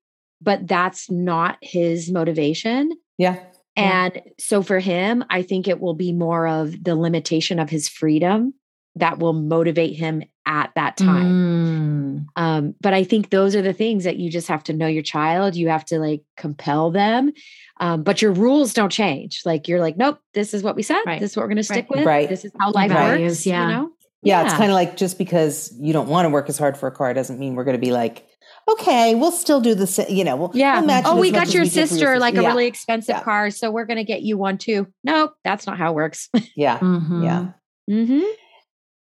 but 0.42 0.68
that's 0.68 1.10
not 1.10 1.58
his 1.62 2.12
motivation 2.12 2.92
yeah 3.18 3.40
and 3.78 4.14
yeah. 4.16 4.22
so 4.40 4.64
for 4.64 4.80
him, 4.80 5.24
I 5.30 5.44
think 5.44 5.68
it 5.68 5.80
will 5.80 5.94
be 5.94 6.12
more 6.12 6.48
of 6.48 6.84
the 6.84 6.96
limitation 6.96 7.60
of 7.60 7.70
his 7.70 7.88
freedom 7.88 8.54
that 8.96 9.20
will 9.20 9.34
motivate 9.34 9.96
him 9.96 10.24
at 10.48 10.72
that 10.76 10.98
time. 10.98 12.26
Mm. 12.26 12.26
Um, 12.36 12.76
but 12.82 12.96
I 12.96 13.04
think 13.04 13.30
those 13.30 13.56
are 13.56 13.62
the 13.62 13.74
things 13.74 14.06
that 14.06 14.18
you 14.18 14.32
just 14.32 14.48
have 14.48 14.64
to 14.64 14.74
know 14.74 14.88
your 14.88 15.04
child. 15.04 15.56
You 15.56 15.70
have 15.70 15.86
to 15.86 16.00
like 16.00 16.24
compel 16.36 16.90
them. 16.90 17.32
Um, 17.80 18.02
but 18.02 18.24
your 18.24 18.32
rules 18.32 18.74
don't 18.74 18.92
change. 18.92 19.44
Like 19.46 19.68
you're 19.68 19.80
like, 19.80 19.98
nope, 19.98 20.20
this 20.34 20.56
is 20.56 20.64
what 20.64 20.76
we 20.76 20.82
said. 20.82 21.02
Right. 21.06 21.20
This 21.20 21.32
is 21.32 21.38
what 21.38 21.44
we're 21.44 21.50
going 21.50 21.58
to 21.58 21.64
stick 21.64 21.88
right. 21.92 21.98
with. 21.98 22.06
Right. 22.08 22.28
This 22.28 22.44
is 22.44 22.52
how 22.60 22.72
life 22.72 22.90
right. 22.90 23.22
works. 23.22 23.46
Yeah. 23.46 23.68
You 23.68 23.76
know? 23.76 23.92
Yeah, 24.24 24.42
yeah. 24.42 24.48
it's 24.48 24.58
kind 24.58 24.72
of 24.72 24.76
like 24.76 24.98
just 24.98 25.20
because 25.20 25.72
you 25.80 25.94
don't 25.94 26.08
want 26.08 26.26
to 26.26 26.30
work 26.30 26.50
as 26.50 26.58
hard 26.58 26.76
for 26.76 26.88
a 26.88 26.92
car 26.92 27.14
doesn't 27.14 27.38
mean 27.38 27.54
we're 27.54 27.66
going 27.66 27.78
to 27.78 27.86
be 27.86 27.92
like, 27.92 28.26
okay, 28.68 29.16
we'll 29.16 29.32
still 29.32 29.62
do 29.62 29.76
the 29.76 29.88
same. 29.88 30.08
You 30.10 30.24
know, 30.24 30.36
we'll, 30.36 30.52
yeah. 30.54 30.82
We'll 30.82 31.02
oh, 31.06 31.20
we 31.20 31.32
got 31.32 31.54
your 31.54 31.66
sister 31.66 31.98
your 31.98 32.20
like 32.20 32.36
a 32.36 32.42
yeah. 32.42 32.50
really 32.50 32.68
expensive 32.68 33.16
yeah. 33.16 33.24
car, 33.24 33.50
so 33.52 33.72
we're 33.72 33.86
going 33.86 33.98
to 33.98 34.04
get 34.04 34.22
you 34.22 34.38
one 34.38 34.58
too. 34.58 34.88
No, 35.04 35.34
that's 35.44 35.66
not 35.66 35.78
how 35.78 35.92
it 35.92 35.96
works. 35.96 36.30
yeah, 36.56 36.80
mm-hmm. 36.80 37.24
yeah. 37.24 37.48
Mm-hmm. 37.90 38.24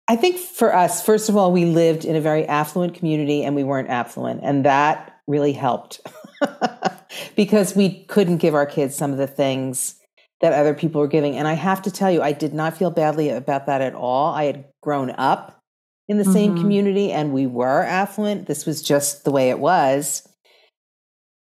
I 0.07 0.17
think 0.17 0.37
for 0.39 0.75
us, 0.75 1.05
first 1.05 1.29
of 1.29 1.37
all, 1.37 1.51
we 1.51 1.65
lived 1.65 2.05
in 2.05 2.15
a 2.15 2.21
very 2.21 2.47
affluent 2.47 2.95
community, 2.95 3.43
and 3.43 3.55
we 3.55 3.65
weren't 3.65 3.89
affluent, 3.89 4.41
and 4.43 4.65
that 4.65 5.19
really 5.27 5.53
helped. 5.53 6.01
because 7.37 7.75
we 7.75 8.05
couldn't 8.05 8.39
give 8.39 8.55
our 8.55 8.67
kids 8.67 8.95
some 8.95 9.13
of 9.13 9.19
the 9.19 9.27
things 9.27 9.97
that 10.41 10.53
other 10.53 10.75
people 10.75 11.01
were 11.01 11.09
giving. 11.09 11.37
And 11.37 11.49
I 11.49 11.55
have 11.55 11.81
to 11.83 11.91
tell 11.91 12.11
you, 12.11 12.21
I 12.21 12.33
did 12.33 12.53
not 12.53 12.77
feel 12.77 12.91
badly 12.91 13.31
about 13.31 13.67
that 13.67 13.81
at 13.81 13.95
all. 13.95 14.35
I 14.35 14.45
had 14.45 14.67
grown 14.83 15.11
up 15.11 15.64
in 16.09 16.19
the 16.19 16.25
mm-hmm. 16.25 16.33
same 16.33 16.57
community 16.57 17.13
and 17.13 17.33
we 17.33 17.47
were 17.47 17.83
affluent. 17.83 18.47
This 18.47 18.67
was 18.67 18.83
just 18.83 19.25
the 19.25 19.31
way 19.31 19.51
it 19.51 19.59
was 19.59 20.29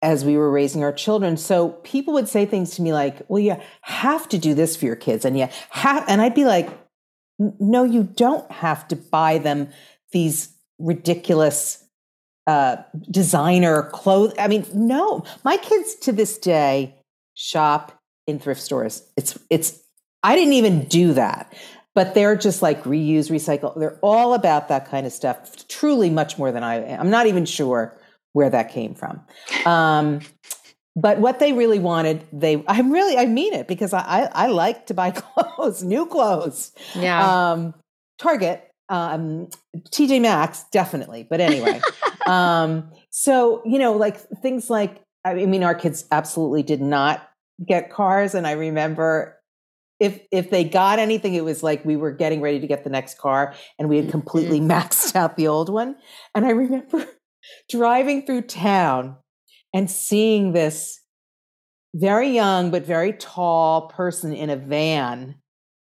as 0.01 0.23
we 0.23 0.37
were 0.37 0.51
raising 0.51 0.83
our 0.83 0.93
children. 0.93 1.37
So 1.37 1.69
people 1.69 2.13
would 2.13 2.29
say 2.29 2.45
things 2.45 2.75
to 2.75 2.81
me 2.81 2.93
like, 2.93 3.21
well, 3.27 3.39
you 3.39 3.57
have 3.81 4.29
to 4.29 4.37
do 4.37 4.53
this 4.53 4.75
for 4.75 4.85
your 4.85 4.95
kids. 4.95 5.25
And 5.25 5.37
yeah, 5.37 5.51
have, 5.71 6.05
and 6.07 6.21
I'd 6.21 6.35
be 6.35 6.45
like, 6.45 6.69
no, 7.39 7.83
you 7.83 8.03
don't 8.03 8.49
have 8.51 8.87
to 8.89 8.95
buy 8.95 9.37
them 9.37 9.69
these 10.11 10.49
ridiculous 10.79 11.83
uh, 12.45 12.77
designer 13.09 13.83
clothes. 13.91 14.33
I 14.39 14.47
mean, 14.47 14.65
no, 14.73 15.23
my 15.43 15.57
kids 15.57 15.95
to 15.95 16.11
this 16.11 16.37
day 16.37 16.95
shop 17.33 17.99
in 18.25 18.39
thrift 18.39 18.61
stores. 18.61 19.03
It's, 19.17 19.37
it's, 19.49 19.79
I 20.23 20.35
didn't 20.35 20.53
even 20.53 20.85
do 20.85 21.13
that, 21.13 21.53
but 21.97 22.13
they're 22.13 22.35
just 22.35 22.61
like 22.61 22.83
reuse, 22.83 23.31
recycle. 23.31 23.73
They're 23.75 23.97
all 24.03 24.35
about 24.35 24.67
that 24.67 24.87
kind 24.87 25.07
of 25.07 25.11
stuff, 25.11 25.67
truly 25.67 26.11
much 26.11 26.37
more 26.37 26.51
than 26.51 26.61
I 26.61 26.75
am. 26.75 26.99
I'm 26.99 27.09
not 27.09 27.25
even 27.25 27.43
sure 27.43 27.99
where 28.33 28.51
that 28.51 28.71
came 28.71 28.93
from. 28.93 29.19
Um, 29.65 30.19
but 30.95 31.17
what 31.17 31.39
they 31.39 31.53
really 31.53 31.79
wanted, 31.79 32.23
they 32.31 32.63
I'm 32.67 32.91
really 32.91 33.17
I 33.17 33.25
mean 33.25 33.51
it 33.55 33.67
because 33.67 33.93
I 33.93 34.01
I, 34.01 34.29
I 34.43 34.47
like 34.49 34.85
to 34.85 34.93
buy 34.93 35.09
clothes, 35.15 35.81
new 35.81 36.05
clothes. 36.05 36.71
Yeah. 36.93 37.51
Um, 37.51 37.73
Target, 38.19 38.69
um, 38.89 39.47
TJ 39.89 40.21
Maxx, 40.21 40.65
definitely. 40.71 41.25
But 41.27 41.41
anyway, 41.41 41.81
um, 42.27 42.91
so 43.09 43.63
you 43.65 43.79
know, 43.79 43.93
like 43.93 44.19
things 44.43 44.69
like 44.69 45.01
I 45.25 45.33
mean, 45.33 45.63
our 45.63 45.73
kids 45.73 46.05
absolutely 46.11 46.61
did 46.61 46.79
not 46.79 47.27
get 47.67 47.89
cars, 47.89 48.35
and 48.35 48.45
I 48.45 48.51
remember 48.51 49.36
if 49.99 50.21
if 50.31 50.49
they 50.49 50.63
got 50.63 50.99
anything, 50.99 51.33
it 51.33 51.43
was 51.43 51.63
like 51.63 51.83
we 51.83 51.95
were 51.95 52.11
getting 52.11 52.41
ready 52.41 52.59
to 52.59 52.67
get 52.67 52.83
the 52.83 52.89
next 52.89 53.17
car, 53.17 53.53
and 53.79 53.89
we 53.89 53.97
had 53.97 54.09
completely 54.09 54.59
mm-hmm. 54.59 54.71
maxed 54.79 55.15
out 55.15 55.37
the 55.37 55.47
old 55.47 55.69
one. 55.69 55.95
And 56.35 56.45
I 56.45 56.51
remember 56.51 57.05
driving 57.69 58.25
through 58.25 58.43
town 58.43 59.17
and 59.73 59.89
seeing 59.89 60.53
this 60.53 61.01
very 61.95 62.29
young 62.29 62.69
but 62.69 62.85
very 62.85 63.13
tall 63.13 63.87
person 63.87 64.33
in 64.33 64.49
a 64.49 64.55
van. 64.55 65.35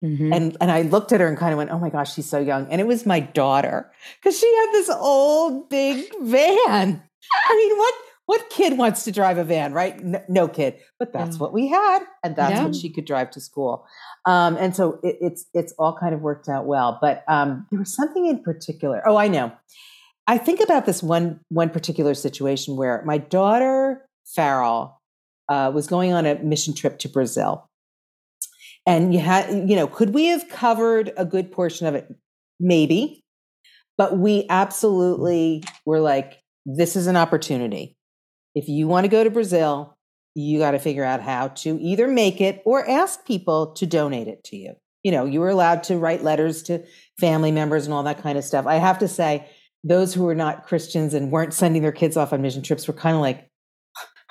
Mm-hmm. 0.04 0.32
And 0.32 0.56
and 0.60 0.70
I 0.70 0.82
looked 0.82 1.12
at 1.12 1.20
her 1.20 1.26
and 1.26 1.36
kind 1.36 1.52
of 1.52 1.58
went, 1.58 1.70
"Oh 1.70 1.78
my 1.78 1.90
gosh, 1.90 2.14
she's 2.14 2.28
so 2.28 2.38
young." 2.38 2.66
And 2.70 2.80
it 2.80 2.86
was 2.86 3.06
my 3.06 3.20
daughter 3.20 3.90
because 4.18 4.38
she 4.38 4.46
had 4.46 4.72
this 4.72 4.90
old 4.90 5.68
big 5.68 6.04
van. 6.20 7.02
I 7.48 7.56
mean, 7.56 7.78
what 7.78 7.94
what 8.26 8.50
kid 8.50 8.76
wants 8.76 9.04
to 9.04 9.12
drive 9.12 9.38
a 9.38 9.44
van, 9.44 9.72
right? 9.72 10.02
No, 10.04 10.22
no 10.28 10.48
kid, 10.48 10.76
but 10.98 11.12
that's 11.12 11.36
yeah. 11.36 11.40
what 11.40 11.52
we 11.52 11.68
had, 11.68 12.00
and 12.24 12.34
that's 12.34 12.56
yeah. 12.56 12.64
what 12.64 12.74
she 12.74 12.90
could 12.90 13.04
drive 13.04 13.30
to 13.30 13.40
school. 13.40 13.86
Um, 14.26 14.56
and 14.56 14.74
so 14.74 14.98
it, 15.02 15.16
it's 15.20 15.46
it's 15.54 15.72
all 15.78 15.96
kind 15.96 16.12
of 16.14 16.20
worked 16.20 16.48
out 16.48 16.66
well. 16.66 16.98
But 17.00 17.24
um, 17.28 17.66
there 17.70 17.78
was 17.78 17.94
something 17.94 18.26
in 18.26 18.42
particular. 18.42 19.02
Oh, 19.06 19.16
I 19.16 19.28
know. 19.28 19.52
I 20.26 20.38
think 20.38 20.60
about 20.60 20.86
this 20.86 21.02
one 21.02 21.40
one 21.48 21.70
particular 21.70 22.14
situation 22.14 22.76
where 22.76 23.02
my 23.06 23.18
daughter 23.18 24.06
Farrell 24.34 25.00
uh, 25.48 25.70
was 25.72 25.86
going 25.86 26.12
on 26.12 26.26
a 26.26 26.34
mission 26.36 26.74
trip 26.74 26.98
to 27.00 27.08
Brazil, 27.08 27.70
and 28.84 29.14
you 29.14 29.20
had 29.20 29.70
you 29.70 29.76
know 29.76 29.86
could 29.86 30.12
we 30.12 30.26
have 30.26 30.48
covered 30.48 31.12
a 31.16 31.24
good 31.24 31.52
portion 31.52 31.86
of 31.86 31.94
it? 31.94 32.12
Maybe, 32.58 33.22
but 33.96 34.18
we 34.18 34.46
absolutely 34.48 35.62
were 35.84 36.00
like, 36.00 36.42
this 36.64 36.96
is 36.96 37.06
an 37.06 37.16
opportunity. 37.16 37.95
If 38.56 38.68
you 38.70 38.88
want 38.88 39.04
to 39.04 39.08
go 39.08 39.22
to 39.22 39.30
Brazil, 39.30 39.96
you 40.34 40.58
got 40.58 40.70
to 40.70 40.78
figure 40.78 41.04
out 41.04 41.20
how 41.20 41.48
to 41.48 41.78
either 41.80 42.08
make 42.08 42.40
it 42.40 42.62
or 42.64 42.88
ask 42.88 43.24
people 43.26 43.72
to 43.74 43.86
donate 43.86 44.28
it 44.28 44.42
to 44.44 44.56
you. 44.56 44.72
You 45.04 45.12
know, 45.12 45.26
you 45.26 45.40
were 45.40 45.50
allowed 45.50 45.84
to 45.84 45.98
write 45.98 46.24
letters 46.24 46.62
to 46.64 46.82
family 47.20 47.52
members 47.52 47.84
and 47.84 47.92
all 47.92 48.02
that 48.04 48.22
kind 48.22 48.38
of 48.38 48.44
stuff. 48.44 48.66
I 48.66 48.76
have 48.76 48.98
to 49.00 49.08
say, 49.08 49.46
those 49.84 50.14
who 50.14 50.24
were 50.24 50.34
not 50.34 50.66
Christians 50.66 51.14
and 51.14 51.30
weren't 51.30 51.54
sending 51.54 51.82
their 51.82 51.92
kids 51.92 52.16
off 52.16 52.32
on 52.32 52.40
mission 52.42 52.62
trips 52.62 52.88
were 52.88 52.94
kind 52.94 53.14
of 53.14 53.20
like, 53.20 53.48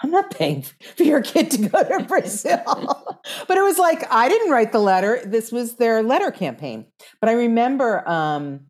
I'm 0.03 0.11
not 0.11 0.31
paying 0.31 0.63
for 0.97 1.03
your 1.03 1.21
kid 1.21 1.51
to 1.51 1.69
go 1.69 1.83
to 1.83 2.03
Brazil. 2.07 3.15
but 3.47 3.57
it 3.57 3.63
was 3.63 3.77
like, 3.77 4.11
I 4.11 4.27
didn't 4.27 4.51
write 4.51 4.71
the 4.71 4.79
letter. 4.79 5.21
This 5.23 5.51
was 5.51 5.75
their 5.75 6.01
letter 6.03 6.31
campaign. 6.31 6.87
But 7.21 7.29
I 7.29 7.33
remember 7.33 8.07
um, 8.09 8.61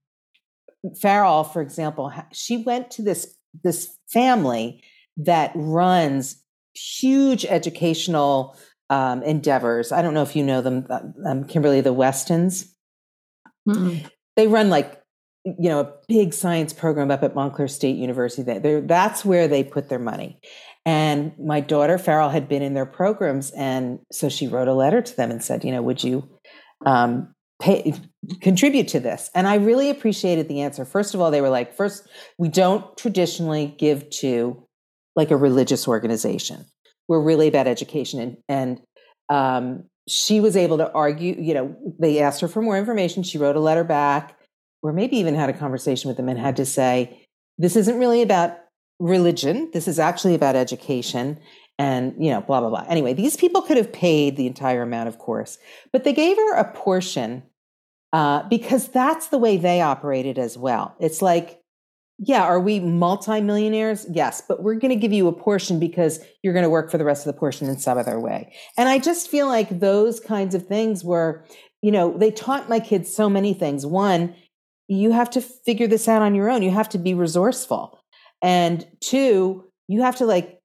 Farrell, 1.01 1.45
for 1.45 1.61
example, 1.61 2.13
she 2.33 2.57
went 2.57 2.91
to 2.91 3.01
this, 3.01 3.35
this 3.63 3.97
family 4.09 4.83
that 5.17 5.51
runs 5.55 6.41
huge 6.73 7.45
educational 7.45 8.57
um, 8.89 9.23
endeavors. 9.23 9.91
I 9.91 10.01
don't 10.01 10.13
know 10.13 10.23
if 10.23 10.35
you 10.35 10.43
know 10.43 10.61
them, 10.61 10.85
uh, 10.89 10.99
um, 11.27 11.45
Kimberly, 11.45 11.81
the 11.81 11.93
Westons. 11.93 12.73
Mm-mm. 13.67 14.07
They 14.35 14.47
run 14.47 14.69
like 14.69 15.01
you 15.45 15.69
know, 15.69 15.79
a 15.79 15.93
big 16.07 16.33
science 16.33 16.73
program 16.73 17.11
up 17.11 17.23
at 17.23 17.35
Montclair 17.35 17.67
State 17.67 17.97
University. 17.97 18.59
They're, 18.59 18.81
that's 18.81 19.23
where 19.23 19.47
they 19.47 19.63
put 19.63 19.89
their 19.89 19.99
money. 19.99 20.39
And 20.85 21.33
my 21.39 21.59
daughter 21.59 21.97
Farrell 21.97 22.29
had 22.29 22.47
been 22.47 22.61
in 22.61 22.73
their 22.73 22.85
programs, 22.85 23.51
and 23.51 23.99
so 24.11 24.29
she 24.29 24.47
wrote 24.47 24.67
a 24.67 24.73
letter 24.73 25.01
to 25.01 25.15
them 25.15 25.31
and 25.31 25.43
said, 25.43 25.63
you 25.63 25.71
know, 25.71 25.81
would 25.81 26.03
you 26.03 26.27
um, 26.85 27.33
pay 27.59 27.93
contribute 28.41 28.87
to 28.89 28.99
this? 28.99 29.29
And 29.33 29.47
I 29.47 29.55
really 29.55 29.89
appreciated 29.89 30.47
the 30.47 30.61
answer. 30.61 30.85
First 30.85 31.13
of 31.13 31.21
all, 31.21 31.31
they 31.31 31.41
were 31.41 31.49
like, 31.49 31.75
first, 31.75 32.07
we 32.37 32.49
don't 32.49 32.95
traditionally 32.97 33.75
give 33.79 34.09
to 34.11 34.64
like 35.15 35.31
a 35.31 35.37
religious 35.37 35.87
organization. 35.87 36.65
We're 37.07 37.21
really 37.21 37.47
about 37.47 37.67
education, 37.67 38.19
and 38.19 38.37
and 38.49 38.81
um, 39.29 39.83
she 40.07 40.39
was 40.39 40.55
able 40.55 40.77
to 40.77 40.91
argue. 40.91 41.35
You 41.37 41.53
know, 41.53 41.93
they 41.99 42.19
asked 42.19 42.41
her 42.41 42.47
for 42.47 42.61
more 42.61 42.77
information. 42.77 43.23
She 43.23 43.37
wrote 43.37 43.55
a 43.55 43.59
letter 43.59 43.83
back 43.83 44.37
or 44.85 44.93
maybe 44.93 45.17
even 45.17 45.33
had 45.33 45.49
a 45.49 45.53
conversation 45.53 46.07
with 46.07 46.15
them 46.15 46.29
and 46.29 46.37
had 46.37 46.55
to 46.57 46.65
say, 46.65 47.25
this 47.57 47.75
isn't 47.75 47.97
really 47.97 48.21
about 48.21 48.55
religion. 48.99 49.71
This 49.73 49.87
is 49.87 49.97
actually 49.97 50.35
about 50.35 50.55
education 50.55 51.39
and, 51.79 52.13
you 52.23 52.29
know, 52.29 52.41
blah, 52.41 52.59
blah, 52.61 52.69
blah. 52.69 52.85
Anyway, 52.87 53.13
these 53.13 53.35
people 53.35 53.63
could 53.63 53.77
have 53.77 53.91
paid 53.91 54.37
the 54.37 54.45
entire 54.45 54.83
amount, 54.83 55.09
of 55.09 55.17
course, 55.17 55.57
but 55.91 56.03
they 56.03 56.13
gave 56.13 56.37
her 56.37 56.55
a 56.55 56.71
portion 56.71 57.41
uh, 58.13 58.43
because 58.47 58.87
that's 58.89 59.29
the 59.29 59.39
way 59.39 59.57
they 59.57 59.81
operated 59.81 60.37
as 60.37 60.55
well. 60.55 60.95
It's 60.99 61.19
like, 61.19 61.59
yeah, 62.17 62.43
are 62.43 62.59
we 62.59 62.79
multimillionaires? 62.79 64.05
Yes, 64.09 64.41
but 64.47 64.63
we're 64.63 64.75
going 64.75 64.93
to 64.93 64.99
give 64.99 65.11
you 65.11 65.27
a 65.27 65.33
portion 65.33 65.79
because 65.79 66.19
you're 66.43 66.53
going 66.53 66.63
to 66.63 66.69
work 66.69 66.89
for 66.89 66.97
the 66.97 67.03
rest 67.03 67.27
of 67.27 67.33
the 67.33 67.39
portion 67.39 67.67
in 67.67 67.77
some 67.77 67.97
other 67.97 68.19
way. 68.19 68.53
And 68.77 68.87
I 68.87 68.99
just 68.99 69.29
feel 69.29 69.47
like 69.47 69.79
those 69.79 70.19
kinds 70.19 70.55
of 70.55 70.65
things 70.65 71.03
were, 71.03 71.45
you 71.81 71.91
know, 71.91 72.17
they 72.17 72.31
taught 72.31 72.69
my 72.69 72.79
kids 72.79 73.13
so 73.13 73.29
many 73.29 73.53
things. 73.53 73.85
One, 73.85 74.33
you 74.87 75.11
have 75.11 75.29
to 75.31 75.41
figure 75.41 75.87
this 75.87 76.07
out 76.07 76.21
on 76.21 76.35
your 76.35 76.49
own. 76.49 76.61
You 76.61 76.71
have 76.71 76.89
to 76.89 76.97
be 76.97 77.13
resourceful. 77.13 77.99
And 78.41 78.87
two, 79.01 79.65
you 79.87 80.01
have 80.01 80.15
to 80.17 80.25
like 80.25 80.59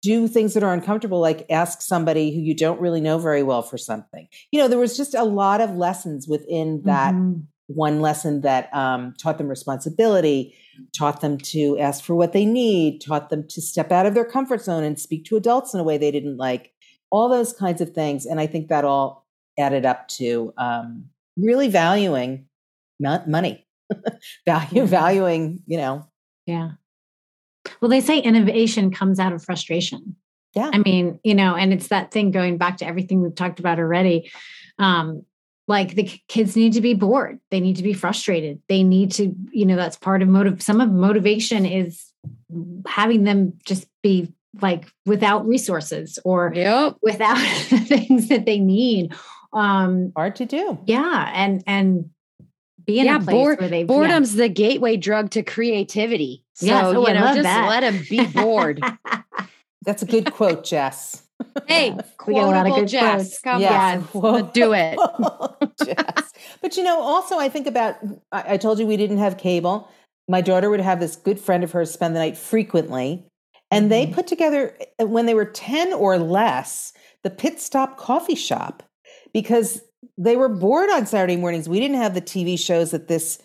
do 0.00 0.28
things 0.28 0.54
that 0.54 0.62
are 0.62 0.72
uncomfortable, 0.72 1.20
like 1.20 1.44
ask 1.50 1.82
somebody 1.82 2.32
who 2.34 2.40
you 2.40 2.54
don't 2.54 2.80
really 2.80 3.00
know 3.00 3.18
very 3.18 3.42
well 3.42 3.62
for 3.62 3.76
something. 3.76 4.28
You 4.52 4.60
know, 4.60 4.68
there 4.68 4.78
was 4.78 4.96
just 4.96 5.14
a 5.14 5.24
lot 5.24 5.60
of 5.60 5.76
lessons 5.76 6.28
within 6.28 6.82
that 6.84 7.14
mm-hmm. 7.14 7.40
one 7.66 8.00
lesson 8.00 8.42
that 8.42 8.72
um, 8.74 9.14
taught 9.20 9.38
them 9.38 9.48
responsibility, 9.48 10.54
taught 10.96 11.20
them 11.20 11.38
to 11.38 11.78
ask 11.78 12.02
for 12.02 12.14
what 12.14 12.32
they 12.32 12.44
need, 12.44 13.00
taught 13.00 13.30
them 13.30 13.46
to 13.48 13.60
step 13.60 13.92
out 13.92 14.06
of 14.06 14.14
their 14.14 14.24
comfort 14.24 14.62
zone 14.62 14.84
and 14.84 14.98
speak 14.98 15.24
to 15.26 15.36
adults 15.36 15.74
in 15.74 15.80
a 15.80 15.84
way 15.84 15.98
they 15.98 16.10
didn't 16.10 16.36
like, 16.36 16.72
all 17.10 17.28
those 17.28 17.52
kinds 17.52 17.80
of 17.80 17.90
things. 17.90 18.26
And 18.26 18.40
I 18.40 18.46
think 18.46 18.68
that 18.68 18.84
all 18.84 19.26
added 19.58 19.86
up 19.86 20.08
to 20.08 20.52
um, 20.56 21.06
really 21.36 21.68
valuing 21.68 22.46
money, 23.00 23.66
value, 24.46 24.84
valuing, 24.84 25.62
you 25.66 25.78
know. 25.78 26.06
Yeah. 26.46 26.72
Well, 27.80 27.90
they 27.90 28.00
say 28.00 28.18
innovation 28.18 28.90
comes 28.90 29.18
out 29.18 29.32
of 29.32 29.44
frustration. 29.44 30.16
Yeah. 30.54 30.70
I 30.72 30.78
mean, 30.78 31.20
you 31.22 31.34
know, 31.34 31.54
and 31.54 31.72
it's 31.72 31.88
that 31.88 32.10
thing 32.10 32.30
going 32.30 32.56
back 32.56 32.78
to 32.78 32.86
everything 32.86 33.22
we've 33.22 33.34
talked 33.34 33.60
about 33.60 33.78
already. 33.78 34.30
Um, 34.78 35.24
like 35.68 35.94
the 35.94 36.10
kids 36.28 36.56
need 36.56 36.72
to 36.72 36.80
be 36.80 36.94
bored. 36.94 37.38
They 37.50 37.60
need 37.60 37.76
to 37.76 37.82
be 37.82 37.92
frustrated. 37.92 38.60
They 38.68 38.82
need 38.82 39.12
to, 39.12 39.34
you 39.52 39.66
know, 39.66 39.76
that's 39.76 39.96
part 39.96 40.22
of 40.22 40.28
motive. 40.28 40.62
Some 40.62 40.80
of 40.80 40.90
motivation 40.90 41.66
is 41.66 42.06
having 42.86 43.24
them 43.24 43.52
just 43.64 43.86
be 44.02 44.32
like 44.62 44.90
without 45.04 45.46
resources 45.46 46.18
or 46.24 46.52
yep. 46.54 46.96
without 47.02 47.36
the 47.68 47.78
things 47.86 48.28
that 48.28 48.46
they 48.46 48.58
need. 48.58 49.14
Um, 49.52 50.12
Hard 50.16 50.36
to 50.36 50.46
do. 50.46 50.78
Yeah. 50.86 51.30
And, 51.34 51.62
and 51.66 52.10
be 52.86 53.00
in 53.00 53.06
yeah, 53.06 53.16
a 53.16 53.20
place 53.20 53.34
bored, 53.34 53.60
where 53.60 53.68
they 53.68 53.84
boredom's 53.84 54.34
yeah. 54.34 54.44
the 54.44 54.48
gateway 54.48 54.96
drug 54.96 55.30
to 55.32 55.42
creativity. 55.42 56.44
So 56.54 56.66
yes, 56.66 56.84
oh, 56.86 57.06
you 57.06 57.12
know, 57.12 57.20
just 57.20 57.42
that. 57.42 57.68
let 57.68 57.80
them 57.80 58.02
be 58.08 58.26
bored. 58.26 58.82
That's 59.84 60.02
a 60.02 60.06
good 60.06 60.32
quote, 60.32 60.64
Jess. 60.64 61.27
Hey, 61.66 61.90
we 62.26 62.34
get 62.34 62.44
a 62.44 62.46
lot 62.46 62.66
of 62.66 62.74
good 62.74 62.88
Jess. 62.88 63.40
Come 63.40 63.60
yes. 63.60 64.04
on, 64.14 64.50
do 64.54 64.72
it. 64.72 64.98
Jess. 65.84 66.32
But 66.60 66.76
you 66.76 66.82
know, 66.82 67.00
also 67.00 67.38
I 67.38 67.48
think 67.48 67.66
about 67.66 67.96
I, 68.32 68.54
I 68.54 68.56
told 68.56 68.78
you 68.78 68.86
we 68.86 68.96
didn't 68.96 69.18
have 69.18 69.38
cable. 69.38 69.88
My 70.28 70.40
daughter 70.40 70.70
would 70.70 70.80
have 70.80 71.00
this 71.00 71.16
good 71.16 71.40
friend 71.40 71.64
of 71.64 71.72
hers 71.72 71.90
spend 71.90 72.14
the 72.14 72.20
night 72.20 72.36
frequently. 72.36 73.24
And 73.70 73.92
they 73.92 74.06
put 74.06 74.26
together, 74.26 74.74
uh, 74.98 75.06
when 75.06 75.26
they 75.26 75.34
were 75.34 75.44
10 75.44 75.92
or 75.92 76.16
less, 76.16 76.94
the 77.22 77.28
Pit 77.28 77.60
Stop 77.60 77.98
Coffee 77.98 78.34
Shop 78.34 78.82
because 79.34 79.82
they 80.16 80.36
were 80.36 80.48
bored 80.48 80.88
on 80.90 81.06
Saturday 81.06 81.36
mornings. 81.36 81.68
We 81.68 81.80
didn't 81.80 81.98
have 81.98 82.14
the 82.14 82.22
TV 82.22 82.58
shows 82.58 82.92
that 82.92 83.08
this 83.08 83.38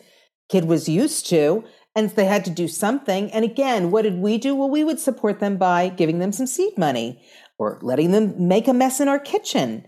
kid 0.49 0.65
was 0.65 0.88
used 0.88 1.28
to. 1.28 1.65
And 1.95 2.10
they 2.11 2.26
had 2.26 2.44
to 2.45 2.52
do 2.52 2.68
something. 2.68 3.32
And 3.32 3.45
again, 3.45 3.91
what 3.91 4.02
did 4.02 4.18
we 4.18 4.40
do? 4.40 4.56
Well, 4.56 4.70
we 4.70 4.84
would 4.84 4.99
support 4.99 5.40
them 5.40 5.57
by 5.57 5.90
giving 5.90 6.18
them 6.18 6.32
some 6.32 6.48
seed 6.48 6.76
money 6.76 7.22
or 7.58 7.80
letting 7.82 8.12
them 8.12 8.48
make 8.48 8.68
a 8.68 8.74
mess 8.74 9.00
in 9.00 9.08
our 9.08 9.20
kitchen. 9.20 9.86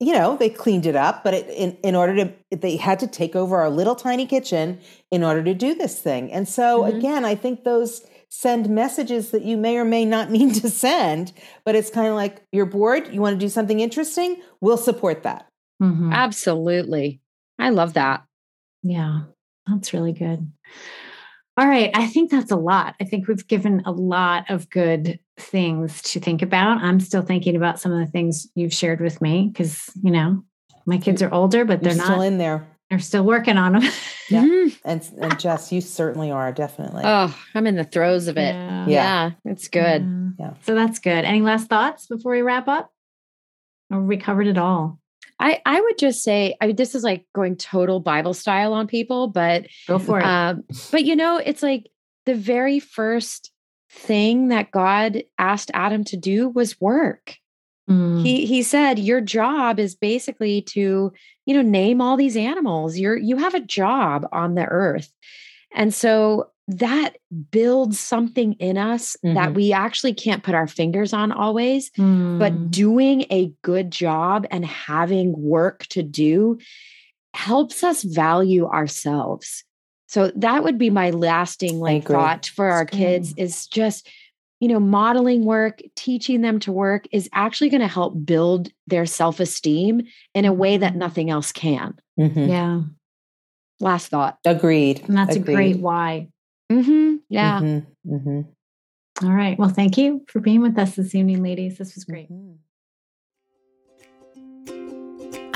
You 0.00 0.12
know, 0.12 0.36
they 0.36 0.50
cleaned 0.50 0.86
it 0.86 0.96
up, 0.96 1.22
but 1.22 1.34
it, 1.34 1.48
in, 1.48 1.72
in 1.82 1.94
order 1.94 2.16
to, 2.16 2.56
they 2.56 2.76
had 2.76 2.98
to 3.00 3.06
take 3.06 3.36
over 3.36 3.56
our 3.58 3.70
little 3.70 3.94
tiny 3.94 4.26
kitchen 4.26 4.80
in 5.10 5.22
order 5.22 5.42
to 5.42 5.54
do 5.54 5.74
this 5.74 6.00
thing. 6.00 6.32
And 6.32 6.48
so, 6.48 6.82
mm-hmm. 6.82 6.98
again, 6.98 7.24
I 7.24 7.34
think 7.34 7.64
those 7.64 8.04
send 8.28 8.68
messages 8.68 9.30
that 9.30 9.44
you 9.44 9.56
may 9.56 9.76
or 9.76 9.84
may 9.84 10.04
not 10.04 10.30
mean 10.30 10.52
to 10.54 10.68
send, 10.68 11.32
but 11.64 11.74
it's 11.74 11.90
kind 11.90 12.08
of 12.08 12.14
like 12.14 12.42
you're 12.52 12.66
bored, 12.66 13.12
you 13.12 13.20
want 13.20 13.38
to 13.38 13.44
do 13.44 13.48
something 13.48 13.80
interesting, 13.80 14.42
we'll 14.60 14.76
support 14.76 15.22
that. 15.22 15.46
Mm-hmm. 15.82 16.12
Absolutely. 16.12 17.20
I 17.58 17.70
love 17.70 17.94
that. 17.94 18.24
Yeah, 18.82 19.20
that's 19.66 19.92
really 19.92 20.12
good. 20.12 20.50
All 21.56 21.68
right. 21.68 21.90
I 21.94 22.06
think 22.06 22.30
that's 22.30 22.50
a 22.50 22.56
lot. 22.56 22.96
I 23.00 23.04
think 23.04 23.28
we've 23.28 23.46
given 23.46 23.82
a 23.86 23.92
lot 23.92 24.50
of 24.50 24.68
good 24.68 25.20
things 25.38 26.02
to 26.02 26.20
think 26.20 26.42
about. 26.42 26.82
I'm 26.82 27.00
still 27.00 27.22
thinking 27.22 27.56
about 27.56 27.80
some 27.80 27.92
of 27.92 27.98
the 27.98 28.10
things 28.10 28.48
you've 28.54 28.72
shared 28.72 29.00
with 29.00 29.20
me 29.20 29.50
because, 29.52 29.90
you 30.02 30.10
know, 30.10 30.44
my 30.86 30.98
kids 30.98 31.22
are 31.22 31.32
older, 31.32 31.64
but 31.64 31.82
they're 31.82 31.92
You're 31.92 32.04
not 32.04 32.12
still 32.12 32.22
in 32.22 32.38
there. 32.38 32.66
They're 32.90 32.98
still 32.98 33.24
working 33.24 33.56
on 33.56 33.72
them. 33.72 33.82
yeah. 34.30 34.44
Mm-hmm. 34.44 34.88
And, 34.88 35.10
and 35.20 35.40
Jess, 35.40 35.72
you 35.72 35.80
certainly 35.80 36.30
are, 36.30 36.52
definitely. 36.52 37.02
Oh, 37.04 37.36
I'm 37.54 37.66
in 37.66 37.76
the 37.76 37.84
throes 37.84 38.28
of 38.28 38.36
it. 38.36 38.54
Yeah. 38.54 38.86
yeah 38.86 39.30
it's 39.44 39.68
good. 39.68 40.02
Yeah. 40.02 40.46
yeah. 40.46 40.54
So 40.62 40.74
that's 40.74 40.98
good. 40.98 41.24
Any 41.24 41.40
last 41.40 41.68
thoughts 41.68 42.06
before 42.06 42.32
we 42.32 42.42
wrap 42.42 42.68
up? 42.68 42.90
Or 43.90 44.00
we 44.00 44.16
covered 44.16 44.46
it 44.46 44.58
all? 44.58 44.98
I, 45.40 45.60
I 45.66 45.80
would 45.80 45.98
just 45.98 46.22
say, 46.22 46.56
I 46.60 46.68
mean, 46.68 46.76
this 46.76 46.94
is 46.94 47.02
like 47.02 47.26
going 47.34 47.56
total 47.56 48.00
Bible 48.00 48.34
style 48.34 48.72
on 48.72 48.86
people, 48.86 49.28
but 49.28 49.66
go 49.88 49.98
for 49.98 50.20
it. 50.20 50.24
Um, 50.24 50.64
but 50.92 51.04
you 51.04 51.16
know, 51.16 51.38
it's 51.38 51.62
like 51.62 51.90
the 52.24 52.34
very 52.34 52.78
first 52.80 53.50
thing 53.94 54.48
that 54.48 54.70
God 54.70 55.22
asked 55.38 55.70
Adam 55.72 56.04
to 56.04 56.16
do 56.16 56.48
was 56.48 56.80
work. 56.80 57.36
Mm. 57.88 58.22
He 58.22 58.46
he 58.46 58.62
said, 58.62 58.98
Your 58.98 59.20
job 59.20 59.78
is 59.78 59.94
basically 59.94 60.62
to, 60.62 61.12
you 61.46 61.54
know, 61.54 61.62
name 61.62 62.00
all 62.00 62.16
these 62.16 62.36
animals. 62.36 62.98
You're 62.98 63.16
you 63.16 63.36
have 63.36 63.54
a 63.54 63.60
job 63.60 64.26
on 64.32 64.54
the 64.54 64.64
earth. 64.64 65.12
And 65.74 65.92
so 65.92 66.50
that 66.66 67.16
builds 67.50 68.00
something 68.00 68.54
in 68.54 68.78
us 68.78 69.16
mm-hmm. 69.24 69.34
that 69.34 69.54
we 69.54 69.72
actually 69.72 70.14
can't 70.14 70.42
put 70.42 70.54
our 70.54 70.66
fingers 70.66 71.12
on 71.12 71.30
always. 71.30 71.90
Mm. 71.90 72.38
But 72.38 72.70
doing 72.70 73.26
a 73.30 73.52
good 73.62 73.90
job 73.90 74.46
and 74.50 74.64
having 74.64 75.38
work 75.38 75.86
to 75.88 76.02
do 76.02 76.58
helps 77.34 77.84
us 77.84 78.02
value 78.02 78.66
ourselves. 78.66 79.64
So 80.14 80.30
that 80.36 80.62
would 80.62 80.78
be 80.78 80.90
my 80.90 81.10
lasting 81.10 81.80
like 81.80 82.06
thought 82.06 82.46
for 82.46 82.66
our 82.66 82.86
kids 82.86 83.34
is 83.36 83.66
just 83.66 84.08
you 84.60 84.68
know 84.68 84.80
modeling 84.80 85.44
work 85.44 85.82
teaching 85.96 86.40
them 86.40 86.60
to 86.60 86.72
work 86.72 87.06
is 87.12 87.28
actually 87.32 87.70
going 87.70 87.80
to 87.80 87.88
help 87.88 88.24
build 88.24 88.70
their 88.86 89.06
self-esteem 89.06 90.02
in 90.34 90.44
a 90.44 90.52
way 90.52 90.76
that 90.76 90.92
mm-hmm. 90.92 91.00
nothing 91.00 91.30
else 91.30 91.52
can 91.52 91.98
mm-hmm. 92.18 92.48
yeah 92.48 92.80
last 93.80 94.08
thought 94.08 94.38
agreed 94.44 95.02
and 95.06 95.16
that's 95.18 95.36
agreed. 95.36 95.52
a 95.52 95.56
great 95.56 95.76
why 95.78 96.28
Mm-hmm. 96.70 97.16
Yeah. 97.28 97.60
Mm-hmm. 97.60 98.14
Mm-hmm. 98.14 99.26
All 99.26 99.32
right. 99.32 99.58
Well, 99.58 99.68
thank 99.68 99.96
you 99.96 100.24
for 100.28 100.40
being 100.40 100.60
with 100.60 100.78
us 100.78 100.96
this 100.96 101.14
evening, 101.14 101.42
ladies. 101.42 101.78
This 101.78 101.94
was 101.94 102.04
great. 102.04 102.28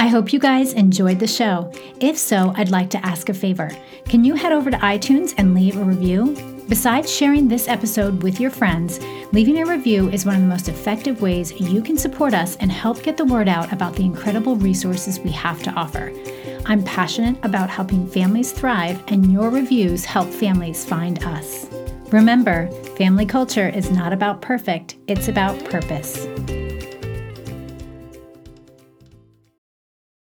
I 0.01 0.07
hope 0.07 0.33
you 0.33 0.39
guys 0.39 0.75
enjoyed 0.75 1.19
the 1.19 1.27
show. 1.27 1.73
If 1.99 2.17
so, 2.17 2.53
I'd 2.55 2.71
like 2.71 2.89
to 2.91 3.05
ask 3.05 3.29
a 3.29 3.35
favor. 3.35 3.69
Can 4.05 4.25
you 4.25 4.37
head 4.37 4.53
over 4.53 4.71
to 4.71 4.77
iTunes 4.77 5.35
and 5.37 5.55
leave 5.55 5.77
a 5.77 5.83
review? 5.83 6.37
Besides 6.69 7.13
sharing 7.13 7.49
this 7.49 7.67
episode 7.67 8.23
with 8.23 8.39
your 8.39 8.53
friends, 8.53 9.01
leaving 9.33 9.59
a 9.59 9.67
review 9.67 10.09
is 10.11 10.25
one 10.25 10.37
of 10.37 10.41
the 10.41 10.47
most 10.47 10.69
effective 10.69 11.21
ways 11.21 11.51
you 11.61 11.83
can 11.83 11.99
support 11.99 12.33
us 12.33 12.55
and 12.59 12.71
help 12.71 13.03
get 13.03 13.17
the 13.17 13.25
word 13.25 13.49
out 13.49 13.73
about 13.73 13.97
the 13.97 14.05
incredible 14.05 14.55
resources 14.55 15.19
we 15.19 15.33
have 15.33 15.65
to 15.65 15.73
offer. 15.73 16.13
I'm 16.67 16.85
passionate 16.85 17.45
about 17.45 17.69
helping 17.69 18.07
families 18.07 18.53
thrive, 18.53 19.03
and 19.09 19.33
your 19.33 19.51
reviews 19.51 20.05
help 20.05 20.29
families 20.29 20.85
find 20.85 21.21
us. 21.25 21.67
Remember, 22.13 22.71
family 22.97 23.27
culture 23.27 23.69
is 23.69 23.91
not 23.91 24.13
about 24.13 24.43
perfect, 24.43 24.97
it's 25.09 25.27
about 25.27 25.59
purpose. 25.65 26.29